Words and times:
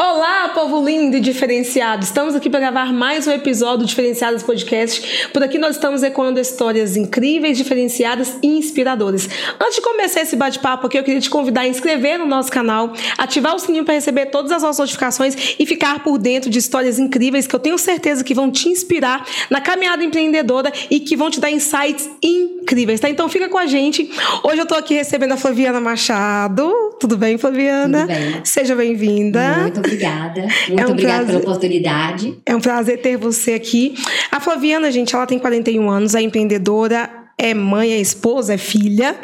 Olá, 0.00 0.50
povo 0.50 0.86
lindo 0.86 1.16
e 1.16 1.20
diferenciado! 1.20 2.04
Estamos 2.04 2.32
aqui 2.36 2.48
para 2.48 2.60
gravar 2.60 2.92
mais 2.92 3.26
um 3.26 3.32
episódio 3.32 3.78
do 3.78 3.84
Diferenciadas 3.84 4.44
Podcast. 4.44 5.28
Por 5.32 5.42
aqui 5.42 5.58
nós 5.58 5.74
estamos 5.74 6.04
ecoando 6.04 6.38
histórias 6.38 6.96
incríveis, 6.96 7.58
diferenciadas 7.58 8.38
e 8.40 8.46
inspiradoras. 8.46 9.28
Antes 9.60 9.74
de 9.74 9.80
começar 9.80 10.20
esse 10.20 10.36
bate-papo 10.36 10.86
aqui, 10.86 10.96
eu 10.96 11.02
queria 11.02 11.20
te 11.20 11.28
convidar 11.28 11.62
a 11.62 11.66
inscrever 11.68 12.16
no 12.16 12.26
nosso 12.26 12.48
canal, 12.48 12.92
ativar 13.18 13.56
o 13.56 13.58
sininho 13.58 13.84
para 13.84 13.94
receber 13.94 14.26
todas 14.26 14.52
as 14.52 14.62
nossas 14.62 14.78
notificações 14.78 15.56
e 15.58 15.66
ficar 15.66 16.04
por 16.04 16.16
dentro 16.16 16.48
de 16.48 16.60
histórias 16.60 17.00
incríveis 17.00 17.48
que 17.48 17.56
eu 17.56 17.60
tenho 17.60 17.76
certeza 17.76 18.22
que 18.22 18.34
vão 18.34 18.52
te 18.52 18.68
inspirar 18.68 19.26
na 19.50 19.60
caminhada 19.60 20.04
empreendedora 20.04 20.72
e 20.88 21.00
que 21.00 21.16
vão 21.16 21.28
te 21.28 21.40
dar 21.40 21.50
insights 21.50 22.08
incríveis, 22.22 22.57
tá? 23.00 23.08
Então 23.08 23.28
fica 23.28 23.48
com 23.48 23.58
a 23.58 23.66
gente. 23.66 24.10
Hoje 24.42 24.58
eu 24.58 24.62
estou 24.64 24.76
aqui 24.76 24.94
recebendo 24.94 25.32
a 25.32 25.36
Flaviana 25.36 25.80
Machado. 25.80 26.72
Tudo 27.00 27.16
bem, 27.16 27.38
Flaviana? 27.38 28.00
Tudo 28.00 28.08
bem. 28.08 28.40
Seja 28.44 28.74
bem-vinda. 28.74 29.58
Muito 29.62 29.78
obrigada. 29.78 30.42
Muito 30.68 30.82
é 30.82 30.86
um 30.86 30.90
obrigada 30.90 31.24
prazer, 31.24 31.26
pela 31.26 31.38
oportunidade. 31.38 32.38
É 32.44 32.54
um 32.54 32.60
prazer 32.60 33.00
ter 33.00 33.16
você 33.16 33.54
aqui. 33.54 33.94
A 34.30 34.40
Flaviana, 34.40 34.90
gente, 34.90 35.14
ela 35.14 35.26
tem 35.26 35.38
41 35.38 35.88
anos, 35.88 36.14
é 36.14 36.22
empreendedora, 36.22 37.27
é 37.38 37.54
mãe, 37.54 37.92
é 37.92 38.00
esposa, 38.00 38.54
é 38.54 38.58
filha. 38.58 39.16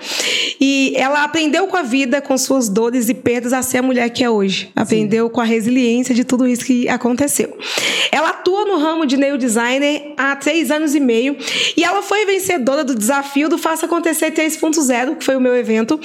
E 0.60 0.94
ela 0.96 1.24
aprendeu 1.24 1.66
com 1.66 1.76
a 1.76 1.82
vida, 1.82 2.22
com 2.22 2.38
suas 2.38 2.68
dores 2.68 3.08
e 3.08 3.14
perdas, 3.14 3.52
a 3.52 3.60
ser 3.60 3.78
a 3.78 3.82
mulher 3.82 4.08
que 4.10 4.22
é 4.22 4.30
hoje. 4.30 4.70
Aprendeu 4.76 5.26
Sim. 5.26 5.32
com 5.32 5.40
a 5.40 5.44
resiliência 5.44 6.14
de 6.14 6.22
tudo 6.22 6.46
isso 6.46 6.64
que 6.64 6.88
aconteceu. 6.88 7.58
Ela 8.12 8.30
atua 8.30 8.64
no 8.64 8.78
ramo 8.78 9.04
de 9.04 9.16
nail 9.16 9.36
designer 9.36 10.14
há 10.16 10.36
três 10.36 10.70
anos 10.70 10.94
e 10.94 11.00
meio. 11.00 11.36
E 11.76 11.82
ela 11.82 12.02
foi 12.02 12.24
vencedora 12.24 12.84
do 12.84 12.94
desafio 12.94 13.48
do 13.48 13.58
Faça 13.58 13.86
Acontecer 13.86 14.30
3.0, 14.30 15.16
que 15.16 15.24
foi 15.24 15.34
o 15.34 15.40
meu 15.40 15.56
evento. 15.56 15.98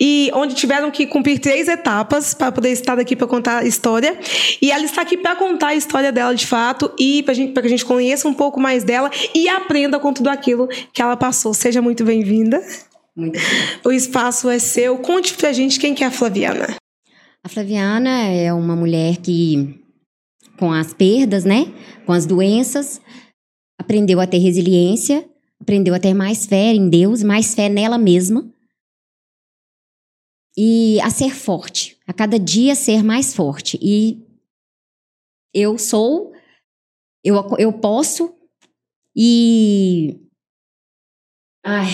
E 0.00 0.30
onde 0.34 0.54
tiveram 0.54 0.88
que 0.92 1.04
cumprir 1.04 1.40
três 1.40 1.66
etapas 1.66 2.32
para 2.32 2.52
poder 2.52 2.70
estar 2.70 2.96
aqui 3.00 3.16
para 3.16 3.26
contar 3.26 3.58
a 3.58 3.66
história. 3.66 4.16
E 4.62 4.70
ela 4.70 4.84
está 4.84 5.02
aqui 5.02 5.16
para 5.16 5.34
contar 5.34 5.68
a 5.68 5.74
história 5.74 6.12
dela 6.12 6.32
de 6.32 6.46
fato 6.46 6.92
e 6.96 7.24
para 7.24 7.34
que 7.34 7.66
a 7.66 7.70
gente 7.70 7.84
conheça 7.84 8.28
um 8.28 8.34
pouco 8.34 8.60
mais 8.60 8.84
dela 8.84 9.10
e 9.34 9.48
aprenda 9.48 9.98
com 9.98 10.12
tudo 10.12 10.28
aquilo 10.28 10.68
que 10.92 11.02
ela 11.02 11.16
passou 11.16 11.55
seja 11.56 11.82
muito 11.82 12.04
bem-vinda. 12.04 12.62
Muito 13.16 13.38
O 13.84 13.90
espaço 13.90 14.48
é 14.48 14.58
seu. 14.58 14.98
Conte 14.98 15.34
pra 15.34 15.52
gente 15.52 15.80
quem 15.80 15.94
que 15.94 16.04
é 16.04 16.06
a 16.06 16.10
Flaviana. 16.10 16.76
A 17.42 17.48
Flaviana 17.48 18.28
é 18.28 18.52
uma 18.52 18.76
mulher 18.76 19.16
que, 19.16 19.80
com 20.58 20.72
as 20.72 20.92
perdas, 20.92 21.44
né? 21.44 21.72
Com 22.04 22.12
as 22.12 22.26
doenças, 22.26 23.00
aprendeu 23.78 24.20
a 24.20 24.26
ter 24.26 24.38
resiliência, 24.38 25.28
aprendeu 25.60 25.94
a 25.94 25.98
ter 25.98 26.12
mais 26.12 26.44
fé 26.46 26.72
em 26.72 26.88
Deus, 26.88 27.22
mais 27.22 27.54
fé 27.54 27.68
nela 27.68 27.98
mesma. 27.98 28.48
E 30.56 31.00
a 31.00 31.10
ser 31.10 31.34
forte, 31.34 31.98
a 32.06 32.12
cada 32.12 32.38
dia 32.38 32.74
ser 32.74 33.02
mais 33.02 33.34
forte. 33.34 33.78
E 33.80 34.22
eu 35.54 35.78
sou, 35.78 36.32
eu, 37.24 37.36
eu 37.58 37.72
posso, 37.72 38.34
e 39.14 40.25
Ai. 41.66 41.88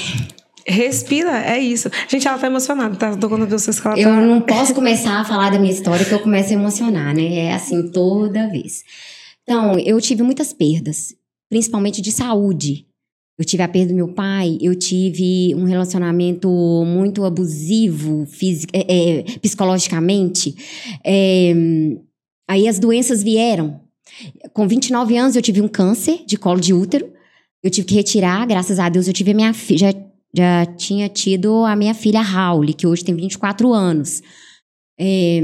Respira, 0.66 1.30
é 1.46 1.58
isso. 1.58 1.90
Gente, 2.06 2.28
ela 2.28 2.38
tá 2.38 2.46
emocionada, 2.46 2.94
tá? 2.94 3.16
Tô 3.16 3.26
contando 3.26 3.48
vocês 3.48 3.80
que 3.80 3.86
ela 3.86 3.98
Eu 3.98 4.10
tá... 4.10 4.20
não 4.20 4.40
posso 4.42 4.74
começar 4.74 5.18
a 5.18 5.24
falar 5.24 5.50
da 5.50 5.58
minha 5.58 5.72
história 5.72 6.04
que 6.04 6.12
eu 6.12 6.20
começo 6.20 6.50
a 6.50 6.52
emocionar, 6.52 7.14
né? 7.14 7.46
É 7.46 7.54
assim 7.54 7.90
toda 7.90 8.48
vez. 8.48 8.84
Então, 9.42 9.78
eu 9.78 9.98
tive 9.98 10.22
muitas 10.22 10.52
perdas, 10.52 11.16
principalmente 11.48 12.02
de 12.02 12.12
saúde. 12.12 12.86
Eu 13.38 13.46
tive 13.46 13.62
a 13.62 13.68
perda 13.68 13.88
do 13.88 13.96
meu 13.96 14.08
pai, 14.08 14.58
eu 14.60 14.76
tive 14.76 15.54
um 15.54 15.64
relacionamento 15.64 16.48
muito 16.86 17.24
abusivo 17.24 18.26
fisic, 18.26 18.70
é, 18.74 19.20
é, 19.20 19.22
psicologicamente. 19.38 20.54
É, 21.02 21.54
aí 22.46 22.68
as 22.68 22.78
doenças 22.78 23.22
vieram. 23.22 23.80
Com 24.52 24.68
29 24.68 25.16
anos, 25.16 25.34
eu 25.34 25.40
tive 25.40 25.62
um 25.62 25.66
câncer 25.66 26.24
de 26.26 26.36
colo 26.36 26.60
de 26.60 26.74
útero. 26.74 27.10
Eu 27.62 27.70
tive 27.70 27.86
que 27.86 27.94
retirar, 27.94 28.46
graças 28.46 28.78
a 28.78 28.88
Deus, 28.88 29.06
eu 29.06 29.12
tive 29.12 29.30
a 29.30 29.34
minha 29.34 29.54
filha. 29.54 29.92
Já, 29.92 29.92
já 30.34 30.66
tinha 30.74 31.08
tido 31.08 31.64
a 31.64 31.76
minha 31.76 31.94
filha 31.94 32.20
Raul, 32.20 32.66
que 32.66 32.86
hoje 32.86 33.04
tem 33.04 33.14
24 33.14 33.72
anos. 33.72 34.20
É, 34.98 35.40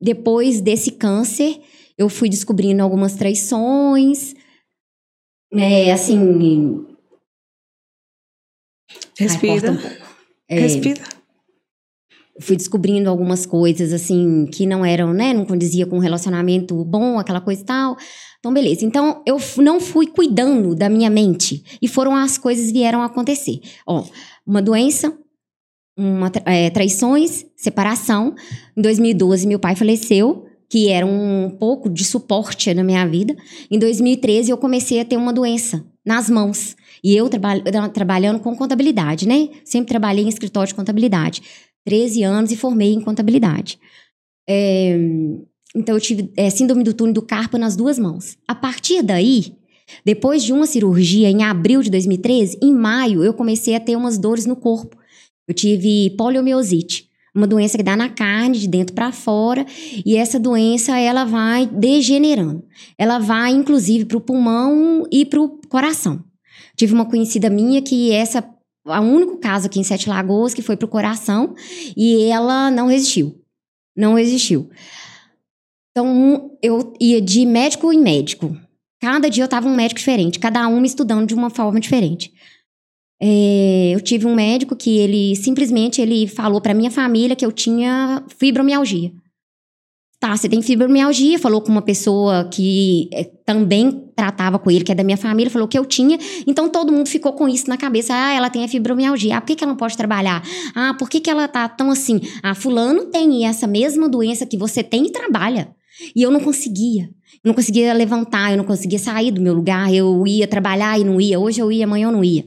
depois 0.00 0.60
desse 0.60 0.92
câncer, 0.92 1.60
eu 1.96 2.08
fui 2.08 2.28
descobrindo 2.28 2.82
algumas 2.82 3.14
traições. 3.14 4.34
É, 5.52 5.92
assim. 5.92 6.86
Respira. 9.16 9.70
Ai, 9.70 9.76
um 9.76 10.04
é, 10.48 10.60
Respira. 10.60 11.02
Fui 12.40 12.56
descobrindo 12.56 13.08
algumas 13.08 13.46
coisas, 13.46 13.92
assim, 13.92 14.46
que 14.46 14.66
não 14.66 14.84
eram, 14.84 15.14
né? 15.14 15.32
Não 15.32 15.46
condizia 15.46 15.86
com 15.86 15.96
um 15.96 16.00
relacionamento 16.00 16.84
bom, 16.84 17.18
aquela 17.18 17.40
coisa 17.40 17.62
e 17.62 17.64
tal. 17.64 17.96
Então, 18.44 18.52
beleza. 18.52 18.84
Então, 18.84 19.22
eu 19.24 19.38
não 19.56 19.80
fui 19.80 20.06
cuidando 20.06 20.74
da 20.74 20.90
minha 20.90 21.08
mente. 21.08 21.64
E 21.80 21.88
foram 21.88 22.14
as 22.14 22.36
coisas 22.36 22.70
vieram 22.70 23.02
acontecer. 23.02 23.58
Ó, 23.86 24.04
uma 24.46 24.60
doença, 24.60 25.18
uma, 25.96 26.30
é, 26.44 26.68
traições, 26.68 27.46
separação. 27.56 28.34
Em 28.76 28.82
2012, 28.82 29.46
meu 29.46 29.58
pai 29.58 29.74
faleceu, 29.74 30.44
que 30.68 30.90
era 30.90 31.06
um 31.06 31.56
pouco 31.58 31.88
de 31.88 32.04
suporte 32.04 32.74
na 32.74 32.84
minha 32.84 33.08
vida. 33.08 33.34
Em 33.70 33.78
2013, 33.78 34.50
eu 34.50 34.58
comecei 34.58 35.00
a 35.00 35.06
ter 35.06 35.16
uma 35.16 35.32
doença 35.32 35.82
nas 36.04 36.28
mãos. 36.28 36.76
E 37.02 37.16
eu 37.16 37.30
traba 37.30 37.88
trabalhando 37.88 38.40
com 38.40 38.54
contabilidade, 38.54 39.26
né? 39.26 39.48
Sempre 39.64 39.88
trabalhei 39.88 40.22
em 40.22 40.28
escritório 40.28 40.68
de 40.68 40.74
contabilidade. 40.74 41.40
13 41.86 42.22
anos 42.22 42.52
e 42.52 42.56
formei 42.56 42.92
em 42.92 43.00
contabilidade. 43.00 43.78
É, 44.46 44.98
então, 45.74 45.96
eu 45.96 46.00
tive 46.00 46.32
é, 46.36 46.48
síndrome 46.50 46.84
do 46.84 46.94
túnel 46.94 47.12
do 47.12 47.22
carpo 47.22 47.58
nas 47.58 47.74
duas 47.74 47.98
mãos. 47.98 48.36
A 48.46 48.54
partir 48.54 49.02
daí, 49.02 49.56
depois 50.04 50.44
de 50.44 50.52
uma 50.52 50.66
cirurgia 50.66 51.28
em 51.28 51.42
abril 51.42 51.82
de 51.82 51.90
2013, 51.90 52.58
em 52.62 52.72
maio, 52.72 53.24
eu 53.24 53.34
comecei 53.34 53.74
a 53.74 53.80
ter 53.80 53.96
umas 53.96 54.16
dores 54.16 54.46
no 54.46 54.54
corpo. 54.54 54.96
Eu 55.48 55.54
tive 55.54 56.10
poliomielite, 56.16 57.08
uma 57.34 57.46
doença 57.46 57.76
que 57.76 57.82
dá 57.82 57.96
na 57.96 58.08
carne, 58.08 58.58
de 58.58 58.68
dentro 58.68 58.94
para 58.94 59.10
fora, 59.10 59.66
e 60.06 60.16
essa 60.16 60.38
doença 60.38 60.96
ela 60.96 61.24
vai 61.24 61.66
degenerando. 61.66 62.64
Ela 62.96 63.18
vai, 63.18 63.50
inclusive, 63.50 64.04
para 64.04 64.16
o 64.16 64.20
pulmão 64.20 65.04
e 65.10 65.26
para 65.26 65.40
o 65.40 65.60
coração. 65.68 66.22
Tive 66.76 66.94
uma 66.94 67.04
conhecida 67.04 67.50
minha 67.50 67.82
que 67.82 68.12
essa 68.12 68.48
o 68.86 69.00
único 69.00 69.38
caso 69.38 69.66
aqui 69.66 69.80
em 69.80 69.84
Sete 69.84 70.10
Lagoas 70.10 70.52
que 70.52 70.60
foi 70.60 70.76
para 70.76 70.84
o 70.84 70.90
coração 70.90 71.54
e 71.96 72.24
ela 72.24 72.70
não 72.70 72.86
resistiu. 72.86 73.40
Não 73.96 74.14
resistiu. 74.14 74.68
Então, 75.96 76.50
eu 76.60 76.92
ia 77.00 77.20
de 77.20 77.46
médico 77.46 77.92
em 77.92 78.00
médico. 78.00 78.56
Cada 79.00 79.30
dia 79.30 79.44
eu 79.44 79.48
tava 79.48 79.68
um 79.68 79.76
médico 79.76 79.98
diferente, 79.98 80.40
cada 80.40 80.66
um 80.66 80.84
estudando 80.84 81.24
de 81.24 81.34
uma 81.34 81.50
forma 81.50 81.78
diferente. 81.78 82.32
É, 83.22 83.92
eu 83.94 84.00
tive 84.00 84.26
um 84.26 84.34
médico 84.34 84.74
que 84.74 84.98
ele 84.98 85.36
simplesmente 85.36 86.00
ele 86.00 86.26
falou 86.26 86.60
para 86.60 86.74
minha 86.74 86.90
família 86.90 87.36
que 87.36 87.46
eu 87.46 87.52
tinha 87.52 88.24
fibromialgia. 88.36 89.12
Tá, 90.18 90.36
você 90.36 90.48
tem 90.48 90.62
fibromialgia, 90.62 91.38
falou 91.38 91.60
com 91.60 91.70
uma 91.70 91.82
pessoa 91.82 92.48
que 92.50 93.08
é, 93.12 93.24
também 93.44 94.10
tratava 94.16 94.58
com 94.58 94.70
ele, 94.70 94.82
que 94.82 94.90
é 94.90 94.94
da 94.94 95.04
minha 95.04 95.18
família, 95.18 95.50
falou 95.50 95.68
que 95.68 95.78
eu 95.78 95.84
tinha. 95.84 96.18
Então 96.46 96.68
todo 96.68 96.92
mundo 96.92 97.08
ficou 97.08 97.34
com 97.34 97.48
isso 97.48 97.68
na 97.68 97.76
cabeça. 97.76 98.12
Ah, 98.12 98.32
ela 98.32 98.50
tem 98.50 98.64
a 98.64 98.68
fibromialgia. 98.68 99.36
Ah, 99.36 99.40
por 99.40 99.48
que, 99.48 99.56
que 99.56 99.62
ela 99.62 99.72
não 99.72 99.76
pode 99.76 99.96
trabalhar? 99.96 100.42
Ah, 100.74 100.94
por 100.98 101.08
que, 101.08 101.20
que 101.20 101.30
ela 101.30 101.46
tá 101.46 101.68
tão 101.68 101.90
assim? 101.90 102.20
Ah, 102.42 102.54
fulano 102.54 103.06
tem 103.06 103.46
essa 103.46 103.66
mesma 103.66 104.08
doença 104.08 104.44
que 104.44 104.56
você 104.56 104.82
tem 104.82 105.06
e 105.06 105.12
trabalha. 105.12 105.74
E 106.14 106.22
eu 106.22 106.30
não 106.30 106.40
conseguia. 106.40 107.04
Eu 107.42 107.48
não 107.48 107.54
conseguia 107.54 107.92
levantar, 107.92 108.50
eu 108.50 108.56
não 108.56 108.64
conseguia 108.64 108.98
sair 108.98 109.30
do 109.30 109.40
meu 109.40 109.54
lugar. 109.54 109.92
Eu 109.92 110.26
ia 110.26 110.46
trabalhar 110.46 110.98
e 110.98 111.04
não 111.04 111.20
ia. 111.20 111.38
Hoje 111.38 111.60
eu 111.60 111.70
ia, 111.70 111.84
amanhã 111.84 112.08
eu 112.08 112.12
não 112.12 112.24
ia. 112.24 112.46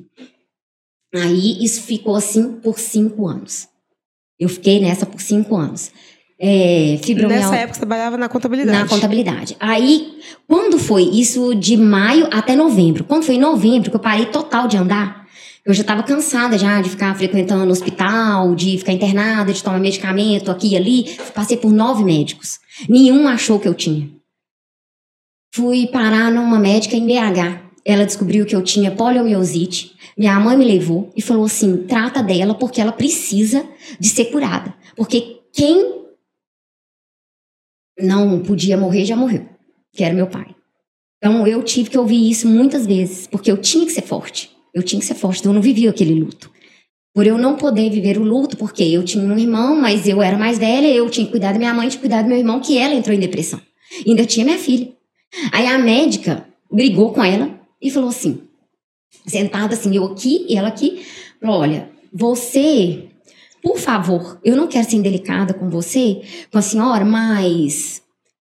Aí 1.13 1.63
isso 1.63 1.81
ficou 1.81 2.15
assim 2.15 2.53
por 2.53 2.79
cinco 2.79 3.27
anos. 3.27 3.67
Eu 4.39 4.49
fiquei 4.49 4.79
nessa 4.79 5.05
por 5.05 5.21
cinco 5.21 5.55
anos. 5.55 5.91
É. 6.39 6.99
Nessa 7.27 7.55
época 7.55 7.73
você 7.73 7.79
trabalhava 7.79 8.17
na 8.17 8.29
contabilidade. 8.29 8.77
Na 8.77 8.87
contabilidade. 8.87 9.57
Aí, 9.59 10.19
quando 10.47 10.77
foi 10.77 11.03
isso 11.03 11.55
de 11.55 11.75
maio 11.75 12.27
até 12.31 12.55
novembro? 12.55 13.03
Quando 13.03 13.23
foi 13.23 13.35
em 13.35 13.39
novembro 13.39 13.89
que 13.89 13.95
eu 13.95 13.99
parei 13.99 14.27
total 14.27 14.67
de 14.67 14.77
andar, 14.77 15.26
eu 15.67 15.73
já 15.73 15.81
estava 15.81 16.01
cansada 16.01 16.57
já 16.57 16.81
de 16.81 16.89
ficar 16.89 17.13
frequentando 17.13 17.69
hospital, 17.69 18.55
de 18.55 18.77
ficar 18.77 18.93
internada, 18.93 19.51
de 19.51 19.61
tomar 19.61 19.79
medicamento 19.79 20.49
aqui 20.49 20.69
e 20.69 20.77
ali. 20.77 21.17
Passei 21.35 21.57
por 21.57 21.73
nove 21.73 22.05
médicos. 22.05 22.57
Nenhum 22.87 23.27
achou 23.27 23.59
que 23.59 23.67
eu 23.67 23.73
tinha. 23.73 24.09
Fui 25.53 25.85
parar 25.87 26.31
numa 26.31 26.57
médica 26.57 26.95
em 26.95 27.05
BH. 27.05 27.67
Ela 27.83 28.05
descobriu 28.05 28.45
que 28.45 28.55
eu 28.55 28.63
tinha 28.63 28.91
poliomielite. 28.91 29.93
Minha 30.17 30.39
mãe 30.39 30.55
me 30.55 30.63
levou 30.63 31.11
e 31.17 31.21
falou 31.21 31.43
assim: 31.43 31.85
trata 31.85 32.23
dela 32.23 32.55
porque 32.55 32.79
ela 32.79 32.93
precisa 32.93 33.67
de 33.99 34.07
ser 34.07 34.25
curada. 34.25 34.73
Porque 34.95 35.41
quem 35.51 36.05
não 37.99 38.39
podia 38.41 38.77
morrer 38.77 39.03
já 39.03 39.17
morreu, 39.17 39.45
que 39.91 40.01
era 40.01 40.15
meu 40.15 40.27
pai. 40.27 40.55
Então 41.17 41.45
eu 41.45 41.61
tive 41.61 41.89
que 41.89 41.97
ouvir 41.97 42.29
isso 42.29 42.47
muitas 42.47 42.85
vezes, 42.85 43.27
porque 43.27 43.51
eu 43.51 43.57
tinha 43.57 43.85
que 43.85 43.91
ser 43.91 44.03
forte. 44.03 44.56
Eu 44.77 44.83
tinha 44.83 44.99
que 44.99 45.07
ser 45.07 45.15
forte, 45.15 45.39
então 45.39 45.49
eu 45.51 45.55
não 45.55 45.61
vivia 45.61 45.89
aquele 45.89 46.13
luto. 46.13 46.51
Por 47.11 47.25
eu 47.25 47.35
não 47.35 47.55
poder 47.55 47.89
viver 47.89 48.19
o 48.19 48.23
luto, 48.23 48.55
porque 48.55 48.83
eu 48.83 49.03
tinha 49.03 49.23
um 49.23 49.35
irmão, 49.35 49.75
mas 49.75 50.07
eu 50.07 50.21
era 50.21 50.37
mais 50.37 50.59
velha, 50.59 50.85
eu 50.85 51.09
tinha 51.09 51.25
que 51.25 51.31
cuidar 51.31 51.51
da 51.51 51.57
minha 51.57 51.73
mãe, 51.73 51.89
tinha 51.89 51.97
que 51.97 52.07
cuidar 52.07 52.21
do 52.21 52.27
meu 52.27 52.37
irmão, 52.37 52.59
que 52.59 52.77
ela 52.77 52.93
entrou 52.93 53.15
em 53.15 53.19
depressão. 53.19 53.59
E 54.05 54.11
ainda 54.11 54.23
tinha 54.23 54.45
minha 54.45 54.59
filha. 54.59 54.93
Aí 55.51 55.65
a 55.65 55.79
médica 55.79 56.45
brigou 56.71 57.11
com 57.11 57.23
ela 57.23 57.59
e 57.81 57.89
falou 57.89 58.09
assim, 58.09 58.43
sentada 59.25 59.73
assim, 59.73 59.95
eu 59.95 60.05
aqui 60.05 60.45
e 60.47 60.55
ela 60.55 60.67
aqui, 60.67 61.03
falou, 61.41 61.61
olha, 61.61 61.89
você, 62.13 63.05
por 63.63 63.79
favor, 63.79 64.39
eu 64.43 64.55
não 64.55 64.67
quero 64.67 64.87
ser 64.87 64.97
indelicada 64.97 65.55
com 65.55 65.71
você, 65.71 66.21
com 66.51 66.59
a 66.59 66.61
senhora, 66.61 67.03
mas 67.03 68.03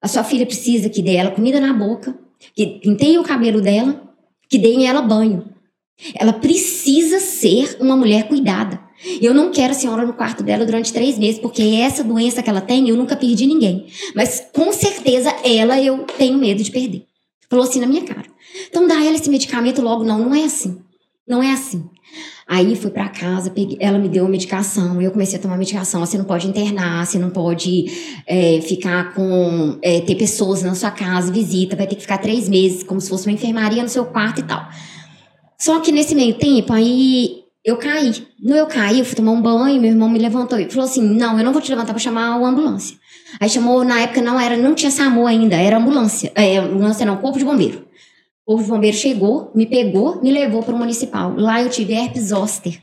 a 0.02 0.08
sua 0.10 0.26
filha 0.26 0.46
precisa 0.46 0.90
que 0.90 1.02
dê 1.02 1.16
ela 1.16 1.32
comida 1.32 1.62
na 1.62 1.72
boca, 1.72 2.14
que 2.54 2.82
penteie 2.84 3.18
o 3.18 3.24
cabelo 3.24 3.62
dela, 3.62 4.04
que 4.50 4.58
dê 4.58 4.84
ela 4.84 5.02
banho. 5.02 5.58
Ela 6.16 6.34
precisa 6.34 7.20
ser 7.20 7.78
uma 7.80 7.96
mulher 7.96 8.28
cuidada. 8.28 8.80
Eu 9.22 9.34
não 9.34 9.52
quero 9.52 9.72
a 9.72 9.76
senhora 9.76 10.06
no 10.06 10.14
quarto 10.14 10.44
dela 10.44 10.66
durante 10.66 10.92
três 10.92 11.18
meses, 11.18 11.40
porque 11.40 11.62
essa 11.62 12.04
doença 12.04 12.44
que 12.44 12.50
ela 12.50 12.62
tem, 12.62 12.90
eu 12.90 12.98
nunca 12.98 13.16
perdi 13.16 13.46
ninguém. 13.46 13.88
Mas 14.14 14.44
com 14.54 14.72
certeza 14.74 15.34
ela 15.44 15.80
eu 15.80 16.00
tenho 16.18 16.38
medo 16.38 16.62
de 16.62 16.72
perder. 16.72 17.06
Falou 17.50 17.66
assim 17.66 17.80
na 17.80 17.88
minha 17.88 18.04
cara. 18.04 18.26
Então 18.68 18.88
dá 18.88 18.96
ela 18.96 19.16
esse 19.16 19.30
medicamento 19.30 19.82
logo. 19.82 20.04
Não, 20.04 20.20
não 20.20 20.36
é 20.36 20.44
assim. 20.44 20.80
Não 21.28 21.42
é 21.42 21.52
assim. 21.52 21.90
Aí 22.48 22.76
fui 22.76 22.90
para 22.90 23.08
casa, 23.08 23.52
peguei, 23.52 23.78
ela 23.80 24.00
me 24.00 24.10
deu 24.10 24.26
a 24.26 24.28
medicação, 24.28 25.00
eu 25.00 25.12
comecei 25.12 25.38
a 25.38 25.42
tomar 25.42 25.56
medicação. 25.56 26.04
Você 26.04 26.18
não 26.18 26.26
pode 26.26 26.48
internar, 26.48 27.06
você 27.06 27.20
não 27.20 27.30
pode 27.30 27.86
é, 28.26 28.60
ficar 28.62 29.14
com. 29.14 29.78
É, 29.84 30.02
ter 30.02 30.16
pessoas 30.16 30.64
na 30.64 30.74
sua 30.74 30.90
casa, 30.90 31.32
visita, 31.32 31.76
vai 31.76 31.86
ter 31.86 31.94
que 31.94 32.02
ficar 32.02 32.18
três 32.18 32.50
meses, 32.50 32.82
como 32.82 33.00
se 33.00 33.08
fosse 33.08 33.28
uma 33.28 33.34
enfermaria 33.34 33.84
no 33.84 33.90
seu 33.90 34.04
quarto 34.04 34.40
e 34.40 34.44
tal. 34.44 34.68
Só 35.60 35.80
que 35.82 35.92
nesse 35.92 36.16
meio 36.16 36.36
tempo, 36.36 36.72
aí 36.72 37.44
eu 37.66 37.78
caí. 37.78 38.26
No 38.40 38.56
eu 38.56 38.68
caí, 38.68 39.00
eu 39.00 39.06
fui 39.06 39.16
tomar 39.16 39.32
um 39.32 39.42
banho, 39.42 39.82
meu 39.82 39.92
irmão 39.92 40.10
me 40.10 40.18
levantou 40.18 40.58
e 40.60 40.70
falou 40.70 40.86
assim: 40.86 41.02
Não, 41.02 41.38
eu 41.38 41.44
não 41.44 41.52
vou 41.52 41.62
te 41.62 41.70
levantar 41.70 41.94
pra 41.94 42.00
chamar 42.00 42.28
a 42.30 42.48
ambulância. 42.48 42.98
Aí 43.40 43.50
chamou, 43.50 43.84
na 43.84 44.00
época 44.02 44.22
não 44.22 44.40
era, 44.40 44.58
não 44.58 44.74
tinha 44.74 44.90
SAMU 44.90 45.28
ainda, 45.28 45.56
era 45.56 45.78
ambulância. 45.78 46.32
É, 46.34 46.58
ambulância 46.58 47.06
não, 47.06 47.18
corpo 47.18 47.38
de 47.38 47.46
bombeiro. 47.46 47.86
O 48.46 48.58
bombeiro 48.58 48.98
chegou, 48.98 49.52
me 49.54 49.68
pegou, 49.68 50.22
me 50.24 50.32
levou 50.32 50.64
para 50.64 50.74
o 50.74 50.78
municipal. 50.78 51.36
Lá 51.38 51.62
eu 51.62 51.70
tive 51.70 51.94
herpes 51.94 52.30
zoster. 52.30 52.82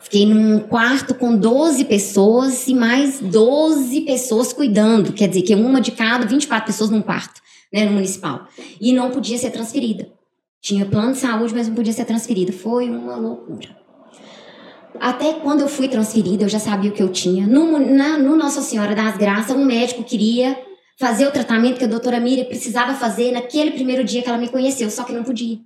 Fiquei 0.00 0.26
num 0.26 0.58
quarto 0.60 1.14
com 1.14 1.36
12 1.36 1.84
pessoas 1.84 2.66
e 2.66 2.74
mais 2.74 3.20
12 3.20 4.00
pessoas 4.00 4.52
cuidando. 4.52 5.12
Quer 5.12 5.28
dizer, 5.28 5.42
que 5.42 5.54
uma 5.54 5.80
de 5.80 5.92
cada, 5.92 6.26
24 6.26 6.66
pessoas 6.66 6.90
num 6.90 7.02
quarto, 7.02 7.40
né, 7.72 7.84
no 7.84 7.92
municipal. 7.92 8.48
E 8.80 8.92
não 8.92 9.10
podia 9.10 9.38
ser 9.38 9.50
transferida. 9.50 10.08
Tinha 10.60 10.84
plano 10.84 11.12
de 11.12 11.18
saúde, 11.18 11.54
mas 11.54 11.68
não 11.68 11.74
podia 11.74 11.92
ser 11.92 12.04
transferida. 12.04 12.52
Foi 12.52 12.88
uma 12.88 13.16
loucura. 13.16 13.76
Até 14.98 15.34
quando 15.34 15.60
eu 15.60 15.68
fui 15.68 15.88
transferida, 15.88 16.44
eu 16.44 16.48
já 16.48 16.58
sabia 16.58 16.90
o 16.90 16.92
que 16.92 17.02
eu 17.02 17.08
tinha. 17.08 17.46
No, 17.46 17.78
na, 17.78 18.18
no 18.18 18.36
Nossa 18.36 18.60
Senhora 18.60 18.94
das 18.94 19.16
Graças, 19.16 19.56
um 19.56 19.64
médico 19.64 20.04
queria 20.04 20.58
fazer 20.98 21.26
o 21.26 21.30
tratamento 21.30 21.78
que 21.78 21.84
a 21.84 21.88
doutora 21.88 22.20
Miriam 22.20 22.44
precisava 22.44 22.92
fazer 22.94 23.32
naquele 23.32 23.70
primeiro 23.70 24.04
dia 24.04 24.20
que 24.20 24.28
ela 24.28 24.36
me 24.36 24.48
conheceu, 24.48 24.90
só 24.90 25.02
que 25.04 25.14
não 25.14 25.24
podia. 25.24 25.58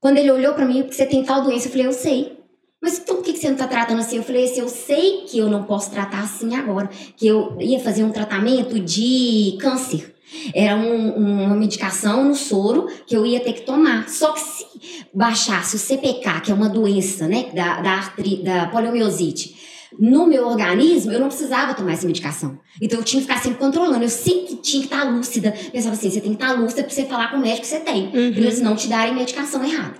Quando 0.00 0.18
ele 0.18 0.32
olhou 0.32 0.54
para 0.54 0.64
mim, 0.64 0.82
porque 0.82 0.94
você 0.94 1.06
tem 1.06 1.22
tal 1.22 1.42
doença, 1.42 1.68
eu 1.68 1.70
falei, 1.70 1.86
eu 1.86 1.92
sei. 1.92 2.36
Mas 2.82 2.98
então 2.98 3.16
por 3.16 3.24
que 3.24 3.36
você 3.36 3.48
não 3.48 3.56
tá 3.56 3.68
tratando 3.68 4.00
assim? 4.00 4.16
Eu 4.16 4.22
falei 4.22 4.44
assim, 4.44 4.60
eu 4.60 4.68
sei 4.68 5.22
que 5.22 5.38
eu 5.38 5.48
não 5.48 5.62
posso 5.62 5.90
tratar 5.90 6.22
assim 6.22 6.54
agora. 6.56 6.88
Que 7.16 7.26
eu 7.26 7.56
ia 7.60 7.78
fazer 7.78 8.02
um 8.02 8.10
tratamento 8.10 8.78
de 8.80 9.56
câncer. 9.60 10.13
Era 10.54 10.76
um, 10.76 11.44
uma 11.46 11.54
medicação 11.54 12.24
no 12.24 12.34
soro 12.34 12.86
que 13.06 13.16
eu 13.16 13.24
ia 13.24 13.40
ter 13.40 13.52
que 13.52 13.62
tomar. 13.62 14.08
Só 14.08 14.32
que 14.32 14.40
se 14.40 14.66
baixasse 15.12 15.76
o 15.76 15.78
CPK, 15.78 16.40
que 16.42 16.50
é 16.50 16.54
uma 16.54 16.68
doença, 16.68 17.26
né, 17.28 17.50
da, 17.54 17.80
da, 17.80 17.90
artri, 17.90 18.42
da 18.42 18.66
poliomiosite, 18.66 19.54
no 19.98 20.26
meu 20.26 20.46
organismo, 20.46 21.12
eu 21.12 21.20
não 21.20 21.28
precisava 21.28 21.74
tomar 21.74 21.92
essa 21.92 22.06
medicação. 22.06 22.58
Então 22.80 22.98
eu 22.98 23.04
tinha 23.04 23.22
que 23.22 23.28
ficar 23.28 23.40
sempre 23.40 23.58
controlando. 23.58 24.04
Eu 24.04 24.08
sempre 24.08 24.56
tinha 24.56 24.82
que 24.82 24.92
estar 24.92 25.04
lúcida. 25.04 25.52
Pensava 25.72 25.94
assim: 25.94 26.10
você 26.10 26.20
tem 26.20 26.34
que 26.34 26.42
estar 26.42 26.52
lúcida 26.58 26.82
pra 26.82 26.92
você 26.92 27.04
falar 27.04 27.30
com 27.30 27.36
o 27.36 27.40
médico 27.40 27.60
que 27.60 27.66
você 27.66 27.80
tem. 27.80 28.06
Uhum. 28.06 28.10
Pra 28.10 28.40
eles 28.40 28.60
não 28.60 28.74
te 28.74 28.88
darem 28.88 29.14
medicação 29.14 29.64
errada. 29.64 29.94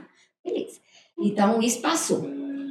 Beleza. 0.44 0.78
Então 1.18 1.60
isso 1.62 1.80
passou. 1.80 2.22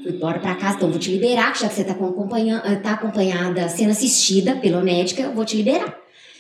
Fui 0.04 0.12
embora 0.12 0.39
pra 0.39 0.56
casa, 0.56 0.75
então 0.75 0.89
vou 0.89 1.00
te 1.00 1.09
liberar, 1.09 1.56
já 1.56 1.69
que 1.69 1.75
você 1.75 1.83
tá, 1.86 1.94
acompanhando, 1.94 2.81
tá 2.81 2.92
acompanhada, 2.92 3.69
sendo 3.69 3.92
assistida 3.92 4.57
pela 4.57 4.81
médica, 4.81 5.21
eu 5.21 5.33
vou 5.33 5.45
te 5.45 5.56
liberar. 5.56 5.98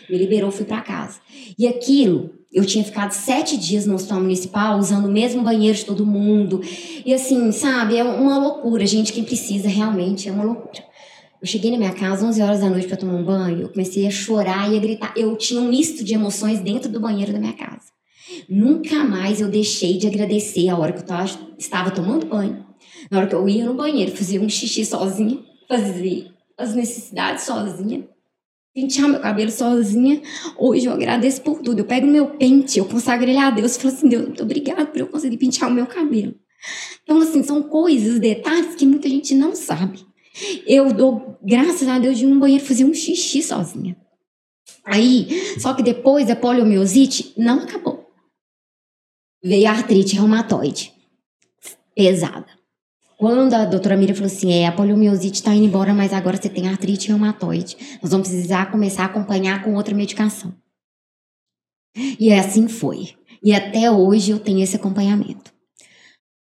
Me 0.09 0.17
liberou, 0.17 0.51
fui 0.51 0.65
para 0.65 0.81
casa. 0.81 1.19
E 1.57 1.67
aquilo, 1.67 2.31
eu 2.51 2.65
tinha 2.65 2.83
ficado 2.83 3.11
sete 3.11 3.57
dias 3.57 3.85
no 3.85 3.95
hospital 3.95 4.21
municipal, 4.21 4.77
usando 4.77 5.05
o 5.05 5.11
mesmo 5.11 5.41
banheiro 5.41 5.77
de 5.77 5.85
todo 5.85 6.05
mundo. 6.05 6.61
E 7.05 7.13
assim, 7.13 7.51
sabe, 7.51 7.97
é 7.97 8.03
uma 8.03 8.37
loucura, 8.37 8.85
gente. 8.85 9.11
Quem 9.11 9.23
precisa 9.23 9.67
realmente 9.67 10.29
é 10.29 10.31
uma 10.31 10.43
loucura. 10.43 10.83
Eu 11.41 11.47
cheguei 11.47 11.71
na 11.71 11.77
minha 11.77 11.93
casa 11.93 12.25
11 12.25 12.41
horas 12.41 12.59
da 12.61 12.69
noite 12.69 12.87
para 12.87 12.95
tomar 12.95 13.15
um 13.15 13.23
banho, 13.23 13.63
eu 13.63 13.69
comecei 13.69 14.07
a 14.07 14.11
chorar 14.11 14.71
e 14.71 14.77
a 14.77 14.79
gritar. 14.79 15.13
Eu 15.17 15.35
tinha 15.35 15.59
um 15.59 15.67
misto 15.67 16.03
de 16.03 16.13
emoções 16.13 16.59
dentro 16.59 16.89
do 16.89 17.01
banheiro 17.01 17.33
da 17.33 17.39
minha 17.39 17.53
casa. 17.53 17.91
Nunca 18.47 19.03
mais 19.03 19.41
eu 19.41 19.49
deixei 19.49 19.97
de 19.97 20.07
agradecer 20.07 20.69
a 20.69 20.77
hora 20.77 20.93
que 20.93 20.99
eu 20.99 21.15
estava 21.57 21.91
tomando 21.91 22.27
banho. 22.27 22.65
Na 23.11 23.17
hora 23.17 23.27
que 23.27 23.35
eu 23.35 23.49
ia 23.49 23.65
no 23.65 23.73
banheiro, 23.73 24.15
fazia 24.15 24.39
um 24.39 24.47
xixi 24.47 24.85
sozinha, 24.85 25.39
fazia 25.67 26.31
as 26.57 26.73
necessidades 26.75 27.43
sozinha 27.43 28.07
pentear 28.73 29.07
meu 29.07 29.19
cabelo 29.19 29.51
sozinha. 29.51 30.21
Hoje 30.57 30.85
eu 30.85 30.93
agradeço 30.93 31.41
por 31.41 31.61
tudo. 31.61 31.79
Eu 31.79 31.85
pego 31.85 32.07
meu 32.07 32.31
pente, 32.31 32.79
eu 32.79 32.85
consagro 32.85 33.29
ele 33.29 33.37
a 33.37 33.49
Deus 33.49 33.75
e 33.75 33.79
falo 33.79 33.93
assim: 33.93 34.09
Deus, 34.09 34.25
muito 34.25 34.43
obrigado 34.43 34.87
por 34.87 34.99
eu 34.99 35.07
conseguir 35.07 35.37
pentear 35.37 35.69
o 35.69 35.73
meu 35.73 35.85
cabelo. 35.85 36.35
Então, 37.03 37.19
assim, 37.19 37.43
são 37.43 37.61
coisas, 37.63 38.19
detalhes 38.19 38.75
que 38.75 38.85
muita 38.85 39.09
gente 39.09 39.35
não 39.35 39.55
sabe. 39.55 40.05
Eu 40.65 40.91
dou 40.93 41.37
graças 41.43 41.87
a 41.87 41.99
Deus 41.99 42.17
de 42.17 42.25
um 42.25 42.39
banheiro 42.39 42.65
fazer 42.65 42.85
um 42.85 42.93
xixi 42.93 43.43
sozinha. 43.43 43.95
Aí, 44.85 45.59
só 45.59 45.73
que 45.73 45.83
depois 45.83 46.29
a 46.29 46.35
poliomiosite 46.35 47.33
não 47.37 47.59
acabou. 47.59 48.09
Veio 49.43 49.67
a 49.67 49.71
artrite 49.71 50.15
reumatoide. 50.15 50.93
Pesada. 51.95 52.47
Quando 53.23 53.53
a 53.53 53.63
doutora 53.63 53.95
Miriam 53.95 54.15
falou 54.15 54.27
assim, 54.27 54.51
é, 54.51 54.67
a 54.67 54.71
poliomiosite 54.73 55.35
está 55.35 55.55
indo 55.55 55.63
embora, 55.63 55.93
mas 55.93 56.11
agora 56.11 56.35
você 56.35 56.49
tem 56.49 56.67
artrite 56.67 57.07
reumatoide. 57.07 57.77
Nós 58.01 58.11
vamos 58.11 58.27
precisar 58.27 58.69
começar 58.69 59.03
a 59.03 59.05
acompanhar 59.05 59.63
com 59.63 59.75
outra 59.75 59.95
medicação. 59.95 60.53
E 62.19 62.33
assim 62.33 62.67
foi. 62.67 63.11
E 63.41 63.55
até 63.55 63.89
hoje 63.89 64.31
eu 64.31 64.39
tenho 64.39 64.61
esse 64.61 64.75
acompanhamento. 64.75 65.53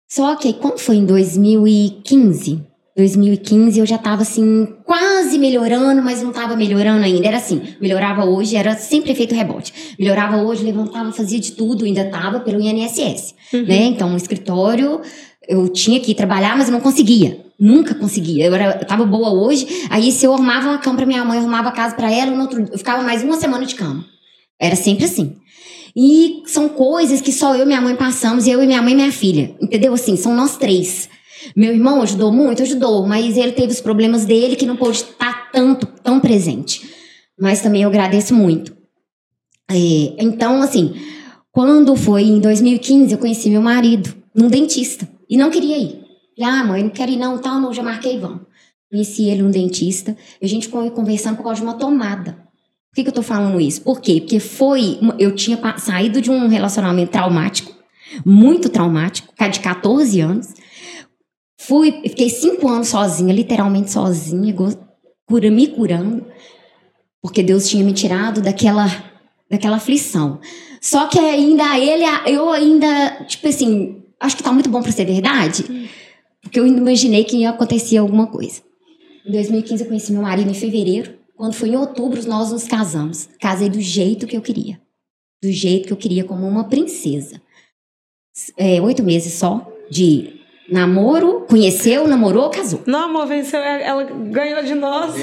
Só 0.07 0.36
que 0.36 0.54
quando 0.54 0.77
foi 0.77 0.98
em 0.98 1.06
2015, 1.07 2.63
2015 2.95 3.80
eu 3.80 3.86
já 3.88 3.95
estava 3.95 4.22
assim, 4.22 4.68
quase 4.86 5.39
melhorando, 5.39 6.04
mas 6.04 6.22
não 6.22 6.30
estava 6.30 6.56
melhorando 6.56 7.04
ainda. 7.04 7.27
Era 7.27 7.38
assim, 7.38 7.63
melhorava 7.81 8.25
hoje, 8.25 8.56
era 8.56 8.75
sempre 8.75 9.12
efeito 9.12 9.33
rebote. 9.33 9.96
Melhorava 9.98 10.38
hoje, 10.43 10.63
levantava, 10.63 11.12
fazia 11.12 11.39
de 11.39 11.53
tudo, 11.53 11.86
ainda 11.86 12.01
estava 12.01 12.41
pelo 12.41 12.62
INSS, 12.62 13.34
uhum. 13.53 13.63
né? 13.63 13.86
Então, 13.86 14.13
o 14.13 14.17
escritório 14.17 15.01
eu 15.50 15.68
tinha 15.68 16.00
que 16.00 16.13
trabalhar, 16.13 16.56
mas 16.56 16.68
eu 16.68 16.72
não 16.72 16.79
conseguia. 16.79 17.44
Nunca 17.60 17.96
conseguia. 17.96 18.46
Eu, 18.46 18.53
era, 18.53 18.77
eu 18.79 18.86
tava 18.86 19.03
boa 19.03 19.32
hoje, 19.32 19.68
aí 19.89 20.12
se 20.12 20.24
eu 20.24 20.34
arrumava 20.34 20.70
uma 20.70 20.77
cama 20.77 20.98
pra 20.98 21.06
minha 21.08 21.25
mãe, 21.25 21.38
eu 21.38 21.41
arrumava 21.41 21.70
a 21.70 21.72
casa 21.72 21.96
pra 21.96 22.12
ela, 22.12 22.32
no 22.32 22.41
outro, 22.44 22.62
eu 22.72 22.77
ficava 22.77 23.01
mais 23.01 23.24
uma 23.24 23.36
semana 23.36 23.65
de 23.65 23.74
cama. 23.74 24.06
Era 24.62 24.75
sempre 24.75 25.06
assim. 25.06 25.36
E 25.96 26.44
são 26.46 26.70
coisas 26.70 27.20
que 27.20 27.32
só 27.32 27.56
eu 27.56 27.63
e 27.63 27.65
minha 27.65 27.82
mãe 27.82 27.96
passamos, 27.96 28.46
e 28.46 28.51
eu 28.51 28.62
e 28.62 28.68
minha 28.68 28.82
mãe 28.82 28.94
e 28.94 28.96
minha 28.96 29.12
filha. 29.12 29.56
Entendeu? 29.60 29.91
Assim, 29.91 30.15
são 30.15 30.36
nós 30.36 30.56
três. 30.56 31.10
Meu 31.56 31.74
irmão 31.74 32.01
ajudou 32.03 32.32
muito, 32.32 32.62
ajudou, 32.62 33.08
mas 33.08 33.36
ele 33.36 33.53
teve 33.53 33.74
os 33.74 33.82
problemas 33.82 34.25
dele 34.25 34.56
que 34.56 34.68
não 34.68 34.75
pôde 34.75 34.98
estar 34.98 35.50
tanto, 35.51 35.88
tão 36.03 36.20
presente. 36.20 36.88
Mas 37.39 37.62
também 37.62 37.82
eu 37.82 37.89
agradeço 37.89 38.36
muito. 38.36 38.77
É, 39.72 39.75
então, 40.20 40.62
assim, 40.62 40.94
quando 41.51 41.96
foi 41.96 42.24
em 42.24 42.39
2015, 42.39 43.13
eu 43.13 43.18
conheci 43.18 43.50
meu 43.50 43.62
marido 43.62 44.13
num 44.36 44.48
dentista. 44.48 45.08
E 45.29 45.38
não 45.38 45.51
queria 45.51 45.77
ir. 45.77 46.03
Ah, 46.41 46.63
mãe, 46.63 46.83
não 46.83 46.89
quero 46.89 47.12
ir 47.12 47.17
não, 47.17 47.38
tal, 47.38 47.59
não, 47.59 47.74
já 47.74 47.83
marquei, 47.83 48.17
vamos. 48.17 48.41
Conheci 48.89 49.29
ele, 49.29 49.43
um 49.43 49.51
dentista, 49.51 50.17
e 50.41 50.45
a 50.45 50.50
gente 50.50 50.67
foi 50.67 50.89
conversando 50.89 51.38
por 51.38 51.43
causa 51.43 51.62
de 51.62 51.67
uma 51.67 51.75
tomada. 51.75 52.31
Por 52.89 52.95
que, 52.95 53.03
que 53.03 53.09
eu 53.09 53.13
tô 53.13 53.21
falando 53.21 53.62
isso? 53.62 53.81
Por 53.81 54.01
quê? 54.01 54.19
Porque 54.19 54.39
foi. 54.39 55.00
Eu 55.19 55.36
tinha 55.36 55.59
saído 55.77 56.19
de 56.19 56.31
um 56.31 56.48
relacionamento 56.48 57.12
traumático, 57.12 57.71
muito 58.25 58.67
traumático, 58.67 59.31
de 59.51 59.59
14 59.59 60.19
anos. 60.21 60.48
Fui, 61.55 61.91
fiquei 61.91 62.29
cinco 62.29 62.67
anos 62.67 62.88
sozinha, 62.88 63.31
literalmente 63.31 63.91
sozinha, 63.91 64.55
cura, 65.27 65.51
me 65.51 65.67
curando, 65.67 66.25
porque 67.21 67.43
Deus 67.43 67.69
tinha 67.69 67.83
me 67.83 67.93
tirado 67.93 68.41
daquela, 68.41 68.88
daquela 69.51 69.75
aflição. 69.75 70.39
Só 70.81 71.05
que 71.07 71.19
ainda 71.19 71.77
ele, 71.77 72.05
eu 72.25 72.50
ainda, 72.50 73.25
tipo 73.27 73.48
assim, 73.48 74.01
acho 74.19 74.38
que 74.38 74.43
tá 74.43 74.51
muito 74.51 74.69
bom 74.69 74.81
para 74.81 74.91
ser 74.91 75.05
verdade, 75.05 75.89
porque 76.41 76.59
eu 76.59 76.67
imaginei 76.67 77.23
que 77.23 77.38
ia 77.38 77.49
acontecer 77.49 77.97
alguma 77.97 78.27
coisa. 78.27 78.61
Em 79.25 79.31
2015 79.31 79.83
eu 79.83 79.88
conheci 79.88 80.11
meu 80.11 80.21
marido 80.21 80.49
em 80.49 80.53
fevereiro. 80.53 81.17
Quando 81.35 81.53
foi 81.53 81.69
em 81.69 81.75
outubro 81.75 82.25
nós 82.27 82.51
nos 82.51 82.67
casamos. 82.67 83.29
Casei 83.39 83.69
do 83.69 83.79
jeito 83.79 84.27
que 84.27 84.35
eu 84.35 84.41
queria. 84.41 84.81
Do 85.41 85.51
jeito 85.51 85.88
que 85.88 85.93
eu 85.93 85.97
queria, 85.97 86.23
como 86.23 86.47
uma 86.47 86.65
princesa. 86.65 87.41
É, 88.57 88.81
oito 88.81 89.03
meses 89.03 89.33
só 89.33 89.71
de 89.89 90.38
Namoro, 90.71 91.45
conheceu, 91.49 92.07
namorou, 92.07 92.49
casou. 92.49 92.81
Não, 92.85 93.05
amor, 93.05 93.27
venceu. 93.27 93.59
Ela 93.59 94.03
ganhou 94.03 94.63
de 94.63 94.75
nós. 94.75 95.15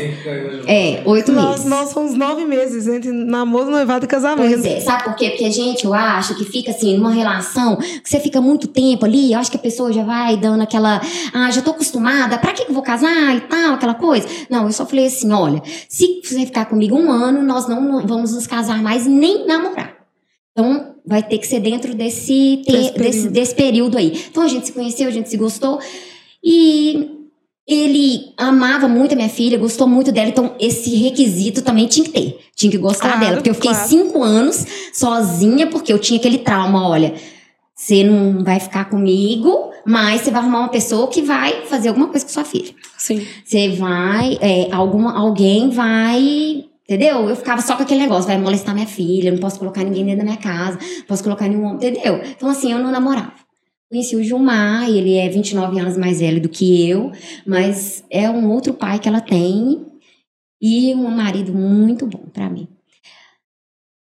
É, 0.66 1.02
oito 1.06 1.32
Nós, 1.32 1.56
meses. 1.56 1.64
nós 1.64 1.88
somos 1.90 2.14
nove 2.14 2.44
meses 2.44 2.86
entre 2.86 3.10
namoro, 3.12 3.70
noivado 3.70 4.04
e 4.04 4.08
casamento. 4.08 4.48
Pois 4.48 4.64
é, 4.64 4.80
sabe 4.80 5.04
por 5.04 5.14
quê? 5.14 5.30
Porque, 5.30 5.50
gente, 5.50 5.84
eu 5.84 5.94
acho 5.94 6.34
que 6.36 6.44
fica 6.44 6.70
assim, 6.70 6.96
numa 6.96 7.12
relação, 7.12 7.76
que 7.76 8.08
você 8.08 8.20
fica 8.20 8.40
muito 8.40 8.68
tempo 8.68 9.04
ali, 9.04 9.32
eu 9.32 9.38
acho 9.38 9.50
que 9.50 9.56
a 9.56 9.60
pessoa 9.60 9.92
já 9.92 10.02
vai 10.02 10.36
dando 10.36 10.62
aquela, 10.62 11.00
ah, 11.32 11.50
já 11.50 11.62
tô 11.62 11.70
acostumada, 11.70 12.36
pra 12.38 12.52
que 12.52 12.64
que 12.64 12.70
eu 12.70 12.74
vou 12.74 12.82
casar 12.82 13.36
e 13.36 13.40
tal, 13.42 13.74
aquela 13.74 13.94
coisa. 13.94 14.26
Não, 14.50 14.64
eu 14.64 14.72
só 14.72 14.84
falei 14.84 15.06
assim, 15.06 15.32
olha, 15.32 15.62
se 15.88 16.20
você 16.22 16.44
ficar 16.44 16.66
comigo 16.66 16.96
um 16.96 17.10
ano, 17.10 17.42
nós 17.42 17.68
não 17.68 17.76
não 17.80 18.06
vamos 18.06 18.32
nos 18.34 18.46
casar 18.46 18.82
mais 18.82 19.06
nem 19.06 19.46
namorar. 19.46 19.94
Então, 20.52 20.95
vai 21.06 21.22
ter 21.22 21.38
que 21.38 21.46
ser 21.46 21.60
dentro 21.60 21.94
desse, 21.94 22.62
te- 22.66 22.72
Desse 22.72 22.92
desse, 22.92 22.92
período. 22.94 23.30
desse 23.32 23.54
período 23.54 23.98
aí. 23.98 24.24
Então, 24.30 24.42
a 24.42 24.48
gente 24.48 24.66
se 24.66 24.72
conheceu, 24.72 25.06
a 25.08 25.10
gente 25.12 25.28
se 25.28 25.36
gostou, 25.36 25.78
e 26.42 27.10
ele 27.66 28.32
amava 28.36 28.86
muito 28.88 29.12
a 29.12 29.16
minha 29.16 29.28
filha, 29.28 29.58
gostou 29.58 29.86
muito 29.88 30.12
dela, 30.12 30.28
então 30.28 30.54
esse 30.60 30.94
requisito 30.96 31.62
também 31.62 31.86
tinha 31.86 32.04
que 32.04 32.12
ter. 32.12 32.38
Tinha 32.54 32.70
que 32.70 32.78
gostar 32.78 33.08
Claro, 33.08 33.20
dela. 33.20 33.34
Porque 33.36 33.50
eu 33.50 33.54
fiquei 33.54 33.70
claro. 33.72 33.88
cinco 33.88 34.22
anos 34.22 34.64
sozinha, 34.92 35.66
porque 35.68 35.92
eu 35.92 35.98
tinha 35.98 36.18
aquele 36.18 36.38
trauma, 36.38 36.88
olha. 36.88 37.14
Você 37.74 38.02
não 38.02 38.42
vai 38.42 38.58
ficar 38.58 38.86
comigo, 38.86 39.70
mas 39.84 40.22
você 40.22 40.30
vai 40.30 40.40
arrumar 40.40 40.60
uma 40.60 40.68
pessoa 40.70 41.08
que 41.08 41.20
vai 41.20 41.66
fazer 41.66 41.88
alguma 41.88 42.08
coisa 42.08 42.24
com 42.24 42.32
sua 42.32 42.44
filha. 42.44 42.72
Sim. 42.96 43.26
Você 43.44 43.68
vai, 43.70 44.38
é, 44.40 44.72
alguma, 44.72 45.14
alguém 45.18 45.68
vai. 45.68 46.64
Entendeu? 46.88 47.28
Eu 47.28 47.34
ficava 47.34 47.60
só 47.60 47.76
com 47.76 47.82
aquele 47.82 48.00
negócio, 48.00 48.28
vai 48.28 48.38
molestar 48.38 48.72
minha 48.72 48.86
filha, 48.86 49.32
não 49.32 49.40
posso 49.40 49.58
colocar 49.58 49.82
ninguém 49.82 50.04
dentro 50.04 50.18
da 50.18 50.24
minha 50.24 50.36
casa, 50.36 50.78
posso 51.08 51.22
colocar 51.22 51.48
nenhum 51.48 51.64
homem, 51.64 51.76
entendeu? 51.76 52.22
Então, 52.22 52.48
assim, 52.48 52.70
eu 52.70 52.78
não 52.78 52.92
namorava. 52.92 53.34
Conheci 53.90 54.14
o 54.14 54.22
Gilmar, 54.22 54.88
ele 54.88 55.16
é 55.16 55.28
29 55.28 55.80
anos 55.80 55.96
mais 55.96 56.20
velho 56.20 56.40
do 56.40 56.48
que 56.48 56.88
eu, 56.88 57.10
mas 57.44 58.04
é 58.08 58.30
um 58.30 58.50
outro 58.50 58.72
pai 58.72 59.00
que 59.00 59.08
ela 59.08 59.20
tem 59.20 59.84
e 60.60 60.94
um 60.94 61.10
marido 61.10 61.52
muito 61.52 62.06
bom 62.06 62.24
pra 62.32 62.48
mim. 62.48 62.68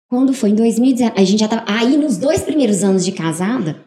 Quando 0.08 0.34
foi 0.34 0.50
em 0.50 0.54
2019, 0.54 1.20
a 1.20 1.24
gente 1.24 1.40
já 1.40 1.48
tava. 1.48 1.64
Aí, 1.66 1.96
nos 1.96 2.18
dois 2.18 2.42
primeiros 2.42 2.84
anos 2.84 3.04
de 3.04 3.12
casada, 3.12 3.84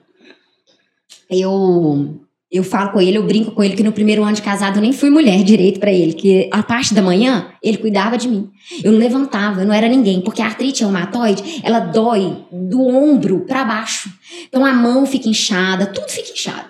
eu 1.29 2.24
eu 2.51 2.63
falo 2.63 2.91
com 2.91 3.01
ele, 3.01 3.17
eu 3.17 3.23
brinco 3.23 3.51
com 3.51 3.63
ele 3.63 3.75
que 3.75 3.83
no 3.83 3.91
primeiro 3.91 4.23
ano 4.23 4.35
de 4.35 4.41
casado 4.41 4.77
eu 4.77 4.81
nem 4.81 4.93
fui 4.93 5.09
mulher 5.09 5.43
direito 5.43 5.79
pra 5.79 5.91
ele, 5.91 6.13
que 6.13 6.47
a 6.51 6.61
parte 6.61 6.93
da 6.93 7.01
manhã 7.01 7.47
ele 7.61 7.77
cuidava 7.77 8.17
de 8.17 8.27
mim. 8.27 8.49
Eu 8.83 8.91
não 8.91 8.99
levantava, 8.99 9.61
eu 9.61 9.67
não 9.67 9.73
era 9.73 9.87
ninguém, 9.87 10.21
porque 10.21 10.41
a 10.41 10.45
artrite 10.45 10.81
reumatoide, 10.81 11.61
ela 11.63 11.79
dói 11.79 12.45
do 12.51 12.81
ombro 12.81 13.41
pra 13.41 13.65
baixo. 13.65 14.09
Então 14.47 14.65
a 14.65 14.73
mão 14.73 15.05
fica 15.05 15.27
inchada, 15.27 15.87
tudo 15.87 16.09
fica 16.09 16.31
inchado. 16.31 16.69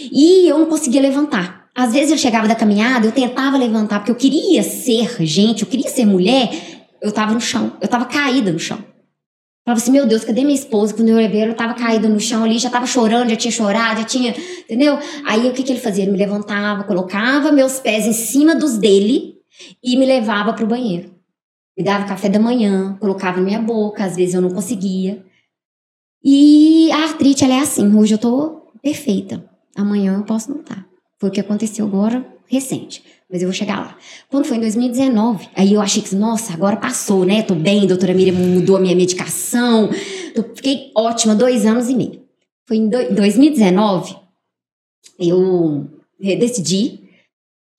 E 0.00 0.48
eu 0.48 0.58
não 0.58 0.66
conseguia 0.66 1.00
levantar. 1.00 1.68
Às 1.74 1.92
vezes 1.92 2.10
eu 2.10 2.18
chegava 2.18 2.48
da 2.48 2.54
caminhada, 2.54 3.06
eu 3.06 3.12
tentava 3.12 3.56
levantar 3.56 3.98
porque 3.98 4.10
eu 4.10 4.16
queria 4.16 4.62
ser 4.62 5.24
gente, 5.24 5.62
eu 5.62 5.68
queria 5.68 5.88
ser 5.88 6.04
mulher, 6.04 6.50
eu 7.02 7.12
tava 7.12 7.32
no 7.32 7.40
chão, 7.40 7.72
eu 7.80 7.88
tava 7.88 8.04
caída 8.04 8.52
no 8.52 8.58
chão. 8.58 8.78
Falava 9.68 9.82
assim, 9.82 9.92
meu 9.92 10.06
Deus, 10.06 10.24
cadê 10.24 10.44
minha 10.44 10.54
esposa? 10.54 10.94
Quando 10.94 11.10
eu 11.10 11.16
levei, 11.16 11.42
ela 11.42 11.52
tava 11.52 11.74
caída 11.74 12.08
no 12.08 12.18
chão 12.18 12.42
ali, 12.42 12.58
já 12.58 12.70
tava 12.70 12.86
chorando, 12.86 13.28
já 13.28 13.36
tinha 13.36 13.52
chorado, 13.52 14.00
já 14.00 14.06
tinha, 14.06 14.34
entendeu? 14.60 14.98
Aí 15.26 15.46
o 15.46 15.52
que 15.52 15.62
que 15.62 15.70
ele 15.70 15.78
fazia? 15.78 16.04
Ele 16.04 16.12
me 16.12 16.16
levantava, 16.16 16.84
colocava 16.84 17.52
meus 17.52 17.78
pés 17.78 18.06
em 18.06 18.14
cima 18.14 18.54
dos 18.54 18.78
dele 18.78 19.34
e 19.84 19.94
me 19.98 20.06
levava 20.06 20.54
pro 20.54 20.66
banheiro. 20.66 21.14
Me 21.76 21.84
dava 21.84 22.06
café 22.06 22.30
da 22.30 22.38
manhã, 22.38 22.96
colocava 22.98 23.36
na 23.36 23.42
minha 23.42 23.60
boca, 23.60 24.06
às 24.06 24.16
vezes 24.16 24.32
eu 24.34 24.40
não 24.40 24.48
conseguia. 24.48 25.22
E 26.24 26.90
a 26.90 27.02
artrite, 27.02 27.44
ela 27.44 27.52
é 27.52 27.60
assim, 27.60 27.94
hoje 27.94 28.14
eu 28.14 28.18
tô 28.18 28.62
perfeita. 28.82 29.44
Amanhã 29.76 30.16
eu 30.16 30.24
posso 30.24 30.50
não 30.50 30.60
estar. 30.60 30.86
Foi 31.20 31.28
o 31.28 31.32
que 31.32 31.40
aconteceu 31.40 31.84
agora, 31.84 32.24
recente. 32.46 33.04
Mas 33.30 33.42
eu 33.42 33.48
vou 33.48 33.54
chegar 33.54 33.78
lá. 33.80 33.98
Quando 34.30 34.46
foi 34.46 34.56
em 34.56 34.60
2019, 34.60 35.48
aí 35.54 35.74
eu 35.74 35.80
achei 35.82 36.02
que, 36.02 36.14
nossa, 36.14 36.52
agora 36.54 36.76
passou, 36.76 37.24
né? 37.26 37.42
Tô 37.42 37.54
bem, 37.54 37.86
doutora 37.86 38.14
Miriam 38.14 38.32
mudou 38.34 38.76
a 38.76 38.80
minha 38.80 38.96
medicação. 38.96 39.90
Tô- 40.34 40.44
fiquei 40.54 40.90
ótima, 40.96 41.34
dois 41.34 41.66
anos 41.66 41.88
e 41.90 41.94
meio. 41.94 42.22
Foi 42.66 42.78
em 42.78 42.88
do- 42.88 43.14
2019, 43.14 44.16
eu 45.18 45.86
decidi 46.38 47.00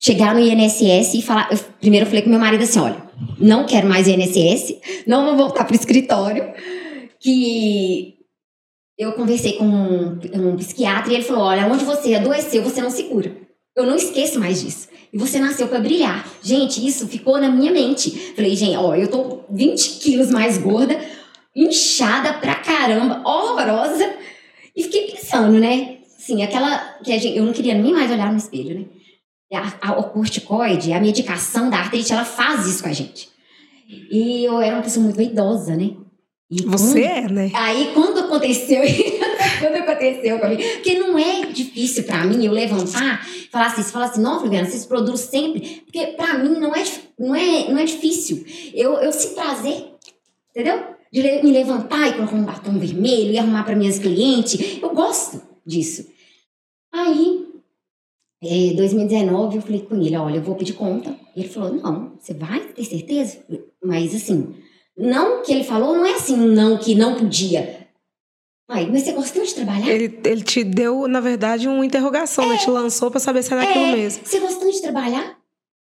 chegar 0.02 0.34
no 0.36 0.40
INSS 0.40 1.16
e 1.18 1.22
falar. 1.22 1.50
eu- 1.52 1.58
primeiro 1.80 2.06
eu 2.06 2.10
falei 2.10 2.22
com 2.24 2.30
meu 2.30 2.40
marido 2.40 2.64
assim: 2.64 2.80
olha, 2.80 3.02
não 3.40 3.66
quero 3.66 3.88
mais 3.88 4.08
INSS, 4.08 4.78
não 5.08 5.26
vou 5.26 5.36
voltar 5.36 5.66
pro 5.66 5.76
escritório. 5.76 6.44
Que 7.20 8.16
eu 8.98 9.12
conversei 9.14 9.54
com 9.54 9.66
um, 9.66 10.20
um 10.34 10.56
psiquiatra 10.58 11.12
e 11.12 11.16
ele 11.16 11.24
falou: 11.24 11.44
olha, 11.44 11.66
onde 11.68 11.84
você 11.86 12.14
adoeceu, 12.16 12.64
você 12.64 12.82
não 12.82 12.90
se 12.92 13.04
cura. 13.06 13.36
Eu 13.76 13.86
não 13.86 13.96
esqueço 13.96 14.40
mais 14.40 14.62
disso. 14.62 14.88
E 15.12 15.18
você 15.18 15.40
nasceu 15.40 15.68
pra 15.68 15.80
brilhar. 15.80 16.28
Gente, 16.42 16.86
isso 16.86 17.08
ficou 17.08 17.40
na 17.40 17.50
minha 17.50 17.72
mente. 17.72 18.12
Falei, 18.36 18.56
gente, 18.56 18.78
ó, 18.78 18.96
eu 18.96 19.08
tô 19.08 19.42
20 19.50 20.00
quilos 20.00 20.30
mais 20.30 20.58
gorda, 20.58 21.00
inchada 21.56 22.34
pra 22.34 22.56
caramba, 22.56 23.22
horrorosa. 23.26 24.08
E 24.76 24.84
fiquei 24.84 25.12
pensando, 25.12 25.60
né? 25.60 25.98
Assim, 26.18 26.44
aquela 26.44 26.78
que 27.04 27.12
a 27.12 27.18
gente, 27.18 27.38
eu 27.38 27.44
não 27.44 27.54
queria 27.54 27.74
nem 27.74 27.92
mais 27.92 28.12
olhar 28.12 28.32
no 28.32 28.38
espelho, 28.38 28.80
né? 28.80 28.86
A, 29.52 29.90
a, 29.90 30.00
o 30.00 30.04
corticoide, 30.04 30.94
a 30.94 31.00
medicação 31.00 31.70
da 31.70 31.78
artrite, 31.78 32.14
ela 32.14 32.24
faz 32.24 32.68
isso 32.68 32.84
com 32.84 32.90
a 32.90 32.94
gente. 32.94 33.30
E 34.12 34.46
eu 34.46 34.62
era 34.62 34.76
uma 34.76 34.84
pessoa 34.84 35.04
muito 35.04 35.20
idosa, 35.20 35.76
né? 35.76 35.96
E 36.52 36.64
Você 36.64 37.04
é, 37.04 37.28
né? 37.28 37.52
Aí 37.54 37.92
quando 37.94 38.20
aconteceu, 38.20 38.82
quando 39.60 39.76
aconteceu 39.76 40.40
comigo, 40.40 40.62
porque 40.62 40.98
não 40.98 41.18
é 41.18 41.46
difícil 41.48 42.04
pra 42.04 42.24
mim 42.26 42.46
eu 42.46 42.52
levantar, 42.52 43.26
falar 43.52 43.68
assim, 43.68 43.84
você 43.84 43.92
fala 43.92 44.06
assim, 44.06 44.22
não, 44.22 44.40
Flaviana, 44.40 44.70
vocês 44.70 44.86
produzem 44.86 45.28
sempre, 45.28 45.84
porque 45.86 46.08
pra 46.08 46.38
mim 46.38 46.60
não 46.60 46.76
é, 46.76 46.84
não 47.18 47.36
é, 47.36 47.70
não 47.70 47.78
é 47.78 47.86
difícil. 47.86 48.46
Eu, 48.74 48.94
eu 48.96 49.12
sinto 49.12 49.36
prazer, 49.36 49.86
entendeu? 50.52 50.84
De 51.12 51.22
me 51.44 51.52
levantar 51.52 52.08
e 52.08 52.14
colocar 52.14 52.36
um 52.36 52.44
batom 52.44 52.78
vermelho 52.78 53.32
e 53.32 53.38
arrumar 53.38 53.64
pra 53.64 53.76
minhas 53.76 53.98
clientes. 53.98 54.80
Eu 54.82 54.94
gosto 54.94 55.42
disso. 55.66 56.08
Aí, 56.94 57.50
em 58.42 58.76
2019, 58.76 59.58
eu 59.58 59.62
falei 59.62 59.82
com 59.82 59.96
ele, 59.96 60.16
olha, 60.16 60.38
eu 60.38 60.42
vou 60.42 60.56
pedir 60.56 60.74
conta. 60.74 61.16
E 61.36 61.42
ele 61.42 61.50
falou, 61.50 61.74
não, 61.74 62.14
você 62.20 62.34
vai 62.34 62.60
ter 62.60 62.84
certeza? 62.84 63.40
Mas 63.84 64.14
assim, 64.16 64.56
não 64.98 65.42
que 65.44 65.52
ele 65.52 65.64
falou, 65.64 65.96
não 65.96 66.06
é 66.06 66.14
assim, 66.14 66.36
não, 66.36 66.78
que 66.78 66.96
não 66.96 67.16
podia. 67.16 67.79
Ai, 68.70 68.88
mas 68.92 69.02
você 69.04 69.12
gostou 69.14 69.44
de 69.44 69.54
trabalhar? 69.56 69.90
Ele, 69.90 70.20
ele 70.24 70.42
te 70.44 70.64
deu, 70.64 71.08
na 71.08 71.20
verdade, 71.20 71.68
uma 71.68 71.84
interrogação, 71.86 72.48
né? 72.48 72.58
Te 72.58 72.70
lançou 72.70 73.10
pra 73.10 73.20
saber 73.20 73.42
se 73.42 73.52
era 73.52 73.64
aquilo 73.64 73.86
É, 73.86 73.96
mesmo. 73.96 74.22
Você 74.24 74.40
gostou 74.40 74.72
de 74.72 74.82
trabalhar? 74.82 75.38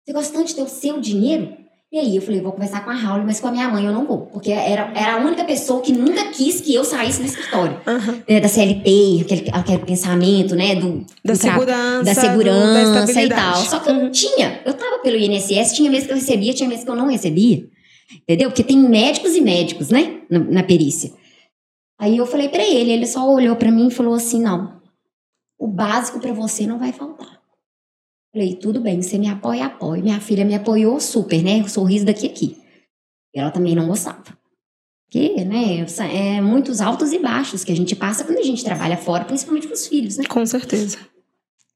Você 0.06 0.12
gostou 0.12 0.44
de 0.44 0.54
ter 0.54 0.62
o 0.62 0.68
seu 0.68 1.00
dinheiro? 1.00 1.52
E 1.92 1.98
aí 1.98 2.14
eu 2.14 2.22
falei, 2.22 2.40
vou 2.40 2.52
conversar 2.52 2.84
com 2.84 2.90
a 2.90 2.94
Raul, 2.94 3.24
mas 3.26 3.40
com 3.40 3.48
a 3.48 3.50
minha 3.50 3.68
mãe 3.68 3.84
eu 3.84 3.92
não 3.92 4.06
vou. 4.06 4.18
Porque 4.26 4.52
era, 4.52 4.92
era 4.94 5.14
a 5.14 5.16
única 5.16 5.42
pessoa 5.42 5.82
que 5.82 5.92
nunca 5.92 6.26
quis 6.26 6.60
que 6.60 6.72
eu 6.72 6.84
saísse 6.84 7.18
do 7.20 7.26
escritório. 7.26 7.80
Né, 8.28 8.38
da 8.38 8.46
CLT, 8.46 9.22
aquele, 9.22 9.50
aquele 9.52 9.78
pensamento, 9.78 10.54
né? 10.54 10.76
Do, 10.76 11.04
Da 11.24 11.32
do 11.32 11.36
segurança. 11.36 12.04
da 12.04 12.12
do- 12.12 12.20
segurança 12.20 13.14
da 13.14 13.22
e 13.24 13.28
tal. 13.28 13.56
Só 13.56 13.80
que 13.80 13.90
eu 13.90 13.94
não 13.94 14.08
tinha. 14.12 14.60
Eu 14.64 14.72
tava 14.74 15.00
pelo 15.00 15.16
INSS, 15.16 15.72
tinha 15.74 15.90
mês 15.90 16.06
que 16.06 16.12
eu 16.12 16.16
recebia, 16.16 16.54
tinha 16.54 16.68
mês 16.68 16.84
que 16.84 16.90
eu 16.90 16.94
não 16.94 17.08
recebia. 17.08 17.64
Entendeu? 18.22 18.50
Porque 18.50 18.62
tem 18.62 18.78
médicos 18.78 19.34
e 19.34 19.40
médicos, 19.40 19.88
né? 19.88 20.20
Na, 20.30 20.38
na 20.38 20.62
perícia. 20.62 21.10
Aí 22.00 22.16
eu 22.16 22.26
falei 22.26 22.48
pra 22.48 22.62
ele, 22.62 22.90
ele 22.90 23.06
só 23.06 23.30
olhou 23.30 23.54
pra 23.54 23.70
mim 23.70 23.88
e 23.88 23.92
falou 23.92 24.14
assim: 24.14 24.40
não, 24.42 24.80
o 25.58 25.68
básico 25.68 26.18
pra 26.18 26.32
você 26.32 26.66
não 26.66 26.78
vai 26.78 26.92
faltar. 26.92 27.38
Falei, 28.32 28.56
tudo 28.56 28.80
bem, 28.80 29.02
você 29.02 29.18
me 29.18 29.28
apoia, 29.28 29.66
apoia. 29.66 30.02
Minha 30.02 30.20
filha 30.20 30.44
me 30.44 30.54
apoiou 30.54 30.98
super, 30.98 31.42
né? 31.42 31.60
O 31.60 31.68
sorriso 31.68 32.06
daqui 32.06 32.26
a 32.26 32.30
aqui. 32.30 32.56
Ela 33.34 33.50
também 33.50 33.74
não 33.74 33.86
gostava. 33.86 34.24
Porque, 35.04 35.44
né, 35.44 35.84
é 36.14 36.40
muitos 36.40 36.80
altos 36.80 37.12
e 37.12 37.18
baixos 37.18 37.64
que 37.64 37.72
a 37.72 37.76
gente 37.76 37.96
passa 37.96 38.24
quando 38.24 38.38
a 38.38 38.42
gente 38.42 38.64
trabalha 38.64 38.96
fora, 38.96 39.24
principalmente 39.24 39.66
com 39.66 39.74
os 39.74 39.86
filhos, 39.88 40.16
né? 40.16 40.24
Com 40.26 40.46
certeza. 40.46 40.98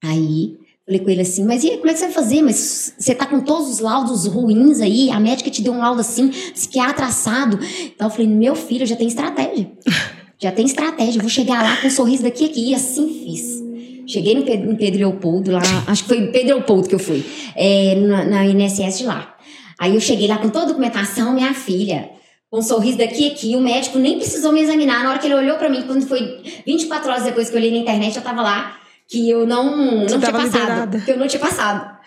Aí, 0.03 0.57
falei 0.87 1.01
com 1.01 1.11
ele 1.11 1.23
assim, 1.23 1.45
mas 1.45 1.65
e 1.65 1.71
aí, 1.71 1.79
como 1.79 1.91
é 1.91 1.93
que 1.93 1.99
você 1.99 2.05
vai 2.05 2.15
fazer? 2.15 2.43
Mas 2.43 2.95
você 2.97 3.13
tá 3.13 3.27
com 3.27 3.41
todos 3.41 3.69
os 3.69 3.81
laudos 3.81 4.25
ruins 4.27 4.81
aí, 4.81 5.11
a 5.11 5.19
médica 5.19 5.51
te 5.51 5.63
deu 5.63 5.73
um 5.73 5.79
laudo 5.79 6.01
assim, 6.01 6.29
psiquiatra 6.29 7.07
assado. 7.07 7.59
Então 7.83 8.07
eu 8.07 8.11
falei, 8.11 8.29
meu 8.29 8.55
filho, 8.55 8.87
já 8.87 8.95
tem 8.95 9.09
estratégia. 9.09 9.73
Já 10.39 10.53
tem 10.53 10.67
estratégia, 10.67 11.21
vou 11.21 11.31
chegar 11.31 11.63
lá 11.63 11.77
com 11.77 11.87
um 11.87 11.91
sorriso 11.91 12.23
daqui 12.23 12.45
a 12.45 12.47
aqui. 12.47 12.71
E 12.71 12.75
assim 12.75 13.09
fiz. 13.09 13.65
Cheguei 14.07 14.35
no 14.35 14.43
Pedro, 14.43 14.71
no 14.71 14.77
Pedro 14.77 14.99
Leopoldo, 14.99 15.51
lá, 15.51 15.63
acho 15.87 16.03
que 16.03 16.09
foi 16.09 16.19
em 16.19 16.31
Pedro 16.31 16.57
Leopoldo 16.57 16.89
que 16.89 16.95
eu 16.95 16.99
fui, 16.99 17.25
é, 17.57 17.95
na, 17.95 18.25
na 18.25 18.47
INSS 18.47 18.99
de 18.99 19.07
lá. 19.07 19.35
Aí 19.79 19.95
eu 19.95 20.01
cheguei 20.01 20.29
lá 20.29 20.37
com 20.39 20.51
toda 20.51 20.67
a 20.67 20.69
documentação, 20.69 21.33
minha 21.33 21.55
filha, 21.55 22.11
com 22.51 22.59
um 22.59 22.63
sorriso 22.63 22.99
daqui 22.99 23.29
a 23.29 23.33
aqui, 23.33 23.57
o 23.57 23.61
médico 23.61 23.99
nem 23.99 24.19
precisou 24.19 24.53
me 24.53 24.61
examinar. 24.61 25.03
Na 25.03 25.11
hora 25.11 25.19
que 25.19 25.27
ele 25.27 25.35
olhou 25.35 25.57
pra 25.57 25.69
mim, 25.69 25.83
quando 25.87 26.07
foi 26.07 26.43
24 26.67 27.11
horas 27.11 27.25
depois 27.25 27.49
que 27.49 27.57
eu 27.57 27.59
olhei 27.59 27.71
na 27.71 27.79
internet, 27.79 28.15
eu 28.17 28.23
tava 28.23 28.43
lá, 28.43 28.77
que 29.09 29.29
eu 29.29 29.47
não, 29.47 29.77
não 29.77 30.09
Você 30.09 30.19
tinha 30.19 30.33
passado. 30.33 30.61
liberada. 30.61 31.01
Que 31.01 31.11
eu 31.11 31.17
não 31.17 31.27
tinha 31.27 31.41
passado. 31.41 31.99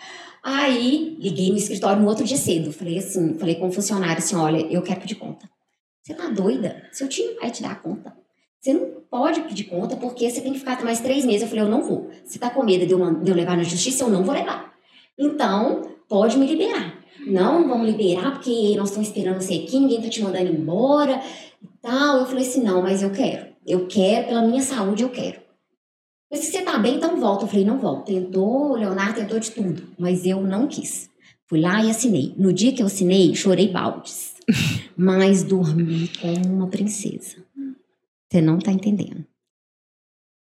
Aí, 0.42 1.16
liguei 1.20 1.50
no 1.50 1.56
escritório 1.56 2.00
no 2.00 2.08
outro 2.08 2.24
dia 2.24 2.36
cedo. 2.36 2.72
Falei 2.72 2.98
assim, 2.98 3.36
falei 3.38 3.56
com 3.56 3.68
o 3.68 3.72
funcionário 3.72 4.18
assim, 4.18 4.36
olha, 4.36 4.66
eu 4.70 4.80
quero 4.82 5.00
pedir 5.00 5.16
conta. 5.16 5.46
Você 6.02 6.14
tá 6.14 6.28
doida? 6.28 6.82
Seu 6.92 7.08
time 7.08 7.34
vai 7.34 7.50
te 7.50 7.62
dar 7.62 7.82
conta. 7.82 8.16
Você 8.60 8.72
não 8.72 9.02
pode 9.08 9.40
pedir 9.42 9.64
conta 9.64 9.96
porque 9.96 10.28
você 10.28 10.40
tem 10.40 10.52
que 10.52 10.58
ficar 10.58 10.82
mais 10.84 11.00
três 11.00 11.24
meses. 11.24 11.42
Eu 11.42 11.48
falei, 11.48 11.64
eu 11.64 11.68
não 11.68 11.82
vou. 11.82 12.10
Você 12.24 12.38
tá 12.38 12.50
com 12.50 12.64
medo 12.64 12.86
de 12.86 12.92
eu, 12.92 13.14
de 13.14 13.30
eu 13.30 13.36
levar 13.36 13.56
na 13.56 13.62
justiça? 13.62 14.04
Eu 14.04 14.10
não 14.10 14.24
vou 14.24 14.34
levar. 14.34 14.72
Então, 15.18 15.82
pode 16.08 16.36
me 16.38 16.46
liberar. 16.46 16.98
Não, 17.26 17.68
vamos 17.68 17.86
liberar 17.86 18.32
porque 18.32 18.74
nós 18.76 18.88
estamos 18.88 19.08
esperando 19.08 19.40
você 19.40 19.54
aqui, 19.54 19.78
ninguém 19.78 20.00
tá 20.00 20.08
te 20.08 20.22
mandando 20.22 20.50
embora 20.50 21.20
e 21.62 21.68
tal. 21.80 22.18
Eu 22.18 22.26
falei 22.26 22.46
assim, 22.46 22.62
não, 22.62 22.82
mas 22.82 23.02
eu 23.02 23.10
quero. 23.10 23.48
Eu 23.66 23.86
quero, 23.86 24.28
pela 24.28 24.42
minha 24.42 24.62
saúde, 24.62 25.02
eu 25.02 25.10
quero. 25.10 25.40
Mas 26.30 26.40
se 26.40 26.52
você 26.52 26.62
tá 26.62 26.78
bem, 26.78 26.96
então 26.96 27.20
volta. 27.20 27.44
Eu 27.44 27.48
falei, 27.48 27.64
não 27.64 27.78
volto. 27.78 28.06
Tentou, 28.06 28.76
Leonardo 28.76 29.20
tentou 29.20 29.38
de 29.38 29.50
tudo, 29.50 29.88
mas 29.98 30.26
eu 30.26 30.40
não 30.42 30.66
quis. 30.66 31.08
Fui 31.46 31.60
lá 31.60 31.82
e 31.82 31.90
assinei. 31.90 32.34
No 32.36 32.52
dia 32.52 32.72
que 32.72 32.82
eu 32.82 32.86
assinei, 32.86 33.34
chorei 33.34 33.68
baldes. 33.68 34.37
Mas 34.96 35.42
dormi 35.42 36.10
como 36.20 36.54
uma 36.54 36.68
princesa. 36.68 37.36
Você 38.30 38.40
não 38.40 38.58
tá 38.58 38.70
entendendo. 38.72 39.24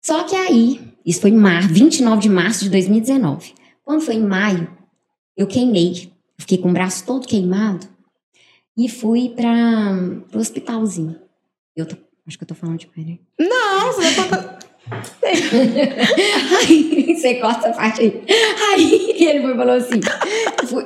Só 0.04 0.24
que 0.24 0.36
aí, 0.36 0.82
isso 1.06 1.22
foi 1.22 1.30
em 1.30 1.38
mar, 1.38 1.68
29 1.68 2.22
de 2.22 2.30
março 2.30 2.64
de 2.64 2.70
2019. 2.70 3.54
Quando 3.84 4.02
foi 4.02 4.16
em 4.16 4.26
maio, 4.26 4.68
eu 5.38 5.48
queimei. 5.48 6.12
Fiquei 6.40 6.58
com 6.58 6.70
o 6.70 6.74
braço 6.74 7.06
todo 7.06 7.28
queimado 7.28 7.88
e 8.76 8.90
fui 8.90 9.30
para 9.30 9.94
o 10.34 10.38
hospitalzinho. 10.38 11.20
Eu 11.76 11.86
tô, 11.86 11.96
acho 12.28 12.38
que 12.38 12.44
eu 12.44 12.48
tô 12.48 12.56
falando 12.56 12.80
de 12.80 12.88
peraí. 12.88 13.20
Não, 13.40 13.94
você 13.94 14.16
contar. 14.16 14.60
aí, 16.60 17.16
você 17.16 17.36
corta 17.36 17.70
a 17.70 17.74
parte 17.74 18.02
aí. 18.02 18.26
Aí 18.72 19.24
ele 19.24 19.42
foi, 19.42 19.56
falou 19.56 19.76
assim: 19.76 20.00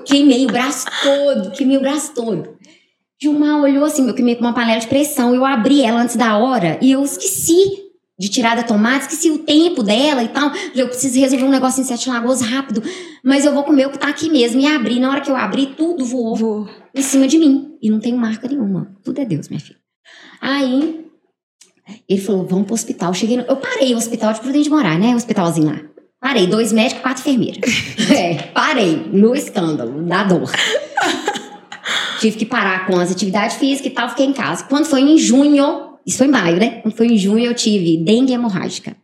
queimei 0.06 0.46
o 0.46 0.52
braço 0.52 0.86
todo, 1.02 1.52
queimei 1.52 1.78
o 1.78 1.82
braço 1.82 2.14
todo. 2.14 2.58
Gilmar 3.22 3.62
olhou 3.62 3.86
assim, 3.86 4.08
eu 4.08 4.14
queimei 4.14 4.36
com 4.36 4.42
uma 4.42 4.54
panela 4.54 4.80
de 4.80 4.88
pressão, 4.88 5.34
eu 5.34 5.46
abri 5.46 5.82
ela 5.82 6.02
antes 6.02 6.16
da 6.16 6.38
hora 6.38 6.78
e 6.82 6.92
eu 6.92 7.04
esqueci 7.04 7.86
de 8.18 8.30
tirar 8.30 8.56
da 8.56 8.64
tomada, 8.64 9.04
esqueci 9.04 9.30
o 9.30 9.40
tempo 9.40 9.84
dela 9.84 10.24
e 10.24 10.30
tal. 10.30 10.52
Eu 10.74 10.88
preciso 10.88 11.20
resolver 11.20 11.46
um 11.46 11.50
negócio 11.50 11.82
em 11.82 11.84
Sete 11.84 12.10
Lagoas 12.10 12.42
rápido, 12.42 12.82
mas 13.24 13.46
eu 13.46 13.54
vou 13.54 13.64
comer 13.64 13.88
o 13.88 13.92
que 13.92 14.00
tá 14.00 14.08
aqui 14.08 14.30
mesmo. 14.30 14.60
E 14.62 14.68
abri, 14.68 15.00
na 15.00 15.10
hora 15.10 15.22
que 15.22 15.30
eu 15.30 15.36
abri, 15.36 15.68
tudo 15.68 16.06
voou 16.06 16.36
Vou. 16.36 16.70
em 16.94 17.02
cima 17.02 17.28
de 17.28 17.38
mim. 17.38 17.78
E 17.82 17.90
não 17.90 18.00
tem 18.00 18.14
marca 18.14 18.48
nenhuma. 18.48 18.96
Tudo 19.04 19.20
é 19.20 19.26
Deus, 19.26 19.50
minha 19.50 19.60
filha. 19.60 19.78
Aí, 20.42 21.06
ele 22.08 22.22
falou, 22.22 22.46
vamos 22.46 22.66
pro 22.66 22.74
hospital. 22.74 23.14
Cheguei 23.14 23.38
no... 23.38 23.44
Eu 23.44 23.58
parei 23.58 23.94
o 23.94 23.98
hospital 23.98 24.34
de 24.34 24.40
Prudente 24.40 24.64
de 24.64 24.70
Morar, 24.70 24.98
né? 24.98 25.14
O 25.14 25.18
hospitalzinho 25.18 25.68
lá. 25.68 25.82
Parei, 26.20 26.48
dois 26.48 26.72
médicos, 26.72 27.04
quatro 27.04 27.22
enfermeiras. 27.22 27.70
é, 28.10 28.36
parei 28.54 28.96
no 29.12 29.36
escândalo, 29.36 30.04
da 30.04 30.24
dor. 30.24 30.50
Tive 32.26 32.38
que 32.38 32.46
parar 32.48 32.88
com 32.88 33.00
as 33.00 33.12
atividades 33.12 33.58
físicas 33.58 33.92
e 33.92 33.94
tal, 33.94 34.10
fiquei 34.10 34.26
em 34.26 34.34
casa. 34.34 34.64
Quando 34.64 34.86
foi 34.86 35.02
em 35.02 35.16
junho, 35.16 36.00
isso 36.04 36.18
foi 36.18 36.26
em 36.26 36.32
maio, 36.32 36.58
né? 36.58 36.82
Quando 36.82 36.96
foi 36.96 37.06
em 37.06 37.16
junho, 37.16 37.46
eu 37.46 37.54
tive 37.54 37.98
dengue 37.98 38.34
hemorrágica. 38.34 38.98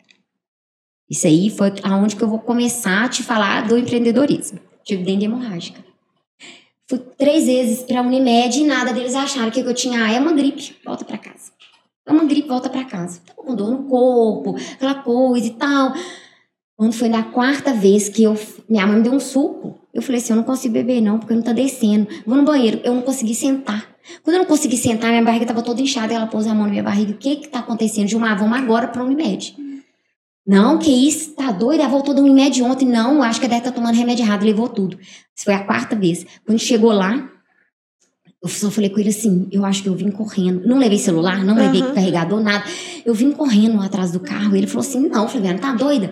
Isso 1.07 1.27
aí 1.27 1.51
foi 1.51 1.71
aonde 1.83 2.15
que 2.15 2.23
eu 2.23 2.27
vou 2.27 2.39
começar 2.39 3.05
a 3.05 3.09
te 3.09 3.21
falar 3.21 3.67
do 3.67 3.77
empreendedorismo. 3.77 4.59
Tive 4.83 5.03
dengue 5.03 5.25
hemorrágica. 5.25 5.85
Fui 6.89 6.97
três 7.15 7.45
vezes 7.45 7.83
pra 7.83 8.01
Unimed 8.01 8.59
e 8.59 8.63
nada 8.63 8.91
deles 8.91 9.13
acharam 9.13 9.51
que 9.51 9.59
eu 9.59 9.73
tinha, 9.75 10.03
ah, 10.03 10.11
é 10.11 10.19
uma 10.19 10.33
gripe, 10.33 10.75
volta 10.83 11.05
pra 11.05 11.19
casa. 11.19 11.51
É 12.07 12.11
uma 12.11 12.25
gripe, 12.25 12.47
volta 12.47 12.71
pra 12.71 12.85
casa. 12.85 13.21
Tava 13.23 13.43
com 13.43 13.55
dor 13.55 13.69
no 13.69 13.83
corpo, 13.83 14.55
aquela 14.73 14.95
coisa 14.95 15.45
e 15.45 15.51
tal. 15.51 15.93
Quando 16.75 16.93
foi 16.93 17.07
na 17.07 17.21
quarta 17.21 17.71
vez 17.71 18.09
que 18.09 18.23
eu, 18.23 18.35
minha 18.67 18.87
mãe 18.87 18.97
me 18.97 19.03
deu 19.03 19.13
um 19.13 19.19
suco, 19.19 19.80
eu 19.93 20.01
falei 20.01 20.21
assim, 20.21 20.33
eu 20.33 20.37
não 20.37 20.43
consigo 20.43 20.73
beber 20.73 21.01
não, 21.01 21.19
porque 21.19 21.33
não 21.33 21.41
tá 21.41 21.53
descendo. 21.53 22.07
Vou 22.25 22.37
no 22.37 22.43
banheiro, 22.43 22.79
eu 22.83 22.93
não 22.93 23.01
consegui 23.01 23.35
sentar. 23.35 23.91
Quando 24.23 24.35
eu 24.35 24.39
não 24.39 24.45
consegui 24.45 24.77
sentar, 24.77 25.09
minha 25.09 25.23
barriga 25.23 25.43
estava 25.43 25.61
toda 25.61 25.81
inchada. 25.81 26.13
Ela 26.13 26.27
pôs 26.27 26.47
a 26.47 26.53
mão 26.53 26.65
na 26.65 26.71
minha 26.71 26.83
barriga. 26.83 27.11
O 27.11 27.17
que 27.17 27.37
que 27.37 27.47
tá 27.47 27.59
acontecendo? 27.59 28.07
Gilmar, 28.07 28.37
vamos 28.37 28.57
agora 28.57 28.87
para 28.87 29.03
o 29.03 29.05
Unimed. 29.05 29.55
Não, 30.45 30.79
que 30.79 30.89
isso? 30.89 31.35
Tá 31.35 31.51
doida? 31.51 31.83
Ela 31.83 31.91
voltou 31.91 32.13
do 32.13 32.21
Unimed 32.21 32.61
ontem. 32.63 32.87
Não, 32.87 33.21
acho 33.21 33.39
que 33.39 33.47
deve 33.47 33.59
estar 33.59 33.71
tá 33.71 33.75
tomando 33.75 33.95
remédio 33.95 34.23
errado. 34.23 34.43
Levou 34.43 34.67
tudo. 34.67 34.97
Isso 34.99 35.45
foi 35.45 35.53
a 35.53 35.63
quarta 35.63 35.95
vez. 35.95 36.25
Quando 36.45 36.59
chegou 36.59 36.91
lá, 36.91 37.29
eu 38.41 38.49
só 38.49 38.71
falei 38.71 38.89
com 38.89 38.99
ele 38.99 39.09
assim, 39.09 39.47
eu 39.51 39.63
acho 39.63 39.83
que 39.83 39.89
eu 39.89 39.95
vim 39.95 40.09
correndo. 40.09 40.67
Não 40.67 40.79
levei 40.79 40.97
celular, 40.97 41.43
não 41.43 41.55
levei 41.55 41.83
uhum. 41.83 41.93
carregador, 41.93 42.41
nada. 42.41 42.63
Eu 43.05 43.13
vim 43.13 43.31
correndo 43.31 43.79
atrás 43.81 44.11
do 44.11 44.19
carro. 44.19 44.55
Ele 44.55 44.65
falou 44.65 44.81
assim, 44.81 45.07
não, 45.07 45.27
Flaviana, 45.27 45.59
tá 45.59 45.73
doida? 45.73 46.11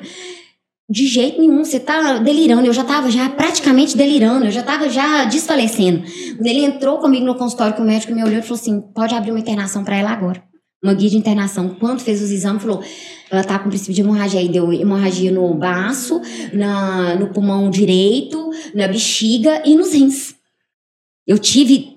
De 0.89 1.05
jeito 1.05 1.39
nenhum, 1.39 1.63
você 1.63 1.79
tá 1.79 2.17
delirando. 2.17 2.65
Eu 2.65 2.73
já 2.73 2.83
tava 2.83 3.11
já 3.11 3.29
praticamente 3.29 3.95
delirando, 3.95 4.45
eu 4.45 4.51
já 4.51 4.63
tava 4.63 4.89
já 4.89 5.25
desfalecendo. 5.25 6.03
Ele 6.43 6.65
entrou 6.65 6.97
comigo 6.97 7.25
no 7.25 7.35
consultório 7.35 7.75
que 7.75 7.81
o 7.81 7.85
médico 7.85 8.13
me 8.13 8.23
olhou 8.23 8.39
e 8.39 8.41
falou 8.41 8.59
assim: 8.59 8.81
pode 8.81 9.13
abrir 9.13 9.31
uma 9.31 9.39
internação 9.39 9.83
para 9.83 9.95
ela 9.95 10.09
agora. 10.09 10.43
Uma 10.83 10.93
guia 10.93 11.09
de 11.09 11.17
internação. 11.17 11.75
Quando 11.79 11.99
fez 11.99 12.21
os 12.21 12.31
exames, 12.31 12.63
falou: 12.63 12.81
ela 13.29 13.43
tá 13.43 13.59
com 13.59 13.69
princípio 13.69 13.93
de 13.93 14.01
hemorragia. 14.01 14.39
Aí 14.39 14.49
deu 14.49 14.73
hemorragia 14.73 15.31
no 15.31 15.53
baço, 15.53 16.19
na, 16.53 17.15
no 17.15 17.27
pulmão 17.31 17.69
direito, 17.69 18.49
na 18.73 18.87
bexiga 18.87 19.61
e 19.65 19.75
nos 19.75 19.93
rins. 19.93 20.33
Eu 21.27 21.37
tive 21.37 21.88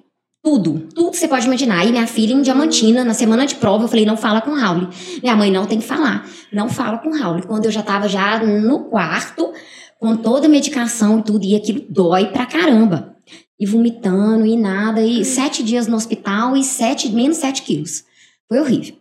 tudo, 0.43 0.89
tudo 0.93 1.11
que 1.13 1.17
você 1.17 1.29
pode 1.29 1.47
imaginar. 1.47 1.81
Aí 1.81 1.93
minha 1.93 2.07
filha 2.07 2.33
em 2.33 2.43
Diamantina, 2.43 3.05
na 3.05 3.15
semana 3.15 3.47
de 3.47 3.55
prova, 3.55 3.85
eu 3.85 3.89
falei, 3.89 4.05
não 4.05 4.17
fala 4.17 4.41
com 4.41 4.51
o 4.51 4.57
Raul. 4.59 4.89
Minha 5.23 5.37
mãe 5.37 5.51
não 5.51 5.67
tem 5.67 5.79
que 5.79 5.87
falar, 5.87 6.29
não 6.53 6.69
fala 6.69 6.99
com 6.99 7.11
o 7.11 7.17
Raul. 7.17 7.43
Quando 7.43 7.67
eu 7.67 7.71
já 7.71 7.83
tava 7.83 8.09
já 8.09 8.45
no 8.45 8.85
quarto, 8.87 9.53
com 10.01 10.17
toda 10.17 10.47
a 10.47 10.51
medicação 10.51 11.21
e 11.21 11.23
tudo, 11.23 11.45
e 11.45 11.55
aquilo 11.55 11.85
dói 11.89 12.27
pra 12.27 12.45
caramba. 12.45 13.17
E 13.59 13.65
vomitando 13.65 14.45
e 14.45 14.57
nada, 14.57 15.01
e 15.01 15.25
sete 15.25 15.63
dias 15.63 15.87
no 15.87 15.97
hospital 15.97 16.57
e 16.57 16.65
sete, 16.65 17.09
menos 17.11 17.37
sete 17.37 17.63
quilos. 17.63 18.05
Foi 18.49 18.59
horrível. 18.59 18.97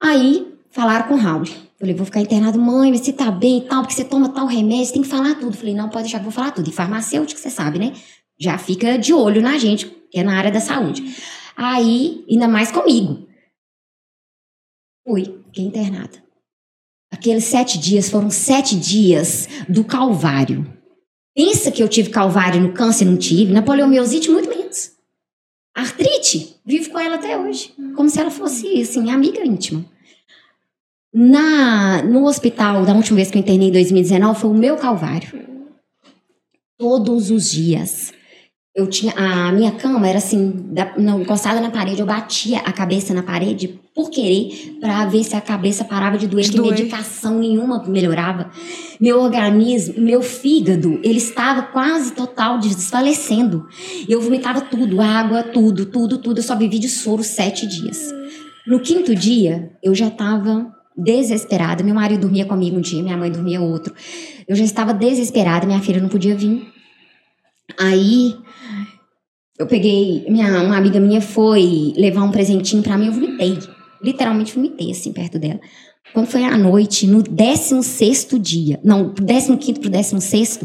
Aí, 0.00 0.54
falaram 0.70 1.08
com 1.08 1.14
o 1.14 1.18
Raul. 1.18 1.44
Falei, 1.80 1.94
vou 1.94 2.06
ficar 2.06 2.20
internado, 2.20 2.60
mãe, 2.60 2.92
mas 2.92 3.00
você 3.00 3.12
tá 3.12 3.32
bem 3.32 3.58
e 3.58 3.60
tal, 3.62 3.82
porque 3.82 3.94
você 3.94 4.04
toma 4.04 4.28
tal 4.28 4.46
remédio, 4.46 4.86
você 4.86 4.92
tem 4.92 5.02
que 5.02 5.08
falar 5.08 5.34
tudo. 5.34 5.56
Falei, 5.56 5.74
não, 5.74 5.88
pode 5.88 6.04
deixar 6.04 6.18
que 6.18 6.26
eu 6.26 6.30
vou 6.30 6.32
falar 6.32 6.52
tudo. 6.52 6.70
E 6.70 6.72
farmacêutico, 6.72 7.40
você 7.40 7.50
sabe, 7.50 7.80
né? 7.80 7.92
Já 8.38 8.58
fica 8.58 8.98
de 8.98 9.12
olho 9.12 9.40
na 9.40 9.58
gente, 9.58 9.86
que 9.86 10.18
é 10.18 10.22
na 10.22 10.36
área 10.36 10.50
da 10.50 10.60
saúde. 10.60 11.16
Aí, 11.56 12.24
ainda 12.28 12.48
mais 12.48 12.72
comigo. 12.72 13.26
Fui, 15.06 15.24
fiquei 15.46 15.64
internada. 15.64 16.22
Aqueles 17.12 17.44
sete 17.44 17.78
dias 17.78 18.10
foram 18.10 18.30
sete 18.30 18.74
dias 18.76 19.48
do 19.68 19.84
calvário. 19.84 20.66
Pensa 21.34 21.70
que 21.70 21.82
eu 21.82 21.88
tive 21.88 22.10
calvário 22.10 22.60
no 22.60 22.72
câncer, 22.72 23.04
não 23.04 23.16
tive. 23.16 23.52
Na 23.52 23.62
poliomielite, 23.62 24.30
muito 24.30 24.48
menos. 24.48 24.92
Artrite, 25.74 26.56
vivo 26.64 26.90
com 26.90 26.98
ela 26.98 27.16
até 27.16 27.38
hoje. 27.38 27.72
Como 27.96 28.08
se 28.08 28.20
ela 28.20 28.30
fosse, 28.30 28.80
assim, 28.80 29.10
amiga 29.10 29.44
íntima. 29.44 29.84
Na, 31.12 32.02
no 32.02 32.26
hospital, 32.26 32.84
da 32.84 32.94
última 32.94 33.16
vez 33.16 33.30
que 33.30 33.38
eu 33.38 33.40
internei 33.40 33.68
em 33.68 33.72
2019, 33.72 34.40
foi 34.40 34.50
o 34.50 34.54
meu 34.54 34.76
calvário. 34.76 35.44
Todos 36.76 37.30
os 37.30 37.50
dias 37.50 38.12
eu 38.74 38.88
tinha 38.88 39.12
a 39.16 39.52
minha 39.52 39.70
cama 39.70 40.08
era 40.08 40.18
assim 40.18 40.50
da, 40.72 40.94
não, 40.98 41.20
encostada 41.20 41.60
na 41.60 41.70
parede 41.70 42.00
eu 42.00 42.06
batia 42.06 42.58
a 42.58 42.72
cabeça 42.72 43.14
na 43.14 43.22
parede 43.22 43.80
por 43.94 44.10
querer 44.10 44.78
para 44.80 45.06
ver 45.06 45.22
se 45.22 45.36
a 45.36 45.40
cabeça 45.40 45.84
parava 45.84 46.18
de 46.18 46.26
doer 46.26 46.44
de 46.44 46.50
que 46.50 46.56
doer. 46.56 46.72
medicação 46.72 47.38
nenhuma 47.38 47.84
melhorava. 47.86 48.50
Meu 49.00 49.20
organismo 49.20 49.94
meu 49.98 50.22
fígado 50.22 50.98
ele 51.04 51.18
estava 51.18 51.62
quase 51.62 52.14
total 52.14 52.58
desfalecendo. 52.58 53.64
Eu 54.08 54.20
vomitava 54.20 54.60
tudo 54.60 55.00
água 55.00 55.44
tudo 55.44 55.86
tudo 55.86 56.18
tudo. 56.18 56.38
Eu 56.38 56.42
só 56.42 56.56
vivi 56.56 56.80
de 56.80 56.88
soro 56.88 57.22
sete 57.22 57.68
dias. 57.68 58.12
No 58.66 58.80
quinto 58.80 59.14
dia 59.14 59.70
eu 59.84 59.94
já 59.94 60.08
estava 60.08 60.74
desesperada. 60.96 61.84
Meu 61.84 61.94
marido 61.94 62.22
dormia 62.22 62.44
comigo 62.44 62.76
um 62.76 62.80
dia 62.80 63.00
minha 63.00 63.16
mãe 63.16 63.30
dormia 63.30 63.60
outro. 63.60 63.94
Eu 64.48 64.56
já 64.56 64.64
estava 64.64 64.92
desesperada 64.92 65.64
minha 65.64 65.80
filha 65.80 66.00
não 66.00 66.08
podia 66.08 66.34
vir. 66.34 66.66
Aí 67.78 68.36
eu 69.58 69.66
peguei, 69.66 70.24
minha, 70.28 70.62
uma 70.62 70.76
amiga 70.76 70.98
minha 70.98 71.20
foi 71.20 71.92
levar 71.96 72.22
um 72.22 72.30
presentinho 72.30 72.82
para 72.82 72.98
mim, 72.98 73.06
eu 73.06 73.12
vomitei. 73.12 73.58
Literalmente 74.02 74.54
vomitei, 74.54 74.90
assim, 74.90 75.12
perto 75.12 75.38
dela. 75.38 75.60
Quando 76.12 76.26
foi 76.26 76.44
à 76.44 76.56
noite, 76.58 77.06
no 77.06 77.22
16 77.22 78.28
dia, 78.40 78.80
não, 78.84 79.14
15 79.14 79.80
pro 79.80 79.88
16, 79.88 80.60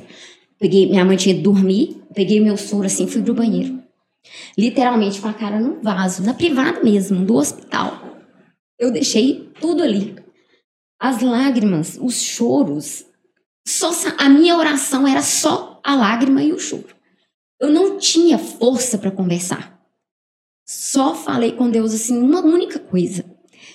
peguei, 0.59 0.89
minha 0.89 1.05
mãe 1.05 1.17
tinha 1.17 1.35
de 1.35 1.41
dormir, 1.41 2.01
peguei 2.13 2.39
meu 2.39 2.57
soro 2.57 2.85
assim, 2.85 3.07
fui 3.07 3.21
pro 3.21 3.33
banheiro. 3.33 3.79
Literalmente 4.57 5.21
com 5.21 5.27
a 5.27 5.33
cara 5.33 5.59
no 5.59 5.81
vaso, 5.81 6.23
na 6.23 6.33
privada 6.33 6.83
mesmo, 6.83 7.23
do 7.25 7.35
hospital. 7.35 7.99
Eu 8.77 8.91
deixei 8.91 9.51
tudo 9.61 9.83
ali. 9.83 10.15
As 10.99 11.21
lágrimas, 11.21 11.97
os 12.01 12.21
choros. 12.21 13.05
Só 13.67 13.91
a 14.17 14.27
minha 14.29 14.57
oração 14.57 15.07
era 15.07 15.21
só 15.21 15.79
a 15.83 15.95
lágrima 15.95 16.43
e 16.43 16.51
o 16.51 16.59
choro. 16.59 16.98
Eu 17.59 17.69
não 17.69 17.97
tinha 17.97 18.37
força 18.37 18.97
para 18.97 19.11
conversar. 19.11 19.79
Só 20.65 21.15
falei 21.15 21.51
com 21.51 21.69
Deus 21.69 21.93
assim, 21.93 22.17
uma 22.17 22.41
única 22.41 22.79
coisa. 22.79 23.25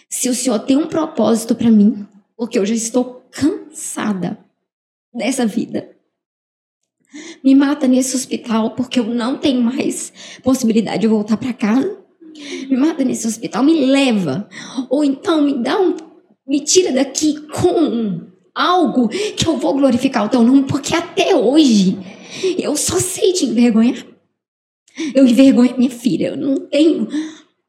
Se 0.09 0.29
o 0.29 0.35
Senhor 0.35 0.59
tem 0.61 0.77
um 0.77 0.87
propósito 0.87 1.55
para 1.55 1.71
mim, 1.71 2.07
porque 2.37 2.59
eu 2.59 2.65
já 2.65 2.75
estou 2.75 3.25
cansada 3.31 4.39
dessa 5.13 5.45
vida. 5.45 5.91
Me 7.43 7.55
mata 7.55 7.87
nesse 7.87 8.17
hospital 8.17 8.71
porque 8.71 8.99
eu 8.99 9.05
não 9.05 9.39
tenho 9.39 9.61
mais 9.61 10.13
possibilidade 10.43 11.03
de 11.03 11.07
voltar 11.07 11.37
para 11.37 11.53
casa. 11.53 11.99
Me 12.69 12.77
mata 12.77 13.05
nesse 13.05 13.27
hospital, 13.27 13.63
me 13.63 13.87
leva. 13.87 14.49
Ou 14.89 15.05
então 15.05 15.43
me 15.43 15.63
dá 15.63 15.79
um 15.79 15.95
me 16.47 16.61
tira 16.61 16.93
daqui 16.93 17.41
com 17.49 18.21
algo 18.55 19.09
que 19.09 19.47
eu 19.47 19.57
vou 19.57 19.75
glorificar 19.75 20.27
o 20.27 20.29
teu 20.29 20.43
nome, 20.43 20.65
porque 20.65 20.95
até 20.95 21.35
hoje 21.35 21.99
eu 22.59 22.77
só 22.77 22.99
sei 22.99 23.33
te 23.33 23.47
envergonhar. 23.47 24.07
Eu 25.15 25.27
envergonho 25.27 25.77
minha 25.77 25.91
filha, 25.91 26.29
eu 26.29 26.37
não 26.37 26.57
tenho. 26.57 27.09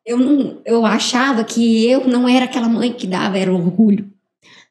Eu, 0.05 0.17
não, 0.17 0.61
eu 0.65 0.85
achava 0.85 1.43
que 1.43 1.89
eu 1.89 2.07
não 2.07 2.27
era 2.27 2.45
aquela 2.45 2.69
mãe 2.69 2.93
que 2.93 3.07
dava, 3.07 3.37
era 3.37 3.51
orgulho. 3.51 4.11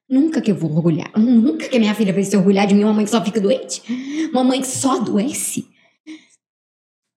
Nunca 0.08 0.40
que 0.40 0.50
eu 0.50 0.54
vou 0.54 0.70
orgulhar. 0.70 1.10
Nunca 1.18 1.68
que 1.68 1.78
minha 1.78 1.94
filha 1.94 2.12
vai 2.12 2.22
se 2.22 2.36
orgulhar 2.36 2.66
de 2.66 2.74
mim, 2.74 2.84
uma 2.84 2.92
mãe 2.92 3.04
que 3.04 3.10
só 3.10 3.24
fica 3.24 3.40
doente. 3.40 3.82
Uma 4.30 4.44
mãe 4.44 4.60
que 4.60 4.66
só 4.66 4.96
adoece. 4.96 5.66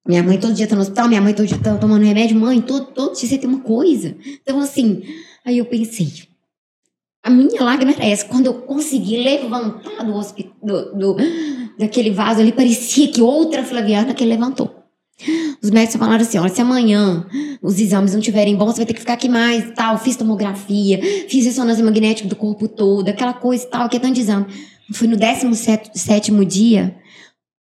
Minha 0.07 0.23
mãe 0.23 0.39
todo 0.39 0.53
dia 0.53 0.65
tá 0.65 0.75
no 0.75 0.81
hospital, 0.81 1.09
minha 1.09 1.21
mãe 1.21 1.33
todo 1.33 1.45
dia 1.45 1.59
tá 1.59 1.77
tomando 1.77 2.05
remédio. 2.05 2.39
Mãe, 2.39 2.61
todo, 2.61 2.85
todo 2.87 3.15
dia 3.15 3.27
você 3.27 3.37
tem 3.37 3.49
uma 3.49 3.59
coisa. 3.59 4.15
Então, 4.41 4.59
assim, 4.59 5.03
aí 5.45 5.57
eu 5.57 5.65
pensei, 5.65 6.09
a 7.21 7.29
minha 7.29 7.61
lágrima 7.61 7.91
era 7.91 8.05
essa. 8.05 8.25
Quando 8.25 8.45
eu 8.45 8.53
consegui 8.61 9.17
levantar 9.17 10.05
do, 10.05 10.21
do, 10.63 10.95
do, 10.95 11.17
daquele 11.77 12.11
vaso 12.11 12.39
ali, 12.39 12.51
parecia 12.51 13.07
que 13.07 13.21
outra 13.21 13.63
Flaviana 13.63 14.13
que 14.13 14.25
levantou. 14.25 14.77
Os 15.61 15.71
médicos 15.71 15.95
falaram 15.97 16.21
assim: 16.21 16.37
olha, 16.37 16.49
se 16.49 16.61
amanhã 16.61 17.25
os 17.61 17.79
exames 17.79 18.11
não 18.11 18.19
estiverem 18.19 18.55
bons, 18.55 18.73
você 18.73 18.77
vai 18.77 18.85
ter 18.85 18.93
que 18.93 18.99
ficar 18.99 19.13
aqui 19.13 19.27
mais 19.27 19.73
tal. 19.73 19.97
Fiz 19.97 20.15
tomografia, 20.15 20.99
fiz 21.27 21.45
ressonância 21.45 21.83
magnética 21.83 22.29
do 22.29 22.35
corpo 22.35 22.67
todo, 22.67 23.09
aquela 23.09 23.33
coisa 23.33 23.63
e 23.65 23.67
tal, 23.67 23.89
que 23.89 23.97
é 23.97 23.99
tanto 23.99 24.13
de 24.13 24.21
exame. 24.21 24.45
Foi 24.93 25.07
no 25.07 25.17
17 25.17 26.45
dia, 26.45 26.95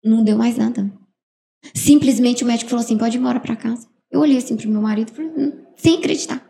não 0.02 0.24
deu 0.24 0.36
mais 0.36 0.56
nada. 0.56 0.90
Simplesmente 1.74 2.42
o 2.42 2.46
médico 2.46 2.70
falou 2.70 2.84
assim: 2.84 2.96
pode 2.96 3.16
ir 3.16 3.20
embora 3.20 3.38
para 3.38 3.54
casa. 3.54 3.86
Eu 4.10 4.20
olhei 4.20 4.38
assim 4.38 4.56
pro 4.56 4.68
meu 4.68 4.80
marido, 4.80 5.12
hum, 5.18 5.52
sem 5.76 5.96
acreditar. 5.98 6.42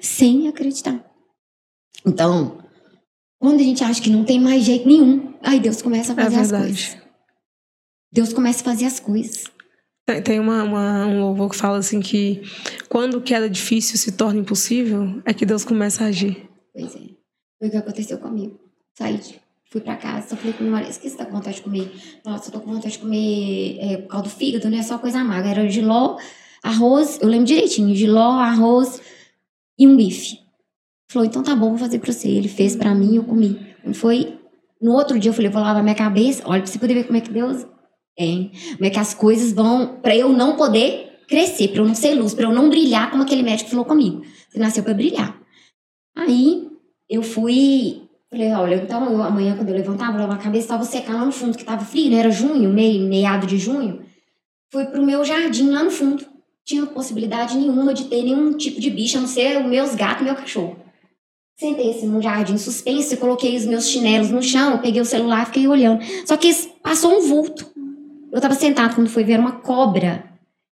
Sem 0.00 0.48
acreditar. 0.48 1.04
Então, 2.06 2.58
quando 3.44 3.60
a 3.60 3.62
gente 3.62 3.84
acha 3.84 4.00
que 4.00 4.08
não 4.08 4.24
tem 4.24 4.40
mais 4.40 4.64
jeito 4.64 4.88
nenhum, 4.88 5.34
aí 5.42 5.60
Deus 5.60 5.82
começa 5.82 6.14
a 6.14 6.16
é 6.18 6.24
fazer 6.24 6.36
é 6.36 6.40
as 6.40 6.50
coisas. 6.50 6.96
Deus 8.10 8.32
começa 8.32 8.62
a 8.62 8.64
fazer 8.64 8.86
as 8.86 8.98
coisas. 8.98 9.44
Tem 10.24 10.40
uma, 10.40 10.62
uma, 10.62 11.06
um 11.06 11.20
louvor 11.20 11.50
que 11.50 11.56
fala 11.56 11.76
assim 11.76 12.00
que 12.00 12.40
quando 12.88 13.18
o 13.18 13.20
que 13.20 13.34
era 13.34 13.50
difícil 13.50 13.98
se 13.98 14.12
torna 14.12 14.40
impossível, 14.40 15.20
é 15.26 15.34
que 15.34 15.44
Deus 15.44 15.62
começa 15.62 16.04
a 16.04 16.06
agir. 16.06 16.48
Pois 16.72 16.94
é. 16.96 17.00
Foi 17.58 17.68
o 17.68 17.70
que 17.70 17.76
aconteceu 17.76 18.16
comigo. 18.16 18.58
Saí, 18.94 19.20
fui 19.70 19.82
pra 19.82 19.96
casa, 19.96 20.28
só 20.28 20.36
falei 20.36 20.54
com 20.54 20.62
meu 20.62 20.72
marido, 20.72 20.90
esqueci 20.90 21.18
da 21.18 21.26
vontade 21.26 21.56
de 21.56 21.62
comer. 21.62 21.92
Nossa, 22.24 22.48
eu 22.48 22.52
tô 22.52 22.60
com 22.60 22.72
vontade 22.72 22.94
de 22.94 22.98
comer 22.98 23.78
é, 23.78 23.96
por 23.98 24.08
causa 24.08 24.24
do 24.24 24.30
fígado, 24.30 24.70
não 24.70 24.78
é 24.78 24.82
só 24.82 24.96
coisa 24.96 25.18
amarga. 25.18 25.50
Era 25.50 25.68
giló, 25.68 26.16
arroz, 26.62 27.18
eu 27.20 27.28
lembro 27.28 27.44
direitinho, 27.44 27.94
giló, 27.94 28.40
arroz 28.40 29.02
e 29.78 29.86
um 29.86 29.94
bife. 29.94 30.43
Falou, 31.14 31.28
então 31.28 31.44
tá 31.44 31.54
bom, 31.54 31.68
vou 31.68 31.78
fazer 31.78 32.00
pra 32.00 32.12
você. 32.12 32.28
Ele 32.28 32.48
fez 32.48 32.74
pra 32.74 32.92
mim, 32.92 33.14
eu 33.14 33.22
comi. 33.22 33.56
Foi, 33.94 34.36
no 34.82 34.92
outro 34.92 35.16
dia 35.16 35.30
eu 35.30 35.34
falei, 35.34 35.48
vou 35.48 35.62
lavar 35.62 35.80
minha 35.80 35.94
cabeça. 35.94 36.42
Olha, 36.44 36.60
pra 36.60 36.66
você 36.66 36.76
poder 36.76 36.94
ver 36.94 37.04
como 37.04 37.16
é 37.16 37.20
que 37.20 37.30
Deus 37.30 37.64
é. 38.18 38.50
Como 38.74 38.84
é 38.84 38.90
que 38.90 38.98
as 38.98 39.14
coisas 39.14 39.52
vão. 39.52 40.00
para 40.02 40.16
eu 40.16 40.30
não 40.30 40.56
poder 40.56 41.20
crescer, 41.28 41.68
para 41.68 41.82
eu 41.82 41.86
não 41.86 41.94
ser 41.94 42.14
luz, 42.14 42.34
para 42.34 42.46
eu 42.46 42.52
não 42.52 42.68
brilhar 42.68 43.12
como 43.12 43.22
aquele 43.22 43.44
médico 43.44 43.70
falou 43.70 43.84
comigo. 43.84 44.24
Você 44.50 44.58
nasceu 44.58 44.82
para 44.82 44.92
brilhar. 44.92 45.40
Aí 46.16 46.68
eu 47.08 47.22
fui. 47.22 48.02
Falei, 48.28 48.52
olha, 48.52 48.74
então 48.74 49.12
eu, 49.12 49.22
amanhã 49.22 49.56
quando 49.56 49.68
eu 49.68 49.76
levantar, 49.76 50.10
vou 50.10 50.20
lavar 50.20 50.36
a 50.36 50.42
cabeça, 50.42 50.64
estava 50.64 50.84
secar 50.84 51.12
lá 51.12 51.24
no 51.24 51.30
fundo, 51.30 51.56
que 51.56 51.64
tava 51.64 51.84
frio, 51.84 52.10
né? 52.10 52.16
Era 52.16 52.30
junho, 52.32 52.68
meio, 52.70 53.08
meado 53.08 53.46
de 53.46 53.56
junho. 53.56 54.04
Fui 54.72 54.84
pro 54.86 55.06
meu 55.06 55.24
jardim 55.24 55.70
lá 55.70 55.84
no 55.84 55.92
fundo. 55.92 56.26
Tinha 56.64 56.84
possibilidade 56.86 57.56
nenhuma 57.56 57.94
de 57.94 58.06
ter 58.06 58.24
nenhum 58.24 58.56
tipo 58.56 58.80
de 58.80 58.90
bicho, 58.90 59.16
a 59.16 59.20
não 59.20 59.28
ser 59.28 59.60
os 59.60 59.66
meus 59.66 59.94
gatos 59.94 60.22
e 60.22 60.24
meu 60.24 60.34
cachorro. 60.34 60.83
Sentei 61.56 61.90
assim 61.90 62.08
num 62.08 62.20
jardim 62.20 62.58
suspenso, 62.58 63.16
coloquei 63.16 63.56
os 63.56 63.64
meus 63.64 63.88
chinelos 63.88 64.30
no 64.30 64.42
chão, 64.42 64.78
peguei 64.78 65.00
o 65.00 65.04
celular 65.04 65.44
e 65.44 65.46
fiquei 65.46 65.68
olhando. 65.68 66.02
Só 66.26 66.36
que 66.36 66.52
passou 66.82 67.16
um 67.16 67.28
vulto. 67.28 67.70
Eu 68.32 68.38
estava 68.38 68.54
sentado 68.54 68.96
quando 68.96 69.08
foi 69.08 69.22
ver 69.22 69.38
uma 69.38 69.52
cobra. 69.52 70.24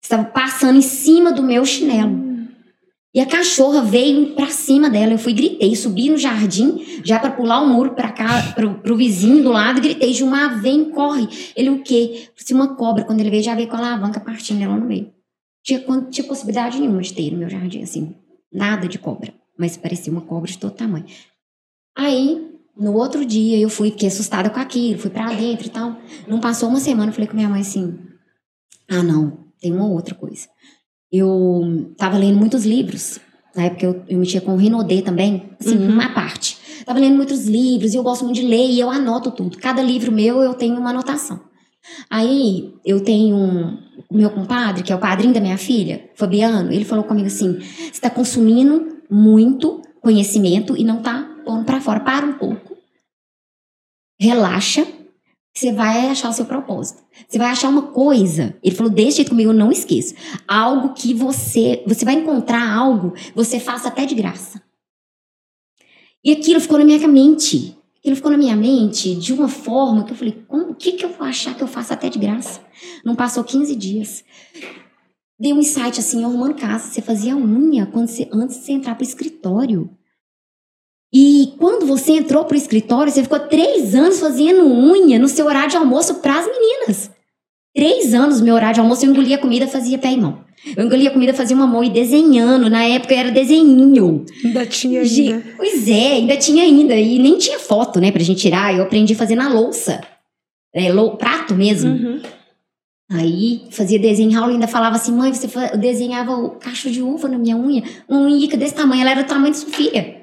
Estava 0.03 0.25
passando 0.25 0.79
em 0.79 0.83
cima 0.83 1.33
do 1.33 1.43
meu 1.43 1.67
chinelo. 1.67 2.31
E 3.13 3.21
a 3.21 3.27
cachorra 3.27 3.83
veio 3.83 4.35
para 4.35 4.47
cima 4.47 4.89
dela. 4.89 5.13
Eu 5.13 5.19
fui 5.19 5.35
gritei, 5.35 5.77
subi 5.77 6.09
no 6.09 6.17
jardim, 6.17 7.03
já 7.05 7.19
para 7.19 7.31
pular 7.31 7.61
o 7.61 7.69
muro 7.69 7.91
para 7.91 8.11
cá, 8.11 8.53
pro, 8.55 8.75
pro 8.77 8.97
vizinho 8.97 9.43
do 9.43 9.51
lado, 9.51 9.81
gritei: 9.83 10.15
Gilmar, 10.15 10.63
vem, 10.63 10.91
corre. 10.91 11.29
Ele 11.55 11.69
o 11.71 11.83
quê? 11.83 12.29
Se 12.37 12.55
uma 12.55 12.75
cobra, 12.77 13.05
quando 13.05 13.21
ele 13.21 13.31
veio, 13.31 13.43
já 13.43 13.55
veio 13.55 13.69
com 13.69 13.77
a 13.77 13.81
alavanca 13.81 14.21
partindo 14.21 14.63
ela 14.63 14.77
no 14.77 14.87
meio. 14.87 15.13
Tinha, 15.63 15.85
tinha 16.09 16.27
possibilidade 16.27 16.79
nenhuma 16.79 17.03
de 17.03 17.13
ter 17.13 17.31
no 17.33 17.39
meu 17.39 17.51
jardim, 17.51 17.83
assim. 17.83 18.15
Nada 18.51 18.89
de 18.89 18.99
cobra. 18.99 19.40
Mas 19.61 19.77
parecia 19.77 20.11
uma 20.11 20.23
cobra 20.23 20.51
de 20.51 20.57
todo 20.57 20.73
tamanho. 20.73 21.05
Aí 21.95 22.51
no 22.75 22.95
outro 22.95 23.27
dia 23.27 23.59
eu 23.59 23.69
fui, 23.69 23.91
fiquei 23.91 24.09
assustada 24.09 24.49
com 24.49 24.59
aquilo, 24.59 24.99
fui 24.99 25.11
para 25.11 25.35
dentro 25.35 25.67
e 25.67 25.71
tal. 25.71 25.97
Não 26.27 26.41
passou 26.41 26.71
uma 26.71 26.81
semana, 26.81 27.11
eu 27.11 27.13
falei 27.13 27.29
com 27.29 27.37
minha 27.37 27.49
mãe 27.49 27.61
assim: 27.61 27.99
ah, 28.89 29.03
não, 29.03 29.37
tem 29.61 29.71
uma 29.71 29.87
outra 29.87 30.15
coisa. 30.15 30.49
Eu 31.13 31.93
tava 31.99 32.17
lendo 32.17 32.39
muitos 32.39 32.65
livros, 32.65 33.21
na 33.55 33.65
época 33.65 33.85
eu, 33.85 34.03
eu 34.09 34.19
mexia 34.19 34.41
com 34.41 34.55
o 34.55 34.57
Rinodê 34.57 35.03
também, 35.03 35.51
assim, 35.61 35.77
uhum. 35.77 35.93
uma 35.93 36.15
parte. 36.15 36.57
Tava 36.87 36.99
lendo 36.99 37.17
muitos 37.17 37.47
livros 37.47 37.93
e 37.93 37.99
eu 37.99 38.03
gosto 38.03 38.25
muito 38.25 38.41
de 38.41 38.47
ler 38.47 38.71
e 38.71 38.81
eu 38.81 38.89
anoto 38.89 39.31
tudo. 39.31 39.59
Cada 39.59 39.83
livro 39.83 40.11
meu 40.11 40.43
eu 40.43 40.55
tenho 40.55 40.79
uma 40.79 40.89
anotação. 40.89 41.50
Aí 42.09 42.75
eu 42.85 43.03
tenho 43.03 43.37
um, 43.37 43.79
meu 44.11 44.31
compadre, 44.31 44.83
que 44.83 44.93
é 44.93 44.97
o 44.97 45.01
padrinho 45.01 45.35
da 45.35 45.41
minha 45.41 45.59
filha, 45.59 46.11
Fabiano, 46.15 46.73
ele 46.73 46.85
falou 46.85 47.05
comigo 47.05 47.27
assim: 47.27 47.59
você 47.59 47.91
está 47.91 48.11
consumindo 48.11 48.99
muito 49.11 49.83
conhecimento 50.01 50.77
e 50.77 50.85
não 50.85 51.03
tá 51.03 51.29
pondo 51.45 51.65
para 51.65 51.81
fora. 51.81 52.01
Para 52.01 52.27
um 52.27 52.35
pouco 52.35 52.71
relaxa, 54.21 54.87
você 55.57 55.73
vai 55.73 56.09
achar 56.09 56.29
o 56.29 56.33
seu 56.33 56.45
propósito. 56.45 57.03
Você 57.27 57.39
vai 57.39 57.49
achar 57.49 57.71
uma 57.71 57.89
coisa. 57.89 58.57
Ele 58.63 58.75
falou 58.75 58.93
desse 58.93 59.17
jeito 59.17 59.31
comigo, 59.31 59.51
eu 59.51 59.55
não 59.55 59.73
esqueço. 59.73 60.15
Algo 60.47 60.93
que 60.93 61.15
você, 61.15 61.83
você 61.87 62.05
vai 62.05 62.15
encontrar 62.15 62.71
algo, 62.71 63.15
você 63.35 63.59
faça 63.59 63.89
até 63.89 64.05
de 64.05 64.15
graça. 64.15 64.63
E 66.23 66.33
aquilo 66.33 66.61
ficou 66.61 66.79
na 66.79 66.85
minha 66.85 67.09
mente. 67.09 67.77
Aquilo 68.01 68.17
ficou 68.17 68.31
na 68.31 68.39
minha 68.39 68.57
mente 68.57 69.15
de 69.15 69.33
uma 69.33 69.47
forma 69.47 70.05
que 70.05 70.13
eu 70.13 70.17
falei, 70.17 70.43
o 70.49 70.75
que, 70.75 70.93
que 70.93 71.05
eu 71.05 71.11
vou 71.11 71.27
achar 71.27 71.55
que 71.55 71.63
eu 71.63 71.69
faço 71.69 71.93
até 71.93 72.09
de 72.09 72.19
graça? 72.19 72.61
Não 73.05 73.15
passou 73.15 73.45
15 73.45 73.77
dias. 73.77 74.25
Dei 75.39 75.53
um 75.53 75.59
insight 75.59 76.01
assim, 76.01 76.25
arrumando 76.25 76.55
casa. 76.55 76.89
Você 76.89 77.03
fazia 77.03 77.37
unha 77.37 77.87
quando 77.87 78.09
você, 78.09 78.27
antes 78.33 78.59
de 78.59 78.65
você 78.65 78.73
entrar 78.73 78.95
para 78.95 79.05
o 79.05 79.07
escritório. 79.07 79.91
E 81.13 81.55
quando 81.59 81.85
você 81.85 82.13
entrou 82.13 82.45
pro 82.47 82.57
escritório, 82.57 83.13
você 83.13 83.23
ficou 83.23 83.41
três 83.41 83.95
anos 83.95 84.19
fazendo 84.19 84.67
unha 84.67 85.19
no 85.19 85.29
seu 85.29 85.45
horário 85.45 85.71
de 85.71 85.77
almoço 85.77 86.17
para 86.17 86.39
as 86.39 86.47
meninas. 86.47 87.11
Três 87.75 88.15
anos 88.15 88.41
meu 88.41 88.55
horário 88.55 88.75
de 88.75 88.81
almoço, 88.81 89.05
eu 89.05 89.11
engolia 89.11 89.37
comida, 89.37 89.69
fazia 89.69 89.99
pé 89.99 90.13
e 90.13 90.17
mão. 90.17 90.43
Eu 90.77 90.85
engolia 90.85 91.11
comida, 91.11 91.33
fazia 91.33 91.57
uma 91.57 91.67
mão 91.67 91.83
e 91.83 91.91
desenhando. 91.91 92.69
Na 92.69 92.85
época 92.85 93.15
era 93.15 93.31
desenhinho. 93.31 94.25
Ainda 94.45 94.67
tinha 94.67 95.01
ainda. 95.01 95.43
Pois 95.57 95.89
é, 95.89 96.13
ainda 96.13 96.37
tinha 96.37 96.63
ainda. 96.65 96.95
E 96.95 97.19
nem 97.19 97.39
tinha 97.39 97.59
foto, 97.59 98.01
né, 98.01 98.13
pra 98.13 98.23
gente 98.23 98.41
tirar. 98.41 98.75
Eu 98.75 98.83
aprendi 98.83 99.15
a 99.15 99.17
fazer 99.17 99.37
na 99.37 99.49
louça. 99.49 100.01
É, 100.75 100.93
lou, 100.93 101.17
prato 101.17 101.55
mesmo. 101.55 101.91
Uhum. 101.91 102.23
Aí 103.13 103.67
fazia 103.73 103.99
desenho, 103.99 104.31
Raul 104.31 104.53
ainda 104.53 104.69
falava 104.69 104.95
assim, 104.95 105.11
mãe, 105.11 105.33
você 105.33 105.49
desenhava 105.77 106.33
o 106.33 106.51
cacho 106.51 106.91
de 106.91 107.03
uva 107.03 107.27
na 107.27 107.39
minha 107.39 107.57
unha, 107.57 107.83
uma 108.09 108.21
unha 108.21 108.57
desse 108.57 108.75
tamanho, 108.75 109.01
ela 109.01 109.11
era 109.11 109.25
do 109.25 109.29
tamanho 109.29 109.53
de 109.53 109.59
sua 109.59 109.71
filha 109.71 110.21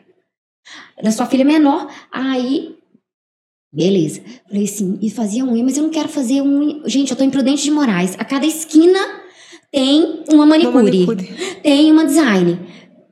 da 1.01 1.11
sua 1.11 1.25
filha 1.25 1.45
menor. 1.45 1.91
Aí, 2.11 2.75
beleza. 3.71 4.21
Falei 4.47 4.63
assim, 4.63 4.97
e 5.01 5.09
fazia 5.09 5.45
unha, 5.45 5.63
mas 5.63 5.77
eu 5.77 5.83
não 5.83 5.89
quero 5.89 6.09
fazer 6.09 6.41
unha. 6.41 6.81
Gente, 6.87 7.11
eu 7.11 7.17
tô 7.17 7.23
em 7.23 7.29
Prudente 7.29 7.63
de 7.63 7.71
Moraes. 7.71 8.15
A 8.17 8.25
cada 8.25 8.45
esquina 8.45 8.99
tem 9.71 10.23
uma 10.29 10.45
manicure, 10.45 10.73
uma 10.73 10.83
manicure. 10.83 11.29
tem 11.61 11.91
uma 11.91 12.05
design. 12.05 12.59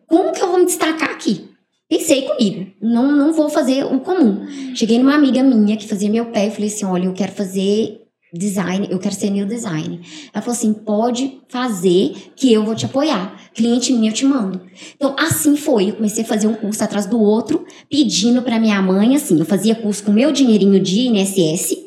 Como 0.08 0.32
que 0.32 0.42
eu 0.42 0.48
vou 0.48 0.60
me 0.60 0.66
destacar 0.66 1.10
aqui? 1.10 1.50
Pensei 1.88 2.24
comigo, 2.24 2.72
não, 2.82 3.12
não 3.12 3.32
vou 3.32 3.50
fazer 3.50 3.84
o 3.86 4.00
comum. 4.00 4.46
Cheguei 4.76 4.98
numa 4.98 5.14
amiga 5.14 5.44
minha 5.44 5.78
que 5.78 5.88
fazia 5.88 6.10
meu 6.10 6.26
pé 6.28 6.48
e 6.48 6.52
falei 6.52 6.68
assim: 6.68 6.86
olha, 6.86 7.06
eu 7.06 7.14
quero 7.14 7.32
fazer 7.32 8.02
design, 8.34 8.88
eu 8.90 9.00
quero 9.00 9.14
ser 9.14 9.30
new 9.30 9.46
design. 9.46 10.02
Ela 10.34 10.42
falou 10.42 10.58
assim: 10.58 10.74
pode 10.74 11.42
fazer 11.48 12.14
que 12.36 12.52
eu 12.52 12.64
vou 12.64 12.76
te 12.76 12.86
apoiar. 12.86 13.40
Cliente 13.54 13.94
minha, 13.94 14.10
eu 14.10 14.14
te 14.14 14.26
mando. 14.26 14.62
Então, 14.96 15.16
assim 15.18 15.56
foi. 15.56 15.90
Eu 15.90 15.96
comecei 15.96 16.24
a 16.24 16.28
fazer 16.28 16.48
um 16.48 16.56
curso 16.56 16.84
atrás 16.84 17.06
do 17.06 17.20
outro, 17.20 17.66
pedindo 17.90 18.42
para 18.42 18.60
minha 18.60 18.82
mãe, 18.82 19.16
assim, 19.16 19.40
eu 19.40 19.46
fazia 19.46 19.76
curso 19.76 20.04
com 20.04 20.12
meu 20.12 20.32
dinheirinho 20.32 20.80
de 20.80 21.08
INSS, 21.08 21.85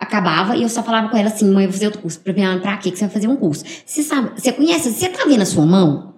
acabava 0.00 0.56
e 0.56 0.62
eu 0.62 0.68
só 0.68 0.82
falava 0.82 1.10
com 1.10 1.16
ela 1.16 1.28
assim: 1.28 1.44
mãe, 1.50 1.64
eu 1.64 1.70
vou 1.70 1.74
fazer 1.74 1.86
outro 1.86 2.00
curso. 2.00 2.18
Pra 2.20 2.32
mãe, 2.32 2.58
pra 2.58 2.78
quê 2.78 2.90
que 2.90 2.98
você 2.98 3.04
vai 3.04 3.12
fazer 3.12 3.28
um 3.28 3.36
curso? 3.36 3.64
Você 3.84 4.02
sabe, 4.02 4.40
você 4.40 4.50
conhece, 4.52 4.90
você 4.90 5.08
tá 5.10 5.24
vendo 5.26 5.42
a 5.42 5.46
sua 5.46 5.66
mão? 5.66 6.14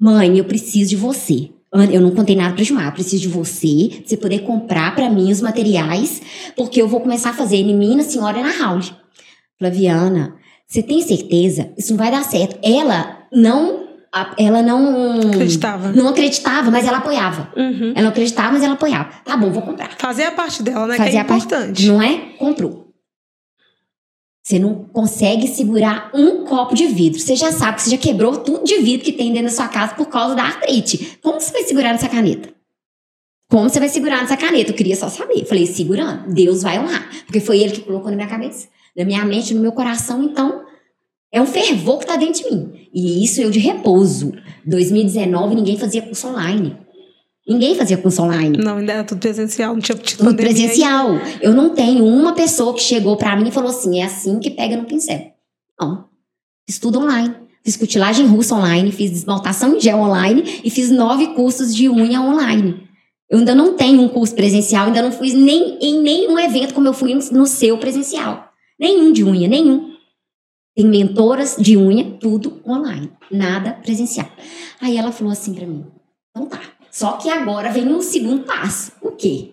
Mãe, 0.00 0.38
eu 0.38 0.44
preciso 0.44 0.90
de 0.90 0.96
você. 0.96 1.50
Eu 1.90 2.00
não 2.02 2.10
contei 2.10 2.36
nada 2.36 2.54
para 2.54 2.64
Gilmar, 2.64 2.86
eu 2.86 2.92
preciso 2.92 3.22
de 3.22 3.28
você, 3.28 3.88
pra 3.90 4.08
você 4.08 4.16
poder 4.16 4.40
comprar 4.40 4.94
para 4.94 5.08
mim 5.08 5.30
os 5.30 5.40
materiais, 5.40 6.20
porque 6.54 6.82
eu 6.82 6.86
vou 6.86 7.00
começar 7.00 7.30
a 7.30 7.34
fazer 7.34 7.56
em 7.56 7.74
mim, 7.74 7.96
na 7.96 8.02
senhora 8.02 8.42
na 8.42 8.50
Raul. 8.50 8.80
Flaviana, 9.58 10.34
você 10.66 10.82
tem 10.82 11.00
certeza? 11.00 11.72
Isso 11.78 11.92
não 11.92 11.98
vai 11.98 12.10
dar 12.10 12.24
certo. 12.24 12.58
Ela 12.62 13.26
não 13.32 13.81
ela 14.38 14.62
não 14.62 15.20
Acreditava. 15.30 15.92
não 15.92 16.08
acreditava, 16.08 16.70
mas 16.70 16.86
ela 16.86 16.98
apoiava. 16.98 17.50
Uhum. 17.56 17.92
Ela 17.92 18.02
não 18.02 18.08
acreditava, 18.10 18.52
mas 18.52 18.62
ela 18.62 18.74
apoiava. 18.74 19.10
Tá 19.24 19.36
bom, 19.36 19.50
vou 19.50 19.62
comprar. 19.62 19.90
Fazer 19.98 20.24
a 20.24 20.32
parte 20.32 20.62
dela, 20.62 20.86
né? 20.86 20.96
que 20.96 21.02
Fazer 21.04 21.16
é 21.16 21.20
a 21.20 21.24
parte- 21.24 21.46
importante. 21.46 21.86
Não 21.86 22.02
é? 22.02 22.18
Comprou. 22.38 22.82
Você 24.44 24.58
não 24.58 24.74
consegue 24.92 25.46
segurar 25.46 26.10
um 26.12 26.44
copo 26.44 26.74
de 26.74 26.86
vidro. 26.88 27.18
Você 27.20 27.36
já 27.36 27.52
sabe 27.52 27.76
que 27.76 27.82
você 27.82 27.90
já 27.90 27.96
quebrou 27.96 28.36
tudo 28.38 28.64
de 28.64 28.76
vidro 28.78 29.04
que 29.04 29.12
tem 29.12 29.32
dentro 29.32 29.48
da 29.48 29.54
sua 29.54 29.68
casa 29.68 29.94
por 29.94 30.06
causa 30.06 30.34
da 30.34 30.42
artrite. 30.42 31.18
Como 31.22 31.40
você 31.40 31.52
vai 31.52 31.62
segurar 31.62 31.92
nessa 31.92 32.08
caneta? 32.08 32.48
Como 33.48 33.68
você 33.68 33.78
vai 33.78 33.88
segurar 33.88 34.20
nessa 34.20 34.36
caneta? 34.36 34.72
Eu 34.72 34.74
queria 34.74 34.96
só 34.96 35.08
saber. 35.08 35.40
Eu 35.40 35.46
falei, 35.46 35.64
segurando. 35.66 36.32
Deus 36.34 36.62
vai 36.62 36.78
honrar. 36.78 37.08
Porque 37.24 37.38
foi 37.38 37.60
ele 37.60 37.70
que 37.72 37.82
colocou 37.82 38.10
na 38.10 38.16
minha 38.16 38.28
cabeça, 38.28 38.66
na 38.96 39.04
minha 39.04 39.24
mente, 39.24 39.54
no 39.54 39.60
meu 39.60 39.72
coração. 39.72 40.22
Então, 40.24 40.64
é 41.32 41.40
um 41.40 41.46
fervor 41.46 41.98
que 41.98 42.06
tá 42.06 42.16
dentro 42.16 42.44
de 42.44 42.50
mim. 42.50 42.72
E 42.92 43.24
isso 43.24 43.40
eu 43.40 43.50
de 43.50 43.58
repouso. 43.58 44.32
2019, 44.66 45.54
ninguém 45.54 45.78
fazia 45.78 46.02
curso 46.02 46.28
online. 46.28 46.76
Ninguém 47.48 47.74
fazia 47.74 47.96
curso 47.96 48.22
online. 48.22 48.58
Não, 48.58 48.76
ainda 48.76 48.92
era 48.92 49.04
tudo 49.04 49.18
presencial, 49.18 49.72
não 49.72 49.80
tinha 49.80 49.96
tido 49.96 50.18
Tudo 50.18 50.36
presencial. 50.36 51.18
Eu 51.40 51.52
não 51.54 51.70
tenho 51.70 52.04
uma 52.04 52.34
pessoa 52.34 52.74
que 52.74 52.82
chegou 52.82 53.16
pra 53.16 53.34
mim 53.34 53.48
e 53.48 53.52
falou 53.52 53.70
assim: 53.70 54.00
é 54.00 54.04
assim 54.04 54.38
que 54.38 54.50
pega 54.50 54.76
no 54.76 54.84
pincel. 54.84 55.32
Não. 55.80 56.04
Fiz 56.68 56.78
tudo 56.78 57.00
online. 57.00 57.34
Fiz 57.64 57.76
cutilagem 57.76 58.26
russa 58.26 58.54
online, 58.54 58.90
fiz 58.92 59.10
desmaltação 59.10 59.76
em 59.76 59.80
gel 59.80 59.98
online 59.98 60.60
e 60.64 60.70
fiz 60.70 60.90
nove 60.90 61.28
cursos 61.28 61.74
de 61.74 61.88
unha 61.88 62.20
online. 62.20 62.88
Eu 63.30 63.38
ainda 63.38 63.54
não 63.54 63.74
tenho 63.74 64.02
um 64.02 64.08
curso 64.08 64.34
presencial, 64.34 64.86
ainda 64.86 65.00
não 65.00 65.12
fui 65.12 65.32
nem 65.32 65.78
em 65.80 66.02
nenhum 66.02 66.38
evento 66.38 66.74
como 66.74 66.88
eu 66.88 66.92
fui 66.92 67.14
no 67.14 67.46
seu 67.46 67.78
presencial. 67.78 68.48
Nenhum 68.78 69.12
de 69.12 69.24
unha, 69.24 69.48
nenhum. 69.48 69.91
Tem 70.74 70.86
mentoras 70.86 71.56
de 71.58 71.76
unha, 71.76 72.16
tudo 72.18 72.60
online, 72.66 73.12
nada 73.30 73.72
presencial. 73.72 74.28
Aí 74.80 74.96
ela 74.96 75.12
falou 75.12 75.32
assim 75.32 75.54
pra 75.54 75.66
mim: 75.66 75.84
então 76.30 76.48
tá. 76.48 76.60
Só 76.90 77.12
que 77.12 77.28
agora 77.28 77.70
vem 77.70 77.88
um 77.88 78.02
segundo 78.02 78.44
passo. 78.44 78.92
O 79.00 79.12
quê? 79.12 79.52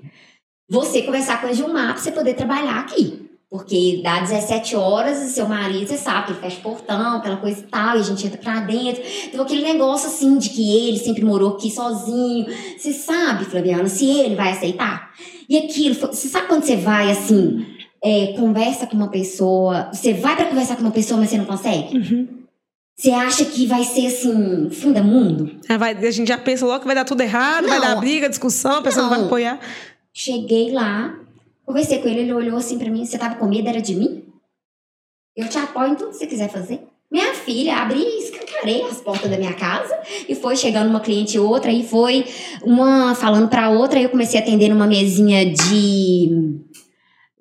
Você 0.70 1.02
conversar 1.02 1.42
com 1.42 1.48
a 1.48 1.54
Gilmar 1.54 1.94
pra 1.94 2.02
você 2.02 2.12
poder 2.12 2.36
trabalhar 2.36 2.80
aqui. 2.80 3.30
Porque 3.50 4.02
dá 4.04 4.20
17 4.20 4.76
horas 4.76 5.24
e 5.24 5.34
seu 5.34 5.50
marido, 5.50 5.88
você 5.88 5.98
sabe 5.98 6.32
ele 6.32 6.40
fecha 6.40 6.60
o 6.60 6.62
portão, 6.62 7.18
aquela 7.18 7.38
coisa 7.38 7.62
e 7.62 7.64
tal, 7.64 7.98
e 7.98 8.00
a 8.00 8.04
gente 8.04 8.28
entra 8.28 8.38
pra 8.38 8.60
dentro. 8.60 9.02
Então, 9.26 9.44
aquele 9.44 9.64
negócio 9.64 10.08
assim 10.08 10.38
de 10.38 10.50
que 10.52 10.88
ele 10.88 11.00
sempre 11.00 11.26
morou 11.26 11.56
aqui 11.56 11.72
sozinho. 11.72 12.46
Você 12.78 12.94
sabe, 12.94 13.46
Flaviana, 13.46 13.90
se 13.90 14.06
ele 14.06 14.36
vai 14.36 14.52
aceitar? 14.52 15.12
E 15.50 15.58
aquilo, 15.58 15.96
você 15.96 16.28
sabe 16.28 16.48
quando 16.48 16.64
você 16.64 16.76
vai 16.76 17.10
assim, 17.10 17.66
é, 18.04 18.34
conversa 18.34 18.88
com 18.88 18.96
uma 18.96 19.10
pessoa, 19.10 19.90
você 19.94 20.14
vai 20.14 20.36
pra 20.36 20.46
conversar 20.46 20.76
com 20.76 20.82
uma 20.84 20.92
pessoa, 20.92 21.20
mas 21.20 21.30
você 21.30 21.38
não 21.38 21.46
consegue? 21.46 21.98
Uhum. 21.98 22.28
Você 22.98 23.12
acha 23.12 23.46
que 23.46 23.66
vai 23.66 23.84
ser 23.86 24.08
assim, 24.08 24.70
fim 24.72 24.92
do 24.92 25.04
mundo? 25.04 25.58
Aí 25.70 25.78
vai- 25.78 25.96
a 25.96 26.12
gente 26.12 26.28
já 26.28 26.38
pensa 26.38 26.66
logo 26.66 26.82
que 26.82 26.86
vai 26.86 26.96
dar 26.96 27.06
tudo 27.06 27.22
errado, 27.22 27.66
vai 27.68 27.80
Não. 27.80 27.88
dar 27.88 27.96
briga, 27.96 28.28
discussão, 28.30 28.80
a 28.80 28.82
pessoa 28.82 29.04
não, 29.04 29.10
vai 29.10 29.20
Não. 29.20 29.26
apoiar. 29.28 29.60
Cheguei 30.14 30.72
lá, 30.72 31.18
conversei 31.66 32.00
com 32.00 32.08
ele, 32.10 32.22
ele 32.22 32.34
olhou 32.34 32.58
assim 32.58 32.78
pra 32.78 32.90
mim, 32.90 33.06
você 33.06 33.18
tava 33.18 33.36
com 33.36 33.48
medo, 33.48 33.70
era 33.70 33.82
de 33.82 33.96
mim? 33.96 34.24
Eu 35.36 35.48
te 35.48 35.58
apoio 35.58 35.94
em 35.94 35.96
tudo 35.96 36.10
que 36.12 36.18
você 36.18 36.28
quiser 36.28 36.50
fazer. 36.50 36.82
Minha 37.12 37.34
filha, 37.34 37.78
abri 37.78 38.02
e 38.04 38.20
escancarei 38.24 38.84
as 38.84 38.98
portas 39.02 39.32
da 39.32 39.38
minha 39.38 39.54
casa 39.54 39.98
e 40.28 40.36
foi 40.36 40.56
chegando 40.56 40.90
uma 40.90 41.00
cliente 41.00 41.38
e 41.38 41.40
outra, 41.40 41.72
e 41.72 41.84
foi 41.84 42.26
uma 42.64 43.16
falando 43.16 43.48
pra 43.48 43.70
outra, 43.70 43.98
aí 43.98 44.04
eu 44.04 44.10
comecei 44.12 44.40
a 44.40 44.44
atender 44.44 44.68
numa 44.70 44.86
mesinha 44.86 45.44
de, 45.46 46.60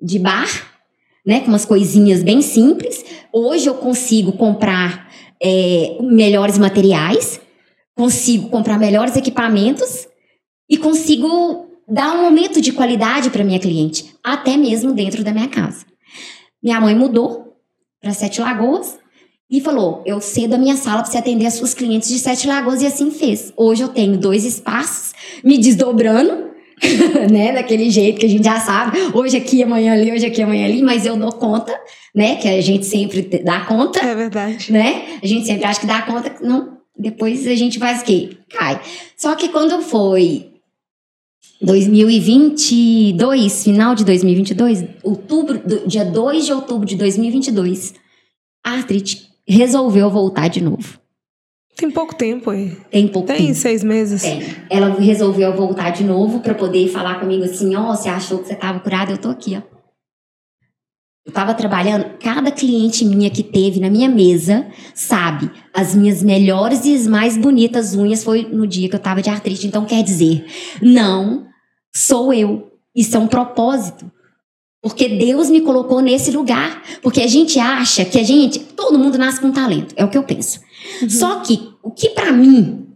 de 0.01 0.19
bar, 0.19 0.47
né, 1.25 1.41
com 1.41 1.47
umas 1.47 1.65
coisinhas 1.65 2.23
bem 2.23 2.41
simples. 2.41 3.03
Hoje 3.31 3.67
eu 3.67 3.75
consigo 3.75 4.33
comprar 4.33 5.11
é, 5.41 5.97
melhores 6.01 6.57
materiais, 6.57 7.39
consigo 7.95 8.49
comprar 8.49 8.77
melhores 8.77 9.15
equipamentos 9.15 10.07
e 10.69 10.77
consigo 10.77 11.67
dar 11.87 12.15
um 12.15 12.23
momento 12.23 12.61
de 12.61 12.71
qualidade 12.71 13.29
para 13.29 13.43
minha 13.43 13.59
cliente, 13.59 14.13
até 14.23 14.55
mesmo 14.55 14.93
dentro 14.93 15.23
da 15.23 15.33
minha 15.33 15.47
casa. 15.47 15.85
Minha 16.61 16.79
mãe 16.79 16.95
mudou 16.95 17.55
para 18.01 18.13
Sete 18.13 18.39
Lagoas 18.39 18.97
e 19.49 19.59
falou: 19.59 20.03
Eu 20.05 20.21
cedo 20.21 20.53
a 20.53 20.57
minha 20.57 20.75
sala 20.75 21.01
para 21.01 21.11
você 21.11 21.17
atender 21.17 21.45
as 21.45 21.55
suas 21.55 21.73
clientes 21.73 22.09
de 22.09 22.19
Sete 22.19 22.47
Lagoas, 22.47 22.81
e 22.81 22.87
assim 22.87 23.09
fez. 23.11 23.51
Hoje 23.57 23.81
eu 23.81 23.89
tenho 23.89 24.17
dois 24.17 24.45
espaços, 24.45 25.13
me 25.43 25.57
desdobrando. 25.57 26.48
né, 27.31 27.53
daquele 27.53 27.89
jeito 27.89 28.19
que 28.19 28.25
a 28.25 28.29
gente 28.29 28.43
já 28.43 28.59
sabe, 28.59 28.97
hoje 29.13 29.37
aqui, 29.37 29.61
amanhã 29.63 29.93
ali, 29.93 30.11
hoje 30.11 30.25
aqui, 30.25 30.41
amanhã 30.41 30.65
ali, 30.65 30.81
mas 30.81 31.05
eu 31.05 31.15
dou 31.17 31.31
conta, 31.31 31.77
né, 32.15 32.35
que 32.35 32.47
a 32.47 32.61
gente 32.61 32.85
sempre 32.85 33.21
dá 33.43 33.61
conta, 33.61 33.99
É 33.99 34.15
verdade. 34.15 34.71
né? 34.71 35.19
A 35.21 35.27
gente 35.27 35.45
sempre 35.45 35.65
acha 35.65 35.79
que 35.79 35.87
dá 35.87 36.01
conta, 36.03 36.35
não. 36.41 36.77
Depois 36.97 37.45
a 37.47 37.55
gente 37.55 37.79
faz 37.79 38.01
o 38.01 38.05
quê? 38.05 38.29
Cai. 38.49 38.79
Só 39.17 39.35
que 39.35 39.49
quando 39.49 39.81
foi 39.81 40.47
2022, 41.61 43.63
final 43.63 43.95
de 43.95 44.05
2022, 44.05 44.83
outubro, 45.03 45.59
do- 45.59 45.87
dia 45.87 46.05
2 46.05 46.45
de 46.45 46.53
outubro 46.53 46.85
de 46.85 46.95
2022, 46.95 47.93
a 48.65 48.71
artrite 48.71 49.27
resolveu 49.47 50.09
voltar 50.09 50.47
de 50.47 50.61
novo. 50.61 50.99
Tem 51.79 51.89
pouco 51.89 52.13
tempo 52.13 52.49
aí. 52.49 52.75
Tem 52.91 53.07
pouco 53.07 53.29
Tem 53.29 53.37
tempo. 53.37 53.53
seis 53.53 53.85
meses. 53.85 54.21
Tem. 54.21 54.43
Ela 54.69 54.99
resolveu 54.99 55.55
voltar 55.55 55.91
de 55.91 56.03
novo 56.03 56.41
pra 56.41 56.53
poder 56.53 56.89
falar 56.89 57.21
comigo 57.21 57.45
assim: 57.45 57.73
ó, 57.73 57.95
você 57.95 58.09
achou 58.09 58.39
que 58.39 58.49
você 58.49 58.55
tava 58.55 58.81
curada? 58.81 59.13
Eu 59.13 59.17
tô 59.17 59.29
aqui, 59.29 59.55
ó. 59.55 59.61
Eu 61.25 61.31
tava 61.31 61.53
trabalhando, 61.53 62.17
cada 62.19 62.51
cliente 62.51 63.05
minha 63.05 63.29
que 63.29 63.43
teve 63.43 63.79
na 63.79 63.89
minha 63.89 64.09
mesa 64.09 64.67
sabe, 64.95 65.49
as 65.73 65.95
minhas 65.95 66.21
melhores 66.21 66.83
e 66.85 66.95
as 66.95 67.07
mais 67.07 67.37
bonitas 67.37 67.95
unhas 67.95 68.23
foi 68.23 68.41
no 68.51 68.67
dia 68.67 68.89
que 68.89 68.95
eu 68.95 68.99
tava 68.99 69.21
de 69.21 69.29
artrite. 69.29 69.65
Então 69.65 69.85
quer 69.85 70.03
dizer, 70.03 70.45
não 70.81 71.45
sou 71.95 72.33
eu. 72.33 72.69
Isso 72.93 73.15
é 73.15 73.19
um 73.19 73.27
propósito. 73.27 74.11
Porque 74.81 75.07
Deus 75.07 75.49
me 75.49 75.61
colocou 75.61 76.01
nesse 76.01 76.31
lugar. 76.31 76.81
Porque 77.01 77.21
a 77.21 77.27
gente 77.27 77.59
acha 77.59 78.03
que 78.03 78.19
a 78.19 78.23
gente, 78.23 78.59
todo 78.59 78.97
mundo 78.97 79.17
nasce 79.17 79.39
com 79.39 79.51
talento, 79.51 79.93
é 79.95 80.03
o 80.03 80.09
que 80.09 80.17
eu 80.17 80.23
penso. 80.23 80.59
Só 81.07 81.41
que 81.41 81.68
o 81.81 81.91
que 81.91 82.09
pra 82.09 82.31
mim 82.31 82.87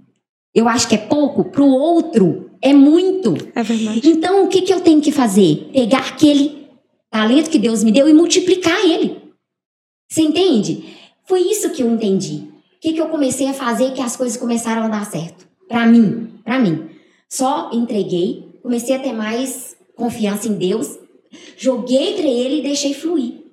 eu 0.54 0.68
acho 0.68 0.88
que 0.88 0.96
é 0.96 1.00
pouco, 1.00 1.46
pro 1.46 1.66
outro 1.66 2.52
é 2.62 2.74
muito. 2.74 3.36
É 3.56 3.64
verdade. 3.64 4.08
Então, 4.08 4.46
o 4.46 4.48
que, 4.48 4.62
que 4.62 4.74
eu 4.74 4.80
tenho 4.80 5.02
que 5.02 5.12
fazer? 5.12 5.70
Pegar 5.74 6.08
aquele 6.10 6.70
talento 7.10 7.50
que 7.50 7.60
Deus 7.60 7.84
me 7.84 7.92
deu 7.92 8.08
e 8.08 8.14
multiplicar 8.14 8.80
ele. 8.86 9.22
Você 10.10 10.22
entende? 10.22 10.96
Foi 11.26 11.42
isso 11.42 11.72
que 11.72 11.84
eu 11.84 11.92
entendi. 11.92 12.48
O 12.78 12.80
que, 12.80 12.94
que 12.94 13.02
eu 13.02 13.10
comecei 13.10 13.48
a 13.48 13.54
fazer 13.54 13.94
que 13.94 14.02
as 14.02 14.16
coisas 14.16 14.38
começaram 14.38 14.84
a 14.84 14.88
dar 14.88 15.06
certo? 15.06 15.48
Pra 15.68 15.86
mim, 15.86 16.30
pra 16.44 16.60
mim. 16.60 16.90
Só 17.28 17.72
entreguei, 17.74 18.60
comecei 18.62 18.96
a 18.96 19.00
ter 19.00 19.12
mais 19.12 19.76
confiança 19.96 20.48
em 20.48 20.54
Deus, 20.54 21.00
joguei 21.58 22.14
pra 22.14 22.28
ele 22.28 22.60
e 22.60 22.64
deixei 22.64 22.94
fluir. 22.94 23.44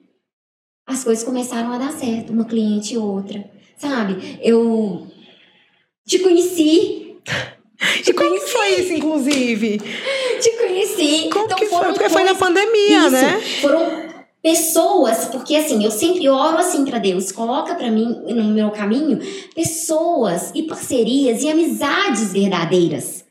As 0.86 1.02
coisas 1.02 1.24
começaram 1.24 1.72
a 1.72 1.78
dar 1.78 1.92
certo, 1.92 2.32
uma 2.32 2.44
cliente 2.44 2.94
e 2.94 2.98
outra. 2.98 3.48
Sabe? 3.76 4.38
Eu 4.42 5.06
te 6.10 6.18
conheci, 6.18 7.16
E 8.06 8.12
como 8.12 8.34
que 8.34 8.46
foi 8.46 8.80
isso, 8.80 8.92
inclusive? 8.92 9.78
te 10.40 10.50
conheci. 10.58 11.28
Como 11.32 11.44
então 11.46 11.56
que 11.56 11.66
foi? 11.66 11.84
Porque 11.86 12.08
foi 12.10 12.22
na 12.24 12.34
coisas- 12.34 12.38
pandemia, 12.38 12.98
Isso, 13.02 13.10
né? 13.12 13.40
Foram 13.62 14.10
pessoas, 14.42 15.26
porque 15.26 15.54
assim, 15.54 15.82
eu 15.84 15.90
sempre 15.90 16.28
oro 16.28 16.58
assim 16.58 16.84
pra 16.84 16.98
Deus, 16.98 17.30
coloca 17.30 17.74
pra 17.74 17.90
mim 17.90 18.06
no 18.28 18.44
meu 18.44 18.70
caminho 18.70 19.18
pessoas 19.54 20.50
e 20.54 20.62
parcerias 20.64 21.42
e 21.42 21.48
amizades 21.48 22.32
verdadeiras 22.32 23.24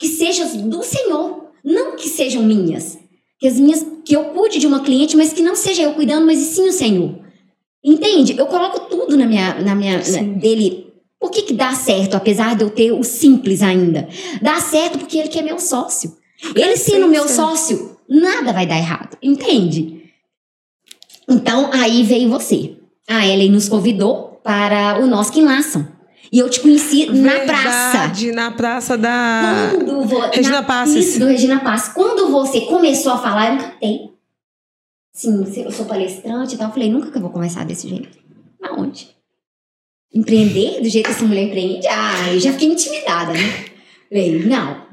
que 0.00 0.08
sejam 0.08 0.46
do 0.68 0.82
Senhor, 0.82 1.50
não 1.64 1.96
que 1.96 2.08
sejam 2.08 2.42
minhas. 2.42 2.96
Que 3.40 3.46
as 3.48 3.58
minhas 3.58 3.84
que 4.04 4.14
eu 4.16 4.24
cuide 4.26 4.58
de 4.58 4.66
uma 4.66 4.80
cliente, 4.80 5.16
mas 5.16 5.32
que 5.32 5.42
não 5.42 5.54
seja 5.56 5.82
eu 5.82 5.92
cuidando, 5.92 6.24
mas 6.26 6.38
sim 6.38 6.68
o 6.68 6.72
Senhor. 6.72 7.16
Entende? 7.84 8.36
Eu 8.38 8.46
coloco 8.46 8.80
tudo 8.88 9.16
na 9.16 9.26
minha 9.26 9.54
na 9.60 9.74
minha 9.74 9.98
na- 9.98 10.22
dele. 10.40 10.87
Por 11.20 11.30
que 11.30 11.42
que 11.42 11.54
dá 11.54 11.74
certo, 11.74 12.16
apesar 12.16 12.54
de 12.54 12.62
eu 12.62 12.70
ter 12.70 12.92
o 12.92 13.02
simples 13.02 13.62
ainda? 13.62 14.08
Dá 14.40 14.60
certo 14.60 14.98
porque 14.98 15.18
ele 15.18 15.28
que 15.28 15.38
é 15.38 15.42
meu 15.42 15.58
sócio. 15.58 16.16
Ele 16.54 16.76
sendo 16.76 17.08
meu 17.08 17.28
sócio, 17.28 17.96
nada 18.08 18.52
vai 18.52 18.66
dar 18.66 18.78
errado, 18.78 19.16
entende? 19.20 20.12
Então, 21.28 21.70
aí 21.72 22.04
veio 22.04 22.30
você. 22.30 22.76
A 23.08 23.26
Ellen 23.26 23.50
nos 23.50 23.68
convidou 23.68 24.40
para 24.44 25.00
o 25.00 25.06
nosso 25.06 25.32
que 25.32 25.40
enlaçam. 25.40 25.86
E 26.30 26.38
eu 26.38 26.48
te 26.48 26.60
conheci 26.60 27.06
na 27.10 27.40
praça. 27.40 27.98
Verdade, 27.98 28.32
na 28.32 28.50
praça 28.50 28.98
da. 28.98 29.72
Vo... 30.04 30.20
Regina. 30.30 30.62
Passes. 30.62 31.08
Isso, 31.08 31.20
do 31.20 31.26
Regina 31.26 31.60
Passes. 31.60 31.92
Quando 31.92 32.30
você 32.30 32.62
começou 32.62 33.12
a 33.12 33.18
falar, 33.18 33.48
eu 33.48 33.54
encantei. 33.54 34.10
Sim, 35.12 35.44
eu 35.56 35.72
sou 35.72 35.86
palestrante 35.86 36.54
e 36.54 36.58
tal. 36.58 36.68
Eu 36.68 36.72
falei, 36.72 36.90
nunca 36.90 37.10
que 37.10 37.16
eu 37.16 37.22
vou 37.22 37.30
começar 37.30 37.64
desse 37.64 37.88
jeito. 37.88 38.18
Aonde? 38.62 39.08
Empreender 40.14 40.80
do 40.80 40.88
jeito 40.88 41.06
que 41.06 41.12
essa 41.12 41.24
mulher 41.24 41.44
empreende? 41.44 41.86
Ah, 41.86 42.32
eu 42.32 42.40
já 42.40 42.52
fiquei 42.52 42.68
intimidada, 42.68 43.32
né? 43.32 43.64
Falei, 44.08 44.38
não. 44.46 44.88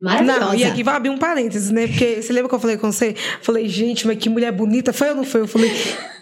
Maravilhosa. 0.00 0.40
Não, 0.40 0.54
e 0.54 0.64
aqui 0.64 0.82
vai 0.82 0.96
abrir 0.96 1.08
um 1.08 1.16
parênteses, 1.16 1.70
né? 1.70 1.86
Porque 1.86 2.20
você 2.20 2.30
lembra 2.32 2.48
que 2.50 2.54
eu 2.54 2.60
falei 2.60 2.76
com 2.76 2.92
você? 2.92 3.14
Falei, 3.40 3.66
gente, 3.68 4.06
mas 4.06 4.18
que 4.18 4.28
mulher 4.28 4.52
bonita. 4.52 4.92
Foi 4.92 5.08
ou 5.08 5.16
não 5.16 5.24
foi? 5.24 5.40
Eu 5.40 5.48
falei, 5.48 5.72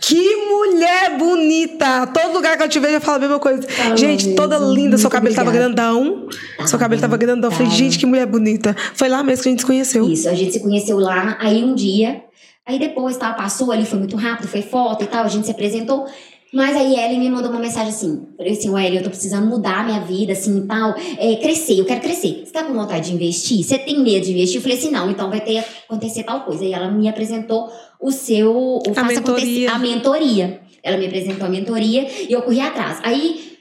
que 0.01 0.37
mulher 0.47 1.19
bonita! 1.19 2.07
Todo 2.07 2.33
lugar 2.33 2.57
que 2.57 2.63
eu 2.63 2.69
te 2.69 2.79
vejo 2.79 2.95
eu 2.95 3.01
falo 3.01 3.17
a 3.17 3.21
mesma 3.21 3.39
coisa. 3.41 3.67
Gente, 3.97 4.27
mesmo. 4.27 4.37
toda 4.37 4.57
linda, 4.57 4.97
seu 4.97 5.05
Muito 5.05 5.11
cabelo 5.11 5.35
tava 5.35 5.49
obrigada. 5.49 5.75
grandão. 5.75 6.29
seu 6.65 6.79
cabelo 6.79 7.01
tava 7.01 7.13
Tava, 7.13 7.17
grandão. 7.17 7.51
Eu 7.51 7.53
falei, 7.53 7.67
tava. 7.67 7.79
gente, 7.79 7.99
que 7.99 8.07
mulher 8.07 8.27
bonita. 8.27 8.77
Foi 8.95 9.09
lá 9.09 9.23
mesmo 9.25 9.43
que 9.43 9.49
a 9.49 9.53
gente 9.53 9.61
se 9.61 9.67
conheceu. 9.67 10.09
Isso, 10.09 10.29
a 10.29 10.35
gente 10.35 10.53
se 10.53 10.61
conheceu 10.61 10.99
lá, 10.99 11.37
aí 11.41 11.65
um 11.65 11.75
dia, 11.75 12.23
aí 12.65 12.79
depois, 12.79 13.17
tá, 13.17 13.33
passou 13.33 13.73
ali, 13.73 13.85
foi 13.85 13.99
muito 13.99 14.17
rápido, 14.17 14.47
foi 14.47 14.63
foto 14.63 15.03
e 15.03 15.07
tal, 15.09 15.25
a 15.25 15.29
gente 15.29 15.45
se 15.47 15.51
apresentou. 15.51 16.07
Mas 16.53 16.77
aí 16.77 16.95
Ellen 16.95 17.19
me 17.19 17.31
mandou 17.31 17.51
uma 17.51 17.61
mensagem 17.61 17.89
assim, 17.89 18.29
falei 18.37 18.53
assim, 18.53 18.69
Ellen, 18.69 18.97
eu 18.97 19.03
tô 19.03 19.09
precisando 19.09 19.47
mudar 19.47 19.81
a 19.81 19.85
minha 19.85 20.01
vida, 20.01 20.35
assim, 20.35 20.67
tal, 20.67 20.95
é, 21.19 21.37
crescer, 21.37 21.79
eu 21.79 21.87
quero 21.87 22.03
crescer. 22.03 22.43
Você 22.45 22.53
tá 22.53 22.63
com 22.63 22.75
vontade 22.75 23.09
de 23.09 23.15
investir? 23.15 23.65
Você 23.65 23.79
tem 23.79 23.99
medo 24.01 24.27
de 24.27 24.33
investir? 24.33 24.57
Eu 24.57 24.63
falei 24.63 24.77
assim, 24.77 24.91
não, 24.91 25.11
então 25.11 25.31
vai 25.31 25.41
ter 25.41 25.65
acontecer 25.89 26.25
tal 26.25 26.45
coisa. 26.45 26.63
E 26.63 26.73
ela 26.75 26.91
me 26.91 27.09
apresentou 27.09 27.71
o 27.99 28.11
seu, 28.11 28.53
o 28.55 28.83
A 28.95 29.05
mentoria. 29.05 29.73
a 29.73 29.79
mentoria. 29.79 30.61
Ela 30.83 30.99
me 30.99 31.07
apresentou 31.07 31.47
a 31.47 31.49
mentoria 31.51 32.07
e 32.29 32.33
eu 32.33 32.43
corri 32.43 32.61
atrás. 32.61 33.01
Aí 33.03 33.57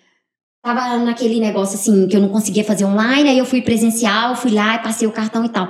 tava 0.61 0.97
naquele 0.97 1.39
negócio 1.39 1.75
assim, 1.75 2.07
que 2.09 2.17
eu 2.17 2.21
não 2.21 2.29
conseguia 2.29 2.63
fazer 2.63 2.83
online, 2.83 3.29
aí 3.29 3.37
eu 3.37 3.45
fui 3.45 3.61
presencial, 3.61 4.35
fui 4.35 4.51
lá 4.51 4.75
e 4.75 4.79
passei 4.79 5.07
o 5.07 5.11
cartão 5.11 5.45
e 5.45 5.49
tal. 5.49 5.69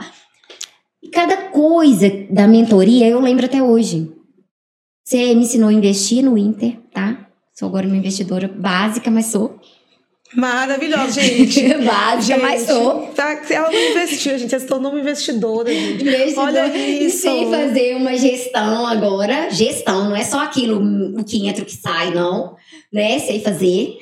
E 1.04 1.10
cada 1.10 1.38
coisa 1.50 2.10
da 2.32 2.48
mentoria 2.48 3.08
eu 3.08 3.20
lembro 3.20 3.46
até 3.46 3.62
hoje. 3.62 4.12
Você 5.04 5.34
me 5.34 5.44
ensinou 5.44 5.70
a 5.70 5.74
investir 5.74 6.24
no 6.24 6.38
Inter, 6.38 6.78
tá? 6.94 7.28
Sou 7.54 7.68
agora 7.68 7.86
uma 7.88 7.98
investidora 7.98 8.48
básica, 8.48 9.10
mas 9.12 9.28
sou. 9.28 9.60
Maravilhosa, 10.36 11.12
gente. 11.22 11.74
básica, 11.84 12.38
mas 12.38 12.62
sou. 12.62 13.08
Tá, 13.16 13.42
ela 13.50 13.70
não 13.70 13.90
investiu, 13.92 14.38
gente. 14.38 14.54
Ela 14.54 14.62
se 14.62 14.68
tornou 14.68 14.92
uma 14.92 15.00
investidora, 15.02 15.72
gente. 15.74 16.04
Investidora. 16.04 16.64
Olha 16.64 16.78
E 16.78 17.06
isso. 17.08 17.22
sei 17.24 17.50
fazer 17.50 17.96
uma 17.98 18.16
gestão 18.18 18.86
agora. 18.88 19.50
Gestão, 19.50 20.06
não 20.10 20.16
é 20.16 20.24
só 20.24 20.40
aquilo, 20.40 20.82
o 21.20 21.24
que 21.24 21.48
entra, 21.48 21.64
o 21.64 21.66
que 21.66 21.76
sai, 21.76 22.14
não. 22.14 22.56
Né? 22.94 23.20
Sei 23.20 23.42
fazer. 23.42 23.98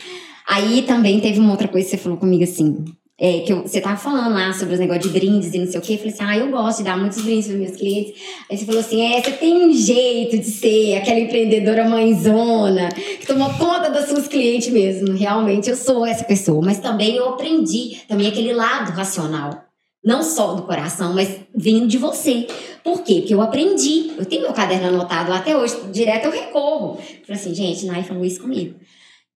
Aí 0.48 0.84
também 0.84 1.20
teve 1.20 1.40
uma 1.40 1.52
outra 1.52 1.68
coisa 1.68 1.86
que 1.86 1.92
você 1.92 1.98
falou 2.02 2.18
comigo 2.18 2.44
assim. 2.44 2.86
É, 3.22 3.40
que 3.42 3.52
eu- 3.52 3.64
você 3.64 3.82
tava 3.82 3.98
falando 3.98 4.34
lá 4.34 4.54
sobre 4.54 4.76
os 4.76 4.80
negócios 4.80 5.12
de 5.12 5.20
brindes 5.20 5.54
e 5.54 5.60
não 5.60 5.68
sei 5.68 5.80
o 5.80 5.84
quê. 5.84 5.94
Eu 5.94 5.98
falei 5.98 6.14
assim, 6.14 6.24
ah, 6.24 6.38
eu 6.38 6.50
gosto 6.50 6.78
de 6.78 6.84
dar 6.86 6.98
muitos 6.98 7.22
brindes 7.22 7.48
para 7.48 7.58
meus 7.58 7.76
clientes. 7.76 8.14
Aí 8.50 8.58
você 8.58 8.66
falou 8.66 8.80
assim, 8.80 9.02
é, 9.02 9.22
você 9.22 9.32
tem 9.32 9.66
um 9.68 9.74
jeito 9.74 10.38
de 10.38 10.46
ser 10.46 10.96
aquela 10.96 11.20
empreendedora 11.20 11.84
mãezona, 11.90 12.88
que 13.20 13.28
toma 13.28 13.54
conta 13.58 13.90
das 13.90 14.08
suas 14.08 14.28
clientes 14.28 14.70
mesmo. 14.70 15.14
Realmente, 15.18 15.70
eu 15.70 15.76
sou 15.76 16.06
essa 16.06 16.24
pessoa. 16.24 16.62
Mas 16.66 16.80
também 16.80 17.16
eu 17.18 17.28
aprendi 17.30 17.98
também 18.08 18.28
aquele 18.28 18.54
lado 18.54 18.92
racional. 18.92 19.66
Não 20.02 20.24
só 20.24 20.54
do 20.54 20.62
coração, 20.64 21.14
mas 21.14 21.42
vindo 21.54 21.86
de 21.86 21.98
você. 21.98 22.48
Por 22.86 23.04
quê? 23.04 23.16
Porque 23.16 23.34
eu 23.34 23.42
aprendi. 23.42 24.14
Eu 24.18 24.26
tenho 24.26 24.44
meu 24.44 24.54
caderno 24.54 24.88
anotado 24.88 25.30
lá 25.30 25.40
até 25.40 25.58
hoje. 25.58 25.76
Direto 25.92 26.26
eu 26.26 26.32
recorro. 26.32 26.96
Falei 26.96 27.42
assim, 27.42 27.54
gente, 27.54 27.86
Nai 27.86 28.04
falou 28.04 28.24
isso 28.24 28.40
comigo. 28.40 28.76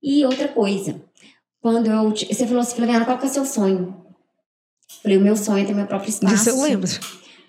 E 0.01 0.25
outra 0.25 0.47
coisa. 0.47 1.01
Quando 1.63 1.87
eu... 1.87 2.09
Você 2.09 2.45
falou 2.45 2.59
assim, 2.59 2.75
Flaviana, 2.75 3.05
qual 3.05 3.17
que 3.17 3.25
é 3.25 3.29
o 3.29 3.31
seu 3.31 3.45
sonho? 3.45 3.95
Falei, 5.01 5.17
o 5.17 5.21
meu 5.21 5.37
sonho 5.37 5.63
é 5.63 5.65
ter 5.65 5.73
meu 5.73 5.87
próprio 5.87 6.09
espaço. 6.09 6.35
Disso 6.35 6.49
eu 6.49 6.61
lembro. 6.61 6.91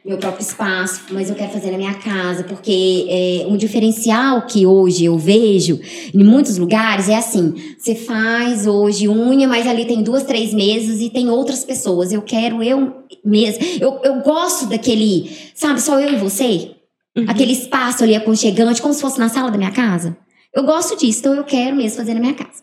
Meu 0.04 0.18
próprio 0.18 0.42
espaço, 0.42 1.00
mas 1.10 1.28
eu 1.28 1.34
quero 1.34 1.50
fazer 1.50 1.72
na 1.72 1.78
minha 1.78 1.94
casa, 1.94 2.44
porque 2.44 3.06
é, 3.08 3.46
um 3.48 3.56
diferencial 3.56 4.46
que 4.46 4.66
hoje 4.66 5.06
eu 5.06 5.18
vejo 5.18 5.80
em 6.12 6.22
muitos 6.22 6.58
lugares 6.58 7.08
é 7.08 7.16
assim: 7.16 7.54
você 7.78 7.94
faz 7.94 8.66
hoje 8.66 9.08
unha, 9.08 9.48
mas 9.48 9.66
ali 9.66 9.86
tem 9.86 10.02
duas, 10.02 10.22
três 10.22 10.52
meses 10.52 11.00
e 11.00 11.08
tem 11.08 11.30
outras 11.30 11.64
pessoas. 11.64 12.12
Eu 12.12 12.20
quero 12.20 12.62
eu 12.62 12.92
mesma. 13.24 13.64
Eu, 13.80 13.98
eu 14.04 14.20
gosto 14.20 14.66
daquele, 14.66 15.30
sabe, 15.54 15.80
só 15.80 15.98
eu 15.98 16.12
e 16.12 16.16
você? 16.16 16.72
Uhum. 17.16 17.24
Aquele 17.26 17.52
espaço 17.52 18.04
ali 18.04 18.14
aconchegante, 18.14 18.82
como 18.82 18.92
se 18.92 19.00
fosse 19.00 19.18
na 19.18 19.30
sala 19.30 19.50
da 19.50 19.56
minha 19.56 19.72
casa. 19.72 20.14
Eu 20.52 20.64
gosto 20.64 20.98
disso, 20.98 21.20
então 21.20 21.34
eu 21.34 21.44
quero 21.44 21.74
mesmo 21.74 21.96
fazer 21.96 22.12
na 22.12 22.20
minha 22.20 22.34
casa. 22.34 22.62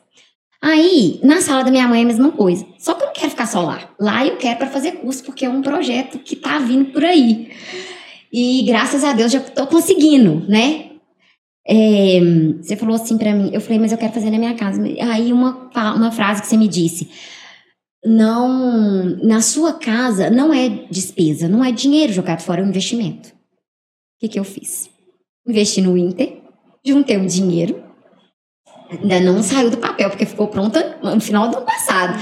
Aí, 0.62 1.20
na 1.24 1.42
sala 1.42 1.64
da 1.64 1.72
minha 1.72 1.88
mãe 1.88 2.02
é 2.02 2.04
a 2.04 2.08
mesma 2.08 2.32
coisa. 2.32 2.66
Só 2.78 2.94
que 2.94 3.02
eu 3.02 3.08
não 3.08 3.14
quero 3.14 3.32
ficar 3.32 3.48
só 3.48 3.62
lá. 3.62 3.90
Lá 4.00 4.26
eu 4.26 4.38
quero 4.38 4.60
para 4.60 4.68
fazer 4.68 4.94
curso, 4.94 5.24
porque 5.24 5.46
é 5.46 5.50
um 5.50 5.62
projeto 5.62 6.20
que 6.20 6.36
tá 6.36 6.60
vindo 6.60 6.92
por 6.92 7.04
aí. 7.04 7.50
E 8.32 8.64
graças 8.64 9.04
a 9.04 9.12
Deus 9.14 9.32
já 9.32 9.40
tô 9.40 9.66
conseguindo, 9.66 10.46
né? 10.48 10.92
É, 11.68 12.20
você 12.62 12.76
falou 12.76 12.96
assim 12.96 13.18
pra 13.18 13.34
mim, 13.34 13.50
eu 13.54 13.62
falei, 13.62 13.80
mas 13.80 13.92
eu 13.92 13.98
quero 13.98 14.14
fazer 14.14 14.30
na 14.30 14.38
minha 14.38 14.54
casa. 14.54 14.82
Aí 15.12 15.34
uma, 15.34 15.70
uma 15.96 16.12
frase 16.12 16.42
que 16.42 16.48
você 16.48 16.58
me 16.58 16.68
disse. 16.68 17.10
Não, 18.04 19.04
na 19.24 19.42
sua 19.42 19.74
casa 19.74 20.30
não 20.30 20.54
é 20.54 20.70
despesa, 20.90 21.48
não 21.48 21.64
é 21.64 21.72
dinheiro 21.72 22.14
jogado 22.14 22.42
fora, 22.42 22.62
é 22.62 22.64
um 22.64 22.70
investimento. 22.70 23.30
O 23.30 23.34
que, 24.20 24.28
que 24.28 24.40
eu 24.40 24.44
fiz? 24.44 24.90
Investi 25.48 25.82
no 25.82 25.98
Inter, 25.98 26.42
juntei 26.86 27.18
um 27.18 27.26
dinheiro, 27.26 27.84
ainda 28.92 29.20
não 29.20 29.42
saiu 29.42 29.70
do 29.70 29.78
papel, 29.78 30.10
porque 30.10 30.26
ficou 30.26 30.48
pronta 30.48 30.98
no 31.02 31.20
final 31.22 31.50
do 31.50 31.58
ano 31.58 31.66
passado. 31.66 32.20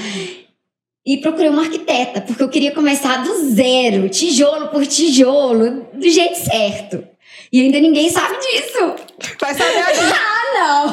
E 1.05 1.17
procurei 1.17 1.49
uma 1.49 1.63
arquiteta, 1.63 2.21
porque 2.21 2.43
eu 2.43 2.49
queria 2.49 2.71
começar 2.71 3.23
do 3.23 3.33
zero, 3.51 4.09
tijolo 4.09 4.67
por 4.67 4.85
tijolo, 4.85 5.87
do 5.93 6.09
jeito 6.09 6.35
certo. 6.37 7.07
E 7.51 7.61
ainda 7.61 7.79
ninguém 7.79 8.09
sabe 8.09 8.35
disso. 8.37 8.95
Vai 9.39 9.53
saber 9.53 9.79
agora. 9.79 10.29
Ah, 10.51 10.87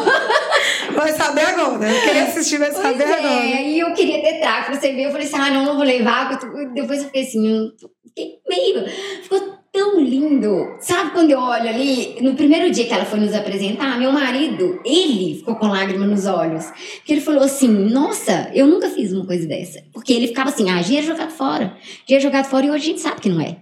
não! 0.88 0.94
Vai 0.94 1.12
saber 1.14 1.40
agora. 1.46 1.86
Quem 2.04 2.20
assistir 2.20 2.58
vai 2.58 2.70
Pois 2.70 2.82
saber 2.82 3.04
é, 3.04 3.18
agora. 3.18 3.60
e 3.62 3.78
eu 3.78 3.92
queria 3.94 4.20
ter 4.20 4.38
trago 4.38 4.66
pra 4.66 4.74
você 4.74 4.92
ver. 4.92 5.04
Eu 5.04 5.10
falei 5.10 5.26
assim, 5.26 5.36
ah, 5.36 5.50
não, 5.50 5.64
não 5.64 5.76
vou 5.76 5.84
levar. 5.84 6.38
Depois 6.74 7.00
eu 7.00 7.06
fiquei 7.06 7.22
assim, 7.22 7.48
eu 7.48 7.90
fiquei 8.06 8.38
meio... 8.46 8.84
Ficou 9.22 9.55
tão 9.76 10.00
lindo. 10.00 10.74
Sabe 10.80 11.10
quando 11.10 11.30
eu 11.30 11.38
olho 11.38 11.68
ali, 11.68 12.16
no 12.22 12.34
primeiro 12.34 12.70
dia 12.70 12.86
que 12.86 12.94
ela 12.94 13.04
foi 13.04 13.20
nos 13.20 13.34
apresentar, 13.34 13.98
meu 13.98 14.10
marido, 14.10 14.80
ele 14.84 15.34
ficou 15.36 15.54
com 15.56 15.66
lágrima 15.66 16.06
nos 16.06 16.24
olhos. 16.24 16.64
Porque 16.96 17.12
ele 17.12 17.20
falou 17.20 17.42
assim, 17.42 17.68
nossa, 17.68 18.50
eu 18.54 18.66
nunca 18.66 18.88
fiz 18.88 19.12
uma 19.12 19.26
coisa 19.26 19.46
dessa. 19.46 19.82
Porque 19.92 20.14
ele 20.14 20.28
ficava 20.28 20.48
assim, 20.48 20.70
ah, 20.70 20.80
dinheiro 20.80 21.06
jogado 21.06 21.30
fora. 21.30 21.76
Dinheiro 22.06 22.22
jogado 22.26 22.46
fora 22.46 22.64
e 22.64 22.70
hoje 22.70 22.84
a 22.84 22.86
gente 22.86 23.00
sabe 23.02 23.20
que 23.20 23.28
não 23.28 23.40
é. 23.40 23.58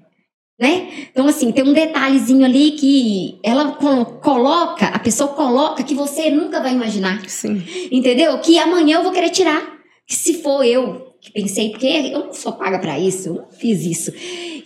Né? 0.60 1.08
Então, 1.10 1.26
assim, 1.26 1.50
tem 1.50 1.64
um 1.64 1.72
detalhezinho 1.72 2.44
ali 2.44 2.70
que 2.72 3.40
ela 3.42 3.72
colo- 3.72 4.20
coloca, 4.22 4.86
a 4.86 5.00
pessoa 5.00 5.30
coloca 5.30 5.82
que 5.82 5.96
você 5.96 6.30
nunca 6.30 6.60
vai 6.60 6.72
imaginar. 6.72 7.28
Sim. 7.28 7.60
Entendeu? 7.90 8.38
Que 8.38 8.56
amanhã 8.56 8.98
eu 8.98 9.02
vou 9.02 9.10
querer 9.10 9.30
tirar. 9.30 9.60
Que 10.06 10.14
se 10.14 10.34
for 10.34 10.64
eu 10.64 11.12
que 11.20 11.32
pensei, 11.32 11.70
porque 11.70 11.86
eu 11.86 12.26
não 12.26 12.32
sou 12.34 12.52
paga 12.52 12.78
pra 12.78 12.98
isso, 13.00 13.30
eu 13.30 13.34
não 13.36 13.48
fiz 13.50 13.82
isso. 13.86 14.12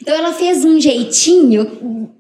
Então 0.00 0.14
ela 0.14 0.32
fez 0.32 0.64
um 0.64 0.80
jeitinho 0.80 2.10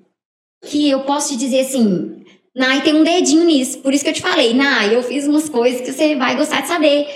que 0.64 0.90
eu 0.90 1.00
posso 1.00 1.30
te 1.30 1.38
dizer 1.38 1.60
assim, 1.60 2.22
Nai 2.54 2.82
tem 2.82 2.94
um 2.94 3.04
dedinho 3.04 3.44
nisso. 3.44 3.78
Por 3.78 3.94
isso 3.94 4.02
que 4.02 4.10
eu 4.10 4.14
te 4.14 4.22
falei, 4.22 4.54
Nai, 4.54 4.94
eu 4.94 5.02
fiz 5.02 5.26
umas 5.26 5.48
coisas 5.48 5.80
que 5.80 5.92
você 5.92 6.16
vai 6.16 6.36
gostar 6.36 6.62
de 6.62 6.68
saber. 6.68 7.06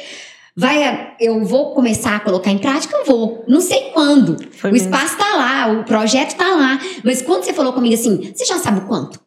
Vai, 0.54 1.14
eu 1.18 1.44
vou 1.44 1.72
começar 1.74 2.16
a 2.16 2.20
colocar 2.20 2.50
em 2.50 2.58
prática, 2.58 2.96
eu 2.96 3.04
vou. 3.04 3.44
Não 3.48 3.60
sei 3.60 3.90
quando. 3.92 4.36
Foi 4.52 4.70
o 4.70 4.72
mesmo. 4.72 4.88
espaço 4.88 5.16
tá 5.16 5.34
lá, 5.34 5.72
o 5.72 5.84
projeto 5.84 6.36
tá 6.36 6.54
lá. 6.54 6.78
Mas 7.02 7.22
quando 7.22 7.42
você 7.42 7.52
falou 7.52 7.72
comigo 7.72 7.94
assim, 7.94 8.32
você 8.34 8.44
já 8.44 8.58
sabe 8.58 8.80
o 8.80 8.86
quanto? 8.86 9.18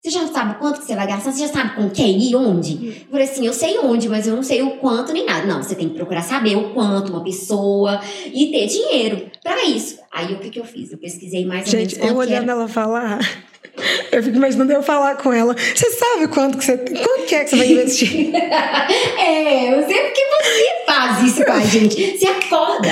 Você 0.00 0.10
já 0.10 0.28
sabe 0.28 0.52
o 0.52 0.58
quanto 0.58 0.80
que 0.80 0.86
você 0.86 0.94
vai 0.94 1.08
gastar? 1.08 1.32
Você 1.32 1.40
já 1.40 1.52
sabe 1.52 1.74
com 1.74 1.90
quem 1.90 2.30
e 2.30 2.36
onde? 2.36 2.86
Eu 3.04 3.10
falei 3.10 3.24
assim, 3.26 3.44
eu 3.44 3.52
sei 3.52 3.78
onde, 3.78 4.08
mas 4.08 4.28
eu 4.28 4.36
não 4.36 4.44
sei 4.44 4.62
o 4.62 4.76
quanto 4.76 5.12
nem 5.12 5.26
nada. 5.26 5.44
Não, 5.44 5.60
você 5.60 5.74
tem 5.74 5.88
que 5.88 5.96
procurar 5.96 6.22
saber 6.22 6.56
o 6.56 6.72
quanto 6.72 7.10
uma 7.10 7.24
pessoa 7.24 8.00
e 8.32 8.46
ter 8.52 8.66
dinheiro 8.68 9.28
pra 9.42 9.64
isso. 9.64 9.98
Aí 10.12 10.32
o 10.34 10.38
que, 10.38 10.50
que 10.50 10.60
eu 10.60 10.64
fiz? 10.64 10.92
Eu 10.92 10.98
pesquisei 10.98 11.44
mais 11.44 11.66
ou 11.66 11.72
Gente, 11.72 11.96
menos 11.96 12.10
eu 12.10 12.16
olhando 12.16 12.48
ela 12.48 12.68
falar, 12.68 13.18
eu 14.12 14.22
fico 14.22 14.36
imaginando 14.36 14.72
eu 14.72 14.84
falar 14.84 15.16
com 15.16 15.32
ela. 15.32 15.56
Você 15.56 15.90
sabe 15.90 16.28
quanto 16.28 16.58
que 16.58 16.64
você. 16.64 16.78
Quanto 16.78 17.26
que 17.26 17.34
é 17.34 17.44
que 17.44 17.50
você 17.50 17.56
vai 17.56 17.72
investir? 17.72 18.32
É, 19.18 19.74
eu 19.74 19.86
sei 19.86 20.00
porque 20.04 20.22
você 20.24 20.84
faz 20.86 21.24
isso 21.24 21.44
com 21.44 21.52
a 21.52 21.60
gente. 21.60 22.18
Você 22.18 22.26
acorda. 22.26 22.88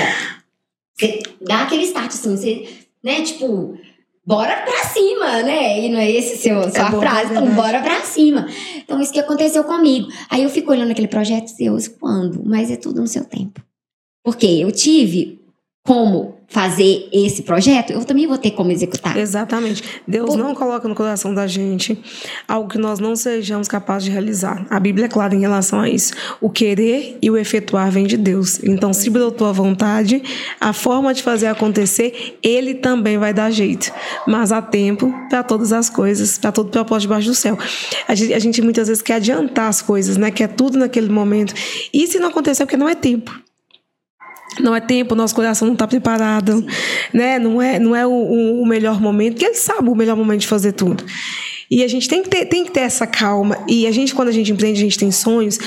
Você 0.93 1.19
dá 1.41 1.63
aquele 1.63 1.83
start 1.83 2.09
assim, 2.09 2.35
você, 2.35 2.67
né, 3.03 3.21
tipo, 3.21 3.77
bora 4.27 4.57
pra 4.57 4.83
cima, 4.89 5.41
né? 5.41 5.85
E 5.85 5.89
não 5.89 5.97
é 5.97 6.11
esse 6.11 6.37
seu, 6.37 6.69
sua 6.69 6.89
boa, 6.89 7.01
frase, 7.01 7.33
é 7.33 7.37
então 7.37 7.55
bora 7.55 7.81
pra 7.81 8.01
cima. 8.01 8.45
Então, 8.75 8.99
isso 8.99 9.13
que 9.13 9.19
aconteceu 9.19 9.63
comigo. 9.63 10.09
Aí 10.29 10.43
eu 10.43 10.49
fico 10.49 10.69
olhando 10.69 10.91
aquele 10.91 11.07
projeto, 11.07 11.55
Deus, 11.57 11.87
quando? 11.87 12.43
Mas 12.45 12.69
é 12.69 12.75
tudo 12.75 12.99
no 12.99 13.07
seu 13.07 13.23
tempo. 13.23 13.61
Porque 14.23 14.45
eu 14.45 14.69
tive 14.69 15.39
como 15.87 16.35
fazer 16.49 17.07
esse 17.13 17.43
projeto, 17.43 17.91
eu 17.91 18.03
também 18.03 18.27
vou 18.27 18.37
ter 18.37 18.51
como 18.51 18.71
executar. 18.71 19.15
Exatamente. 19.15 19.81
Deus 20.05 20.31
Pô. 20.31 20.37
não 20.37 20.53
coloca 20.53 20.85
no 20.85 20.93
coração 20.93 21.33
da 21.33 21.47
gente 21.47 21.97
algo 22.45 22.67
que 22.69 22.77
nós 22.77 22.99
não 22.99 23.15
sejamos 23.15 23.69
capazes 23.69 24.03
de 24.03 24.11
realizar. 24.11 24.65
A 24.69 24.81
Bíblia 24.81 25.05
é 25.05 25.09
clara 25.09 25.33
em 25.33 25.39
relação 25.39 25.79
a 25.79 25.89
isso. 25.89 26.13
O 26.41 26.49
querer 26.49 27.17
e 27.21 27.31
o 27.31 27.37
efetuar 27.37 27.89
vem 27.89 28.05
de 28.05 28.17
Deus. 28.17 28.61
Então, 28.63 28.91
se 28.91 29.09
brotou 29.09 29.47
a 29.47 29.53
vontade, 29.53 30.21
a 30.59 30.73
forma 30.73 31.13
de 31.13 31.23
fazer 31.23 31.47
acontecer, 31.47 32.37
Ele 32.43 32.73
também 32.73 33.17
vai 33.17 33.33
dar 33.33 33.49
jeito. 33.49 33.89
Mas 34.27 34.51
há 34.51 34.61
tempo 34.61 35.13
para 35.29 35.41
todas 35.41 35.71
as 35.71 35.89
coisas, 35.89 36.37
para 36.37 36.51
todo 36.51 36.69
propósito 36.69 37.07
debaixo 37.07 37.29
do 37.29 37.35
céu. 37.35 37.57
A 38.05 38.13
gente, 38.13 38.33
a 38.33 38.39
gente 38.39 38.61
muitas 38.61 38.89
vezes 38.89 39.01
quer 39.01 39.15
adiantar 39.15 39.69
as 39.69 39.81
coisas, 39.81 40.17
né? 40.17 40.31
Quer 40.31 40.49
tudo 40.49 40.77
naquele 40.77 41.07
momento. 41.07 41.53
E 41.93 42.07
se 42.07 42.19
não 42.19 42.27
acontecer, 42.27 42.63
é 42.63 42.65
porque 42.65 42.75
não 42.75 42.89
é 42.89 42.95
tempo. 42.95 43.46
Não 44.59 44.75
é 44.75 44.79
tempo, 44.79 45.15
nosso 45.15 45.35
coração 45.35 45.65
não 45.65 45.73
está 45.73 45.87
preparado, 45.87 46.65
né? 47.13 47.39
Não 47.39 47.61
é, 47.61 47.79
não 47.79 47.95
é 47.95 48.05
o, 48.05 48.61
o, 48.61 48.65
melhor 48.65 49.01
momento, 49.01 49.33
porque 49.33 49.45
ele 49.45 49.55
sabe 49.55 49.89
o 49.89 49.95
melhor 49.95 50.15
momento 50.15 50.41
de 50.41 50.47
fazer 50.47 50.73
tudo. 50.73 51.03
E 51.69 51.83
a 51.83 51.87
gente 51.87 52.07
tem 52.07 52.23
que, 52.23 52.29
ter, 52.29 52.45
tem 52.45 52.63
que 52.63 52.71
ter 52.71 52.79
essa 52.81 53.05
calma. 53.05 53.57
E 53.67 53.85
a 53.85 53.91
gente, 53.91 54.15
quando 54.15 54.29
a 54.29 54.31
gente 54.31 54.51
empreende, 54.51 54.79
a 54.79 54.83
gente 54.83 54.97
tem 54.97 55.11
sonhos, 55.11 55.59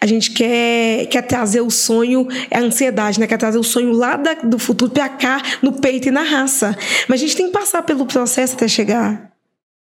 a 0.00 0.06
gente 0.06 0.32
quer, 0.32 1.06
quer 1.06 1.22
trazer 1.22 1.62
o 1.62 1.70
sonho, 1.70 2.28
é 2.50 2.58
a 2.58 2.62
ansiedade, 2.62 3.18
né? 3.18 3.26
Quer 3.26 3.38
trazer 3.38 3.58
o 3.58 3.64
sonho 3.64 3.92
lá 3.92 4.16
da, 4.16 4.34
do 4.34 4.58
futuro 4.58 4.90
para 4.90 5.08
cá, 5.08 5.42
no 5.62 5.72
peito 5.72 6.08
e 6.08 6.10
na 6.10 6.22
raça. 6.22 6.76
Mas 7.08 7.20
a 7.20 7.24
gente 7.24 7.36
tem 7.36 7.46
que 7.46 7.52
passar 7.52 7.82
pelo 7.82 8.04
processo 8.04 8.54
até 8.54 8.68
chegar 8.68 9.30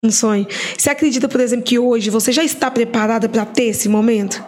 no 0.02 0.12
sonho. 0.12 0.46
Você 0.76 0.90
acredita, 0.90 1.28
por 1.28 1.40
exemplo, 1.40 1.64
que 1.64 1.78
hoje 1.78 2.08
você 2.08 2.30
já 2.30 2.44
está 2.44 2.70
preparada 2.70 3.28
para 3.28 3.44
ter 3.44 3.64
esse 3.64 3.88
momento? 3.88 4.42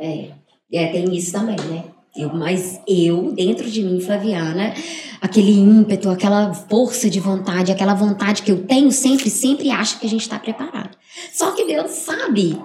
É, 0.00 0.30
é, 0.72 0.86
tem 0.88 1.16
isso 1.16 1.32
também, 1.32 1.56
né? 1.68 1.84
Eu, 2.14 2.28
mas 2.34 2.78
eu, 2.86 3.32
dentro 3.32 3.70
de 3.70 3.82
mim, 3.82 3.98
Flaviana, 3.98 4.74
aquele 5.20 5.52
ímpeto, 5.52 6.10
aquela 6.10 6.52
força 6.52 7.08
de 7.08 7.18
vontade, 7.18 7.72
aquela 7.72 7.94
vontade 7.94 8.42
que 8.42 8.52
eu 8.52 8.66
tenho 8.66 8.92
sempre, 8.92 9.30
sempre 9.30 9.70
acho 9.70 9.98
que 9.98 10.06
a 10.06 10.10
gente 10.10 10.20
está 10.20 10.38
preparado. 10.38 10.96
Só 11.32 11.52
que 11.52 11.64
Deus 11.64 11.90
sabe 11.90 12.58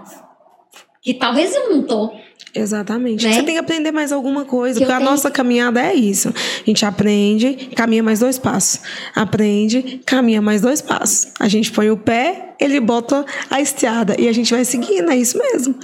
que 1.02 1.14
talvez 1.14 1.56
eu 1.56 1.70
não 1.70 1.84
tô. 1.84 2.12
Exatamente. 2.54 3.26
Né? 3.26 3.34
Você 3.34 3.44
tem 3.44 3.54
que 3.54 3.60
aprender 3.60 3.94
mais 3.94 4.12
alguma 4.12 4.44
coisa, 4.44 4.80
que 4.80 4.86
porque 4.86 4.94
a 4.94 4.98
tenho... 4.98 5.10
nossa 5.10 5.32
caminhada 5.32 5.82
é 5.82 5.94
isso. 5.94 6.28
A 6.28 6.66
gente 6.66 6.86
aprende, 6.86 7.54
caminha 7.74 8.04
mais 8.04 8.20
dois 8.20 8.38
passos. 8.38 8.82
Aprende, 9.16 10.02
caminha 10.06 10.42
mais 10.42 10.62
dois 10.62 10.82
passos. 10.82 11.32
A 11.40 11.48
gente 11.48 11.72
põe 11.72 11.90
o 11.90 11.96
pé, 11.96 12.56
ele 12.60 12.82
bota 12.82 13.26
a 13.50 13.62
estrada 13.62 14.16
e 14.20 14.28
a 14.28 14.34
gente 14.34 14.54
vai 14.54 14.66
seguindo, 14.66 15.10
é 15.10 15.16
isso 15.16 15.38
mesmo. 15.38 15.76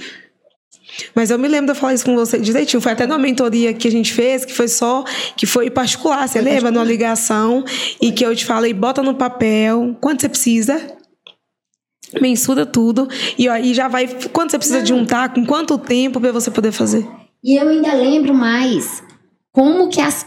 Mas 1.14 1.30
eu 1.30 1.38
me 1.38 1.48
lembro 1.48 1.66
de 1.66 1.72
eu 1.72 1.80
falar 1.80 1.94
isso 1.94 2.04
com 2.04 2.14
você 2.14 2.38
direitinho. 2.38 2.80
Foi 2.80 2.92
até 2.92 3.06
numa 3.06 3.18
mentoria 3.18 3.72
que 3.72 3.88
a 3.88 3.90
gente 3.90 4.12
fez, 4.12 4.44
que 4.44 4.52
foi 4.52 4.68
só, 4.68 5.04
que 5.36 5.46
foi 5.46 5.70
particular. 5.70 6.26
Você 6.28 6.34
foi 6.34 6.42
lembra? 6.42 6.62
Particular. 6.62 6.72
Numa 6.72 6.84
ligação. 6.84 7.64
E 8.00 8.12
que 8.12 8.24
eu 8.24 8.34
te 8.34 8.44
falei, 8.44 8.72
bota 8.72 9.02
no 9.02 9.14
papel 9.14 9.96
quanto 10.00 10.22
você 10.22 10.28
precisa. 10.28 10.80
Mensura 12.20 12.64
tudo. 12.64 13.08
E 13.36 13.48
aí 13.48 13.74
já 13.74 13.88
vai. 13.88 14.06
Quanto 14.32 14.50
você 14.50 14.58
precisa 14.58 14.80
Não. 14.80 14.86
juntar, 14.86 15.32
com 15.34 15.44
quanto 15.44 15.76
tempo 15.78 16.20
para 16.20 16.32
você 16.32 16.50
poder 16.50 16.72
fazer. 16.72 17.06
E 17.42 17.60
eu 17.60 17.68
ainda 17.68 17.92
lembro 17.92 18.32
mais 18.32 19.02
como 19.52 19.88
que 19.88 20.00
as 20.00 20.26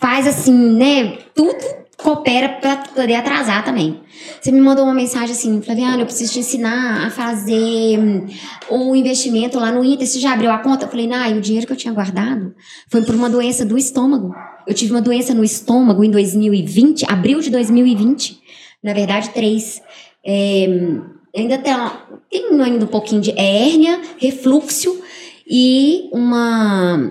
faz 0.00 0.26
assim, 0.26 0.76
né? 0.76 1.18
Tudo 1.34 1.56
coopera 1.96 2.48
para 2.48 2.76
poder 2.76 3.14
atrasar 3.14 3.64
também. 3.64 4.00
Você 4.40 4.52
me 4.52 4.60
mandou 4.60 4.84
uma 4.84 4.94
mensagem 4.94 5.30
assim, 5.30 5.62
Flaviana, 5.62 6.02
eu 6.02 6.06
preciso 6.06 6.32
te 6.32 6.40
ensinar 6.40 7.06
a 7.06 7.10
fazer 7.10 7.98
o 8.68 8.90
um 8.90 8.96
investimento 8.96 9.58
lá 9.58 9.72
no 9.72 9.82
Inter. 9.82 10.06
Você 10.06 10.20
já 10.20 10.32
abriu 10.32 10.50
a 10.50 10.58
conta? 10.58 10.84
Eu 10.84 10.90
falei, 10.90 11.06
nah, 11.06 11.28
e 11.30 11.38
o 11.38 11.40
dinheiro 11.40 11.66
que 11.66 11.72
eu 11.72 11.76
tinha 11.76 11.94
guardado 11.94 12.54
foi 12.90 13.02
por 13.02 13.14
uma 13.14 13.30
doença 13.30 13.64
do 13.64 13.78
estômago. 13.78 14.34
Eu 14.66 14.74
tive 14.74 14.92
uma 14.92 15.00
doença 15.00 15.32
no 15.32 15.42
estômago 15.42 16.04
em 16.04 16.10
2020, 16.10 17.06
abril 17.08 17.40
de 17.40 17.50
2020. 17.50 18.40
Na 18.82 18.92
verdade, 18.92 19.30
três. 19.30 19.80
É, 20.24 20.66
ainda 21.34 21.56
tem, 21.58 21.74
tem 22.30 22.60
ainda 22.60 22.84
um 22.84 22.88
pouquinho 22.88 23.22
de 23.22 23.32
hérnia, 23.38 24.00
refluxo 24.18 25.00
e 25.48 26.10
uma. 26.12 27.10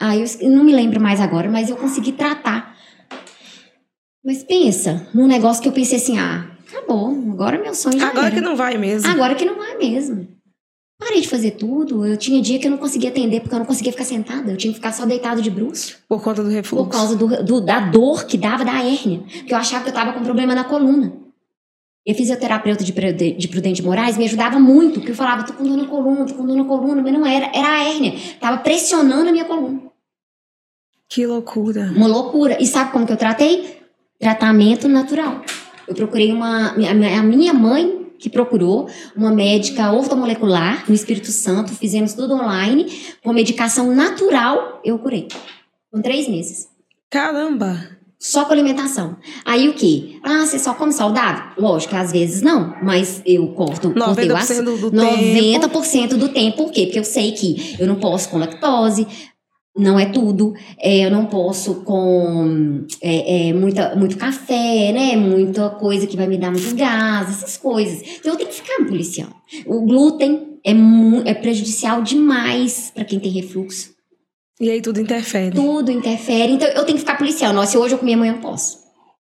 Ah, 0.00 0.16
eu 0.16 0.50
não 0.50 0.64
me 0.64 0.72
lembro 0.72 1.00
mais 1.00 1.20
agora, 1.20 1.48
mas 1.48 1.70
eu 1.70 1.76
consegui 1.76 2.10
tratar 2.10 2.71
mas 4.24 4.42
pensa, 4.42 5.08
num 5.12 5.26
negócio 5.26 5.62
que 5.62 5.68
eu 5.68 5.72
pensei 5.72 5.98
assim, 5.98 6.18
ah, 6.18 6.46
acabou, 6.68 7.10
agora 7.32 7.60
meu 7.60 7.74
sonho 7.74 7.98
já 7.98 8.08
Agora 8.08 8.26
era. 8.26 8.34
que 8.34 8.40
não 8.40 8.56
vai 8.56 8.76
mesmo. 8.78 9.10
Agora 9.10 9.34
que 9.34 9.44
não 9.44 9.56
vai 9.56 9.76
mesmo. 9.76 10.28
Parei 10.98 11.20
de 11.20 11.28
fazer 11.28 11.52
tudo. 11.52 12.06
Eu 12.06 12.16
tinha 12.16 12.40
dia 12.40 12.60
que 12.60 12.66
eu 12.66 12.70
não 12.70 12.78
conseguia 12.78 13.10
atender 13.10 13.40
porque 13.40 13.52
eu 13.52 13.58
não 13.58 13.66
conseguia 13.66 13.90
ficar 13.90 14.04
sentada. 14.04 14.52
Eu 14.52 14.56
tinha 14.56 14.72
que 14.72 14.78
ficar 14.78 14.92
só 14.92 15.04
deitado 15.04 15.42
de 15.42 15.50
bruxo. 15.50 15.98
Por 16.08 16.22
conta 16.22 16.44
do 16.44 16.48
refluxo? 16.48 16.84
Por 16.84 16.92
causa 16.92 17.16
do, 17.16 17.42
do, 17.42 17.60
da 17.60 17.80
dor 17.80 18.24
que 18.24 18.38
dava 18.38 18.64
da 18.64 18.78
hérnia. 18.80 19.18
Porque 19.38 19.52
eu 19.52 19.58
achava 19.58 19.82
que 19.82 19.90
eu 19.90 19.94
tava 19.94 20.12
com 20.12 20.22
problema 20.22 20.54
na 20.54 20.62
coluna. 20.62 21.12
E 22.06 22.12
a 22.12 22.14
fisioterapeuta 22.14 22.84
de, 22.84 22.92
de 23.32 23.48
Prudente 23.48 23.82
Moraes 23.82 24.16
me 24.16 24.26
ajudava 24.26 24.60
muito. 24.60 25.00
Porque 25.00 25.10
eu 25.10 25.16
falava, 25.16 25.42
tô 25.42 25.54
com 25.54 25.64
dor 25.64 25.76
na 25.76 25.86
coluna, 25.88 26.24
tô 26.24 26.34
com 26.34 26.46
dor 26.46 26.56
na 26.56 26.64
coluna. 26.64 27.02
Mas 27.02 27.12
não 27.12 27.26
era, 27.26 27.50
era 27.52 27.68
a 27.68 27.84
hérnia. 27.84 28.14
Tava 28.38 28.58
pressionando 28.58 29.28
a 29.28 29.32
minha 29.32 29.44
coluna. 29.44 29.80
Que 31.08 31.26
loucura. 31.26 31.92
Uma 31.96 32.06
loucura. 32.06 32.62
E 32.62 32.66
sabe 32.66 32.92
como 32.92 33.06
que 33.06 33.12
eu 33.12 33.16
tratei? 33.16 33.81
Tratamento 34.22 34.88
natural. 34.88 35.42
Eu 35.86 35.96
procurei 35.96 36.32
uma. 36.32 36.68
A 36.70 37.22
minha 37.22 37.52
mãe 37.52 38.06
que 38.20 38.30
procurou 38.30 38.88
uma 39.16 39.32
médica 39.32 39.90
ortomolecular 39.90 40.84
no 40.88 40.94
Espírito 40.94 41.32
Santo, 41.32 41.74
fizemos 41.74 42.14
tudo 42.14 42.34
online, 42.34 42.86
com 43.20 43.32
medicação 43.32 43.92
natural, 43.92 44.80
eu 44.84 44.96
curei. 44.96 45.26
Com 45.90 46.00
três 46.00 46.28
meses. 46.28 46.68
Caramba! 47.10 47.98
Só 48.16 48.44
com 48.44 48.52
alimentação. 48.52 49.16
Aí 49.44 49.68
o 49.68 49.74
que? 49.74 50.20
Ah, 50.22 50.46
você 50.46 50.56
só 50.56 50.72
come 50.74 50.92
saudável? 50.92 51.42
Lógico, 51.58 51.96
às 51.96 52.12
vezes 52.12 52.40
não, 52.40 52.72
mas 52.80 53.20
eu 53.26 53.48
corto, 53.48 53.90
90% 53.90 54.04
cortei 54.04 54.30
o 54.30 54.36
aço, 54.36 54.62
do 54.62 54.92
90% 54.92 55.90
tempo. 55.90 56.16
do 56.16 56.28
tempo. 56.28 56.56
Por 56.58 56.70
quê? 56.70 56.84
Porque 56.84 57.00
eu 57.00 57.04
sei 57.04 57.32
que 57.32 57.74
eu 57.80 57.88
não 57.88 57.96
posso 57.96 58.28
com 58.28 58.38
lactose, 58.38 59.04
não 59.76 59.98
é 59.98 60.06
tudo. 60.06 60.54
É, 60.78 61.06
eu 61.06 61.10
não 61.10 61.26
posso 61.26 61.76
com 61.82 62.84
é, 63.00 63.48
é, 63.48 63.52
muita, 63.52 63.94
muito 63.96 64.16
café, 64.16 64.92
né? 64.92 65.16
Muita 65.16 65.70
coisa 65.70 66.06
que 66.06 66.16
vai 66.16 66.26
me 66.26 66.38
dar 66.38 66.50
muito 66.50 66.74
gás, 66.74 67.30
essas 67.30 67.56
coisas. 67.56 68.02
Então 68.18 68.32
eu 68.32 68.36
tenho 68.36 68.50
que 68.50 68.56
ficar 68.56 68.78
me 68.80 68.88
policiando. 68.88 69.34
O 69.66 69.80
glúten 69.82 70.58
é, 70.64 70.72
é 71.30 71.34
prejudicial 71.34 72.02
demais 72.02 72.90
para 72.94 73.04
quem 73.04 73.18
tem 73.18 73.30
refluxo. 73.30 73.92
E 74.60 74.70
aí 74.70 74.80
tudo 74.80 75.00
interfere. 75.00 75.54
Tudo 75.54 75.90
interfere. 75.90 76.52
Então 76.52 76.68
eu 76.68 76.84
tenho 76.84 76.98
que 76.98 77.04
ficar 77.04 77.16
policiando. 77.16 77.54
Nossa, 77.54 77.72
se 77.72 77.78
hoje 77.78 77.94
eu 77.94 77.98
comer 77.98 78.14
amanhã 78.14 78.34
eu 78.34 78.40
posso. 78.40 78.82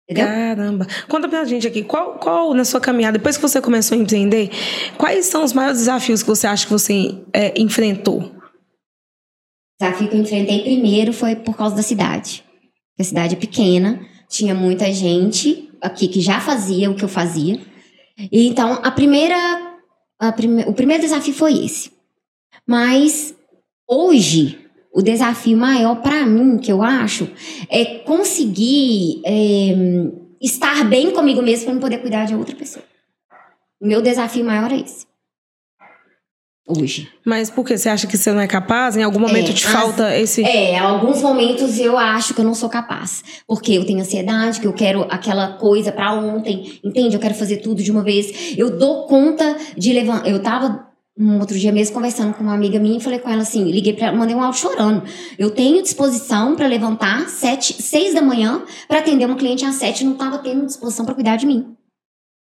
Entendeu? 0.08 0.26
Caramba. 0.26 0.86
Conta 1.06 1.28
pra 1.28 1.44
gente 1.44 1.66
aqui, 1.66 1.82
qual, 1.82 2.14
qual 2.14 2.54
na 2.54 2.64
sua 2.64 2.80
caminhada, 2.80 3.18
depois 3.18 3.36
que 3.36 3.42
você 3.42 3.60
começou 3.60 3.98
a 3.98 4.00
empreender, 4.00 4.50
quais 4.96 5.26
são 5.26 5.44
os 5.44 5.52
maiores 5.52 5.80
desafios 5.80 6.22
que 6.22 6.28
você 6.28 6.46
acha 6.46 6.64
que 6.64 6.72
você 6.72 7.14
é, 7.30 7.52
enfrentou? 9.78 9.88
desafio 9.88 10.08
que 10.08 10.16
eu 10.16 10.20
enfrentei 10.20 10.62
primeiro 10.62 11.12
foi 11.12 11.36
por 11.36 11.56
causa 11.56 11.76
da 11.76 11.82
cidade. 11.82 12.44
A 12.98 13.04
cidade 13.04 13.36
é 13.36 13.38
pequena, 13.38 14.00
tinha 14.28 14.54
muita 14.54 14.92
gente 14.92 15.70
aqui 15.80 16.08
que 16.08 16.20
já 16.20 16.40
fazia 16.40 16.90
o 16.90 16.96
que 16.96 17.04
eu 17.04 17.08
fazia. 17.08 17.60
E 18.18 18.48
então, 18.48 18.80
a 18.82 18.90
primeira, 18.90 19.36
a 20.18 20.32
prime, 20.32 20.64
o 20.64 20.72
primeiro 20.72 21.02
desafio 21.02 21.32
foi 21.32 21.64
esse. 21.64 21.92
Mas 22.66 23.34
hoje, 23.86 24.58
o 24.92 25.00
desafio 25.00 25.56
maior 25.56 26.02
para 26.02 26.26
mim, 26.26 26.58
que 26.58 26.72
eu 26.72 26.82
acho, 26.82 27.30
é 27.70 27.84
conseguir 28.00 29.22
é, 29.24 29.74
estar 30.40 30.84
bem 30.84 31.12
comigo 31.12 31.40
mesmo 31.40 31.70
para 31.70 31.80
poder 31.80 31.98
cuidar 31.98 32.24
de 32.24 32.34
outra 32.34 32.56
pessoa. 32.56 32.84
O 33.80 33.86
meu 33.86 34.02
desafio 34.02 34.44
maior 34.44 34.72
é 34.72 34.80
esse 34.80 35.07
hoje. 36.68 37.08
Mas 37.24 37.50
por 37.50 37.64
que? 37.64 37.76
Você 37.76 37.88
acha 37.88 38.06
que 38.06 38.16
você 38.16 38.30
não 38.32 38.40
é 38.40 38.46
capaz? 38.46 38.96
Em 38.96 39.02
algum 39.02 39.18
momento 39.18 39.50
é, 39.50 39.54
te 39.54 39.66
as, 39.66 39.72
falta 39.72 40.16
esse. 40.16 40.44
É, 40.44 40.72
em 40.72 40.78
alguns 40.78 41.22
momentos 41.22 41.78
eu 41.78 41.96
acho 41.96 42.34
que 42.34 42.40
eu 42.40 42.44
não 42.44 42.54
sou 42.54 42.68
capaz. 42.68 43.24
Porque 43.46 43.72
eu 43.72 43.86
tenho 43.86 44.00
ansiedade, 44.00 44.60
que 44.60 44.66
eu 44.66 44.72
quero 44.72 45.06
aquela 45.08 45.54
coisa 45.54 45.90
para 45.90 46.12
ontem, 46.12 46.78
entende? 46.84 47.16
Eu 47.16 47.20
quero 47.20 47.34
fazer 47.34 47.56
tudo 47.58 47.82
de 47.82 47.90
uma 47.90 48.02
vez. 48.02 48.54
Eu 48.56 48.78
dou 48.78 49.06
conta 49.06 49.56
de 49.76 49.92
levantar. 49.92 50.28
Eu 50.28 50.40
tava 50.40 50.88
um 51.18 51.40
outro 51.40 51.58
dia 51.58 51.72
mesmo 51.72 51.94
conversando 51.94 52.32
com 52.32 52.44
uma 52.44 52.54
amiga 52.54 52.78
minha 52.78 52.98
e 52.98 53.00
falei 53.00 53.18
com 53.18 53.28
ela 53.28 53.42
assim, 53.42 53.64
liguei 53.64 53.92
para 53.92 54.12
mandei 54.12 54.36
um 54.36 54.42
áudio 54.42 54.60
chorando. 54.60 55.02
Eu 55.36 55.50
tenho 55.50 55.82
disposição 55.82 56.54
para 56.54 56.66
levantar 56.68 57.28
sete, 57.28 57.82
seis 57.82 58.14
da 58.14 58.22
manhã 58.22 58.62
para 58.86 59.00
atender 59.00 59.24
uma 59.24 59.36
cliente 59.36 59.64
às 59.64 59.74
sete, 59.74 60.04
não 60.04 60.14
tava 60.14 60.38
tendo 60.38 60.64
disposição 60.64 61.04
para 61.04 61.14
cuidar 61.14 61.36
de 61.36 61.46
mim. 61.46 61.77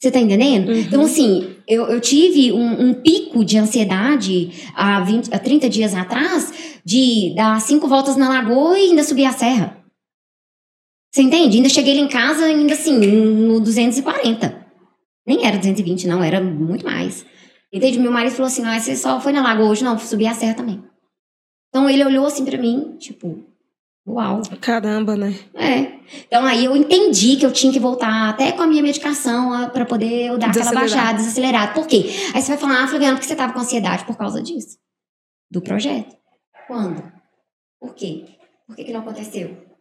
Você 0.02 0.10
tá 0.10 0.18
entendendo? 0.18 0.70
Uhum. 0.70 0.78
Então, 0.78 1.02
assim, 1.02 1.54
eu, 1.68 1.86
eu 1.86 2.00
tive 2.00 2.50
um, 2.50 2.88
um, 2.88 2.92
pico 2.92 3.44
de 3.44 3.56
ansiedade 3.56 4.50
há, 4.74 4.98
20, 4.98 5.32
há 5.32 5.38
30 5.38 5.68
dias 5.70 5.94
atrás 5.94 6.80
de 6.84 7.32
dar 7.36 7.60
cinco 7.60 7.86
voltas 7.86 8.16
na 8.16 8.28
lagoa 8.28 8.76
e 8.76 8.88
ainda 8.88 9.04
subir 9.04 9.26
a 9.26 9.32
serra. 9.32 9.80
Você 11.14 11.22
entende? 11.22 11.56
Ainda 11.56 11.68
cheguei 11.68 11.94
lá 11.94 12.00
em 12.00 12.08
casa, 12.08 12.46
ainda 12.46 12.72
assim, 12.72 12.98
no 12.98 13.60
240. 13.60 14.66
Nem 15.24 15.46
era 15.46 15.56
220, 15.56 16.08
não, 16.08 16.20
era 16.20 16.40
muito 16.40 16.84
mais. 16.84 17.24
Entende? 17.72 18.00
Meu 18.00 18.10
marido 18.10 18.32
falou 18.32 18.48
assim: 18.48 18.64
ah, 18.64 18.80
você 18.80 18.96
só 18.96 19.20
foi 19.20 19.30
na 19.30 19.40
lagoa 19.40 19.68
hoje? 19.68 19.84
Não, 19.84 19.96
subir 19.96 20.26
a 20.26 20.34
serra 20.34 20.54
também. 20.54 20.82
Então 21.68 21.88
ele 21.88 22.04
olhou 22.04 22.26
assim 22.26 22.44
para 22.44 22.58
mim, 22.58 22.96
tipo, 22.98 23.46
Uau. 24.06 24.42
Caramba, 24.60 25.16
né? 25.16 25.34
É. 25.54 26.00
Então 26.26 26.44
aí 26.44 26.64
eu 26.64 26.76
entendi 26.76 27.36
que 27.36 27.46
eu 27.46 27.52
tinha 27.52 27.72
que 27.72 27.78
voltar 27.78 28.28
até 28.28 28.52
com 28.52 28.62
a 28.62 28.66
minha 28.66 28.82
medicação 28.82 29.70
para 29.70 29.86
poder 29.86 30.26
eu 30.26 30.38
dar 30.38 30.50
aquela 30.50 30.72
baixada, 30.72 31.18
desacelerar. 31.18 31.72
Por 31.72 31.86
quê? 31.86 32.06
Aí 32.34 32.42
você 32.42 32.48
vai 32.48 32.58
falar, 32.58 32.82
ah, 32.82 32.88
Flaviana, 32.88 33.14
por 33.14 33.20
que 33.20 33.26
você 33.26 33.36
tava 33.36 33.52
com 33.52 33.60
ansiedade? 33.60 34.04
Por 34.04 34.16
causa 34.16 34.42
disso. 34.42 34.76
Do 35.50 35.62
projeto. 35.62 36.16
Quando? 36.66 37.02
Por 37.80 37.94
quê? 37.94 38.26
Por 38.66 38.76
que, 38.76 38.84
que 38.84 38.92
não 38.92 39.00
aconteceu? 39.00 39.71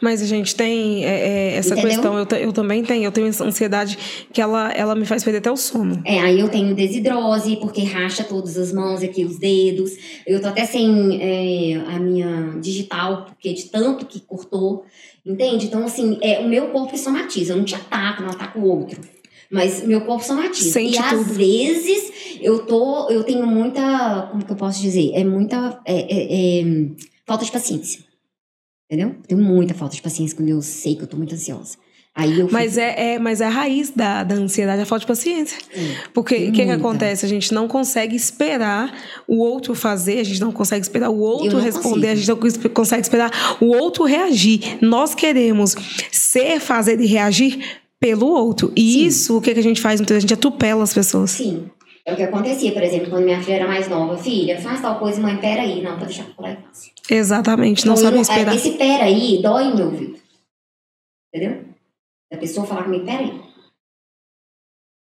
Mas 0.00 0.22
a 0.22 0.26
gente 0.26 0.54
tem 0.54 1.04
é, 1.04 1.08
é, 1.08 1.56
essa 1.56 1.74
Entendeu? 1.74 1.90
questão, 1.90 2.18
eu, 2.18 2.26
eu 2.38 2.52
também 2.52 2.82
tenho, 2.82 3.04
eu 3.04 3.12
tenho 3.12 3.26
essa 3.26 3.44
ansiedade 3.44 3.98
que 4.32 4.40
ela, 4.40 4.70
ela 4.72 4.94
me 4.94 5.04
faz 5.04 5.24
perder 5.24 5.38
até 5.38 5.50
o 5.50 5.56
sono. 5.56 6.02
É, 6.04 6.20
aí 6.20 6.38
eu 6.38 6.48
tenho 6.48 6.74
desidrose, 6.74 7.56
porque 7.56 7.82
racha 7.82 8.24
todas 8.24 8.56
as 8.56 8.72
mãos 8.72 9.02
aqui, 9.02 9.24
os 9.24 9.38
dedos. 9.38 9.92
Eu 10.26 10.40
tô 10.40 10.48
até 10.48 10.64
sem 10.64 11.18
é, 11.20 11.76
a 11.86 11.98
minha 11.98 12.58
digital, 12.60 13.24
porque 13.24 13.52
de 13.52 13.64
tanto 13.64 14.06
que 14.06 14.20
cortou. 14.20 14.84
Entende? 15.24 15.66
Então, 15.66 15.84
assim, 15.84 16.18
é, 16.20 16.40
o 16.40 16.48
meu 16.48 16.68
corpo 16.68 16.96
somatiza. 16.98 17.52
Eu 17.52 17.58
não 17.58 17.64
te 17.64 17.76
ataco, 17.76 18.22
não 18.22 18.30
ataco 18.30 18.58
o 18.58 18.68
outro. 18.68 19.00
Mas 19.50 19.86
meu 19.86 20.00
corpo 20.00 20.24
somatiza. 20.24 20.72
Sente 20.72 20.96
e 20.96 20.98
às 20.98 21.10
tudo. 21.10 21.34
vezes 21.34 22.12
eu 22.40 22.66
tô. 22.66 23.08
Eu 23.08 23.22
tenho 23.22 23.46
muita. 23.46 24.28
Como 24.30 24.44
que 24.44 24.50
eu 24.50 24.56
posso 24.56 24.80
dizer? 24.80 25.12
É 25.14 25.22
muita. 25.22 25.80
é, 25.84 26.00
é, 26.00 26.60
é, 26.60 26.64
falta 27.24 27.44
de 27.44 27.52
paciência. 27.52 28.11
Entendeu? 28.92 29.08
Eu 29.08 29.26
tenho 29.26 29.40
muita 29.40 29.72
falta 29.72 29.96
de 29.96 30.02
paciência 30.02 30.36
quando 30.36 30.50
eu 30.50 30.60
sei 30.60 30.94
que 30.94 31.02
eu 31.02 31.06
tô 31.06 31.16
muito 31.16 31.34
ansiosa. 31.34 31.78
Aí 32.14 32.38
eu 32.40 32.48
Mas 32.52 32.72
fico- 32.74 32.84
é, 32.84 33.14
é, 33.14 33.18
mas 33.18 33.40
é 33.40 33.46
a 33.46 33.48
raiz 33.48 33.88
da, 33.88 34.22
da 34.22 34.34
ansiedade, 34.34 34.82
a 34.82 34.84
falta 34.84 35.00
de 35.00 35.06
paciência. 35.06 35.56
Hum, 35.74 35.94
Porque 36.12 36.34
o 36.48 36.52
que, 36.52 36.66
que 36.66 36.70
acontece? 36.70 37.24
A 37.24 37.28
gente 37.28 37.54
não 37.54 37.66
consegue 37.66 38.14
esperar 38.14 38.92
o 39.26 39.38
outro 39.38 39.74
fazer, 39.74 40.18
a 40.18 40.22
gente 40.22 40.38
não 40.42 40.52
consegue 40.52 40.82
esperar 40.84 41.08
o 41.08 41.18
outro 41.20 41.58
responder, 41.58 42.08
consigo. 42.08 42.12
a 42.12 42.14
gente 42.16 42.28
não 42.28 42.36
cons- 42.36 42.56
consegue 42.74 43.00
esperar 43.02 43.30
o 43.62 43.68
outro 43.68 44.04
reagir. 44.04 44.76
Nós 44.82 45.14
queremos 45.14 45.74
ser, 46.12 46.60
fazer 46.60 47.00
e 47.00 47.06
reagir 47.06 47.64
pelo 47.98 48.26
outro. 48.26 48.70
E 48.76 48.92
Sim. 48.92 49.06
isso, 49.06 49.38
o 49.38 49.40
que, 49.40 49.54
que 49.54 49.60
a 49.60 49.62
gente 49.62 49.80
faz? 49.80 49.98
Vezes 49.98 50.14
a 50.14 50.20
gente 50.20 50.34
atropela 50.34 50.82
as 50.82 50.92
pessoas. 50.92 51.30
Sim. 51.30 51.64
É 52.04 52.12
o 52.12 52.16
que 52.16 52.24
acontecia, 52.24 52.72
por 52.72 52.82
exemplo, 52.82 53.08
quando 53.08 53.24
minha 53.24 53.40
filha 53.40 53.54
era 53.54 53.66
mais 53.66 53.88
nova. 53.88 54.18
Filha, 54.18 54.60
faz 54.60 54.82
tal 54.82 54.98
coisa, 54.98 55.18
mãe, 55.18 55.38
peraí. 55.38 55.80
Não, 55.82 55.92
pode 55.92 56.06
deixar 56.08 56.24
pra 56.36 56.48
lá 56.48 56.52
e 56.52 56.56
faço. 56.56 56.91
Exatamente, 57.10 57.86
não 57.86 57.94
Então, 57.94 58.04
sabem 58.04 58.18
eu 58.18 58.22
esperar. 58.22 58.54
Esse 58.54 58.72
peraí 58.72 59.42
dói 59.42 59.64
no 59.68 59.76
meu 59.76 59.86
ouvido. 59.86 60.18
Entendeu? 61.34 61.64
A 62.32 62.36
pessoa 62.36 62.66
falar 62.66 62.84
comigo, 62.84 63.04
peraí. 63.04 63.40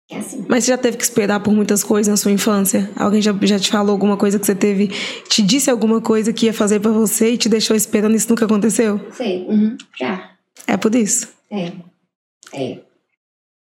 É 0.09 0.17
assim. 0.17 0.45
Mas 0.49 0.65
você 0.65 0.71
já 0.71 0.77
teve 0.77 0.97
que 0.97 1.03
esperar 1.03 1.39
por 1.41 1.53
muitas 1.53 1.83
coisas 1.83 2.11
na 2.11 2.17
sua 2.17 2.31
infância? 2.31 2.91
Alguém 2.97 3.21
já, 3.21 3.33
já 3.43 3.57
te 3.57 3.71
falou 3.71 3.91
alguma 3.93 4.17
coisa 4.17 4.37
que 4.37 4.45
você 4.45 4.53
teve, 4.55 4.89
te 5.29 5.41
disse 5.41 5.69
alguma 5.69 6.01
coisa 6.01 6.33
que 6.33 6.47
ia 6.47 6.53
fazer 6.53 6.81
pra 6.81 6.91
você 6.91 7.31
e 7.31 7.37
te 7.37 7.47
deixou 7.47 7.75
esperando 7.75 8.13
e 8.13 8.17
isso 8.17 8.29
nunca 8.29 8.43
aconteceu? 8.45 8.99
Sei. 9.13 9.45
Uhum. 9.47 9.77
Já. 9.97 10.31
É 10.67 10.75
por 10.75 10.93
isso. 10.95 11.29
É. 11.49 11.71
É. 12.53 12.79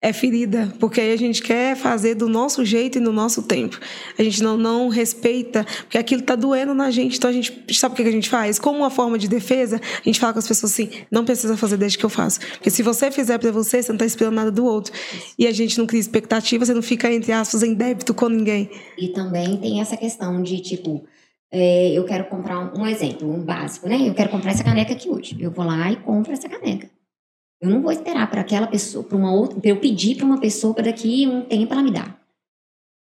É 0.04 0.12
ferida, 0.12 0.74
porque 0.80 1.00
aí 1.00 1.12
a 1.12 1.16
gente 1.16 1.40
quer 1.40 1.76
fazer 1.76 2.16
do 2.16 2.28
nosso 2.28 2.64
jeito 2.64 2.98
e 2.98 3.00
no 3.00 3.12
nosso 3.12 3.40
tempo. 3.40 3.78
A 4.18 4.22
gente 4.24 4.42
não, 4.42 4.56
não 4.56 4.88
respeita, 4.88 5.64
porque 5.82 5.96
aquilo 5.96 6.22
tá 6.22 6.34
doendo 6.34 6.74
na 6.74 6.90
gente. 6.90 7.16
Então 7.16 7.30
a 7.30 7.32
gente 7.32 7.64
sabe 7.72 7.92
o 7.92 7.96
que 7.96 8.02
a 8.02 8.10
gente 8.10 8.28
faz? 8.28 8.58
Como 8.58 8.78
uma 8.78 8.90
forma 8.90 9.16
de 9.16 9.28
defesa, 9.28 9.80
a 9.80 10.02
gente 10.02 10.18
fala 10.18 10.32
com 10.32 10.40
as 10.40 10.48
pessoas 10.48 10.72
assim: 10.72 10.90
não 11.08 11.24
precisa 11.24 11.56
fazer 11.56 11.76
desde 11.76 11.98
que 11.98 12.04
eu 12.04 12.10
faço. 12.10 12.40
Porque 12.40 12.68
se 12.68 12.82
você 12.82 13.12
fizer 13.12 13.38
pra 13.38 13.52
você, 13.52 13.80
você 13.80 13.92
não 13.92 13.98
tá 13.98 14.04
esperando 14.04 14.34
nada 14.34 14.50
do 14.50 14.64
outro. 14.64 14.92
E 15.38 15.46
a 15.46 15.52
gente 15.52 15.78
não 15.78 15.86
cria 15.86 16.00
expectativa, 16.00 16.66
você 16.66 16.74
não 16.74 16.82
fica, 16.82 17.08
entre 17.12 17.30
aspas, 17.30 17.62
em 17.62 17.72
débito 17.72 18.12
com 18.12 18.28
ninguém. 18.28 18.68
E 18.98 19.06
também 19.10 19.56
tem 19.58 19.80
essa 19.80 19.96
questão 19.96 20.42
de, 20.42 20.58
tipo, 20.58 21.04
é, 21.48 21.92
eu 21.92 22.04
quero 22.04 22.24
comprar 22.24 22.58
um, 22.58 22.80
um 22.80 22.86
exemplo, 22.88 23.32
um 23.32 23.40
básico, 23.40 23.88
né? 23.88 24.08
Eu 24.08 24.14
quero 24.14 24.30
comprar 24.30 24.50
essa 24.50 24.64
caneca 24.64 24.94
aqui 24.94 25.08
hoje. 25.08 25.36
Eu 25.38 25.52
vou 25.52 25.64
lá 25.64 25.92
e 25.92 25.96
compro 25.96 26.32
essa 26.32 26.48
caneca. 26.48 26.90
Eu 27.62 27.70
não 27.70 27.80
vou 27.80 27.92
esperar 27.92 28.28
para 28.28 28.40
aquela 28.40 28.66
pessoa, 28.66 29.04
para 29.04 29.16
uma 29.16 29.32
outra, 29.32 29.60
para 29.60 29.70
eu 29.70 29.78
pedir 29.78 30.16
para 30.16 30.26
uma 30.26 30.40
pessoa 30.40 30.74
para 30.74 30.86
daqui 30.86 31.28
um 31.28 31.42
tempo 31.42 31.72
ela 31.72 31.82
me 31.82 31.92
dar. 31.92 32.20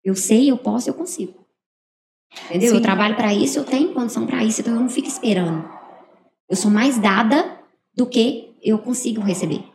Eu 0.01 0.15
sei, 0.15 0.49
eu 0.49 0.57
posso, 0.57 0.89
eu 0.89 0.93
consigo. 0.93 1.33
Entendeu? 2.45 2.69
Sim. 2.69 2.75
Eu 2.77 2.81
trabalho 2.81 3.17
para 3.17 3.33
isso, 3.33 3.59
eu 3.59 3.65
tenho 3.65 3.93
condição 3.93 4.25
para 4.25 4.45
isso, 4.45 4.61
então 4.61 4.73
eu 4.73 4.79
não 4.79 4.87
fico 4.87 5.09
esperando. 5.09 5.69
Eu 6.49 6.55
sou 6.55 6.71
mais 6.71 6.97
dada 6.97 7.59
do 7.93 8.05
que 8.05 8.55
eu 8.63 8.79
consigo 8.79 9.19
receber. 9.19 9.65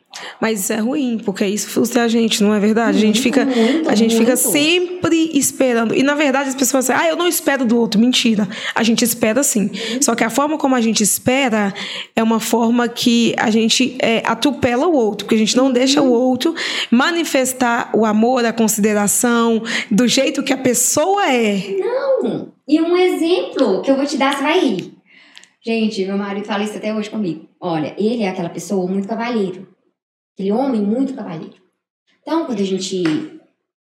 Mas 0.41 0.61
isso 0.61 0.73
é 0.73 0.77
ruim, 0.77 1.21
porque 1.25 1.45
isso 1.47 1.69
frustra 1.69 2.05
a 2.05 2.09
gente, 2.09 2.43
não 2.43 2.55
é 2.55 2.61
verdade? 2.61 2.99
a 2.99 3.01
gente 3.01 3.21
Muito, 3.21 3.23
fica, 3.23 3.45
muito, 3.45 3.91
a 3.91 3.95
gente 3.95 4.17
fica 4.17 4.35
muito. 4.35 4.51
sempre 4.51 5.31
esperando. 5.35 5.95
E 5.95 6.03
na 6.03 6.15
verdade 6.15 6.51
as 6.51 6.55
pessoas 6.55 6.87
dizem, 6.87 6.97
ah, 6.97 7.09
eu 7.09 7.17
não 7.17 7.27
espero 7.27 7.65
do 7.65 7.79
outro. 7.79 8.01
Mentira. 8.01 8.49
A 8.75 8.83
gente 8.83 9.05
espera 9.05 9.43
sim. 9.43 9.71
Só 10.01 10.15
que 10.15 10.25
a 10.25 10.31
forma 10.31 10.59
como 10.59 10.75
a 10.75 10.81
gente 10.81 11.03
espera 11.03 11.73
é 12.15 12.23
uma 12.23 12.41
forma 12.41 12.89
que 12.89 13.35
a 13.39 13.51
gente 13.51 13.97
é, 14.01 14.23
atropela 14.25 14.87
o 14.87 14.93
outro, 14.93 15.25
porque 15.25 15.35
a 15.35 15.39
gente 15.39 15.57
não 15.57 15.71
deixa 15.73 16.03
o 16.03 16.11
outro 16.11 16.55
manifestar 16.91 17.91
o 17.95 18.05
amor, 18.05 18.45
a 18.45 18.53
consideração, 18.53 19.63
do 19.91 20.07
jeito 20.07 20.43
que 20.43 20.53
a 20.53 20.59
pessoa 20.59 21.31
é. 21.31 21.77
Não! 21.79 22.53
E 22.69 22.81
um 22.81 22.97
exemplo 22.97 23.83
que 23.83 23.91
eu 23.91 23.97
vou 23.97 24.07
te 24.07 24.17
dar, 24.17 24.37
você 24.37 24.43
vai 24.43 24.61
rir. 24.61 24.95
Gente, 25.65 26.05
meu 26.05 26.19
marido 26.19 26.45
fala 26.45 26.65
isso 26.65 26.77
até 26.77 26.93
hoje 26.93 27.09
comigo. 27.09 27.47
Olha, 27.61 27.95
ele 27.97 28.25
é 28.25 28.29
aquela 28.29 28.49
pessoa 28.49 28.85
muito 28.91 29.07
cavalheiro. 29.07 29.72
Aquele 30.43 30.51
homem 30.51 30.83
muito 30.83 31.15
cavalheiro. 31.15 31.55
Então, 32.21 32.47
quando 32.47 32.59
a 32.59 32.65
gente 32.65 33.41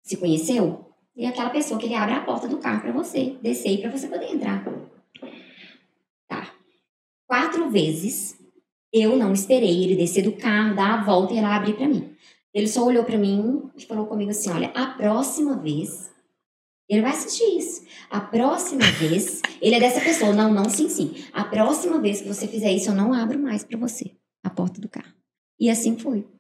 se 0.04 0.18
conheceu, 0.18 0.86
ele 1.16 1.26
é 1.26 1.30
aquela 1.30 1.50
pessoa 1.50 1.80
que 1.80 1.88
ele 1.88 1.96
abre 1.96 2.14
a 2.14 2.22
porta 2.22 2.48
do 2.48 2.60
carro 2.60 2.82
pra 2.82 2.92
você 2.92 3.36
descer 3.42 3.82
pra 3.82 3.90
você 3.90 4.08
poder 4.08 4.32
entrar. 4.32 4.64
Tá. 6.28 6.54
Quatro 7.26 7.68
vezes 7.72 8.40
eu 8.94 9.18
não 9.18 9.34
esperei 9.34 9.86
ele 9.86 9.96
descer 9.96 10.24
do 10.24 10.34
carro, 10.34 10.76
dar 10.76 11.00
a 11.00 11.04
volta 11.04 11.34
e 11.34 11.38
ela 11.40 11.56
abrir 11.56 11.74
pra 11.74 11.88
mim. 11.88 12.16
Ele 12.54 12.68
só 12.68 12.86
olhou 12.86 13.04
pra 13.04 13.18
mim 13.18 13.72
e 13.76 13.84
falou 13.84 14.06
comigo 14.06 14.30
assim: 14.30 14.52
olha, 14.52 14.68
a 14.76 14.86
próxima 14.86 15.58
vez 15.58 16.12
ele 16.88 17.02
vai 17.02 17.10
assistir 17.10 17.58
isso. 17.58 17.88
A 18.08 18.22
próxima 18.22 18.86
vez, 19.02 19.42
ele 19.60 19.74
é 19.74 19.80
dessa 19.80 20.00
pessoa. 20.00 20.32
Não, 20.32 20.54
não, 20.54 20.70
sim, 20.70 20.90
sim. 20.90 21.16
A 21.34 21.44
próxima 21.44 22.00
vez 22.00 22.22
que 22.22 22.28
você 22.28 22.48
fizer 22.48 22.72
isso, 22.72 22.92
eu 22.92 22.96
não 22.96 23.14
abro 23.14 23.40
mais 23.40 23.64
pra 23.64 23.80
você 23.80 24.12
a 24.44 24.50
porta 24.52 24.80
do 24.80 24.88
carro. 24.88 25.12
E 25.60 25.72
assim 25.72 25.98
foi. 25.98 26.35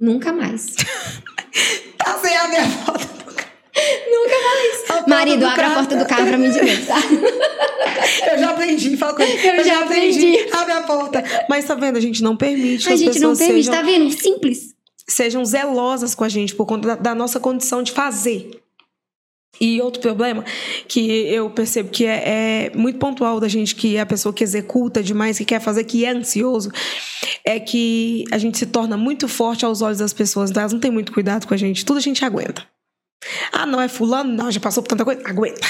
Nunca 0.00 0.32
mais. 0.32 0.66
Tá 1.96 2.18
sem 2.18 2.36
a 2.36 2.48
minha 2.48 2.66
foto. 2.68 3.08
Nunca 4.10 4.34
mais. 4.42 5.06
Marido, 5.06 5.46
abre 5.46 5.64
a 5.64 5.70
porta 5.70 5.96
do 5.96 6.04
carro 6.04 6.26
pra 6.26 6.36
mim 6.36 6.50
de 6.50 6.60
novo, 6.60 6.86
tá? 6.86 6.96
Eu 8.32 8.38
já 8.38 8.50
aprendi, 8.50 8.96
fala 8.96 9.14
com 9.14 9.22
ele. 9.22 9.46
Eu 9.60 9.64
já 9.64 9.80
aprendi. 9.84 10.36
Abre 10.52 10.72
a 10.72 10.82
porta. 10.82 11.24
Mas 11.48 11.64
tá 11.64 11.74
vendo? 11.74 11.96
A 11.96 12.00
gente 12.00 12.22
não 12.22 12.36
permite 12.36 12.84
que 12.84 12.90
A 12.90 12.94
as 12.94 13.00
gente 13.00 13.20
não 13.20 13.34
permite, 13.36 13.64
sejam 13.64 13.74
tá 13.74 13.82
vendo? 13.82 14.10
Simples. 14.10 14.74
sejam 15.08 15.44
zelosas 15.44 16.14
com 16.14 16.24
a 16.24 16.28
gente 16.28 16.54
por 16.54 16.66
conta 16.66 16.88
da, 16.88 16.94
da 16.96 17.14
nossa 17.14 17.38
condição 17.40 17.82
de 17.82 17.92
fazer. 17.92 18.50
E 19.60 19.80
outro 19.80 20.00
problema 20.00 20.44
que 20.88 21.00
eu 21.28 21.48
percebo 21.50 21.88
que 21.90 22.04
é, 22.04 22.68
é 22.68 22.72
muito 22.74 22.98
pontual 22.98 23.38
da 23.38 23.48
gente, 23.48 23.74
que 23.74 23.96
é 23.96 24.00
a 24.00 24.06
pessoa 24.06 24.32
que 24.32 24.42
executa 24.42 25.02
demais, 25.02 25.38
que 25.38 25.44
quer 25.44 25.60
fazer, 25.60 25.84
que 25.84 26.04
é 26.04 26.10
ansioso, 26.10 26.70
é 27.44 27.60
que 27.60 28.24
a 28.30 28.38
gente 28.38 28.58
se 28.58 28.66
torna 28.66 28.96
muito 28.96 29.28
forte 29.28 29.64
aos 29.64 29.80
olhos 29.80 29.98
das 29.98 30.12
pessoas. 30.12 30.50
Então 30.50 30.60
elas 30.60 30.72
não 30.72 30.80
têm 30.80 30.90
muito 30.90 31.12
cuidado 31.12 31.46
com 31.46 31.54
a 31.54 31.56
gente. 31.56 31.84
Tudo 31.84 31.98
a 31.98 32.02
gente 32.02 32.24
aguenta. 32.24 32.66
Ah, 33.52 33.66
não, 33.66 33.80
é 33.80 33.88
fulano? 33.88 34.32
Não, 34.32 34.50
já 34.50 34.60
passou 34.60 34.82
por 34.82 34.88
tanta 34.88 35.04
coisa. 35.04 35.22
Aguenta. 35.24 35.66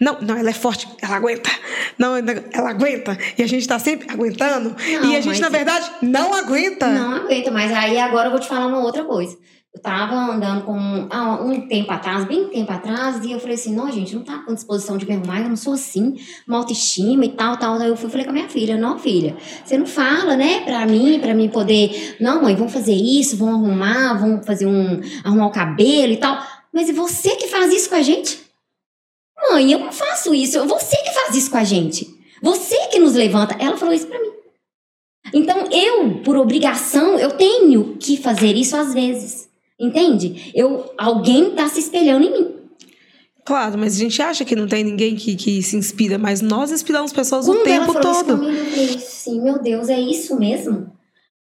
Não, 0.00 0.20
não, 0.20 0.36
ela 0.36 0.50
é 0.50 0.52
forte. 0.52 0.88
Ela 1.00 1.16
aguenta. 1.16 1.50
Não, 1.96 2.16
ela 2.16 2.70
aguenta. 2.70 3.16
E 3.36 3.42
a 3.42 3.46
gente 3.46 3.66
tá 3.68 3.78
sempre 3.78 4.10
aguentando. 4.10 4.74
Não, 5.00 5.10
e 5.10 5.16
a 5.16 5.20
gente, 5.20 5.40
na 5.40 5.48
verdade, 5.48 5.90
não 6.02 6.34
aguenta. 6.34 6.88
Não 6.88 7.16
aguento, 7.16 7.52
mas 7.52 7.72
aí 7.72 7.98
agora 7.98 8.28
eu 8.28 8.30
vou 8.32 8.40
te 8.40 8.48
falar 8.48 8.66
uma 8.66 8.80
outra 8.80 9.04
coisa. 9.04 9.36
Eu 9.78 9.82
tava 9.82 10.16
andando 10.16 10.64
com 10.64 11.06
ah, 11.08 11.40
um 11.40 11.68
tempo 11.68 11.92
atrás, 11.92 12.24
bem 12.24 12.48
tempo 12.48 12.72
atrás, 12.72 13.24
e 13.24 13.30
eu 13.30 13.38
falei 13.38 13.54
assim, 13.54 13.72
não, 13.72 13.88
gente, 13.92 14.12
não 14.12 14.24
tá 14.24 14.40
com 14.40 14.52
disposição 14.52 14.98
de 14.98 15.06
me 15.06 15.14
arrumar, 15.14 15.40
eu 15.40 15.48
não 15.48 15.56
sou 15.56 15.74
assim, 15.74 16.16
uma 16.48 16.58
autoestima 16.58 17.24
e 17.24 17.28
tal, 17.28 17.56
tal. 17.56 17.74
Aí 17.74 17.88
eu 17.88 17.96
fui 17.96 18.10
falei 18.10 18.24
com 18.24 18.32
a 18.32 18.34
minha 18.34 18.48
filha, 18.48 18.76
não, 18.76 18.98
filha, 18.98 19.36
você 19.64 19.78
não 19.78 19.86
fala, 19.86 20.36
né, 20.36 20.62
pra 20.62 20.84
mim, 20.84 21.20
pra 21.20 21.32
mim 21.32 21.48
poder, 21.48 22.16
não, 22.18 22.42
mãe, 22.42 22.56
vamos 22.56 22.72
fazer 22.72 22.92
isso, 22.92 23.36
vamos 23.36 23.54
arrumar, 23.54 24.14
vamos 24.14 24.44
fazer 24.44 24.66
um, 24.66 25.00
arrumar 25.22 25.46
o 25.46 25.52
cabelo 25.52 26.12
e 26.12 26.16
tal. 26.16 26.42
Mas 26.72 26.90
é 26.90 26.92
você 26.92 27.36
que 27.36 27.46
faz 27.46 27.72
isso 27.72 27.88
com 27.88 27.94
a 27.94 28.02
gente? 28.02 28.40
Mãe, 29.48 29.70
eu 29.70 29.78
não 29.78 29.92
faço 29.92 30.34
isso, 30.34 30.66
você 30.66 30.96
que 30.96 31.12
faz 31.12 31.36
isso 31.36 31.52
com 31.52 31.58
a 31.58 31.64
gente. 31.64 32.18
Você 32.42 32.88
que 32.88 32.98
nos 32.98 33.14
levanta. 33.14 33.56
Ela 33.60 33.76
falou 33.76 33.94
isso 33.94 34.06
pra 34.06 34.20
mim. 34.20 34.32
Então, 35.32 35.68
eu, 35.70 36.20
por 36.22 36.36
obrigação, 36.36 37.18
eu 37.18 37.30
tenho 37.32 37.96
que 37.96 38.16
fazer 38.16 38.56
isso 38.56 38.76
às 38.76 38.94
vezes. 38.94 39.47
Entende? 39.78 40.50
Eu, 40.54 40.92
alguém 40.98 41.50
tá 41.50 41.68
se 41.68 41.80
espelhando 41.80 42.26
em 42.26 42.32
mim. 42.32 42.58
Claro, 43.44 43.78
mas 43.78 43.96
a 43.96 43.98
gente 43.98 44.20
acha 44.20 44.44
que 44.44 44.54
não 44.54 44.66
tem 44.66 44.84
ninguém 44.84 45.16
que, 45.16 45.34
que 45.34 45.62
se 45.62 45.74
inspira, 45.74 46.18
mas 46.18 46.42
nós 46.42 46.70
inspiramos 46.70 47.12
pessoas 47.14 47.48
o 47.48 47.52
Quando 47.52 47.66
ela 47.66 47.86
tempo 47.86 47.92
falou 47.94 48.12
isso 48.12 48.24
todo. 48.24 48.38
comigo, 48.38 48.58
eu 48.58 48.64
falei 48.66 48.94
assim, 48.96 49.40
meu 49.40 49.62
Deus, 49.62 49.88
é 49.88 49.98
isso 49.98 50.38
mesmo? 50.38 50.92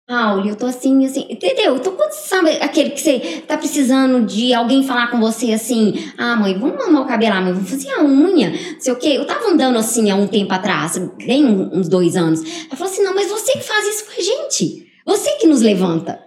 Raul, 0.09 0.45
eu 0.45 0.55
tô 0.55 0.65
assim, 0.65 1.05
assim, 1.05 1.27
entendeu? 1.29 1.77
Então, 1.77 1.95
quando 1.95 2.11
sabe 2.11 2.49
aquele 2.59 2.89
que 2.89 2.99
você 2.99 3.43
tá 3.47 3.55
precisando 3.55 4.25
de 4.25 4.51
alguém 4.51 4.83
falar 4.83 5.11
com 5.11 5.19
você 5.19 5.53
assim, 5.53 5.93
ah, 6.17 6.35
mãe, 6.35 6.57
vamos 6.57 6.81
arrumar 6.81 7.01
o 7.01 7.07
cabelo, 7.07 7.35
ah, 7.35 7.41
mãe, 7.41 7.53
vamos 7.53 7.69
fazer 7.69 7.91
a 7.91 8.03
unha, 8.03 8.49
não 8.49 8.79
sei 8.79 8.93
o 8.93 8.97
quê. 8.97 9.09
Eu 9.09 9.27
tava 9.27 9.49
andando 9.49 9.77
assim 9.77 10.09
há 10.09 10.15
um 10.15 10.27
tempo 10.27 10.51
atrás, 10.51 10.97
bem 11.23 11.45
uns 11.45 11.87
dois 11.87 12.15
anos. 12.15 12.41
Ela 12.41 12.75
falou 12.75 12.91
assim, 12.91 13.03
não, 13.03 13.13
mas 13.13 13.29
você 13.29 13.53
que 13.53 13.63
faz 13.63 13.85
isso 13.87 14.05
com 14.05 14.19
a 14.19 14.23
gente. 14.23 14.87
Você 15.05 15.37
que 15.37 15.45
nos 15.45 15.61
levanta. 15.61 16.19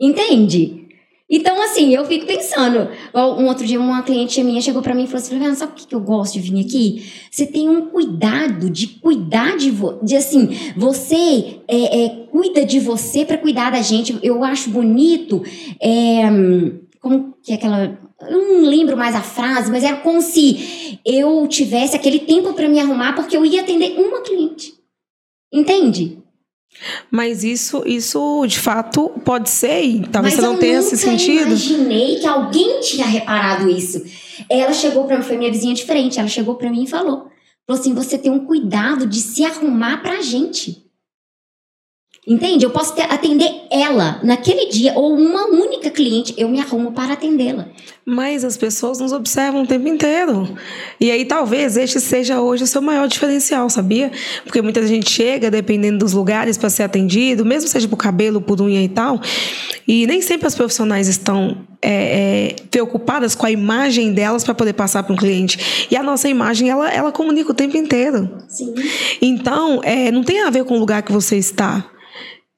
Entende? 0.00 0.79
Então, 1.30 1.62
assim, 1.62 1.94
eu 1.94 2.04
fico 2.04 2.26
pensando. 2.26 2.88
Um 3.14 3.46
outro 3.46 3.64
dia, 3.64 3.78
uma 3.78 4.02
cliente 4.02 4.42
minha 4.42 4.60
chegou 4.60 4.82
para 4.82 4.94
mim 4.94 5.04
e 5.04 5.06
falou 5.06 5.18
assim: 5.18 5.30
Flaviana, 5.30 5.54
sabe 5.54 5.72
por 5.74 5.86
que 5.86 5.94
eu 5.94 6.00
gosto 6.00 6.32
de 6.34 6.40
vir 6.40 6.60
aqui? 6.60 7.12
Você 7.30 7.46
tem 7.46 7.68
um 7.68 7.86
cuidado 7.86 8.68
de 8.68 8.88
cuidar 8.88 9.56
de 9.56 9.70
você. 9.70 10.04
De 10.04 10.16
assim, 10.16 10.48
você 10.76 11.60
é, 11.68 12.04
é, 12.04 12.08
cuida 12.32 12.64
de 12.64 12.80
você 12.80 13.24
para 13.24 13.38
cuidar 13.38 13.70
da 13.70 13.80
gente. 13.80 14.18
Eu 14.24 14.42
acho 14.42 14.70
bonito. 14.70 15.42
É, 15.80 16.22
como 17.00 17.34
que 17.40 17.52
é 17.52 17.54
aquela. 17.54 17.96
Eu 18.28 18.38
não 18.38 18.68
lembro 18.68 18.96
mais 18.96 19.14
a 19.14 19.22
frase, 19.22 19.70
mas 19.70 19.84
era 19.84 19.98
como 19.98 20.20
se 20.20 20.98
eu 21.04 21.46
tivesse 21.46 21.94
aquele 21.94 22.18
tempo 22.18 22.52
para 22.52 22.68
me 22.68 22.80
arrumar 22.80 23.14
porque 23.14 23.36
eu 23.36 23.46
ia 23.46 23.62
atender 23.62 23.98
uma 23.98 24.20
cliente. 24.20 24.74
Entende? 25.52 26.19
Mas 27.10 27.44
isso, 27.44 27.82
isso 27.86 28.44
de 28.46 28.58
fato 28.58 29.10
pode 29.24 29.50
ser, 29.50 29.82
e 29.82 30.00
talvez 30.08 30.34
Mas 30.34 30.44
você 30.44 30.50
não 30.50 30.56
tenha 30.56 30.78
esse 30.78 30.96
sentido. 30.96 31.40
Eu 31.40 31.46
imaginei 31.48 32.16
que 32.16 32.26
alguém 32.26 32.80
tinha 32.80 33.06
reparado 33.06 33.68
isso. 33.68 34.02
Ela 34.48 34.72
chegou 34.72 35.04
para 35.04 35.18
mim, 35.18 35.22
foi 35.22 35.36
minha 35.36 35.50
vizinha 35.50 35.74
de 35.74 35.84
frente, 35.84 36.18
ela 36.18 36.28
chegou 36.28 36.54
para 36.54 36.70
mim 36.70 36.84
e 36.84 36.86
falou: 36.86 37.28
falou 37.66 37.80
assim, 37.80 37.94
você 37.94 38.18
tem 38.18 38.30
um 38.30 38.46
cuidado 38.46 39.06
de 39.06 39.20
se 39.20 39.44
arrumar 39.44 40.02
pra 40.02 40.20
gente. 40.20 40.89
Entende? 42.26 42.66
Eu 42.66 42.70
posso 42.70 42.94
ter, 42.94 43.02
atender 43.02 43.50
ela 43.70 44.20
naquele 44.22 44.66
dia, 44.70 44.92
ou 44.94 45.16
uma 45.16 45.46
única 45.46 45.88
cliente, 45.88 46.34
eu 46.36 46.50
me 46.50 46.60
arrumo 46.60 46.92
para 46.92 47.14
atendê-la. 47.14 47.66
Mas 48.04 48.44
as 48.44 48.58
pessoas 48.58 49.00
nos 49.00 49.10
observam 49.10 49.62
o 49.62 49.66
tempo 49.66 49.88
inteiro. 49.88 50.46
E 51.00 51.10
aí 51.10 51.24
talvez 51.24 51.78
este 51.78 51.98
seja 51.98 52.40
hoje 52.40 52.64
o 52.64 52.66
seu 52.66 52.82
maior 52.82 53.08
diferencial, 53.08 53.70
sabia? 53.70 54.12
Porque 54.44 54.60
muita 54.60 54.86
gente 54.86 55.10
chega, 55.10 55.50
dependendo 55.50 55.98
dos 55.98 56.12
lugares, 56.12 56.58
para 56.58 56.68
ser 56.68 56.82
atendido, 56.82 57.44
mesmo 57.44 57.68
seja 57.70 57.88
por 57.88 57.96
cabelo, 57.96 58.40
por 58.40 58.60
unha 58.60 58.82
e 58.82 58.88
tal, 58.88 59.18
e 59.88 60.06
nem 60.06 60.20
sempre 60.20 60.46
as 60.46 60.54
profissionais 60.54 61.08
estão 61.08 61.66
é, 61.80 62.50
é, 62.50 62.56
preocupadas 62.70 63.34
com 63.34 63.46
a 63.46 63.50
imagem 63.50 64.12
delas 64.12 64.44
para 64.44 64.54
poder 64.54 64.74
passar 64.74 65.02
para 65.02 65.14
um 65.14 65.16
cliente. 65.16 65.88
E 65.90 65.96
a 65.96 66.02
nossa 66.02 66.28
imagem, 66.28 66.68
ela, 66.68 66.90
ela 66.90 67.10
comunica 67.10 67.50
o 67.50 67.54
tempo 67.54 67.78
inteiro. 67.78 68.30
Sim. 68.46 68.74
Então, 69.22 69.80
é, 69.82 70.10
não 70.10 70.22
tem 70.22 70.42
a 70.42 70.50
ver 70.50 70.64
com 70.64 70.76
o 70.76 70.78
lugar 70.78 71.02
que 71.02 71.10
você 71.10 71.36
está 71.38 71.90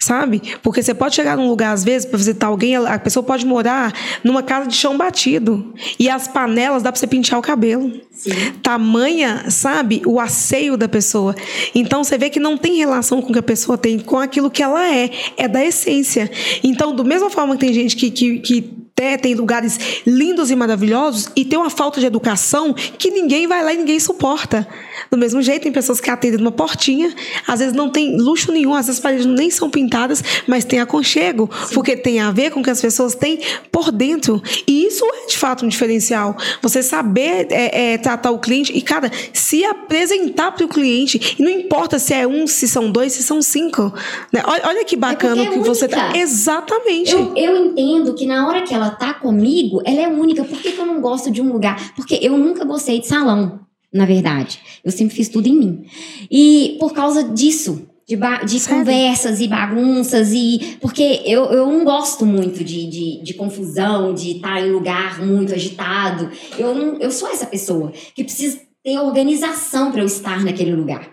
sabe? 0.02 0.42
Porque 0.62 0.82
você 0.82 0.92
pode 0.92 1.14
chegar 1.14 1.36
num 1.36 1.48
lugar, 1.48 1.72
às 1.72 1.84
vezes, 1.84 2.06
para 2.06 2.18
visitar 2.18 2.48
alguém, 2.48 2.74
a 2.74 2.98
pessoa 2.98 3.22
pode 3.22 3.46
morar 3.46 3.92
numa 4.24 4.42
casa 4.42 4.66
de 4.66 4.74
chão 4.74 4.96
batido. 4.96 5.72
E 5.98 6.08
as 6.08 6.26
panelas 6.26 6.82
dá 6.82 6.90
para 6.90 6.98
você 6.98 7.06
pintar 7.06 7.38
o 7.38 7.42
cabelo. 7.42 7.92
Sim. 8.10 8.30
Tamanha, 8.62 9.48
sabe, 9.48 10.02
o 10.04 10.18
asseio 10.18 10.76
da 10.76 10.88
pessoa. 10.88 11.34
Então 11.74 12.02
você 12.02 12.18
vê 12.18 12.28
que 12.28 12.40
não 12.40 12.56
tem 12.56 12.76
relação 12.76 13.22
com 13.22 13.30
o 13.30 13.32
que 13.32 13.38
a 13.38 13.42
pessoa 13.42 13.78
tem, 13.78 13.98
com 13.98 14.18
aquilo 14.18 14.50
que 14.50 14.62
ela 14.62 14.92
é. 14.92 15.10
É 15.36 15.46
da 15.46 15.64
essência. 15.64 16.30
Então, 16.64 16.94
do 16.94 17.04
mesma 17.04 17.30
forma 17.30 17.54
que 17.54 17.60
tem 17.60 17.72
gente 17.72 17.96
que, 17.96 18.10
que, 18.10 18.38
que 18.40 18.81
tem 19.18 19.34
lugares 19.34 20.02
lindos 20.06 20.50
e 20.50 20.56
maravilhosos 20.56 21.28
e 21.36 21.44
tem 21.44 21.58
uma 21.58 21.70
falta 21.70 22.00
de 22.00 22.06
educação 22.06 22.72
que 22.74 23.10
ninguém 23.10 23.46
vai 23.46 23.62
lá 23.64 23.72
e 23.72 23.76
ninguém 23.76 23.98
suporta. 24.00 24.66
Do 25.10 25.18
mesmo 25.18 25.42
jeito, 25.42 25.64
tem 25.64 25.72
pessoas 25.72 26.00
que 26.00 26.10
atendem 26.10 26.38
numa 26.38 26.52
portinha, 26.52 27.14
às 27.46 27.60
vezes 27.60 27.74
não 27.74 27.90
tem 27.90 28.16
luxo 28.16 28.50
nenhum, 28.50 28.74
às 28.74 28.86
vezes 28.86 28.98
as 28.98 29.02
paredes 29.02 29.26
nem 29.26 29.50
são 29.50 29.68
pintadas, 29.68 30.22
mas 30.46 30.64
tem 30.64 30.80
aconchego, 30.80 31.50
Sim. 31.66 31.74
porque 31.74 31.96
tem 31.96 32.20
a 32.20 32.30
ver 32.30 32.50
com 32.50 32.60
o 32.60 32.62
que 32.62 32.70
as 32.70 32.80
pessoas 32.80 33.14
têm 33.14 33.40
por 33.70 33.92
dentro. 33.92 34.42
E 34.66 34.86
isso 34.86 35.04
é 35.04 35.26
de 35.26 35.36
fato 35.36 35.64
um 35.64 35.68
diferencial. 35.68 36.36
Você 36.62 36.82
saber 36.82 37.48
é, 37.50 37.92
é, 37.92 37.98
tratar 37.98 38.30
o 38.30 38.38
cliente 38.38 38.72
e, 38.74 38.80
cara, 38.80 39.10
se 39.32 39.64
apresentar 39.64 40.52
para 40.52 40.64
o 40.64 40.68
cliente, 40.68 41.36
e 41.38 41.42
não 41.42 41.50
importa 41.50 41.98
se 41.98 42.14
é 42.14 42.26
um, 42.26 42.46
se 42.46 42.66
são 42.66 42.90
dois, 42.90 43.12
se 43.12 43.22
são 43.22 43.42
cinco. 43.42 43.92
Né? 44.32 44.42
Olha, 44.46 44.62
olha, 44.66 44.84
que 44.84 44.96
bacana 44.96 45.42
é 45.42 45.46
que 45.46 45.58
você 45.58 45.88
tá. 45.88 46.16
Exatamente. 46.16 47.12
Eu, 47.12 47.32
eu 47.36 47.66
entendo 47.66 48.14
que 48.14 48.26
na 48.26 48.48
hora 48.48 48.62
que 48.62 48.74
ela 48.74 48.90
tá 48.92 49.14
comigo, 49.14 49.82
ela 49.84 50.00
é 50.00 50.08
única. 50.08 50.44
Por 50.44 50.60
que, 50.60 50.72
que 50.72 50.80
eu 50.80 50.86
não 50.86 51.00
gosto 51.00 51.30
de 51.30 51.40
um 51.40 51.52
lugar? 51.52 51.94
Porque 51.94 52.18
eu 52.22 52.36
nunca 52.38 52.64
gostei 52.64 53.00
de 53.00 53.06
salão, 53.06 53.60
na 53.92 54.04
verdade. 54.04 54.60
Eu 54.84 54.92
sempre 54.92 55.14
fiz 55.14 55.28
tudo 55.28 55.48
em 55.48 55.56
mim. 55.56 55.84
E 56.30 56.76
por 56.78 56.92
causa 56.92 57.24
disso, 57.24 57.86
de, 58.06 58.16
de 58.46 58.68
conversas 58.68 59.40
e 59.40 59.48
bagunças 59.48 60.32
e 60.32 60.76
porque 60.80 61.22
eu, 61.24 61.44
eu 61.46 61.66
não 61.66 61.84
gosto 61.84 62.26
muito 62.26 62.62
de, 62.64 62.86
de, 62.86 63.22
de 63.22 63.34
confusão, 63.34 64.12
de 64.12 64.32
estar 64.32 64.60
em 64.60 64.70
lugar 64.70 65.24
muito 65.24 65.54
agitado. 65.54 66.30
Eu 66.58 66.74
não, 66.74 66.98
eu 66.98 67.10
sou 67.10 67.28
essa 67.28 67.46
pessoa 67.46 67.92
que 68.14 68.24
precisa 68.24 68.60
ter 68.82 68.98
organização 68.98 69.92
para 69.92 70.00
eu 70.02 70.06
estar 70.06 70.44
naquele 70.44 70.74
lugar. 70.74 71.10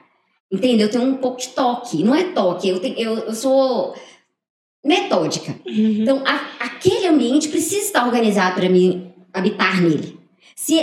Entendeu? 0.52 0.88
Eu 0.88 0.92
tenho 0.92 1.04
um 1.04 1.18
pouco 1.18 1.40
de 1.40 1.50
toque. 1.50 2.04
Não 2.04 2.16
é 2.16 2.24
toque, 2.24 2.68
eu, 2.68 2.80
tenho, 2.80 2.98
eu, 2.98 3.18
eu 3.20 3.36
sou 3.36 3.94
metódica. 4.84 5.56
Uhum. 5.66 6.02
Então, 6.02 6.24
a, 6.26 6.66
aquele 6.66 7.08
ambiente 7.08 7.50
precisa 7.50 7.82
estar 7.86 8.06
organizado 8.06 8.56
para 8.56 8.70
mim 8.70 9.12
habitar 9.34 9.82
nele. 9.82 10.20
Se 10.56 10.76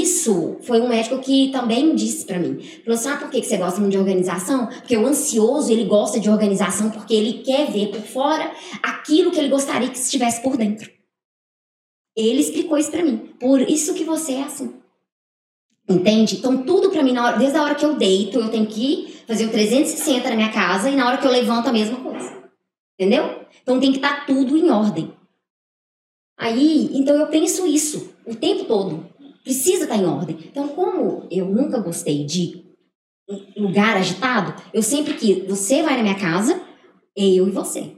isso 0.00 0.56
foi 0.62 0.80
um 0.80 0.88
médico 0.88 1.18
que 1.18 1.50
também 1.52 1.94
disse 1.94 2.24
para 2.24 2.38
mim. 2.38 2.58
Falou 2.82 2.98
assim: 2.98 3.08
ah, 3.10 3.16
por 3.16 3.28
que 3.28 3.42
você 3.42 3.58
gosta 3.58 3.78
muito 3.78 3.92
de 3.92 3.98
organização? 3.98 4.66
Porque 4.68 4.96
o 4.96 5.06
ansioso 5.06 5.70
ele 5.70 5.84
gosta 5.84 6.18
de 6.18 6.30
organização 6.30 6.90
porque 6.90 7.14
ele 7.14 7.42
quer 7.44 7.70
ver 7.70 7.88
por 7.88 8.00
fora 8.00 8.50
aquilo 8.82 9.30
que 9.30 9.38
ele 9.38 9.50
gostaria 9.50 9.90
que 9.90 9.98
estivesse 9.98 10.42
por 10.42 10.56
dentro. 10.56 10.90
Ele 12.16 12.40
explicou 12.40 12.78
isso 12.78 12.90
para 12.90 13.04
mim. 13.04 13.18
Por 13.38 13.60
isso 13.60 13.92
que 13.92 14.02
você 14.02 14.32
é 14.32 14.44
assim. 14.44 14.72
Entende? 15.86 16.36
Então, 16.36 16.62
tudo 16.64 16.88
para 16.90 17.02
mim, 17.02 17.16
hora, 17.18 17.36
desde 17.36 17.58
a 17.58 17.62
hora 17.62 17.74
que 17.74 17.84
eu 17.84 17.96
deito, 17.96 18.38
eu 18.38 18.48
tenho 18.48 18.66
que 18.66 19.14
fazer 19.26 19.44
o 19.44 19.50
360 19.50 20.28
na 20.30 20.36
minha 20.36 20.52
casa 20.52 20.88
e 20.88 20.96
na 20.96 21.06
hora 21.06 21.18
que 21.18 21.26
eu 21.26 21.30
levanto, 21.30 21.68
a 21.68 21.72
mesma 21.72 21.98
coisa. 21.98 22.37
Entendeu? 22.98 23.42
Então 23.62 23.78
tem 23.78 23.92
que 23.92 23.98
estar 23.98 24.20
tá 24.20 24.24
tudo 24.26 24.56
em 24.56 24.70
ordem. 24.70 25.12
Aí, 26.36 26.90
então 26.94 27.14
eu 27.16 27.28
penso 27.28 27.66
isso 27.66 28.12
o 28.26 28.34
tempo 28.34 28.64
todo. 28.64 29.06
Precisa 29.44 29.84
estar 29.84 29.94
tá 29.94 30.00
em 30.00 30.06
ordem. 30.06 30.36
Então, 30.50 30.68
como 30.68 31.26
eu 31.30 31.46
nunca 31.46 31.78
gostei 31.78 32.24
de 32.24 32.64
lugar 33.56 33.96
agitado, 33.96 34.54
eu 34.74 34.82
sempre 34.82 35.14
que 35.14 35.44
você 35.46 35.82
vai 35.82 35.96
na 35.96 36.02
minha 36.02 36.18
casa, 36.18 36.60
eu 37.16 37.46
e 37.46 37.50
você. 37.50 37.92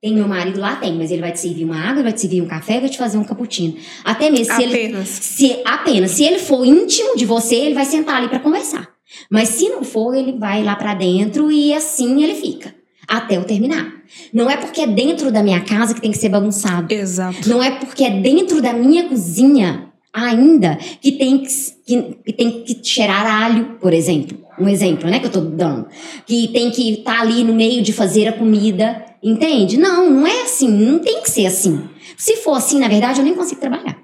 Tem 0.00 0.14
meu 0.14 0.26
marido 0.26 0.58
lá? 0.58 0.76
Tem, 0.76 0.96
mas 0.96 1.10
ele 1.10 1.20
vai 1.20 1.30
te 1.30 1.40
servir 1.40 1.64
uma 1.64 1.78
água, 1.78 2.02
vai 2.02 2.12
te 2.12 2.22
servir 2.22 2.40
um 2.40 2.48
café, 2.48 2.80
vai 2.80 2.88
te 2.88 2.96
fazer 2.96 3.18
um 3.18 3.24
cappuccino. 3.24 3.76
Até 4.02 4.30
mesmo 4.30 4.46
se 4.46 4.64
apenas. 4.64 4.94
ele. 4.94 5.06
Se, 5.06 5.62
apenas. 5.64 6.10
Se 6.12 6.24
ele 6.24 6.38
for 6.38 6.64
íntimo 6.64 7.16
de 7.16 7.26
você, 7.26 7.54
ele 7.56 7.74
vai 7.74 7.84
sentar 7.84 8.16
ali 8.16 8.28
para 8.28 8.40
conversar. 8.40 8.88
Mas 9.30 9.50
se 9.50 9.68
não 9.68 9.84
for, 9.84 10.14
ele 10.14 10.32
vai 10.32 10.64
lá 10.64 10.74
para 10.74 10.94
dentro 10.94 11.52
e 11.52 11.74
assim 11.74 12.22
ele 12.22 12.34
fica 12.34 12.79
até 13.10 13.36
eu 13.36 13.44
terminar. 13.44 13.92
Não 14.32 14.48
é 14.48 14.56
porque 14.56 14.80
é 14.80 14.86
dentro 14.86 15.32
da 15.32 15.42
minha 15.42 15.60
casa 15.60 15.92
que 15.92 16.00
tem 16.00 16.12
que 16.12 16.18
ser 16.18 16.28
bagunçado. 16.28 16.92
Exato. 16.94 17.48
Não 17.48 17.62
é 17.62 17.72
porque 17.72 18.04
é 18.04 18.10
dentro 18.10 18.62
da 18.62 18.72
minha 18.72 19.08
cozinha 19.08 19.88
ainda 20.12 20.76
que 21.00 21.12
tem 21.12 21.38
que, 21.38 21.48
que, 21.84 22.02
que 22.24 22.32
tem 22.32 22.62
que 22.62 22.80
cheirar 22.82 23.26
alho, 23.26 23.76
por 23.80 23.92
exemplo. 23.92 24.38
Um 24.58 24.68
exemplo, 24.68 25.08
né, 25.08 25.18
que 25.18 25.26
eu 25.26 25.30
tô 25.30 25.40
dando. 25.40 25.86
Que 26.26 26.48
tem 26.48 26.70
que 26.70 26.92
estar 26.92 27.16
tá 27.16 27.20
ali 27.20 27.42
no 27.42 27.54
meio 27.54 27.82
de 27.82 27.92
fazer 27.92 28.28
a 28.28 28.32
comida, 28.32 29.04
entende? 29.22 29.76
Não, 29.76 30.08
não 30.08 30.26
é 30.26 30.42
assim, 30.42 30.68
não 30.68 30.98
tem 30.98 31.22
que 31.22 31.30
ser 31.30 31.46
assim. 31.46 31.82
Se 32.16 32.36
for 32.36 32.54
assim, 32.54 32.78
na 32.78 32.86
verdade, 32.86 33.20
eu 33.20 33.24
nem 33.24 33.34
consigo 33.34 33.60
trabalhar. 33.60 33.98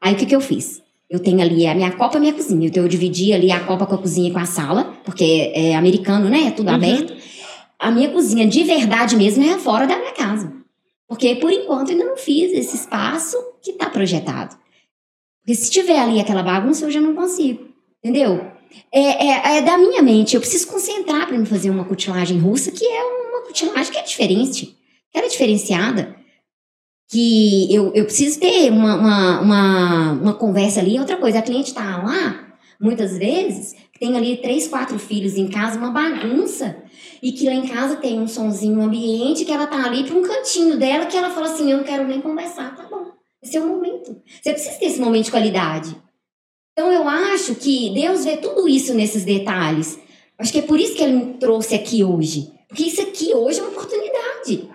Aí 0.00 0.14
o 0.14 0.16
que 0.16 0.26
que 0.26 0.34
eu 0.34 0.40
fiz? 0.40 0.82
Eu 1.08 1.20
tenho 1.20 1.40
ali 1.40 1.66
a 1.66 1.74
minha 1.74 1.92
copa 1.92 2.16
e 2.16 2.18
a 2.18 2.20
minha 2.20 2.32
cozinha. 2.32 2.66
Então 2.66 2.82
eu 2.82 2.88
dividi 2.88 3.32
ali 3.32 3.52
a 3.52 3.60
copa 3.60 3.86
com 3.86 3.94
a 3.94 3.98
cozinha 3.98 4.30
e 4.30 4.32
com 4.32 4.38
a 4.38 4.46
sala, 4.46 4.96
porque 5.04 5.52
é 5.54 5.76
americano, 5.76 6.28
né? 6.28 6.48
É 6.48 6.50
tudo 6.50 6.68
uhum. 6.68 6.74
aberto 6.74 7.21
a 7.82 7.90
minha 7.90 8.10
cozinha 8.10 8.46
de 8.46 8.62
verdade 8.62 9.16
mesmo 9.16 9.42
é 9.42 9.58
fora 9.58 9.88
da 9.88 9.98
minha 9.98 10.12
casa. 10.12 10.52
Porque 11.08 11.34
por 11.34 11.52
enquanto 11.52 11.90
ainda 11.90 12.04
não 12.04 12.16
fiz 12.16 12.52
esse 12.52 12.76
espaço 12.76 13.36
que 13.60 13.72
está 13.72 13.90
projetado. 13.90 14.56
Porque 15.40 15.56
se 15.56 15.68
tiver 15.68 15.98
ali 15.98 16.20
aquela 16.20 16.44
bagunça, 16.44 16.84
eu 16.84 16.90
já 16.92 17.00
não 17.00 17.12
consigo. 17.12 17.66
Entendeu? 17.98 18.52
É, 18.92 19.00
é, 19.00 19.58
é 19.58 19.62
da 19.62 19.76
minha 19.76 20.00
mente. 20.00 20.34
Eu 20.34 20.40
preciso 20.40 20.68
concentrar 20.68 21.26
para 21.26 21.36
me 21.36 21.44
fazer 21.44 21.70
uma 21.70 21.84
cutilagem 21.84 22.38
russa, 22.38 22.70
que 22.70 22.86
é 22.86 23.02
uma 23.02 23.42
cutilagem 23.42 23.92
que 23.92 23.98
é 23.98 24.02
diferente. 24.02 24.76
Que 25.10 25.18
ela 25.18 25.26
é 25.26 25.30
diferenciada. 25.30 26.14
Que 27.10 27.74
eu, 27.74 27.92
eu 27.94 28.04
preciso 28.04 28.38
ter 28.38 28.70
uma, 28.70 28.94
uma, 28.94 29.40
uma, 29.40 30.12
uma 30.12 30.34
conversa 30.34 30.78
ali. 30.78 31.00
Outra 31.00 31.16
coisa, 31.16 31.40
a 31.40 31.42
cliente 31.42 31.70
está 31.70 32.00
lá, 32.00 32.56
muitas 32.80 33.18
vezes, 33.18 33.74
tem 34.02 34.16
ali 34.16 34.36
três, 34.38 34.66
quatro 34.66 34.98
filhos 34.98 35.36
em 35.36 35.46
casa, 35.46 35.78
uma 35.78 35.92
bagunça. 35.92 36.76
E 37.22 37.30
que 37.30 37.46
lá 37.46 37.54
em 37.54 37.68
casa 37.68 37.94
tem 37.94 38.18
um 38.18 38.26
sonzinho 38.26 38.80
um 38.80 38.82
ambiente 38.82 39.44
que 39.44 39.52
ela 39.52 39.64
tá 39.64 39.84
ali 39.84 40.02
para 40.02 40.16
um 40.16 40.22
cantinho 40.22 40.76
dela 40.76 41.06
que 41.06 41.16
ela 41.16 41.30
fala 41.30 41.46
assim: 41.46 41.70
Eu 41.70 41.76
não 41.78 41.84
quero 41.84 42.08
nem 42.08 42.20
conversar. 42.20 42.74
Tá 42.74 42.82
bom, 42.90 43.12
esse 43.40 43.56
é 43.56 43.60
o 43.60 43.68
momento. 43.68 44.20
Você 44.42 44.52
precisa 44.52 44.76
ter 44.76 44.86
esse 44.86 45.00
momento 45.00 45.26
de 45.26 45.30
qualidade. 45.30 45.96
Então 46.72 46.90
eu 46.90 47.06
acho 47.06 47.54
que 47.54 47.94
Deus 47.94 48.24
vê 48.24 48.38
tudo 48.38 48.68
isso 48.68 48.92
nesses 48.92 49.24
detalhes. 49.24 50.00
Acho 50.36 50.50
que 50.50 50.58
é 50.58 50.62
por 50.62 50.80
isso 50.80 50.96
que 50.96 51.02
ele 51.04 51.12
me 51.12 51.34
trouxe 51.34 51.76
aqui 51.76 52.02
hoje. 52.02 52.50
Porque 52.66 52.82
isso 52.82 53.00
aqui 53.00 53.32
hoje 53.32 53.60
é 53.60 53.62
uma 53.62 53.70
oportunidade. 53.70 54.68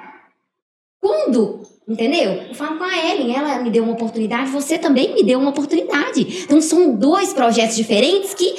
Quando 1.02 1.68
Entendeu? 1.88 2.34
Eu 2.50 2.54
falo 2.54 2.78
com 2.78 2.84
a 2.84 2.98
Ellen, 2.98 3.34
ela 3.34 3.60
me 3.60 3.70
deu 3.70 3.82
uma 3.82 3.94
oportunidade, 3.94 4.52
você 4.52 4.78
também 4.78 5.14
me 5.14 5.24
deu 5.24 5.40
uma 5.40 5.52
oportunidade. 5.52 6.44
Então 6.44 6.60
são 6.60 6.94
dois 6.94 7.32
projetos 7.32 7.78
diferentes 7.78 8.34
que 8.34 8.54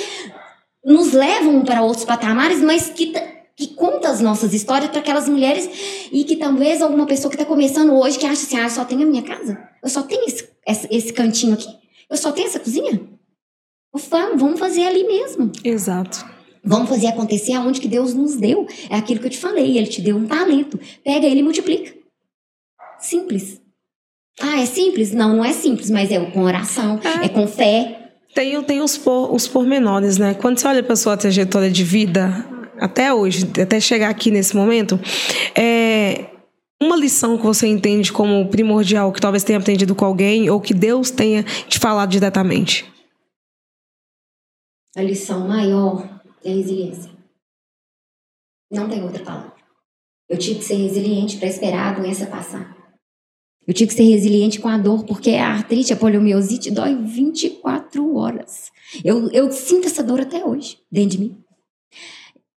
nos 0.84 1.12
levam 1.12 1.62
para 1.62 1.82
outros 1.82 2.04
patamares, 2.04 2.60
mas 2.60 2.90
que 2.90 3.12
que 3.58 3.74
conta 3.74 4.08
as 4.08 4.20
nossas 4.20 4.54
histórias 4.54 4.88
para 4.88 5.00
aquelas 5.00 5.28
mulheres 5.28 5.68
e 6.12 6.22
que 6.22 6.36
talvez 6.36 6.80
alguma 6.80 7.06
pessoa 7.06 7.28
que 7.28 7.34
está 7.34 7.44
começando 7.44 7.92
hoje 7.92 8.16
que 8.16 8.24
acha 8.24 8.40
assim, 8.40 8.56
ah, 8.56 8.62
eu 8.62 8.70
só 8.70 8.84
tenho 8.84 9.02
a 9.02 9.06
minha 9.06 9.22
casa, 9.22 9.58
eu 9.82 9.88
só 9.88 10.00
tenho 10.04 10.24
esse, 10.26 10.48
esse 10.64 11.12
cantinho 11.12 11.54
aqui, 11.54 11.66
eu 12.08 12.16
só 12.16 12.30
tenho 12.30 12.46
essa 12.46 12.60
cozinha. 12.60 13.00
Vamos 14.36 14.60
fazer 14.60 14.86
ali 14.86 15.02
mesmo. 15.02 15.50
Exato. 15.64 16.24
Vamos 16.62 16.88
fazer 16.88 17.08
acontecer 17.08 17.54
aonde 17.54 17.80
que 17.80 17.88
Deus 17.88 18.14
nos 18.14 18.36
deu. 18.36 18.66
É 18.88 18.96
aquilo 18.96 19.18
que 19.18 19.26
eu 19.26 19.30
te 19.30 19.38
falei, 19.38 19.76
Ele 19.76 19.86
te 19.86 20.00
deu 20.00 20.16
um 20.16 20.26
talento. 20.26 20.78
Pega 21.02 21.26
ele 21.26 21.40
e 21.40 21.42
multiplica. 21.42 21.92
Simples. 23.00 23.60
Ah, 24.40 24.60
é 24.60 24.66
simples? 24.66 25.12
Não, 25.12 25.36
não 25.36 25.44
é 25.44 25.52
simples, 25.52 25.90
mas 25.90 26.12
é 26.12 26.20
com 26.30 26.42
oração, 26.42 27.00
é, 27.02 27.26
é 27.26 27.28
com 27.28 27.46
fé. 27.48 27.97
Tem, 28.38 28.62
tem 28.62 28.80
os, 28.80 28.96
por, 28.96 29.34
os 29.34 29.48
pormenores, 29.48 30.16
né? 30.16 30.32
Quando 30.32 30.60
você 30.60 30.68
olha 30.68 30.80
para 30.80 30.94
sua 30.94 31.16
trajetória 31.16 31.68
de 31.68 31.82
vida, 31.82 32.46
até 32.80 33.12
hoje, 33.12 33.44
até 33.60 33.80
chegar 33.80 34.08
aqui 34.08 34.30
nesse 34.30 34.54
momento, 34.54 34.96
é 35.56 36.30
uma 36.80 36.96
lição 36.96 37.36
que 37.36 37.42
você 37.42 37.66
entende 37.66 38.12
como 38.12 38.48
primordial, 38.48 39.12
que 39.12 39.20
talvez 39.20 39.42
tenha 39.42 39.58
aprendido 39.58 39.92
com 39.92 40.04
alguém, 40.04 40.48
ou 40.48 40.60
que 40.60 40.72
Deus 40.72 41.10
tenha 41.10 41.42
te 41.42 41.80
falado 41.80 42.10
diretamente? 42.10 42.86
A 44.96 45.02
lição 45.02 45.48
maior 45.48 46.08
é 46.44 46.50
resiliência. 46.50 47.10
Não 48.70 48.88
tem 48.88 49.02
outra 49.02 49.24
palavra. 49.24 49.52
Eu 50.28 50.38
tive 50.38 50.60
que 50.60 50.64
ser 50.64 50.76
resiliente 50.76 51.38
para 51.38 51.48
esperar 51.48 51.92
a 51.92 51.98
doença 51.98 52.24
passar. 52.24 52.77
Eu 53.68 53.74
tive 53.74 53.88
que 53.88 53.96
ser 53.96 54.04
resiliente 54.04 54.60
com 54.60 54.68
a 54.68 54.78
dor, 54.78 55.04
porque 55.04 55.32
a 55.32 55.48
artrite, 55.48 55.92
a 55.92 55.96
poliomielite, 55.96 56.70
dói 56.70 56.94
24 56.94 58.16
horas. 58.16 58.72
Eu, 59.04 59.30
eu 59.30 59.52
sinto 59.52 59.86
essa 59.86 60.02
dor 60.02 60.22
até 60.22 60.42
hoje, 60.42 60.78
dentro 60.90 61.10
de 61.10 61.18
mim. 61.18 61.36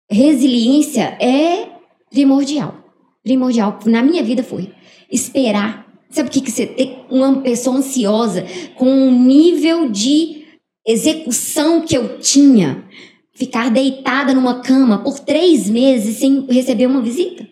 Resiliência 0.09 1.17
é 1.21 1.67
primordial. 2.09 2.77
Primordial. 3.21 3.77
Na 3.85 4.01
minha 4.01 4.23
vida 4.23 4.41
foi. 4.41 4.71
Esperar. 5.11 5.85
Sabe 6.09 6.29
o 6.29 6.31
que, 6.31 6.39
que 6.39 6.49
você 6.49 6.65
tem? 6.65 7.05
Uma 7.09 7.41
pessoa 7.41 7.75
ansiosa, 7.75 8.45
com 8.75 8.89
um 8.89 9.25
nível 9.25 9.89
de 9.89 10.45
execução 10.87 11.81
que 11.81 11.97
eu 11.97 12.19
tinha. 12.19 12.85
Ficar 13.33 13.69
deitada 13.69 14.33
numa 14.33 14.61
cama 14.61 15.03
por 15.03 15.19
três 15.19 15.69
meses 15.69 16.19
sem 16.19 16.45
receber 16.45 16.85
uma 16.85 17.01
visita. 17.01 17.45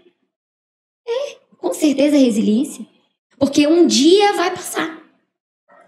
É, 1.05 1.35
com 1.57 1.73
certeza 1.73 2.17
resiliência. 2.17 2.87
Porque 3.39 3.65
um 3.65 3.87
dia 3.87 4.33
vai 4.33 4.51
passar. 4.51 4.99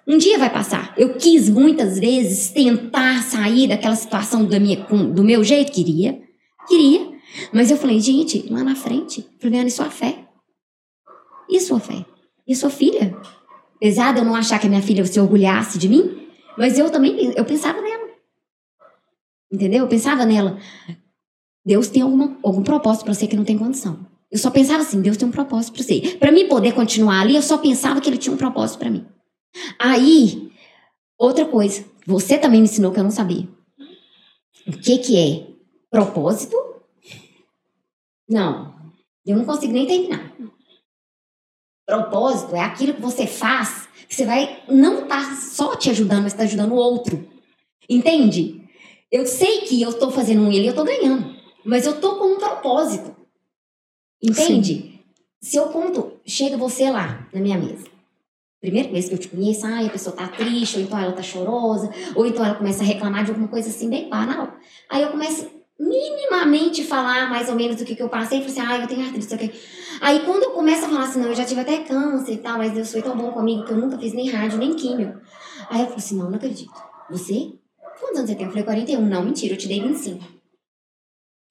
Um 0.08 0.18
dia 0.18 0.39
vai 0.39 0.52
passar. 0.52 0.93
Eu 0.97 1.16
quis 1.16 1.49
muitas 1.49 1.99
vezes 1.99 2.49
tentar 2.49 3.22
sair 3.22 3.68
daquela 3.68 3.95
situação 3.95 4.45
do, 4.45 4.60
minha, 4.60 4.78
do 4.86 5.24
meu 5.24 5.43
jeito, 5.43 5.72
queria, 5.72 6.22
queria. 6.68 7.12
Mas 7.54 7.70
eu 7.70 7.78
falei, 7.78 7.99
gente, 7.99 8.47
lá 8.49 8.64
na 8.64 8.76
frente, 8.76 9.30
Juliana, 9.39 9.68
e 9.68 9.72
sua 9.72 9.89
fé? 9.89 10.28
E 11.49 11.60
sua 11.60 11.80
fé? 11.80 12.06
E 12.47 12.56
sua 12.56 12.70
filha? 12.70 13.16
Apesar 13.76 14.14
de 14.14 14.20
eu 14.20 14.26
não 14.26 14.36
achar 14.36 14.60
que 14.60 14.68
a 14.68 14.70
minha 14.70 14.82
filha 14.82 15.06
se 15.06 15.20
orgulhasse 15.20 15.78
de 15.78 15.89
mim, 15.89 16.28
mas 16.58 16.78
eu 16.80 16.89
também 16.89 17.34
eu 17.36 17.45
pensava 17.45 17.82
nela. 17.82 18.10
Entendeu? 19.52 19.84
Eu 19.84 19.88
pensava 19.88 20.26
nela. 20.26 20.58
Deus 21.66 21.89
tem 21.89 22.02
alguma, 22.02 22.38
algum 22.43 22.64
propósito 22.64 23.04
para 23.04 23.14
você 23.14 23.28
que 23.28 23.36
não 23.36 23.43
tem 23.43 23.58
condição. 23.58 24.06
Eu 24.32 24.38
só 24.38 24.50
pensava 24.50 24.82
assim, 24.82 25.02
Deus 25.02 25.18
tem 25.18 25.28
um 25.28 25.32
propósito 25.32 25.74
para 25.74 25.84
você. 25.84 26.18
Para 26.18 26.32
mim 26.32 26.48
poder 26.48 26.74
continuar 26.74 27.22
ali, 27.22 27.36
eu 27.36 27.42
só 27.42 27.58
pensava 27.58 28.00
que 28.00 28.10
ele 28.10 28.18
tinha 28.18 28.34
um 28.34 28.38
propósito 28.38 28.80
para 28.80 28.90
mim. 28.90 29.06
Aí, 29.78 30.52
outra 31.18 31.46
coisa, 31.46 31.84
você 32.08 32.38
também 32.38 32.62
me 32.62 32.68
ensinou 32.68 32.94
que 32.94 33.00
eu 33.00 33.04
não 33.04 33.12
sabia. 33.12 33.48
O 34.66 34.72
que 34.72 35.00
que 35.00 35.18
é 35.18 35.48
propósito? 35.90 36.56
Não, 38.30 38.74
eu 39.26 39.36
não 39.36 39.44
consigo 39.44 39.74
nem 39.74 39.86
terminar. 39.86 40.32
Propósito 41.86 42.56
é 42.56 42.62
aquilo 42.62 42.94
que 42.94 43.02
você 43.02 43.28
faz, 43.28 43.90
que 44.08 44.16
você 44.16 44.26
vai 44.26 44.64
não 44.70 45.08
tá 45.08 45.36
só 45.36 45.76
te 45.76 45.90
ajudando, 45.90 46.24
mas 46.24 46.32
está 46.32 46.44
ajudando 46.44 46.72
o 46.72 46.76
outro. 46.76 47.28
Entende? 47.90 48.64
Eu 49.12 49.28
sei 49.28 49.62
que 49.62 49.82
eu 49.82 49.90
estou 49.90 50.10
fazendo 50.10 50.42
um 50.42 50.52
ele, 50.52 50.68
eu 50.68 50.70
estou 50.70 50.86
ganhando, 50.86 51.36
mas 51.66 51.86
eu 51.86 51.96
estou 51.96 52.16
com 52.16 52.36
um 52.36 52.38
propósito. 52.38 53.21
Entende? 54.22 54.74
Sim. 54.74 55.00
Se 55.42 55.58
eu 55.58 55.66
conto, 55.70 56.14
chega 56.26 56.56
você 56.56 56.90
lá 56.90 57.28
na 57.34 57.42
minha 57.42 57.58
mesa. 57.58 57.86
Primeira 58.62 58.90
vez 58.90 59.10
que 59.10 59.16
eu 59.16 59.18
te 59.18 59.28
conheço, 59.28 59.66
ai, 59.66 59.88
a 59.88 59.90
pessoa 59.90 60.16
tá 60.16 60.28
triste, 60.28 60.78
ou 60.78 60.84
então 60.84 61.00
ela 61.00 61.14
tá 61.14 61.24
chorosa, 61.24 61.90
ou 62.16 62.28
então 62.28 62.46
ela 62.46 62.54
começa 62.54 62.84
a 62.84 62.86
reclamar 62.86 63.24
de 63.24 63.32
alguma 63.32 63.48
coisa 63.48 63.70
assim 63.70 63.90
bem 63.90 64.08
banal. 64.08 64.54
Aí 64.88 65.02
eu 65.02 65.10
começo 65.10 65.50
minimamente 65.80 66.84
falar 66.84 67.28
mais 67.28 67.50
ou 67.50 67.56
menos 67.56 67.78
do 67.78 67.86
que, 67.86 67.96
que 67.96 68.04
eu 68.04 68.10
passei, 68.10 68.38
e 68.38 68.42
falo 68.42 68.52
assim, 68.52 68.62
ah, 68.62 68.82
eu 68.82 68.88
tenho 68.88 69.04
artrite, 69.04 69.34
ok. 69.34 69.52
Aí 70.00 70.20
quando 70.20 70.44
eu 70.44 70.52
começo 70.52 70.86
a 70.86 70.90
falar 70.90 71.06
assim, 71.06 71.20
não, 71.20 71.30
eu 71.30 71.36
já 71.36 71.44
tive 71.44 71.62
até 71.62 71.80
câncer 71.80 72.34
e 72.34 72.38
tal, 72.38 72.60
mas 72.60 72.72
Deus 72.74 72.92
foi 72.92 73.02
tão 73.02 73.18
bom 73.18 73.32
comigo 73.32 73.66
que 73.66 73.72
eu 73.72 73.78
nunca 73.78 73.98
fiz 73.98 74.14
nem 74.14 74.30
rádio, 74.30 74.60
nem 74.60 74.76
químio. 74.76 75.20
Aí 75.68 75.82
eu 75.82 75.88
falo 75.88 75.98
assim, 75.98 76.18
não, 76.18 76.30
não 76.30 76.36
acredito. 76.36 76.72
Você? 77.10 77.54
Quantos 78.00 78.18
anos 78.20 78.30
você 78.30 78.36
tem? 78.36 78.46
Eu 78.46 78.52
falei, 78.52 78.64
41. 78.64 79.02
Não, 79.02 79.24
mentira, 79.24 79.56
eu 79.56 79.58
te 79.58 79.68
dei 79.68 79.82
25. 79.82 80.24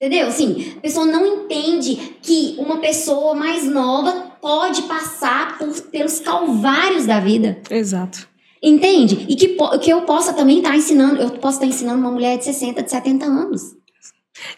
Entendeu? 0.00 0.28
Assim, 0.28 0.72
a 0.78 0.80
pessoa 0.80 1.04
não 1.04 1.26
entende 1.26 2.16
que 2.22 2.54
uma 2.58 2.78
pessoa 2.78 3.34
mais 3.34 3.66
nova 3.66 4.32
pode 4.40 4.82
passar 4.82 5.58
por, 5.58 5.68
pelos 5.90 6.20
calvários 6.20 7.04
da 7.04 7.20
vida. 7.20 7.60
Exato. 7.70 8.26
Entende? 8.62 9.26
E 9.28 9.36
que, 9.36 9.58
que 9.82 9.90
eu 9.90 10.02
possa 10.02 10.32
também 10.32 10.58
estar 10.58 10.70
tá 10.70 10.76
ensinando, 10.76 11.20
eu 11.20 11.30
posso 11.32 11.58
estar 11.58 11.66
tá 11.66 11.66
ensinando 11.66 11.98
uma 11.98 12.10
mulher 12.10 12.38
de 12.38 12.44
60, 12.44 12.82
de 12.82 12.90
70 12.90 13.26
anos. 13.26 13.60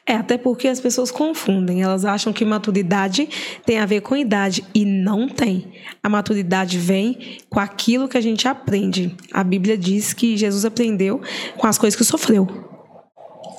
É, 0.06 0.14
até 0.14 0.38
porque 0.38 0.68
as 0.68 0.80
pessoas 0.80 1.10
confundem. 1.10 1.82
Elas 1.82 2.04
acham 2.04 2.32
que 2.32 2.44
maturidade 2.44 3.28
tem 3.66 3.80
a 3.80 3.86
ver 3.86 4.00
com 4.00 4.16
idade. 4.16 4.64
E 4.72 4.84
não 4.84 5.28
tem. 5.28 5.72
A 6.00 6.08
maturidade 6.08 6.78
vem 6.78 7.38
com 7.50 7.58
aquilo 7.58 8.06
que 8.06 8.16
a 8.16 8.20
gente 8.20 8.46
aprende. 8.46 9.12
A 9.32 9.42
Bíblia 9.42 9.76
diz 9.76 10.12
que 10.12 10.36
Jesus 10.36 10.64
aprendeu 10.64 11.20
com 11.56 11.66
as 11.66 11.78
coisas 11.78 11.98
que 11.98 12.04
sofreu. 12.04 12.46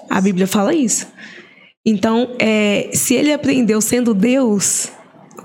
A 0.10 0.22
Bíblia 0.22 0.48
fala 0.48 0.74
isso. 0.74 1.08
Então, 1.86 2.36
é, 2.40 2.90
se 2.94 3.14
ele 3.14 3.34
aprendeu 3.34 3.82
sendo 3.82 4.14
Deus 4.14 4.90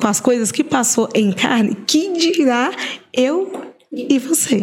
com 0.01 0.07
as 0.07 0.20
coisas 0.20 0.53
que 0.53 0.62
passou 0.62 1.09
em 1.14 1.32
carne, 1.32 1.76
que 1.86 2.12
dirá 2.12 2.70
eu 3.12 3.68
e 3.91 4.18
você, 4.18 4.62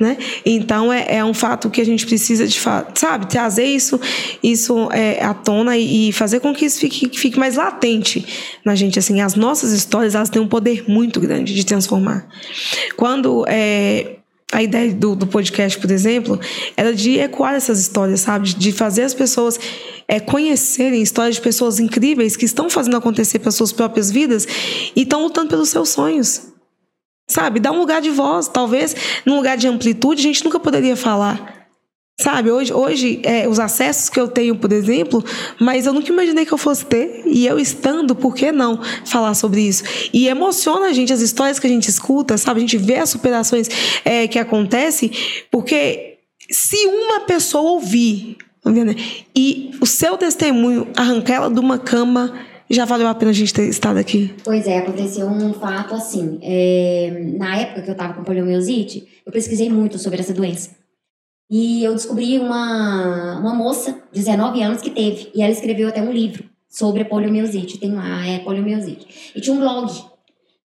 né? 0.00 0.18
Então 0.44 0.92
é, 0.92 1.18
é 1.18 1.24
um 1.24 1.32
fato 1.32 1.70
que 1.70 1.80
a 1.80 1.84
gente 1.84 2.04
precisa 2.04 2.46
de 2.46 2.58
sabe 2.94 3.26
trazer 3.26 3.66
isso 3.66 4.00
isso 4.42 4.90
é, 4.90 5.22
à 5.22 5.32
tona 5.32 5.76
e, 5.76 6.08
e, 6.08 6.12
fazer 6.12 6.40
com 6.40 6.52
que 6.52 6.64
isso 6.64 6.80
fique, 6.80 7.08
fique 7.16 7.38
mais 7.38 7.54
latente 7.54 8.26
na 8.64 8.74
gente 8.74 8.98
assim 8.98 9.20
as 9.20 9.36
nossas 9.36 9.70
histórias 9.70 10.16
elas 10.16 10.28
têm 10.28 10.42
um 10.42 10.48
poder 10.48 10.84
muito 10.88 11.20
grande 11.20 11.54
de 11.54 11.64
transformar 11.64 12.26
quando 12.96 13.44
é, 13.46 14.16
a 14.52 14.62
ideia 14.62 14.94
do, 14.94 15.16
do 15.16 15.26
podcast, 15.26 15.78
por 15.78 15.90
exemplo, 15.90 16.38
era 16.76 16.94
de 16.94 17.18
ecoar 17.18 17.54
essas 17.54 17.80
histórias, 17.80 18.20
sabe? 18.20 18.54
De 18.54 18.72
fazer 18.72 19.02
as 19.02 19.14
pessoas 19.14 19.58
é, 20.06 20.20
conhecerem 20.20 21.02
histórias 21.02 21.36
de 21.36 21.40
pessoas 21.40 21.80
incríveis 21.80 22.36
que 22.36 22.44
estão 22.44 22.70
fazendo 22.70 22.96
acontecer 22.96 23.38
para 23.38 23.50
suas 23.50 23.72
próprias 23.72 24.10
vidas 24.10 24.46
e 24.94 25.02
estão 25.02 25.22
lutando 25.22 25.48
pelos 25.48 25.70
seus 25.70 25.88
sonhos. 25.88 26.52
Sabe? 27.28 27.58
Dá 27.58 27.72
um 27.72 27.78
lugar 27.78 28.02
de 28.02 28.10
voz. 28.10 28.48
Talvez 28.48 28.94
num 29.24 29.36
lugar 29.36 29.56
de 29.56 29.66
amplitude 29.66 30.20
a 30.20 30.24
gente 30.24 30.44
nunca 30.44 30.60
poderia 30.60 30.94
falar. 30.94 31.63
Sabe, 32.20 32.48
hoje, 32.48 32.72
hoje 32.72 33.20
é, 33.24 33.48
os 33.48 33.58
acessos 33.58 34.08
que 34.08 34.20
eu 34.20 34.28
tenho, 34.28 34.54
por 34.54 34.70
exemplo, 34.70 35.22
mas 35.60 35.84
eu 35.84 35.92
nunca 35.92 36.12
imaginei 36.12 36.46
que 36.46 36.52
eu 36.52 36.58
fosse 36.58 36.86
ter. 36.86 37.22
E 37.26 37.44
eu 37.44 37.58
estando, 37.58 38.14
por 38.14 38.36
que 38.36 38.52
não 38.52 38.80
falar 39.04 39.34
sobre 39.34 39.62
isso? 39.62 39.82
E 40.12 40.28
emociona 40.28 40.86
a 40.86 40.92
gente 40.92 41.12
as 41.12 41.20
histórias 41.20 41.58
que 41.58 41.66
a 41.66 41.70
gente 41.70 41.88
escuta, 41.88 42.38
sabe? 42.38 42.58
A 42.58 42.60
gente 42.60 42.78
vê 42.78 42.98
as 42.98 43.10
superações 43.10 43.68
é, 44.04 44.28
que 44.28 44.38
acontecem, 44.38 45.10
porque 45.50 46.18
se 46.48 46.86
uma 46.86 47.20
pessoa 47.20 47.72
ouvir 47.72 48.36
tá 48.62 48.70
e 49.34 49.72
o 49.80 49.86
seu 49.86 50.16
testemunho 50.16 50.86
arrancar 50.96 51.34
ela 51.34 51.50
de 51.50 51.58
uma 51.58 51.78
cama, 51.78 52.32
já 52.70 52.84
valeu 52.84 53.08
a 53.08 53.14
pena 53.14 53.32
a 53.32 53.34
gente 53.34 53.52
ter 53.52 53.68
estado 53.68 53.98
aqui. 53.98 54.32
Pois 54.44 54.68
é, 54.68 54.78
aconteceu 54.78 55.26
um 55.26 55.52
fato 55.52 55.94
assim. 55.94 56.38
É, 56.42 57.32
na 57.36 57.56
época 57.56 57.82
que 57.82 57.90
eu 57.90 57.92
estava 57.92 58.14
com 58.14 58.22
poliomielite, 58.22 59.04
eu 59.26 59.32
pesquisei 59.32 59.68
muito 59.68 59.98
sobre 59.98 60.20
essa 60.20 60.32
doença. 60.32 60.83
E 61.50 61.84
eu 61.84 61.94
descobri 61.94 62.38
uma, 62.38 63.38
uma 63.38 63.54
moça, 63.54 64.02
19 64.12 64.62
anos, 64.62 64.82
que 64.82 64.90
teve. 64.90 65.30
E 65.34 65.42
ela 65.42 65.52
escreveu 65.52 65.88
até 65.88 66.00
um 66.00 66.12
livro 66.12 66.44
sobre 66.68 67.02
a 67.02 67.04
poliomielite. 67.04 67.78
Tem 67.78 67.92
lá, 67.92 68.26
é 68.26 68.38
poliomielite. 68.38 69.32
E 69.34 69.40
tinha 69.40 69.54
um 69.54 69.60
blog. 69.60 69.92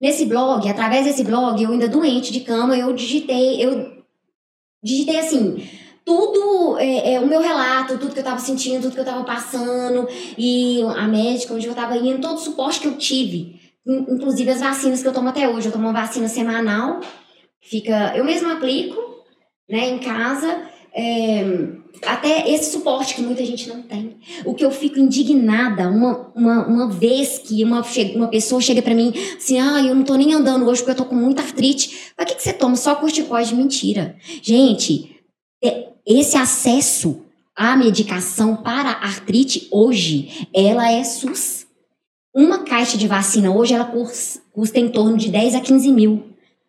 Nesse 0.01 0.27
blog, 0.27 0.69
através 0.69 1.05
desse 1.05 1.25
blog, 1.25 1.61
eu 1.61 1.73
ainda 1.73 1.89
doente 1.89 2.33
de 2.33 2.41
cama, 2.41 2.77
eu 2.77 2.93
digitei, 2.93 3.65
eu 3.65 4.05
digitei 4.81 5.19
assim, 5.19 5.69
tudo, 6.05 6.79
é, 6.79 7.15
é, 7.15 7.21
o 7.21 7.27
meu 7.27 7.41
relato, 7.41 7.99
tudo 7.99 8.15
que 8.15 8.21
eu 8.21 8.25
tava 8.25 8.39
sentindo, 8.39 8.83
tudo 8.83 8.95
que 8.95 9.01
eu 9.01 9.05
tava 9.05 9.25
passando, 9.25 10.09
e 10.39 10.81
a 10.97 11.09
médica, 11.09 11.53
onde 11.53 11.67
eu 11.67 11.75
tava 11.75 11.97
indo, 11.97 12.21
todo 12.21 12.37
o 12.37 12.41
suporte 12.41 12.81
que 12.81 12.87
eu 12.87 12.97
tive. 12.97 13.61
Inclusive 13.85 14.51
as 14.51 14.61
vacinas 14.61 15.03
que 15.03 15.09
eu 15.09 15.13
tomo 15.13 15.31
até 15.31 15.49
hoje. 15.49 15.67
Eu 15.67 15.73
tomo 15.73 15.89
uma 15.89 16.01
vacina 16.01 16.29
semanal, 16.29 17.01
fica, 17.61 18.17
eu 18.17 18.25
mesma 18.25 18.55
aplico, 18.55 18.97
né, 19.69 19.91
em 19.91 19.99
casa, 19.99 20.68
é, 20.95 21.45
até 22.05 22.51
esse 22.51 22.73
suporte 22.73 23.15
que 23.15 23.23
muita 23.23 23.45
gente 23.45 23.69
não 23.69 23.83
tem. 23.83 24.17
O 24.45 24.55
que 24.55 24.65
eu 24.65 24.71
fico 24.71 24.99
indignada, 24.99 25.89
uma, 25.89 26.31
uma, 26.35 26.67
uma 26.67 26.89
vez 26.89 27.39
que 27.39 27.63
uma, 27.65 27.83
uma 28.15 28.29
pessoa 28.29 28.61
chega 28.61 28.83
para 28.83 28.95
mim 28.95 29.13
assim, 29.37 29.59
ah, 29.59 29.83
eu 29.83 29.95
não 29.95 30.03
tô 30.03 30.15
nem 30.15 30.33
andando 30.33 30.67
hoje 30.67 30.81
porque 30.81 30.93
eu 30.93 31.05
tô 31.05 31.05
com 31.05 31.15
muita 31.15 31.43
artrite. 31.43 32.13
Mas 32.17 32.27
que, 32.27 32.37
que 32.37 32.43
você 32.43 32.53
toma? 32.53 32.77
Só 32.77 32.95
corticoide? 32.95 33.55
Mentira. 33.55 34.17
Gente, 34.43 35.17
é, 35.63 35.89
esse 36.07 36.37
acesso 36.37 37.23
à 37.55 37.77
medicação 37.77 38.57
para 38.57 38.91
artrite 38.91 39.69
hoje, 39.71 40.49
ela 40.55 40.91
é 40.91 41.03
SUS. 41.03 41.67
Uma 42.35 42.61
caixa 42.61 42.97
de 42.97 43.09
vacina 43.09 43.51
hoje, 43.51 43.75
ela 43.75 43.85
custa 43.85 44.79
em 44.79 44.89
torno 44.89 45.17
de 45.17 45.29
10 45.29 45.57
a 45.57 45.61
15 45.61 45.93
mil. 45.93 46.28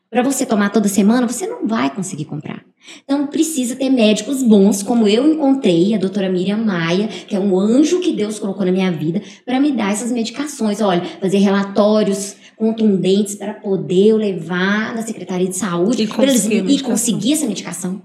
Para 0.09 0.23
você 0.23 0.43
tomar 0.43 0.69
toda 0.69 0.87
semana, 0.87 1.27
você 1.27 1.45
não 1.45 1.67
vai 1.67 1.93
conseguir 1.93 2.25
comprar. 2.25 2.65
Então 3.03 3.27
precisa 3.27 3.75
ter 3.75 3.89
médicos 3.89 4.41
bons, 4.41 4.81
como 4.81 5.07
eu 5.07 5.31
encontrei, 5.31 5.93
a 5.93 5.99
doutora 5.99 6.29
Miriam 6.29 6.57
Maia, 6.57 7.07
que 7.07 7.35
é 7.35 7.39
um 7.39 7.59
anjo 7.59 7.99
que 7.99 8.13
Deus 8.13 8.39
colocou 8.39 8.65
na 8.65 8.71
minha 8.71 8.91
vida, 8.91 9.21
para 9.45 9.59
me 9.59 9.71
dar 9.71 9.91
essas 9.91 10.11
medicações. 10.11 10.81
Olha, 10.81 11.03
fazer 11.21 11.37
relatórios 11.37 12.35
contundentes 12.57 13.35
para 13.35 13.53
poder 13.53 14.07
eu 14.07 14.17
levar 14.17 14.95
na 14.95 15.03
Secretaria 15.03 15.47
de 15.47 15.55
Saúde 15.55 16.03
e 16.03 16.07
conseguir, 16.07 16.71
e 16.71 16.79
conseguir 16.81 17.33
essa 17.33 17.45
medicação. 17.45 18.01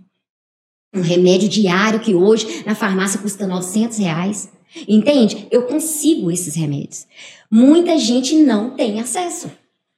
Um 0.95 1.01
remédio 1.01 1.49
diário 1.49 2.01
que 2.01 2.15
hoje 2.15 2.63
na 2.67 2.75
farmácia 2.75 3.19
custa 3.19 3.47
900 3.47 3.99
reais. 3.99 4.53
Entende? 4.87 5.47
Eu 5.51 5.63
consigo 5.63 6.31
esses 6.31 6.55
remédios. 6.55 7.07
Muita 7.51 7.99
gente 7.99 8.35
não 8.37 8.71
tem 8.71 9.01
acesso. 9.01 9.51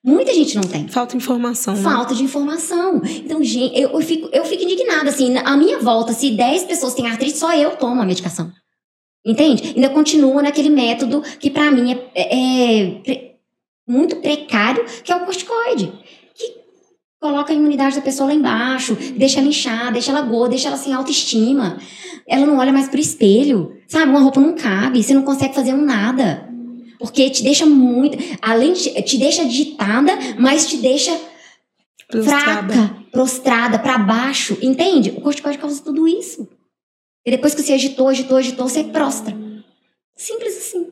Muita 0.07 0.33
gente 0.33 0.55
não 0.55 0.63
tem. 0.63 0.87
Falta 0.87 1.17
informação. 1.17 1.75
Né? 1.75 1.83
Falta 1.83 2.15
de 2.15 2.23
informação. 2.23 3.03
Então, 3.05 3.43
gente, 3.43 3.77
eu, 3.77 3.91
eu, 3.91 4.01
fico, 4.01 4.29
eu 4.33 4.45
fico 4.45 4.63
indignada, 4.63 5.11
assim, 5.11 5.37
a 5.37 5.57
minha 5.57 5.81
volta, 5.81 6.13
se 6.13 6.31
10 6.31 6.63
pessoas 6.63 6.95
têm 6.95 7.09
artrite, 7.09 7.37
só 7.37 7.53
eu 7.53 7.73
tomo 7.73 8.01
a 8.01 8.05
medicação. 8.05 8.53
Entende? 9.27 9.73
Ainda 9.75 9.89
continua 9.89 10.41
naquele 10.43 10.71
método 10.71 11.23
que 11.41 11.51
para 11.51 11.73
mim 11.73 11.93
é, 11.93 11.99
é, 12.15 13.13
é, 13.13 13.35
muito 13.85 14.15
precário, 14.17 14.85
que 15.03 15.11
é 15.11 15.17
o 15.17 15.25
corticoide. 15.25 15.93
Que 16.37 16.55
coloca 17.21 17.53
a 17.53 17.57
imunidade 17.57 17.97
da 17.97 18.03
pessoa 18.03 18.29
lá 18.29 18.35
embaixo, 18.35 18.97
deixa 19.17 19.41
ela 19.41 19.49
inchar, 19.49 19.93
deixa 19.93 20.13
ela 20.13 20.23
gorda, 20.23 20.51
deixa 20.51 20.69
ela 20.69 20.77
sem 20.77 20.93
autoestima. 20.93 21.79
Ela 22.29 22.47
não 22.47 22.59
olha 22.59 22.73
mais 22.73 22.89
pro 22.89 23.01
espelho, 23.01 23.77
sabe? 23.89 24.09
Uma 24.09 24.21
roupa 24.21 24.39
não 24.39 24.55
cabe, 24.55 25.03
você 25.03 25.13
não 25.13 25.23
consegue 25.23 25.53
fazer 25.53 25.75
um 25.75 25.85
nada. 25.85 26.49
Porque 26.99 27.31
te 27.31 27.43
deixa 27.43 27.67
muito. 27.67 28.17
Além 28.41 28.73
de. 28.73 28.91
Te 29.03 29.19
deixa 29.19 29.43
agitada, 29.43 30.13
mas 30.39 30.69
te 30.69 30.77
deixa 30.77 31.19
prostrada. 32.09 32.73
fraca, 32.73 32.97
prostrada, 33.11 33.79
para 33.79 33.99
baixo. 33.99 34.57
Entende? 34.63 35.11
O 35.11 35.21
corticoide 35.21 35.59
causa 35.59 35.83
tudo 35.83 36.07
isso. 36.07 36.49
E 37.25 37.31
depois 37.31 37.55
que 37.55 37.63
você 37.63 37.73
agitou, 37.73 38.09
agitou, 38.09 38.37
agitou, 38.37 38.69
você 38.69 38.85
prostra. 38.85 39.37
Simples 40.17 40.57
assim. 40.57 40.89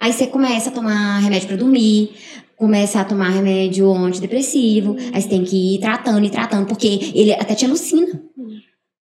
Aí 0.00 0.12
você 0.12 0.26
começa 0.26 0.70
a 0.70 0.72
tomar 0.72 1.18
remédio 1.18 1.48
para 1.48 1.56
dormir, 1.56 2.10
começa 2.56 3.00
a 3.00 3.04
tomar 3.04 3.30
remédio 3.30 3.90
antidepressivo, 3.92 4.96
aí 5.12 5.22
você 5.22 5.28
tem 5.28 5.44
que 5.44 5.76
ir 5.76 5.80
tratando 5.80 6.24
e 6.24 6.30
tratando, 6.30 6.66
porque 6.66 7.12
ele 7.14 7.32
até 7.32 7.54
te 7.54 7.64
alucina 7.64 8.22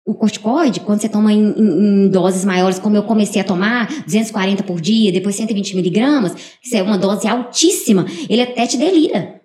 o 0.06 0.14
corticoide, 0.14 0.78
quando 0.80 1.00
você 1.00 1.08
toma 1.08 1.32
em, 1.32 1.52
em, 1.58 2.04
em, 2.04 2.08
doses 2.08 2.44
maiores, 2.44 2.78
como 2.78 2.96
eu 2.96 3.02
comecei 3.02 3.40
a 3.40 3.44
tomar, 3.44 3.88
240 4.04 4.62
por 4.62 4.80
dia, 4.80 5.10
depois 5.10 5.34
120 5.34 5.74
miligramas, 5.74 6.32
isso 6.62 6.76
é 6.76 6.82
uma 6.82 6.96
dose 6.96 7.26
altíssima, 7.26 8.06
ele 8.28 8.40
até 8.40 8.68
te 8.68 8.76
delira. 8.76 9.42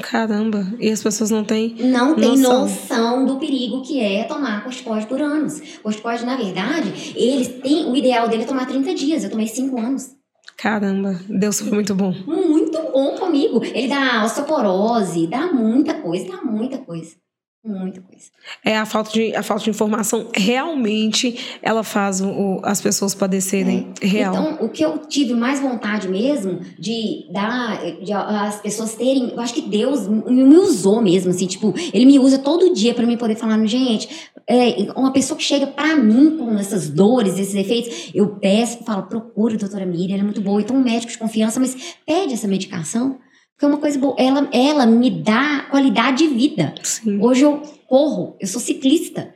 Caramba, 0.00 0.64
e 0.78 0.88
as 0.88 1.02
pessoas 1.02 1.30
não 1.30 1.44
têm 1.44 1.74
Não 1.78 2.14
têm 2.14 2.38
noção. 2.38 2.60
noção 2.60 3.26
do 3.26 3.36
perigo 3.36 3.82
que 3.82 4.00
é 4.00 4.22
tomar 4.24 4.62
corticoide 4.62 5.06
por 5.06 5.20
anos. 5.20 5.60
Corticoide, 5.82 6.24
na 6.24 6.36
verdade, 6.36 7.12
eles 7.16 7.48
têm, 7.48 7.84
o 7.90 7.96
ideal 7.96 8.28
dele 8.28 8.44
é 8.44 8.46
tomar 8.46 8.66
30 8.66 8.94
dias, 8.94 9.24
eu 9.24 9.30
tomei 9.30 9.48
5 9.48 9.78
anos. 9.78 10.10
Caramba, 10.56 11.18
Deus 11.28 11.60
foi 11.60 11.72
muito 11.72 11.94
bom. 11.94 12.14
Muito 12.26 12.78
bom 12.92 13.16
comigo. 13.16 13.62
Ele 13.64 13.88
dá 13.88 14.24
osteoporose, 14.24 15.26
dá 15.26 15.52
muita 15.52 15.94
coisa, 15.94 16.28
dá 16.28 16.42
muita 16.42 16.78
coisa. 16.78 17.16
Muita 17.62 18.00
coisa. 18.00 18.24
É 18.64 18.78
a 18.78 18.86
falta 18.86 19.12
de, 19.12 19.36
a 19.36 19.42
falta 19.42 19.64
de 19.64 19.70
informação 19.70 20.30
realmente 20.34 21.58
ela 21.60 21.84
faz 21.84 22.22
o, 22.22 22.58
as 22.62 22.80
pessoas 22.80 23.14
padecerem 23.14 23.92
é. 24.00 24.06
real. 24.06 24.32
Então, 24.32 24.66
o 24.66 24.70
que 24.70 24.82
eu 24.82 24.96
tive 25.06 25.34
mais 25.34 25.60
vontade 25.60 26.08
mesmo 26.08 26.60
de 26.78 27.26
dar, 27.30 27.78
de 28.02 28.14
as 28.14 28.62
pessoas 28.62 28.94
terem, 28.94 29.32
eu 29.32 29.40
acho 29.40 29.52
que 29.52 29.60
Deus 29.60 30.08
me 30.08 30.56
usou 30.56 31.02
mesmo, 31.02 31.30
assim, 31.30 31.46
tipo, 31.46 31.74
ele 31.92 32.06
me 32.06 32.18
usa 32.18 32.38
todo 32.38 32.72
dia 32.72 32.94
para 32.94 33.04
mim 33.04 33.18
poder 33.18 33.36
falar, 33.36 33.62
gente, 33.66 34.08
é, 34.46 34.90
uma 34.96 35.12
pessoa 35.12 35.36
que 35.36 35.44
chega 35.44 35.66
para 35.66 35.96
mim 35.96 36.38
com 36.38 36.56
essas 36.58 36.88
dores, 36.88 37.38
esses 37.38 37.54
efeitos, 37.54 38.10
eu 38.14 38.36
peço, 38.36 38.78
falo, 38.84 39.02
procura 39.02 39.54
a 39.54 39.58
doutora 39.58 39.84
Miriam, 39.84 40.14
ela 40.14 40.22
é 40.22 40.24
muito 40.24 40.40
boa, 40.40 40.62
então 40.62 40.74
um 40.74 40.82
médico 40.82 41.12
de 41.12 41.18
confiança, 41.18 41.60
mas 41.60 41.76
pede 42.06 42.32
essa 42.32 42.48
medicação 42.48 43.18
porque 43.60 43.66
é 43.66 43.68
uma 43.68 43.78
coisa 43.78 43.98
boa. 43.98 44.14
Ela, 44.18 44.48
ela 44.52 44.86
me 44.86 45.10
dá 45.10 45.66
qualidade 45.70 46.26
de 46.26 46.34
vida. 46.34 46.74
Sim. 46.82 47.20
Hoje 47.20 47.42
eu 47.42 47.60
corro, 47.86 48.34
eu 48.40 48.46
sou 48.46 48.58
ciclista. 48.58 49.34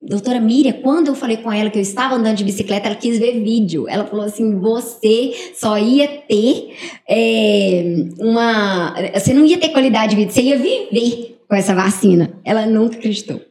Doutora 0.00 0.40
Miriam, 0.40 0.72
quando 0.80 1.08
eu 1.08 1.14
falei 1.14 1.36
com 1.36 1.52
ela 1.52 1.68
que 1.68 1.76
eu 1.76 1.82
estava 1.82 2.14
andando 2.14 2.38
de 2.38 2.44
bicicleta, 2.44 2.88
ela 2.88 2.96
quis 2.96 3.18
ver 3.18 3.38
vídeo. 3.44 3.86
Ela 3.86 4.06
falou 4.06 4.24
assim: 4.24 4.58
você 4.58 5.52
só 5.54 5.76
ia 5.76 6.08
ter 6.08 6.74
é, 7.06 8.06
uma. 8.18 8.94
Você 9.12 9.34
não 9.34 9.44
ia 9.44 9.58
ter 9.58 9.68
qualidade 9.68 10.12
de 10.12 10.16
vida, 10.16 10.32
você 10.32 10.40
ia 10.40 10.56
viver 10.56 11.38
com 11.46 11.54
essa 11.54 11.74
vacina. 11.74 12.32
Ela 12.42 12.64
nunca 12.64 12.96
acreditou. 12.96 13.42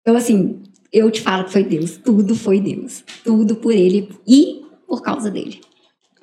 Então, 0.00 0.16
assim, 0.16 0.62
eu 0.90 1.10
te 1.10 1.20
falo 1.20 1.44
que 1.44 1.52
foi 1.52 1.64
Deus. 1.64 1.98
Tudo 1.98 2.34
foi 2.34 2.60
Deus. 2.60 3.04
Tudo 3.22 3.56
por 3.56 3.74
ele 3.74 4.08
e 4.26 4.62
por 4.88 5.02
causa 5.02 5.30
dele. 5.30 5.60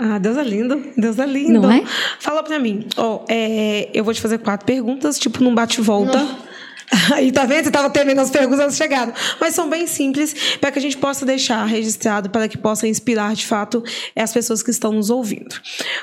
Ah, 0.04 0.18
Deus 0.18 0.36
é 0.36 0.44
lindo. 0.44 0.84
Deus 0.98 1.20
é 1.20 1.26
lindo. 1.28 1.62
Não 1.62 1.72
é? 1.72 1.86
Fala 2.20 2.42
pra 2.42 2.58
mim. 2.58 2.88
Ó, 2.98 3.18
oh, 3.18 3.26
é, 3.30 3.88
eu 3.94 4.04
vou 4.04 4.12
te 4.12 4.20
fazer 4.20 4.40
quatro 4.40 4.66
perguntas, 4.66 5.20
tipo 5.20 5.44
num 5.44 5.54
bate-volta. 5.54 6.18
Aí, 7.14 7.32
tá 7.32 7.46
vendo? 7.46 7.66
Você 7.66 7.72
tava 7.72 7.88
terminando 7.92 8.26
as 8.26 8.32
perguntas, 8.32 8.60
elas 8.60 8.76
chegaram. 8.76 9.14
Mas 9.40 9.54
são 9.54 9.70
bem 9.70 9.86
simples, 9.86 10.58
para 10.58 10.72
que 10.72 10.80
a 10.80 10.82
gente 10.82 10.98
possa 10.98 11.24
deixar 11.24 11.64
registrado, 11.66 12.32
para 12.32 12.50
que 12.50 12.58
possa 12.58 12.88
inspirar, 12.88 13.36
de 13.36 13.46
fato, 13.46 13.84
as 14.16 14.34
pessoas 14.34 14.64
que 14.64 14.72
estão 14.72 14.92
nos 14.92 15.12
ouvindo. 15.12 15.56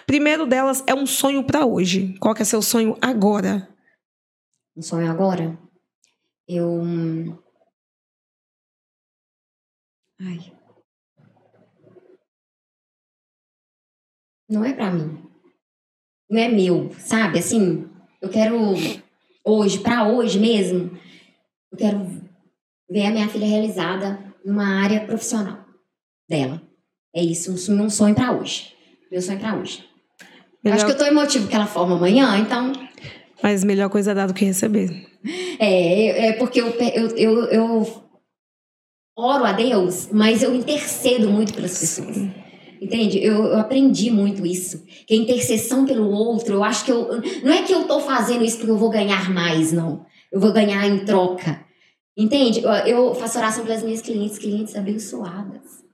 Primeiro 0.06 0.46
delas 0.46 0.84
é 0.86 0.94
um 0.94 1.04
sonho 1.04 1.42
para 1.42 1.66
hoje. 1.66 2.14
Qual 2.20 2.36
que 2.36 2.42
é 2.42 2.44
seu 2.44 2.62
sonho 2.62 2.96
agora? 3.02 3.68
Um 4.76 4.82
sonho 4.82 5.10
agora? 5.10 5.58
Eu... 6.46 6.84
Ai... 10.20 10.52
não 14.48 14.64
é 14.64 14.72
para 14.72 14.90
mim. 14.90 15.18
Não 16.30 16.40
é 16.40 16.48
meu, 16.48 16.90
sabe? 16.98 17.38
Assim, 17.38 17.86
eu 18.20 18.28
quero 18.28 18.56
hoje, 19.44 19.78
para 19.80 20.08
hoje 20.08 20.38
mesmo, 20.38 20.98
eu 21.72 21.78
quero 21.78 22.06
ver 22.90 23.06
a 23.06 23.10
minha 23.10 23.28
filha 23.28 23.46
realizada 23.46 24.18
numa 24.44 24.82
área 24.82 25.04
profissional 25.04 25.64
dela. 26.28 26.62
É 27.14 27.22
isso, 27.22 27.52
um, 27.52 27.90
sonho 27.90 28.14
para 28.14 28.32
hoje. 28.32 28.74
Meu 29.10 29.22
sonho 29.22 29.38
para 29.38 29.56
hoje. 29.56 29.84
Melhor... 30.62 30.76
Acho 30.76 30.86
que 30.86 30.92
eu 30.92 30.98
tô 30.98 31.04
emotivo 31.04 31.48
que 31.48 31.54
ela 31.54 31.66
forma 31.66 31.96
amanhã, 31.96 32.36
então. 32.38 32.72
Mas 33.42 33.64
melhor 33.64 33.88
coisa 33.88 34.14
dar 34.14 34.26
do 34.26 34.34
que 34.34 34.44
receber. 34.44 35.06
É, 35.58 36.28
é 36.28 36.32
porque 36.34 36.60
eu, 36.60 36.68
eu, 36.68 37.08
eu, 37.16 37.44
eu 37.46 38.04
oro 39.16 39.44
a 39.44 39.52
Deus, 39.52 40.08
mas 40.12 40.42
eu 40.42 40.54
intercedo 40.54 41.30
muito 41.30 41.54
pelas 41.54 41.78
pessoas. 41.78 42.14
Sim. 42.14 42.32
Entende? 42.80 43.18
Eu, 43.22 43.44
eu, 43.46 43.58
aprendi 43.58 44.10
muito 44.10 44.46
isso. 44.46 44.84
Que 45.06 45.14
a 45.14 45.16
intercessão 45.16 45.84
pelo 45.84 46.10
outro, 46.10 46.54
eu 46.54 46.64
acho 46.64 46.84
que 46.84 46.92
eu. 46.92 47.20
Não 47.42 47.52
é 47.52 47.62
que 47.62 47.72
eu 47.72 47.82
estou 47.82 48.00
fazendo 48.00 48.44
isso 48.44 48.58
porque 48.58 48.70
eu 48.70 48.78
vou 48.78 48.90
ganhar 48.90 49.30
mais, 49.30 49.72
não. 49.72 50.06
Eu 50.30 50.40
vou 50.40 50.52
ganhar 50.52 50.86
em 50.86 51.04
troca. 51.04 51.64
Entende? 52.16 52.62
Eu, 52.62 52.70
eu 52.70 53.14
faço 53.14 53.38
oração 53.38 53.64
pelas 53.64 53.82
minhas 53.82 54.02
clientes, 54.02 54.38
clientes 54.38 54.74
abençoadas. 54.74 55.84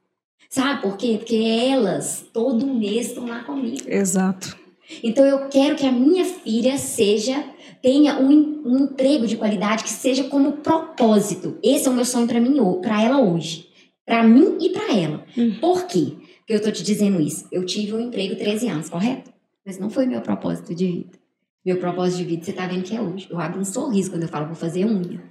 Sabe 0.49 0.83
por 0.83 0.97
quê? 0.97 1.17
Porque 1.19 1.37
elas, 1.37 2.25
todo 2.33 2.67
mês, 2.67 3.09
estão 3.09 3.27
lá 3.27 3.43
comigo. 3.43 3.83
Exato. 3.87 4.57
Então 5.03 5.25
eu 5.25 5.49
quero 5.49 5.77
que 5.77 5.87
a 5.87 5.93
minha 5.93 6.25
filha 6.25 6.79
seja 6.79 7.45
tenha 7.83 8.19
um, 8.19 8.63
um 8.65 8.85
emprego 8.85 9.27
de 9.27 9.37
qualidade 9.37 9.85
que 9.85 9.91
seja 9.91 10.25
como 10.25 10.53
propósito. 10.53 11.59
Esse 11.63 11.87
é 11.87 11.91
o 11.91 11.95
meu 11.95 12.05
sonho 12.05 12.27
para 12.27 12.41
mim, 12.41 12.57
para 12.81 13.03
ela 13.03 13.21
hoje, 13.21 13.69
para 14.07 14.23
mim 14.23 14.57
e 14.61 14.71
para 14.71 14.97
ela. 14.97 15.25
Hum. 15.37 15.57
Por 15.61 15.87
quê? 15.87 16.13
Que 16.47 16.53
eu 16.53 16.61
tô 16.61 16.71
te 16.71 16.83
dizendo 16.83 17.21
isso. 17.21 17.47
Eu 17.51 17.65
tive 17.65 17.95
um 17.95 18.01
emprego 18.01 18.37
13 18.37 18.69
anos, 18.69 18.91
correto? 18.91 19.33
Mas 19.65 19.79
não 19.79 19.91
foi 19.91 20.07
meu 20.07 20.21
propósito 20.21 20.75
de 20.75 20.87
vida. 20.87 21.19
Meu 21.65 21.79
propósito 21.79 22.19
de 22.19 22.25
vida, 22.25 22.45
você 22.45 22.53
tá 22.53 22.67
vendo 22.67 22.83
que 22.83 22.95
é 22.95 23.01
hoje. 23.01 23.27
Eu 23.31 23.41
abro 23.41 23.61
um 23.61 23.65
sorriso 23.65 24.11
quando 24.11 24.23
eu 24.23 24.29
falo, 24.29 24.47
vou 24.47 24.55
fazer 24.55 24.85
unha. 24.85 25.23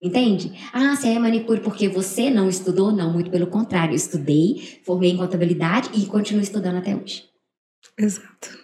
Entende? 0.00 0.52
Ah, 0.72 0.94
você 0.94 1.08
é 1.08 1.18
manicure 1.18 1.60
porque 1.60 1.88
você 1.88 2.30
não 2.30 2.48
estudou? 2.48 2.92
Não, 2.92 3.12
muito 3.12 3.30
pelo 3.30 3.46
contrário. 3.46 3.92
Eu 3.92 3.96
estudei, 3.96 4.80
formei 4.84 5.10
em 5.10 5.16
contabilidade 5.16 5.90
e 5.94 6.06
continuo 6.06 6.42
estudando 6.42 6.76
até 6.76 6.94
hoje. 6.94 7.24
Exato. 7.98 8.58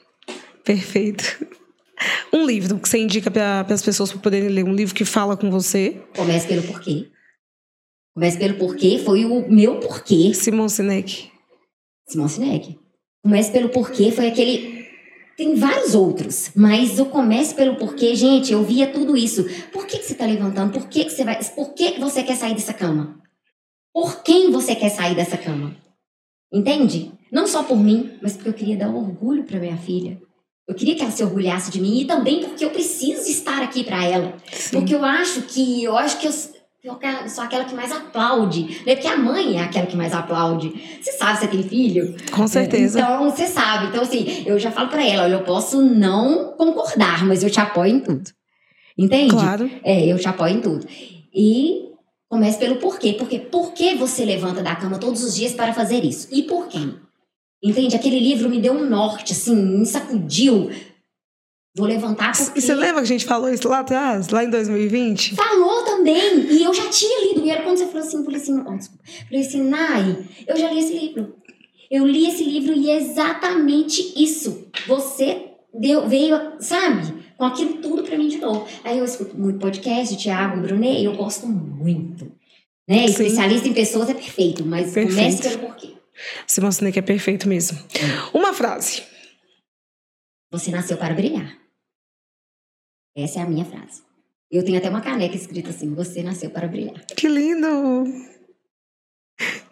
Perfeito. 0.64 1.46
Um 2.32 2.46
livro 2.46 2.78
que 2.78 2.88
você 2.88 2.96
indica 2.96 3.30
para 3.30 3.60
as 3.68 3.82
pessoas 3.82 4.10
para 4.10 4.22
poderem 4.22 4.48
ler, 4.48 4.64
um 4.64 4.72
livro 4.72 4.94
que 4.94 5.04
fala 5.04 5.36
com 5.36 5.50
você. 5.50 6.00
Comece 6.16 6.48
pelo 6.48 6.62
porquê. 6.62 7.10
Comece 8.14 8.38
pelo 8.38 8.54
porquê 8.54 9.02
foi 9.04 9.26
o 9.26 9.50
meu 9.50 9.80
porquê. 9.80 10.32
Simon 10.32 10.68
Sinek. 10.68 11.30
Simon 12.10 12.28
Sinek. 12.28 12.78
Comece 13.22 13.52
pelo 13.52 13.68
porquê 13.68 14.10
foi 14.10 14.28
aquele. 14.28 14.80
Tem 15.36 15.54
vários 15.54 15.94
outros, 15.94 16.50
mas 16.54 16.98
o 16.98 17.06
comece 17.06 17.54
pelo 17.54 17.76
porquê, 17.76 18.14
gente, 18.14 18.52
eu 18.52 18.62
via 18.62 18.86
tudo 18.92 19.16
isso. 19.16 19.46
Por 19.72 19.86
que, 19.86 19.98
que 19.98 20.04
você 20.04 20.12
está 20.12 20.26
levantando? 20.26 20.72
Por 20.72 20.88
que, 20.88 21.04
que 21.04 21.10
você 21.10 21.24
vai. 21.24 21.42
Por 21.42 21.72
que, 21.72 21.92
que 21.92 22.00
você 22.00 22.22
quer 22.22 22.36
sair 22.36 22.54
dessa 22.54 22.74
cama? 22.74 23.20
Por 23.92 24.22
quem 24.22 24.50
você 24.50 24.74
quer 24.74 24.90
sair 24.90 25.14
dessa 25.14 25.38
cama? 25.38 25.74
Entende? 26.52 27.12
Não 27.32 27.46
só 27.46 27.62
por 27.62 27.78
mim, 27.78 28.18
mas 28.20 28.34
porque 28.34 28.48
eu 28.48 28.54
queria 28.54 28.76
dar 28.76 28.94
orgulho 28.94 29.44
para 29.44 29.58
minha 29.58 29.76
filha. 29.76 30.20
Eu 30.68 30.74
queria 30.74 30.94
que 30.94 31.02
ela 31.02 31.10
se 31.10 31.24
orgulhasse 31.24 31.70
de 31.70 31.80
mim 31.80 32.00
e 32.00 32.04
também 32.04 32.40
porque 32.40 32.64
eu 32.64 32.70
preciso 32.70 33.28
estar 33.28 33.62
aqui 33.62 33.82
para 33.82 34.04
ela. 34.04 34.36
Sim. 34.52 34.78
Porque 34.78 34.94
eu 34.94 35.04
acho 35.04 35.42
que 35.42 35.82
eu 35.82 35.96
acho 35.96 36.18
que 36.18 36.26
eu, 36.26 36.30
eu 36.30 36.59
sou 37.28 37.44
aquela 37.44 37.64
que 37.64 37.74
mais 37.74 37.92
aplaude, 37.92 38.82
né? 38.86 38.94
Porque 38.94 39.08
a 39.08 39.16
mãe 39.16 39.58
é 39.58 39.62
aquela 39.62 39.86
que 39.86 39.96
mais 39.96 40.14
aplaude. 40.14 40.72
Você 41.00 41.12
sabe, 41.12 41.38
você 41.38 41.48
tem 41.48 41.62
filho? 41.62 42.14
Com 42.32 42.46
certeza. 42.46 43.00
Então, 43.00 43.30
você 43.30 43.46
sabe. 43.46 43.88
Então, 43.88 44.02
assim, 44.02 44.44
eu 44.46 44.58
já 44.58 44.70
falo 44.70 44.88
para 44.88 45.06
ela, 45.06 45.24
olha, 45.24 45.34
eu 45.34 45.42
posso 45.42 45.82
não 45.82 46.52
concordar, 46.56 47.24
mas 47.24 47.42
eu 47.42 47.50
te 47.50 47.60
apoio 47.60 47.96
em 47.96 48.00
tudo. 48.00 48.30
Entende? 48.96 49.32
Claro. 49.32 49.70
É, 49.84 50.06
eu 50.06 50.18
te 50.18 50.28
apoio 50.28 50.56
em 50.56 50.60
tudo. 50.60 50.86
E 51.34 51.90
comece 52.28 52.58
pelo 52.58 52.76
porquê. 52.76 53.14
Porque 53.14 53.38
por 53.38 53.72
que 53.72 53.94
você 53.94 54.24
levanta 54.24 54.62
da 54.62 54.74
cama 54.74 54.98
todos 54.98 55.22
os 55.22 55.34
dias 55.34 55.52
para 55.52 55.72
fazer 55.74 56.04
isso? 56.04 56.28
E 56.32 56.42
por 56.42 56.68
quem? 56.68 56.96
Entende? 57.62 57.94
Aquele 57.94 58.18
livro 58.18 58.48
me 58.48 58.58
deu 58.58 58.72
um 58.72 58.88
norte, 58.88 59.32
assim, 59.32 59.54
me 59.54 59.84
sacudiu. 59.84 60.70
Vou 61.76 61.86
levantar 61.86 62.36
porque... 62.36 62.58
E 62.58 62.62
você 62.62 62.74
lembra 62.74 62.96
que 62.96 63.00
a 63.00 63.04
gente 63.04 63.24
falou 63.24 63.48
isso 63.48 63.68
lá 63.68 63.80
atrás, 63.80 64.28
lá 64.28 64.42
em 64.42 64.50
2020? 64.50 65.36
Falou 65.36 65.84
também! 65.84 66.46
E 66.50 66.62
eu 66.62 66.74
já 66.74 66.88
tinha 66.88 67.28
lido. 67.28 67.46
E 67.46 67.50
era 67.50 67.62
quando 67.62 67.78
você 67.78 67.86
falou 67.86 68.06
assim, 68.06 68.16
eu 68.18 68.24
falei 68.24 68.40
assim, 68.40 68.64
oh, 68.66 68.76
desculpa. 68.76 69.04
falei 69.28 69.40
assim, 69.40 69.62
Nai, 69.62 70.18
eu 70.46 70.56
já 70.56 70.70
li 70.70 70.78
esse 70.80 70.92
livro. 70.92 71.36
Eu 71.90 72.06
li 72.06 72.28
esse 72.28 72.44
livro 72.44 72.72
e 72.72 72.90
é 72.90 72.96
exatamente 72.96 74.14
isso. 74.16 74.68
Você 74.86 75.50
deu, 75.72 76.08
veio, 76.08 76.36
sabe, 76.58 77.14
com 77.36 77.44
aquilo 77.44 77.74
tudo 77.74 78.02
pra 78.02 78.18
mim 78.18 78.28
de 78.28 78.38
novo. 78.38 78.66
Aí 78.82 78.98
eu 78.98 79.04
escuto 79.04 79.38
muito 79.38 79.60
podcast, 79.60 80.16
Thiago, 80.16 80.60
Brunet, 80.60 81.04
eu 81.04 81.16
gosto 81.16 81.46
muito. 81.46 82.30
Né? 82.88 83.04
Especialista 83.04 83.68
em 83.68 83.72
pessoas 83.72 84.10
é 84.10 84.14
perfeito, 84.14 84.64
mas 84.64 84.92
perfeito. 84.92 85.16
comece 85.16 85.42
pelo 85.42 85.58
porquê. 85.60 85.94
Simon 86.46 86.72
Sinek 86.72 86.98
é 86.98 87.02
perfeito 87.02 87.48
mesmo. 87.48 87.78
Uma 88.34 88.52
frase. 88.52 89.02
Você 90.52 90.72
nasceu 90.72 90.96
para 90.96 91.14
brilhar. 91.14 91.59
Essa 93.16 93.40
é 93.40 93.42
a 93.42 93.46
minha 93.46 93.64
frase. 93.64 94.02
Eu 94.50 94.64
tenho 94.64 94.78
até 94.78 94.90
uma 94.90 95.00
caneca 95.00 95.36
escrita 95.36 95.70
assim: 95.70 95.94
Você 95.94 96.22
nasceu 96.22 96.50
para 96.50 96.66
brilhar. 96.66 97.04
Que 97.16 97.28
lindo! 97.28 98.04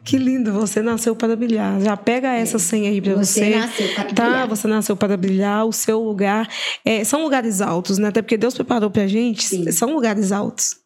Que 0.05 0.17
lindo, 0.17 0.53
você 0.53 0.81
nasceu 0.81 1.15
para 1.15 1.37
brilhar. 1.37 1.79
Já 1.83 1.95
pega 1.95 2.33
essa 2.33 2.57
é. 2.57 2.61
senha 2.61 2.89
aí 2.89 2.99
para 2.99 3.15
você. 3.17 3.41
Você 3.41 3.57
nasceu 3.59 3.95
para 3.95 4.05
tá? 4.05 4.25
brilhar. 4.25 4.49
Você 4.49 4.69
nasceu 4.69 4.97
para 4.97 5.17
brilhar. 5.19 5.67
O 5.67 5.73
seu 5.73 6.03
lugar 6.03 6.49
é, 6.83 7.05
são 7.05 7.23
lugares 7.23 7.61
altos, 7.61 7.99
né? 7.99 8.09
Até 8.09 8.23
porque 8.23 8.39
Deus 8.39 8.55
preparou 8.55 8.91
para 8.91 9.03
a 9.03 9.07
gente. 9.07 9.45
Sim. 9.45 9.71
São 9.71 9.93
lugares 9.93 10.33
altos. 10.33 10.78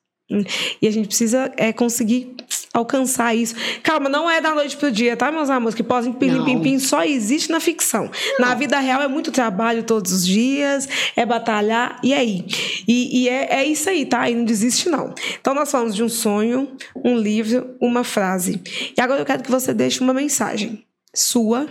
E 0.81 0.89
a 0.89 0.91
gente 0.91 1.09
precisa 1.09 1.53
é, 1.57 1.73
conseguir 1.73 2.35
alcançar 2.73 3.35
isso. 3.35 3.55
Calma, 3.83 4.09
não 4.09 4.31
é 4.31 4.41
da 4.41 4.55
noite 4.55 4.77
pro 4.77 4.91
dia, 4.91 5.17
tá, 5.17 5.31
meus 5.31 5.51
amores? 5.51 5.75
Que 5.75 5.83
pós 5.83 6.07
pim, 6.07 6.45
pim, 6.45 6.61
pim 6.61 6.79
só 6.79 7.05
existe 7.05 7.51
na 7.51 7.61
ficção. 7.61 8.11
Não. 8.39 8.49
Na 8.49 8.55
vida 8.55 8.79
real 8.79 9.03
é 9.03 9.09
muito 9.09 9.31
trabalho 9.31 9.83
todos 9.83 10.13
os 10.13 10.27
dias, 10.27 10.89
é 11.15 11.27
batalhar, 11.27 12.01
e 12.03 12.15
aí? 12.15 12.47
E, 12.89 13.23
e 13.23 13.29
é, 13.29 13.61
é 13.61 13.65
isso 13.65 13.89
aí, 13.89 14.07
tá? 14.07 14.29
E 14.29 14.35
não 14.35 14.45
desiste, 14.45 14.89
não. 14.89 15.15
Então, 15.41 15.55
nós 15.55 15.71
falamos 15.71 15.95
de 15.95 16.03
um 16.03 16.09
sonho, 16.09 16.69
um 17.05 17.17
livro, 17.17 17.77
uma 17.81 18.05
frase. 18.05 18.61
E 18.97 19.01
agora 19.01 19.21
eu 19.21 19.27
quero 19.27 19.43
que 19.43 19.51
você 19.51 19.75
deixe 19.75 20.01
uma 20.01 20.15
mensagem 20.15 20.85
sua 21.15 21.69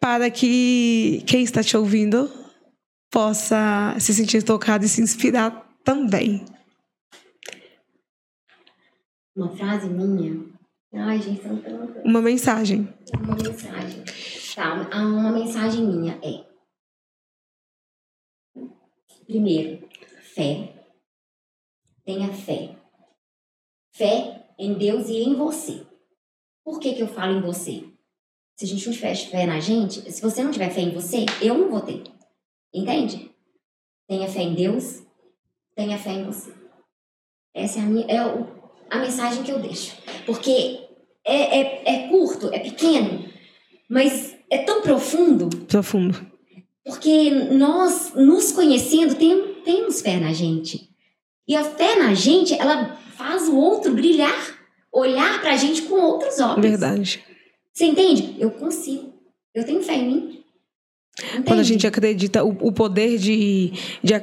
para 0.00 0.30
que 0.30 1.22
quem 1.26 1.42
está 1.42 1.62
te 1.62 1.76
ouvindo 1.76 2.30
possa 3.10 3.96
se 3.98 4.12
sentir 4.12 4.42
tocado 4.42 4.84
e 4.84 4.88
se 4.88 5.00
inspirar 5.00 5.66
também. 5.82 6.44
Uma 9.36 9.54
frase 9.54 9.88
minha. 9.90 10.46
Ai, 10.94 11.20
gente, 11.20 11.42
são 11.42 11.60
tantas. 11.60 12.02
Uma 12.04 12.22
mensagem. 12.22 12.88
Uma 13.22 13.36
mensagem. 13.36 14.04
Tá, 14.54 14.74
uma 14.98 15.30
mensagem 15.30 15.84
minha 15.84 16.18
é. 16.22 16.46
Primeiro, 19.26 19.86
fé. 20.34 20.86
Tenha 22.02 22.32
fé. 22.32 22.78
Fé 23.92 24.48
em 24.58 24.72
Deus 24.72 25.08
e 25.08 25.16
em 25.16 25.34
você. 25.34 25.86
Por 26.64 26.80
que, 26.80 26.94
que 26.94 27.02
eu 27.02 27.08
falo 27.08 27.36
em 27.36 27.42
você? 27.42 27.84
Se 28.56 28.64
a 28.64 28.68
gente 28.68 28.86
não 28.86 28.94
tiver 28.94 29.14
fé 29.14 29.44
na 29.44 29.60
gente, 29.60 30.10
se 30.10 30.22
você 30.22 30.42
não 30.42 30.50
tiver 30.50 30.70
fé 30.70 30.80
em 30.80 30.94
você, 30.94 31.26
eu 31.42 31.58
não 31.58 31.68
vou 31.68 31.82
ter. 31.82 32.02
Entende? 32.72 33.30
Tenha 34.08 34.28
fé 34.30 34.40
em 34.40 34.54
Deus, 34.54 35.02
tenha 35.74 35.98
fé 35.98 36.12
em 36.12 36.24
você. 36.24 36.54
Essa 37.54 37.80
é 37.80 37.82
a 37.82 37.86
minha. 37.86 38.06
É 38.06 38.26
o, 38.26 38.55
a 38.90 38.98
mensagem 38.98 39.42
que 39.42 39.50
eu 39.50 39.58
deixo. 39.58 39.94
Porque 40.24 40.80
é, 41.24 41.60
é, 41.60 41.82
é 41.86 42.08
curto, 42.08 42.52
é 42.52 42.58
pequeno, 42.58 43.28
mas 43.88 44.36
é 44.50 44.58
tão 44.58 44.82
profundo. 44.82 45.48
Profundo. 45.66 46.26
Porque 46.84 47.30
nós, 47.30 48.12
nos 48.14 48.52
conhecendo, 48.52 49.16
tem, 49.16 49.54
temos 49.64 50.00
fé 50.00 50.18
na 50.18 50.32
gente. 50.32 50.88
E 51.48 51.56
a 51.56 51.64
fé 51.64 51.96
na 51.96 52.14
gente, 52.14 52.54
ela 52.54 52.96
faz 53.16 53.48
o 53.48 53.56
outro 53.56 53.92
brilhar, 53.92 54.58
olhar 54.92 55.40
pra 55.40 55.56
gente 55.56 55.82
com 55.82 55.96
outros 55.96 56.38
olhos. 56.38 56.60
Verdade. 56.60 57.24
Você 57.72 57.86
entende? 57.86 58.36
Eu 58.38 58.52
consigo. 58.52 59.12
Eu 59.54 59.64
tenho 59.64 59.82
fé 59.82 59.94
em 59.94 60.06
mim. 60.06 60.44
Entende? 61.18 61.42
Quando 61.44 61.60
a 61.60 61.64
gente 61.64 61.86
acredita, 61.86 62.44
o, 62.44 62.50
o 62.60 62.72
poder 62.72 63.18
de, 63.18 63.72
de, 64.02 64.14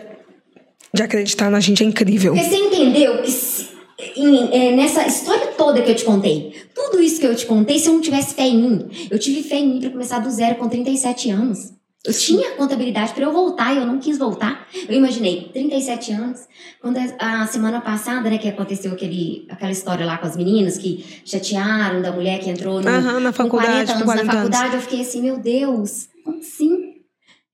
de 0.93 1.03
acreditar 1.03 1.49
na 1.49 1.59
gente 1.59 1.83
é 1.83 1.85
incrível. 1.85 2.33
Porque 2.33 2.49
você 2.49 2.55
entendeu 2.55 3.21
que 3.21 3.31
se, 3.31 3.72
em, 4.15 4.53
é, 4.53 4.75
nessa 4.75 5.05
história 5.05 5.47
toda 5.57 5.81
que 5.81 5.91
eu 5.91 5.95
te 5.95 6.05
contei, 6.05 6.53
tudo 6.73 7.01
isso 7.01 7.19
que 7.19 7.27
eu 7.27 7.35
te 7.35 7.45
contei, 7.45 7.79
se 7.79 7.87
eu 7.87 7.93
não 7.93 8.01
tivesse 8.01 8.35
fé 8.35 8.43
em 8.43 8.57
mim, 8.57 8.89
eu 9.09 9.19
tive 9.19 9.43
fé 9.43 9.55
em 9.55 9.67
mim 9.67 9.79
para 9.79 9.89
começar 9.89 10.19
do 10.19 10.29
zero 10.29 10.55
com 10.55 10.67
37 10.67 11.29
anos. 11.29 11.73
Eu 12.05 12.13
tinha 12.13 12.51
contabilidade 12.55 13.13
para 13.13 13.23
eu 13.23 13.31
voltar 13.31 13.73
e 13.73 13.77
eu 13.77 13.85
não 13.85 13.97
quis 13.97 14.17
voltar. 14.17 14.67
Eu 14.89 14.95
imaginei, 14.95 15.49
37 15.53 16.11
anos, 16.11 16.41
quando 16.81 16.97
a, 17.17 17.47
semana 17.47 17.79
passada, 17.79 18.29
né, 18.29 18.37
que 18.37 18.49
aconteceu 18.49 18.91
aquele, 18.91 19.47
aquela 19.49 19.71
história 19.71 20.05
lá 20.05 20.17
com 20.17 20.27
as 20.27 20.35
meninas 20.35 20.77
que 20.77 21.21
chatearam 21.23 22.01
da 22.01 22.11
mulher 22.11 22.39
que 22.39 22.49
entrou 22.49 22.81
no, 22.81 22.89
Aham, 22.89 23.21
na 23.21 23.31
faculdade, 23.31 23.85
40 23.85 23.91
anos 23.93 24.03
40 24.03 24.25
na 24.25 24.33
faculdade, 24.33 24.63
anos. 24.63 24.75
eu 24.75 24.81
fiquei 24.81 25.01
assim, 25.01 25.21
meu 25.21 25.39
Deus, 25.39 26.09
como 26.25 26.39
assim? 26.39 26.95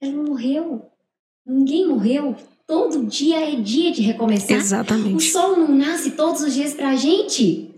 Ela 0.02 0.14
não 0.14 0.24
morreu. 0.24 0.82
Ninguém 1.46 1.88
morreu. 1.88 2.36
Todo 2.70 3.04
dia 3.04 3.52
é 3.52 3.56
dia 3.56 3.92
de 3.92 4.04
recomeçar. 4.04 4.56
Exatamente. 4.56 5.16
O 5.16 5.20
sol 5.20 5.58
não 5.58 5.76
nasce 5.76 6.12
todos 6.12 6.42
os 6.44 6.54
dias 6.54 6.76
pra 6.76 6.96
gente. 6.96 7.74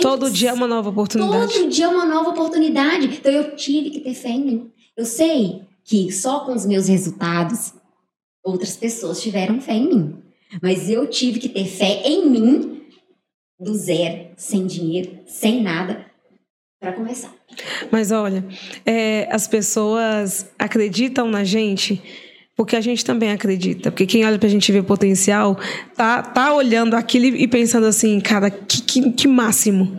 Todo 0.00 0.30
dia 0.30 0.48
é 0.48 0.52
uma 0.54 0.66
nova 0.66 0.88
oportunidade. 0.88 1.52
Todo 1.52 1.68
dia 1.68 1.84
é 1.84 1.88
uma 1.88 2.06
nova 2.06 2.30
oportunidade. 2.30 3.04
Então 3.04 3.30
eu 3.30 3.54
tive 3.54 3.90
que 3.90 4.00
ter 4.00 4.14
fé 4.14 4.30
em 4.30 4.42
mim. 4.42 4.72
Eu 4.96 5.04
sei 5.04 5.60
que 5.84 6.10
só 6.10 6.40
com 6.46 6.54
os 6.54 6.64
meus 6.64 6.88
resultados 6.88 7.74
outras 8.42 8.78
pessoas 8.78 9.20
tiveram 9.20 9.60
fé 9.60 9.74
em 9.74 9.88
mim. 9.88 10.22
Mas 10.62 10.88
eu 10.88 11.06
tive 11.06 11.38
que 11.38 11.50
ter 11.50 11.66
fé 11.66 12.00
em 12.06 12.30
mim 12.30 12.80
do 13.60 13.74
zero, 13.74 14.30
sem 14.38 14.66
dinheiro, 14.66 15.18
sem 15.26 15.62
nada, 15.62 16.06
para 16.80 16.94
começar. 16.94 17.34
Mas 17.92 18.10
olha, 18.10 18.42
é, 18.86 19.28
as 19.30 19.46
pessoas 19.46 20.50
acreditam 20.58 21.28
na 21.28 21.44
gente 21.44 22.02
porque 22.58 22.74
a 22.74 22.80
gente 22.80 23.04
também 23.04 23.30
acredita. 23.30 23.88
Porque 23.92 24.04
quem 24.04 24.24
olha 24.24 24.36
pra 24.36 24.48
gente 24.48 24.72
ver 24.72 24.82
potencial, 24.82 25.56
tá, 25.94 26.20
tá 26.20 26.52
olhando 26.52 26.94
aquilo 26.94 27.26
e 27.26 27.46
pensando 27.46 27.86
assim, 27.86 28.18
cara, 28.18 28.50
que, 28.50 28.82
que, 28.82 29.12
que 29.12 29.28
máximo. 29.28 29.96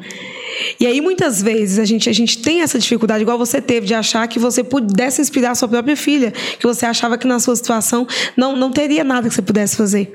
E 0.77 0.85
aí, 0.85 0.99
muitas 0.99 1.41
vezes, 1.41 1.79
a 1.79 1.85
gente, 1.85 2.09
a 2.09 2.11
gente 2.11 2.39
tem 2.39 2.61
essa 2.61 2.77
dificuldade, 2.77 3.21
igual 3.21 3.37
você 3.37 3.61
teve, 3.61 3.87
de 3.87 3.93
achar 3.93 4.27
que 4.27 4.37
você 4.37 4.61
pudesse 4.61 5.21
inspirar 5.21 5.51
a 5.51 5.55
sua 5.55 5.69
própria 5.69 5.95
filha, 5.95 6.33
que 6.59 6.67
você 6.67 6.85
achava 6.85 7.17
que 7.17 7.25
na 7.25 7.39
sua 7.39 7.55
situação 7.55 8.05
não, 8.35 8.57
não 8.57 8.71
teria 8.71 9.05
nada 9.05 9.29
que 9.29 9.33
você 9.33 9.41
pudesse 9.41 9.77
fazer. 9.77 10.11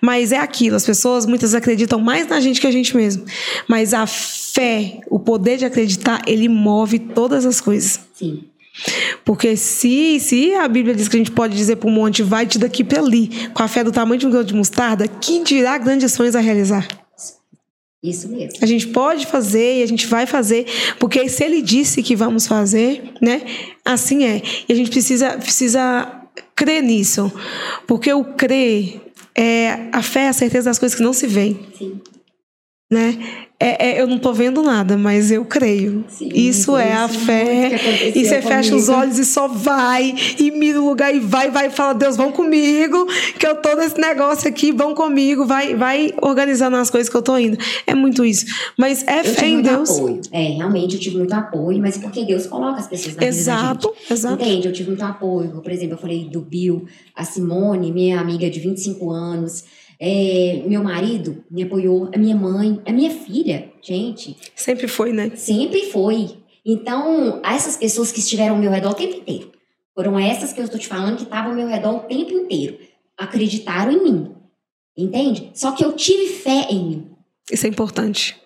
Mas 0.00 0.30
é 0.30 0.38
aquilo, 0.38 0.76
as 0.76 0.86
pessoas 0.86 1.26
muitas 1.26 1.52
acreditam 1.52 1.98
mais 1.98 2.28
na 2.28 2.38
gente 2.38 2.60
que 2.60 2.66
a 2.68 2.70
gente 2.70 2.96
mesmo. 2.96 3.24
Mas 3.66 3.92
a 3.92 4.06
fé, 4.06 5.00
o 5.10 5.18
poder 5.18 5.56
de 5.56 5.64
acreditar, 5.64 6.22
ele 6.28 6.48
move 6.48 7.00
todas 7.00 7.44
as 7.44 7.60
coisas. 7.60 7.98
Sim. 8.14 8.51
Porque 9.24 9.56
se, 9.56 10.18
se 10.20 10.54
a 10.54 10.66
Bíblia 10.66 10.94
diz 10.94 11.08
que 11.08 11.16
a 11.16 11.18
gente 11.18 11.30
pode 11.30 11.56
dizer 11.56 11.76
para 11.76 11.88
um 11.88 11.92
monte, 11.92 12.22
vai-te 12.22 12.58
daqui 12.58 12.82
para 12.82 13.00
ali, 13.00 13.30
com 13.52 13.62
a 13.62 13.68
fé 13.68 13.84
do 13.84 13.92
tamanho 13.92 14.18
de 14.18 14.26
um 14.26 14.30
grão 14.30 14.42
de 14.42 14.54
mostarda, 14.54 15.06
quem 15.06 15.44
dirá 15.44 15.76
grandes 15.78 16.12
sonhos 16.12 16.34
a 16.34 16.40
realizar? 16.40 16.86
Isso 18.02 18.28
mesmo. 18.28 18.58
A 18.60 18.66
gente 18.66 18.88
pode 18.88 19.26
fazer 19.26 19.78
e 19.78 19.82
a 19.82 19.86
gente 19.86 20.08
vai 20.08 20.26
fazer, 20.26 20.66
porque 20.98 21.28
se 21.28 21.44
ele 21.44 21.62
disse 21.62 22.02
que 22.02 22.16
vamos 22.16 22.48
fazer, 22.48 23.12
né? 23.20 23.42
Assim 23.84 24.24
é. 24.24 24.42
E 24.68 24.72
a 24.72 24.74
gente 24.74 24.90
precisa, 24.90 25.38
precisa 25.38 26.10
crer 26.56 26.82
nisso. 26.82 27.32
Porque 27.86 28.12
o 28.12 28.24
crer 28.24 29.00
é 29.36 29.88
a 29.92 30.02
fé 30.02 30.24
é 30.24 30.28
a 30.28 30.32
certeza 30.32 30.68
das 30.68 30.80
coisas 30.80 30.96
que 30.96 31.02
não 31.02 31.12
se 31.12 31.28
veem. 31.28 31.60
Sim. 31.78 32.00
Né? 32.92 33.18
É, 33.64 33.90
é, 33.90 34.00
eu 34.02 34.08
não 34.08 34.18
tô 34.18 34.32
vendo 34.32 34.60
nada, 34.60 34.98
mas 34.98 35.30
eu 35.30 35.44
creio. 35.44 36.04
Sim, 36.08 36.28
isso 36.34 36.76
é 36.76 36.92
a 36.94 37.06
fé. 37.08 37.70
E 38.12 38.24
você 38.24 38.42
fecha 38.42 38.74
os 38.74 38.86
comigo. 38.86 39.00
olhos 39.00 39.18
e 39.20 39.24
só 39.24 39.46
vai, 39.46 40.16
e 40.36 40.50
mira 40.50 40.80
o 40.82 40.88
lugar 40.88 41.14
e 41.14 41.20
vai, 41.20 41.48
vai, 41.48 41.68
e 41.68 41.70
fala, 41.70 41.92
Deus, 41.92 42.16
vão 42.16 42.32
comigo, 42.32 43.06
que 43.38 43.46
eu 43.46 43.54
tô 43.54 43.76
nesse 43.76 44.00
negócio 44.00 44.48
aqui, 44.48 44.72
vão 44.72 44.96
comigo, 44.96 45.46
vai, 45.46 45.76
vai 45.76 46.12
organizando 46.20 46.76
as 46.76 46.90
coisas 46.90 47.08
que 47.08 47.16
eu 47.16 47.22
tô 47.22 47.38
indo. 47.38 47.56
É 47.86 47.94
muito 47.94 48.24
isso. 48.24 48.46
Mas 48.76 49.06
é 49.06 49.20
Eu 49.20 49.24
fé 49.26 49.30
tive 49.42 49.46
em 49.46 49.54
muito 49.54 49.70
Deus. 49.70 49.90
apoio. 49.90 50.20
É, 50.32 50.42
realmente 50.56 50.94
eu 50.96 51.00
tive 51.00 51.16
muito 51.18 51.32
apoio, 51.32 51.78
mas 51.78 51.96
porque 51.96 52.24
Deus 52.24 52.46
coloca 52.48 52.80
as 52.80 52.88
pessoas 52.88 53.14
na 53.14 53.24
Exato, 53.24 53.88
vida 53.90 54.00
da 54.08 54.14
exato. 54.14 54.42
Entende? 54.42 54.66
Eu 54.66 54.72
tive 54.72 54.88
muito 54.88 55.04
apoio. 55.04 55.60
Por 55.62 55.70
exemplo, 55.70 55.94
eu 55.94 55.98
falei 55.98 56.24
do 56.28 56.40
Bill, 56.40 56.84
a 57.14 57.24
Simone, 57.24 57.92
minha 57.92 58.18
amiga 58.20 58.50
de 58.50 58.58
25 58.58 59.08
anos. 59.08 59.64
É, 60.04 60.64
meu 60.66 60.82
marido 60.82 61.44
me 61.48 61.62
apoiou, 61.62 62.10
a 62.12 62.18
minha 62.18 62.34
mãe, 62.34 62.82
a 62.84 62.90
minha 62.90 63.08
filha, 63.08 63.70
gente, 63.80 64.36
Sempre 64.56 64.88
foi, 64.88 65.12
né? 65.12 65.30
sempre 65.36 65.92
foi. 65.92 66.38
Então, 66.66 67.40
essas 67.44 67.76
pessoas 67.76 68.10
que 68.10 68.18
estiveram 68.18 68.56
ao 68.56 68.60
meu 68.60 68.68
redor 68.68 68.90
o 68.90 68.94
tempo 68.94 69.18
inteiro, 69.18 69.52
foram 69.94 70.18
essas 70.18 70.52
que 70.52 70.58
eu 70.58 70.64
estou 70.64 70.80
te 70.80 70.88
falando 70.88 71.18
que 71.18 71.22
estavam 71.22 71.52
ao 71.52 71.56
meu 71.56 71.68
redor 71.68 71.94
o 71.94 72.00
tempo 72.00 72.32
inteiro, 72.32 72.78
acreditaram 73.16 73.92
em 73.92 74.02
mim. 74.02 74.32
Entende? 74.98 75.52
Só 75.54 75.70
que 75.70 75.84
eu 75.84 75.92
tive 75.92 76.32
fé 76.32 76.66
em 76.68 76.84
mim. 76.84 77.10
Isso 77.48 77.64
é 77.64 77.68
importante. 77.68 78.36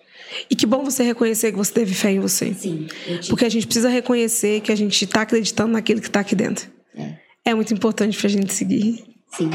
E 0.51 0.55
que 0.55 0.67
bom 0.67 0.83
você 0.83 1.01
reconhecer 1.01 1.51
que 1.51 1.57
você 1.57 1.73
teve 1.73 1.95
fé 1.95 2.11
em 2.11 2.19
você. 2.19 2.53
Sim. 2.53 2.85
Porque 3.29 3.45
a 3.45 3.49
gente 3.49 3.65
precisa 3.65 3.89
reconhecer 3.89 4.61
que 4.61 4.71
a 4.71 4.75
gente 4.75 5.03
está 5.03 5.21
acreditando 5.23 5.71
naquilo 5.71 6.01
que 6.01 6.07
está 6.07 6.19
aqui 6.19 6.35
dentro. 6.35 6.69
É. 6.95 7.15
É 7.45 7.55
muito 7.55 7.73
importante 7.73 8.15
pra 8.15 8.29
gente 8.29 8.53
seguir. 8.53 9.16
Sim. 9.31 9.49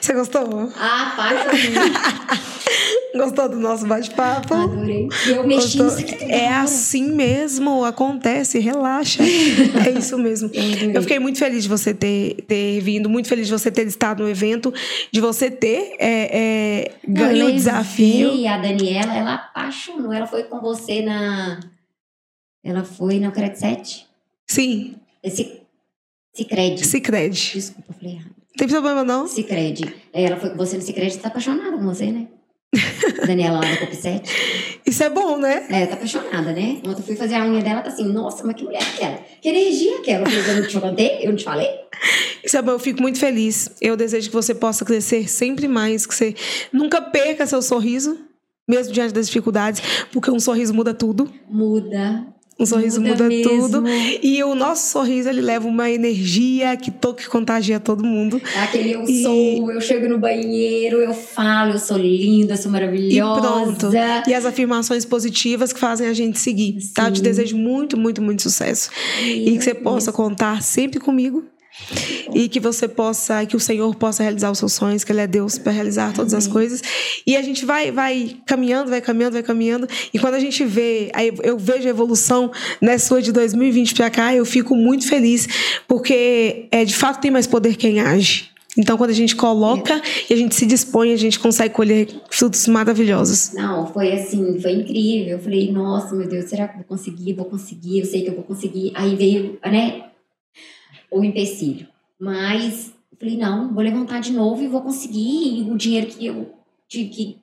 Você 0.00 0.12
gostou? 0.14 0.72
Ah, 0.76 1.12
apaixonei. 1.12 1.72
Gostou 3.14 3.48
do 3.48 3.58
nosso 3.58 3.86
bate-papo? 3.86 4.54
Adorei. 4.54 5.06
E 5.26 5.30
eu 5.30 5.46
mexi 5.46 5.76
Gostou? 5.76 6.16
É 6.28 6.46
hora. 6.46 6.60
assim 6.62 7.12
mesmo, 7.12 7.84
acontece, 7.84 8.58
relaxa. 8.58 9.22
é 9.22 9.90
isso 9.98 10.16
mesmo. 10.18 10.48
adorei. 10.56 10.96
Eu 10.96 11.02
fiquei 11.02 11.18
muito 11.18 11.38
feliz 11.38 11.62
de 11.62 11.68
você 11.68 11.92
ter, 11.92 12.36
ter 12.48 12.80
vindo, 12.80 13.10
muito 13.10 13.28
feliz 13.28 13.46
de 13.46 13.52
você 13.52 13.70
ter 13.70 13.86
estado 13.86 14.22
no 14.22 14.28
evento, 14.28 14.72
de 15.12 15.20
você 15.20 15.50
ter 15.50 15.94
é, 15.98 16.38
é, 16.88 16.94
ganho 17.06 17.36
eu 17.36 17.46
o 17.48 17.52
desafio. 17.52 18.30
levei 18.30 18.46
a 18.46 18.56
Daniela, 18.58 19.14
ela 19.14 19.34
apaixonou. 19.34 20.12
Ela 20.12 20.26
foi 20.26 20.44
com 20.44 20.60
você 20.60 21.02
na. 21.02 21.60
Ela 22.64 22.82
foi 22.84 23.18
na 23.18 23.30
Cred 23.30 23.58
7? 23.58 24.06
Sim, 24.46 24.94
Esse. 25.22 25.60
Cicred. 26.34 26.86
Cicred. 26.86 27.52
Desculpa, 27.52 27.90
eu 27.90 27.94
falei 27.94 28.14
errado. 28.14 28.41
Não 28.52 28.58
tem 28.58 28.68
problema 28.68 29.02
não? 29.02 29.26
Cicred. 29.26 29.94
É, 30.12 30.24
Ela 30.24 30.36
foi 30.36 30.50
com 30.50 30.56
você 30.56 30.76
no 30.76 30.82
Cicred, 30.82 31.18
tá 31.18 31.28
apaixonada 31.28 31.76
com 31.76 31.84
você, 31.84 32.12
né? 32.12 32.28
Daniela 33.26 33.60
lá 33.60 33.70
da 33.70 33.76
Cop 33.78 33.94
7. 33.94 34.80
Isso 34.86 35.02
é 35.02 35.10
bom, 35.10 35.36
né? 35.38 35.66
É, 35.70 35.86
tá 35.86 35.94
apaixonada, 35.94 36.52
né? 36.52 36.78
Ontem 36.78 37.00
eu 37.00 37.04
fui 37.04 37.16
fazer 37.16 37.34
a 37.34 37.44
unha 37.44 37.62
dela, 37.62 37.82
tá 37.82 37.88
assim, 37.88 38.04
nossa, 38.04 38.44
mas 38.44 38.56
que 38.56 38.64
mulher 38.64 38.82
é 38.82 38.94
aquela? 38.94 39.18
Que 39.40 39.48
energia 39.48 39.96
é 39.96 39.98
aquela? 39.98 40.24
Eu 40.26 40.30
falei, 40.30 40.56
eu 40.56 40.62
não 40.62 40.68
te 40.68 40.80
contei? 40.80 41.18
Eu 41.22 41.28
não 41.30 41.36
te 41.36 41.44
falei? 41.44 41.68
Isso 42.42 42.56
é 42.56 42.62
bom, 42.62 42.72
eu 42.72 42.78
fico 42.78 43.00
muito 43.00 43.18
feliz. 43.18 43.70
Eu 43.80 43.96
desejo 43.96 44.28
que 44.28 44.34
você 44.34 44.54
possa 44.54 44.84
crescer 44.84 45.28
sempre 45.28 45.68
mais, 45.68 46.06
que 46.06 46.14
você 46.14 46.34
nunca 46.72 47.00
perca 47.00 47.46
seu 47.46 47.62
sorriso, 47.62 48.18
mesmo 48.66 48.92
diante 48.92 49.12
das 49.12 49.26
dificuldades, 49.26 49.82
porque 50.10 50.30
um 50.30 50.40
sorriso 50.40 50.74
muda 50.74 50.94
tudo. 50.94 51.30
Muda. 51.48 52.26
Um 52.58 52.66
sorriso 52.66 53.00
Muda 53.00 53.12
muda, 53.24 53.28
mesmo. 53.28 53.68
tudo. 53.68 53.84
E 54.22 54.42
o 54.44 54.54
nosso 54.54 54.90
sorriso, 54.90 55.28
ele 55.28 55.40
leva 55.40 55.66
uma 55.66 55.90
energia 55.90 56.76
que 56.76 56.90
toca 56.90 57.22
e 57.22 57.26
contagia 57.26 57.80
todo 57.80 58.04
mundo. 58.04 58.40
É 58.54 58.60
Aquele 58.60 58.92
eu 58.92 59.02
E- 59.04 59.22
sou, 59.22 59.72
eu 59.72 59.80
chego 59.80 60.08
no 60.08 60.18
banheiro, 60.18 60.98
eu 60.98 61.12
falo, 61.14 61.72
eu 61.72 61.78
sou 61.78 61.96
linda, 61.96 62.52
eu 62.52 62.56
sou 62.56 62.70
E 62.70 62.72
maravilhosa. 62.72 63.40
pronto. 63.40 63.90
E 64.28 64.34
as 64.34 64.44
afirmações 64.44 65.04
positivas 65.04 65.72
que 65.72 65.80
fazem 65.80 66.06
a 66.06 66.12
gente 66.12 66.38
seguir. 66.38 66.78
Tá? 66.94 67.08
Eu 67.08 67.12
te 67.12 67.18
Sim. 67.18 67.24
desejo 67.24 67.56
muito, 67.56 67.96
muito, 67.98 68.20
muito 68.22 68.42
sucesso. 68.42 68.90
E 69.24 69.56
que 69.58 69.64
você 69.64 69.74
possa 69.74 70.12
contar 70.12 70.62
sempre 70.62 71.00
comigo. 71.00 71.44
E 72.34 72.48
que 72.48 72.60
você 72.60 72.86
possa, 72.86 73.44
que 73.46 73.56
o 73.56 73.60
Senhor 73.60 73.94
possa 73.94 74.22
realizar 74.22 74.50
os 74.50 74.58
seus 74.58 74.72
sonhos, 74.72 75.04
que 75.04 75.12
Ele 75.12 75.20
é 75.20 75.26
Deus 75.26 75.58
para 75.58 75.72
realizar 75.72 76.12
todas 76.12 76.34
as 76.34 76.46
coisas. 76.46 76.82
E 77.26 77.36
a 77.36 77.42
gente 77.42 77.64
vai, 77.64 77.90
vai 77.90 78.36
caminhando, 78.46 78.90
vai 78.90 79.00
caminhando, 79.00 79.32
vai 79.34 79.42
caminhando. 79.42 79.88
E 80.12 80.18
quando 80.18 80.34
a 80.34 80.40
gente 80.40 80.64
vê, 80.64 81.10
eu 81.42 81.58
vejo 81.58 81.86
a 81.86 81.90
evolução 81.90 82.50
né, 82.80 82.98
sua 82.98 83.20
de 83.20 83.32
2020 83.32 83.94
para 83.94 84.10
cá, 84.10 84.34
eu 84.34 84.44
fico 84.44 84.74
muito 84.76 85.08
feliz, 85.08 85.48
porque 85.88 86.66
é, 86.70 86.84
de 86.84 86.94
fato 86.94 87.20
tem 87.20 87.30
mais 87.30 87.46
poder 87.46 87.76
quem 87.76 88.00
age. 88.00 88.52
Então, 88.76 88.96
quando 88.96 89.10
a 89.10 89.14
gente 89.14 89.36
coloca 89.36 90.00
e 90.30 90.32
a 90.32 90.36
gente 90.36 90.54
se 90.54 90.64
dispõe, 90.64 91.12
a 91.12 91.16
gente 91.16 91.38
consegue 91.38 91.74
colher 91.74 92.08
frutos 92.30 92.66
maravilhosos. 92.68 93.52
Não, 93.52 93.86
foi 93.86 94.12
assim, 94.12 94.58
foi 94.60 94.72
incrível. 94.72 95.36
Eu 95.36 95.38
falei, 95.38 95.70
nossa, 95.70 96.14
meu 96.14 96.26
Deus, 96.26 96.46
será 96.48 96.66
que 96.66 96.74
eu 96.74 96.78
vou 96.78 96.86
conseguir? 96.86 97.34
Vou 97.34 97.44
conseguir, 97.44 97.98
eu 98.00 98.06
sei 98.06 98.22
que 98.22 98.30
eu 98.30 98.34
vou 98.34 98.44
conseguir. 98.44 98.92
Aí 98.94 99.14
veio, 99.14 99.58
né, 99.62 100.04
o 101.12 101.24
empecilho. 101.24 101.86
Mas 102.18 102.92
falei, 103.22 103.36
não, 103.36 103.72
vou 103.72 103.82
levantar 103.82 104.20
de 104.20 104.32
novo 104.32 104.62
e 104.62 104.68
vou 104.68 104.82
conseguir. 104.82 105.60
E 105.60 105.70
o 105.70 105.76
dinheiro 105.76 106.08
que 106.08 106.26
eu 106.26 106.52
tive 106.88 107.08
que 107.08 107.38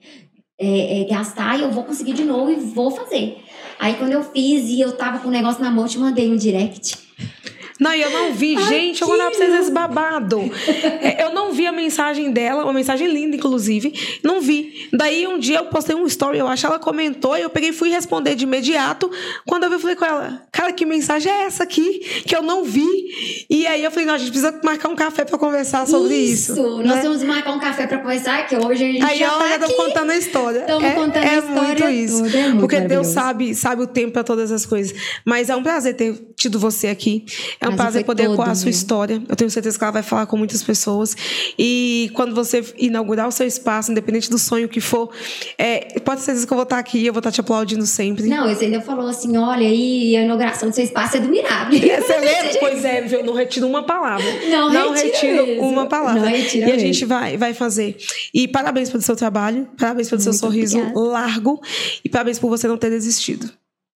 é, 0.60 1.02
é, 1.02 1.04
gastar, 1.06 1.60
eu 1.60 1.72
vou 1.72 1.86
conseguir 1.86 2.14
de 2.14 2.26
novo 2.26 2.52
e 2.52 2.56
vou 2.56 2.92
fazer. 2.92 3.38
Aí 3.80 3.96
quando 3.96 4.12
eu 4.12 4.24
fiz 4.24 4.68
e 4.70 4.82
eu 4.82 4.92
tava 4.92 5.20
com 5.20 5.30
o 5.30 5.32
negócio 5.32 5.64
na 5.64 5.72
mão, 5.72 5.86
eu 5.86 5.90
te 5.90 5.98
mandei 5.98 6.30
um 6.30 6.36
direct. 6.36 6.98
Não, 7.80 7.94
eu 7.94 8.10
não 8.10 8.34
vi, 8.34 8.58
gente, 8.68 9.02
eu 9.02 9.08
vou 9.08 9.18
mandar 9.18 9.30
pra 9.30 9.38
vocês 9.38 9.54
esse 9.62 9.72
babado. 9.72 10.52
É, 11.02 11.24
Eu 11.24 11.34
não 11.34 11.54
vi 11.54 11.66
a 11.66 11.72
mensagem 11.72 12.32
dela, 12.32 12.64
uma 12.64 12.74
mensagem 12.74 13.08
linda, 13.08 13.36
inclusive. 13.36 13.94
Não 14.24 14.42
vi. 14.42 14.88
Daí 14.92 15.26
um 15.28 15.40
dia 15.40 15.60
eu 15.60 15.66
postei 15.66 15.96
um 15.96 16.06
story, 16.06 16.38
eu 16.40 16.48
acho, 16.48 16.66
ela 16.66 16.78
comentou, 16.80 17.38
e 17.38 17.42
eu 17.42 17.50
peguei 17.50 17.70
e 17.70 17.74
fui 17.74 17.90
responder 17.90 18.36
de 18.36 18.44
imediato. 18.44 19.10
Quando 19.46 19.64
eu 19.64 19.70
vi, 19.70 19.76
eu 19.76 19.80
falei 19.80 19.96
com 19.96 20.06
ela, 20.06 20.44
cara, 20.52 20.74
que 20.74 20.86
mensagem 20.86 21.32
é 21.32 21.44
essa 21.44 21.64
aqui? 21.64 22.00
Que 22.26 22.36
eu 22.36 22.42
não 22.42 22.64
vi. 22.64 22.86
E 23.50 23.66
aí 23.66 23.84
eu 23.84 23.92
falei, 23.92 24.06
não, 24.06 24.16
a 24.16 24.18
gente 24.18 24.32
precisa 24.32 24.60
marcar 24.64 24.90
um 24.90 24.96
café 24.96 25.24
pra 25.24 25.38
conversar 25.38 25.88
sobre 25.88 26.16
isso. 26.16 26.56
Nós 26.56 26.98
né? 26.98 27.02
vamos 27.04 27.24
marcar 27.24 27.54
um 27.54 27.60
café 27.60 27.88
pra 27.88 28.00
conversar, 28.00 28.46
que 28.48 28.56
hoje 28.56 28.84
a 28.84 28.92
gente 28.92 29.04
Aí 29.06 29.20
já 29.20 29.30
tá 29.30 29.46
aqui. 29.46 29.54
estamos 29.54 29.76
contando 29.76 30.10
a 30.12 30.18
história. 30.18 30.62
Tamo 30.62 30.86
é, 30.86 30.92
contando 30.92 31.24
a 31.24 31.34
é 31.34 31.38
história 31.38 31.86
muito 31.86 31.90
isso. 31.90 32.24
toda, 32.24 32.38
é 32.38 32.48
muito 32.48 32.60
Porque 32.60 32.82
Deus 32.82 33.08
sabe, 33.08 33.56
sabe 33.56 33.84
o 33.84 33.88
tempo 33.88 34.14
para 34.14 34.24
todas 34.24 34.52
as 34.52 34.66
coisas. 34.66 34.98
Mas 35.26 35.50
é 35.50 35.56
um 35.56 35.64
prazer 35.64 35.96
ter 35.96 36.14
tido 36.36 36.60
você 36.60 36.88
aqui. 36.88 37.26
É 37.62 37.69
um 37.70 37.76
Prazer 37.76 38.04
prazer 38.04 38.06
foi 38.06 38.16
poder 38.16 38.36
com 38.36 38.42
a 38.42 38.56
sua 38.56 38.70
história. 38.70 39.22
Eu 39.28 39.36
tenho 39.36 39.50
certeza 39.50 39.78
que 39.78 39.84
ela 39.84 39.92
vai 39.92 40.04
falar 40.04 40.26
com 40.26 40.38
muitas 40.38 40.62
pessoas. 40.64 41.16
E 41.58 42.10
quando 42.14 42.34
você 42.36 42.64
inaugurar 42.78 43.28
o 43.28 43.32
seu 43.32 43.48
espaço, 43.48 43.92
independente 43.92 44.30
do 44.30 44.38
sonho 44.38 44.68
que 44.70 44.82
for, 44.82 45.10
é, 45.58 46.00
pode 46.00 46.22
ser 46.22 46.36
que 46.36 46.52
eu 46.52 46.56
vou 46.56 46.64
estar 46.64 46.80
aqui 46.80 47.00
e 47.00 47.08
eu 47.08 47.14
vou 47.14 47.20
estar 47.20 47.32
te 47.32 47.42
aplaudindo 47.42 47.86
sempre. 47.86 48.28
Não, 48.28 48.48
você 48.48 48.66
ainda 48.66 48.82
falou 48.82 49.08
assim: 49.08 49.38
olha 49.38 49.68
aí, 49.68 50.16
a 50.16 50.24
inauguração 50.24 50.70
do 50.70 50.76
seu 50.76 50.84
espaço 50.84 51.18
é 51.18 51.20
do 51.20 51.30
Mirable. 51.30 51.80
Você 51.80 52.18
lembra? 52.18 52.60
Pois 52.60 52.86
é, 52.86 53.08
eu 53.16 53.24
não 53.24 53.34
retiro 53.34 53.68
uma 53.68 53.84
palavra. 53.84 54.26
Não 54.50 54.72
não 54.72 54.94
retiro 54.94 55.46
mesmo. 55.46 55.68
uma 55.68 55.86
palavra. 55.86 56.22
Não 56.22 56.28
retira 56.30 56.68
e 56.68 56.72
a 56.72 56.76
mesmo. 56.76 56.88
gente 56.88 57.06
vai, 57.06 57.38
vai 57.38 57.54
fazer. 57.54 57.98
E 58.34 58.48
parabéns 58.48 58.90
pelo 58.90 59.02
seu 59.04 59.16
trabalho, 59.16 59.68
parabéns 59.78 60.10
pelo 60.10 60.22
seu 60.22 60.32
Muito 60.32 60.40
sorriso 60.42 60.78
obrigada. 60.78 61.00
largo 61.00 61.62
e 62.04 62.10
parabéns 62.10 62.40
por 62.40 62.50
você 62.50 62.68
não 62.68 62.78
ter 62.78 62.90
desistido. 62.90 63.50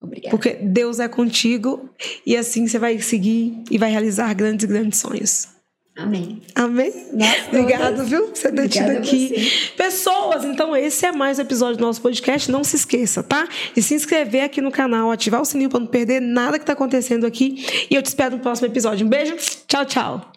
Obrigada. 0.03 0.29
Porque 0.29 0.51
Deus 0.61 0.99
é 0.99 1.07
contigo 1.07 1.89
e 2.25 2.35
assim 2.35 2.67
você 2.67 2.77
vai 2.77 2.99
seguir 2.99 3.63
e 3.71 3.77
vai 3.77 3.89
realizar 3.89 4.33
grandes, 4.33 4.65
grandes 4.65 4.99
sonhos. 4.99 5.47
Amém. 5.95 6.41
Amém? 6.55 6.91
Nossa, 7.13 7.47
Obrigado, 7.49 8.03
viu? 8.03 8.23
Por 8.27 8.35
você 8.35 8.51
ter 8.51 8.67
tido 8.67 8.89
aqui. 8.89 9.71
Pessoas, 9.77 10.43
então 10.43 10.75
esse 10.75 11.05
é 11.05 11.11
mais 11.11 11.37
um 11.37 11.43
episódio 11.43 11.77
do 11.77 11.85
nosso 11.85 12.01
podcast. 12.01 12.51
Não 12.51 12.63
se 12.63 12.75
esqueça, 12.75 13.21
tá? 13.21 13.47
De 13.75 13.81
se 13.81 13.93
inscrever 13.93 14.43
aqui 14.43 14.59
no 14.59 14.71
canal, 14.71 15.11
ativar 15.11 15.39
o 15.39 15.45
sininho 15.45 15.69
para 15.69 15.79
não 15.79 15.87
perder 15.87 16.19
nada 16.19 16.57
que 16.57 16.65
tá 16.65 16.73
acontecendo 16.73 17.27
aqui. 17.27 17.63
E 17.89 17.95
eu 17.95 18.01
te 18.01 18.07
espero 18.07 18.35
no 18.35 18.41
próximo 18.41 18.67
episódio. 18.67 19.05
Um 19.05 19.09
beijo. 19.09 19.35
Tchau, 19.67 19.85
tchau. 19.85 20.32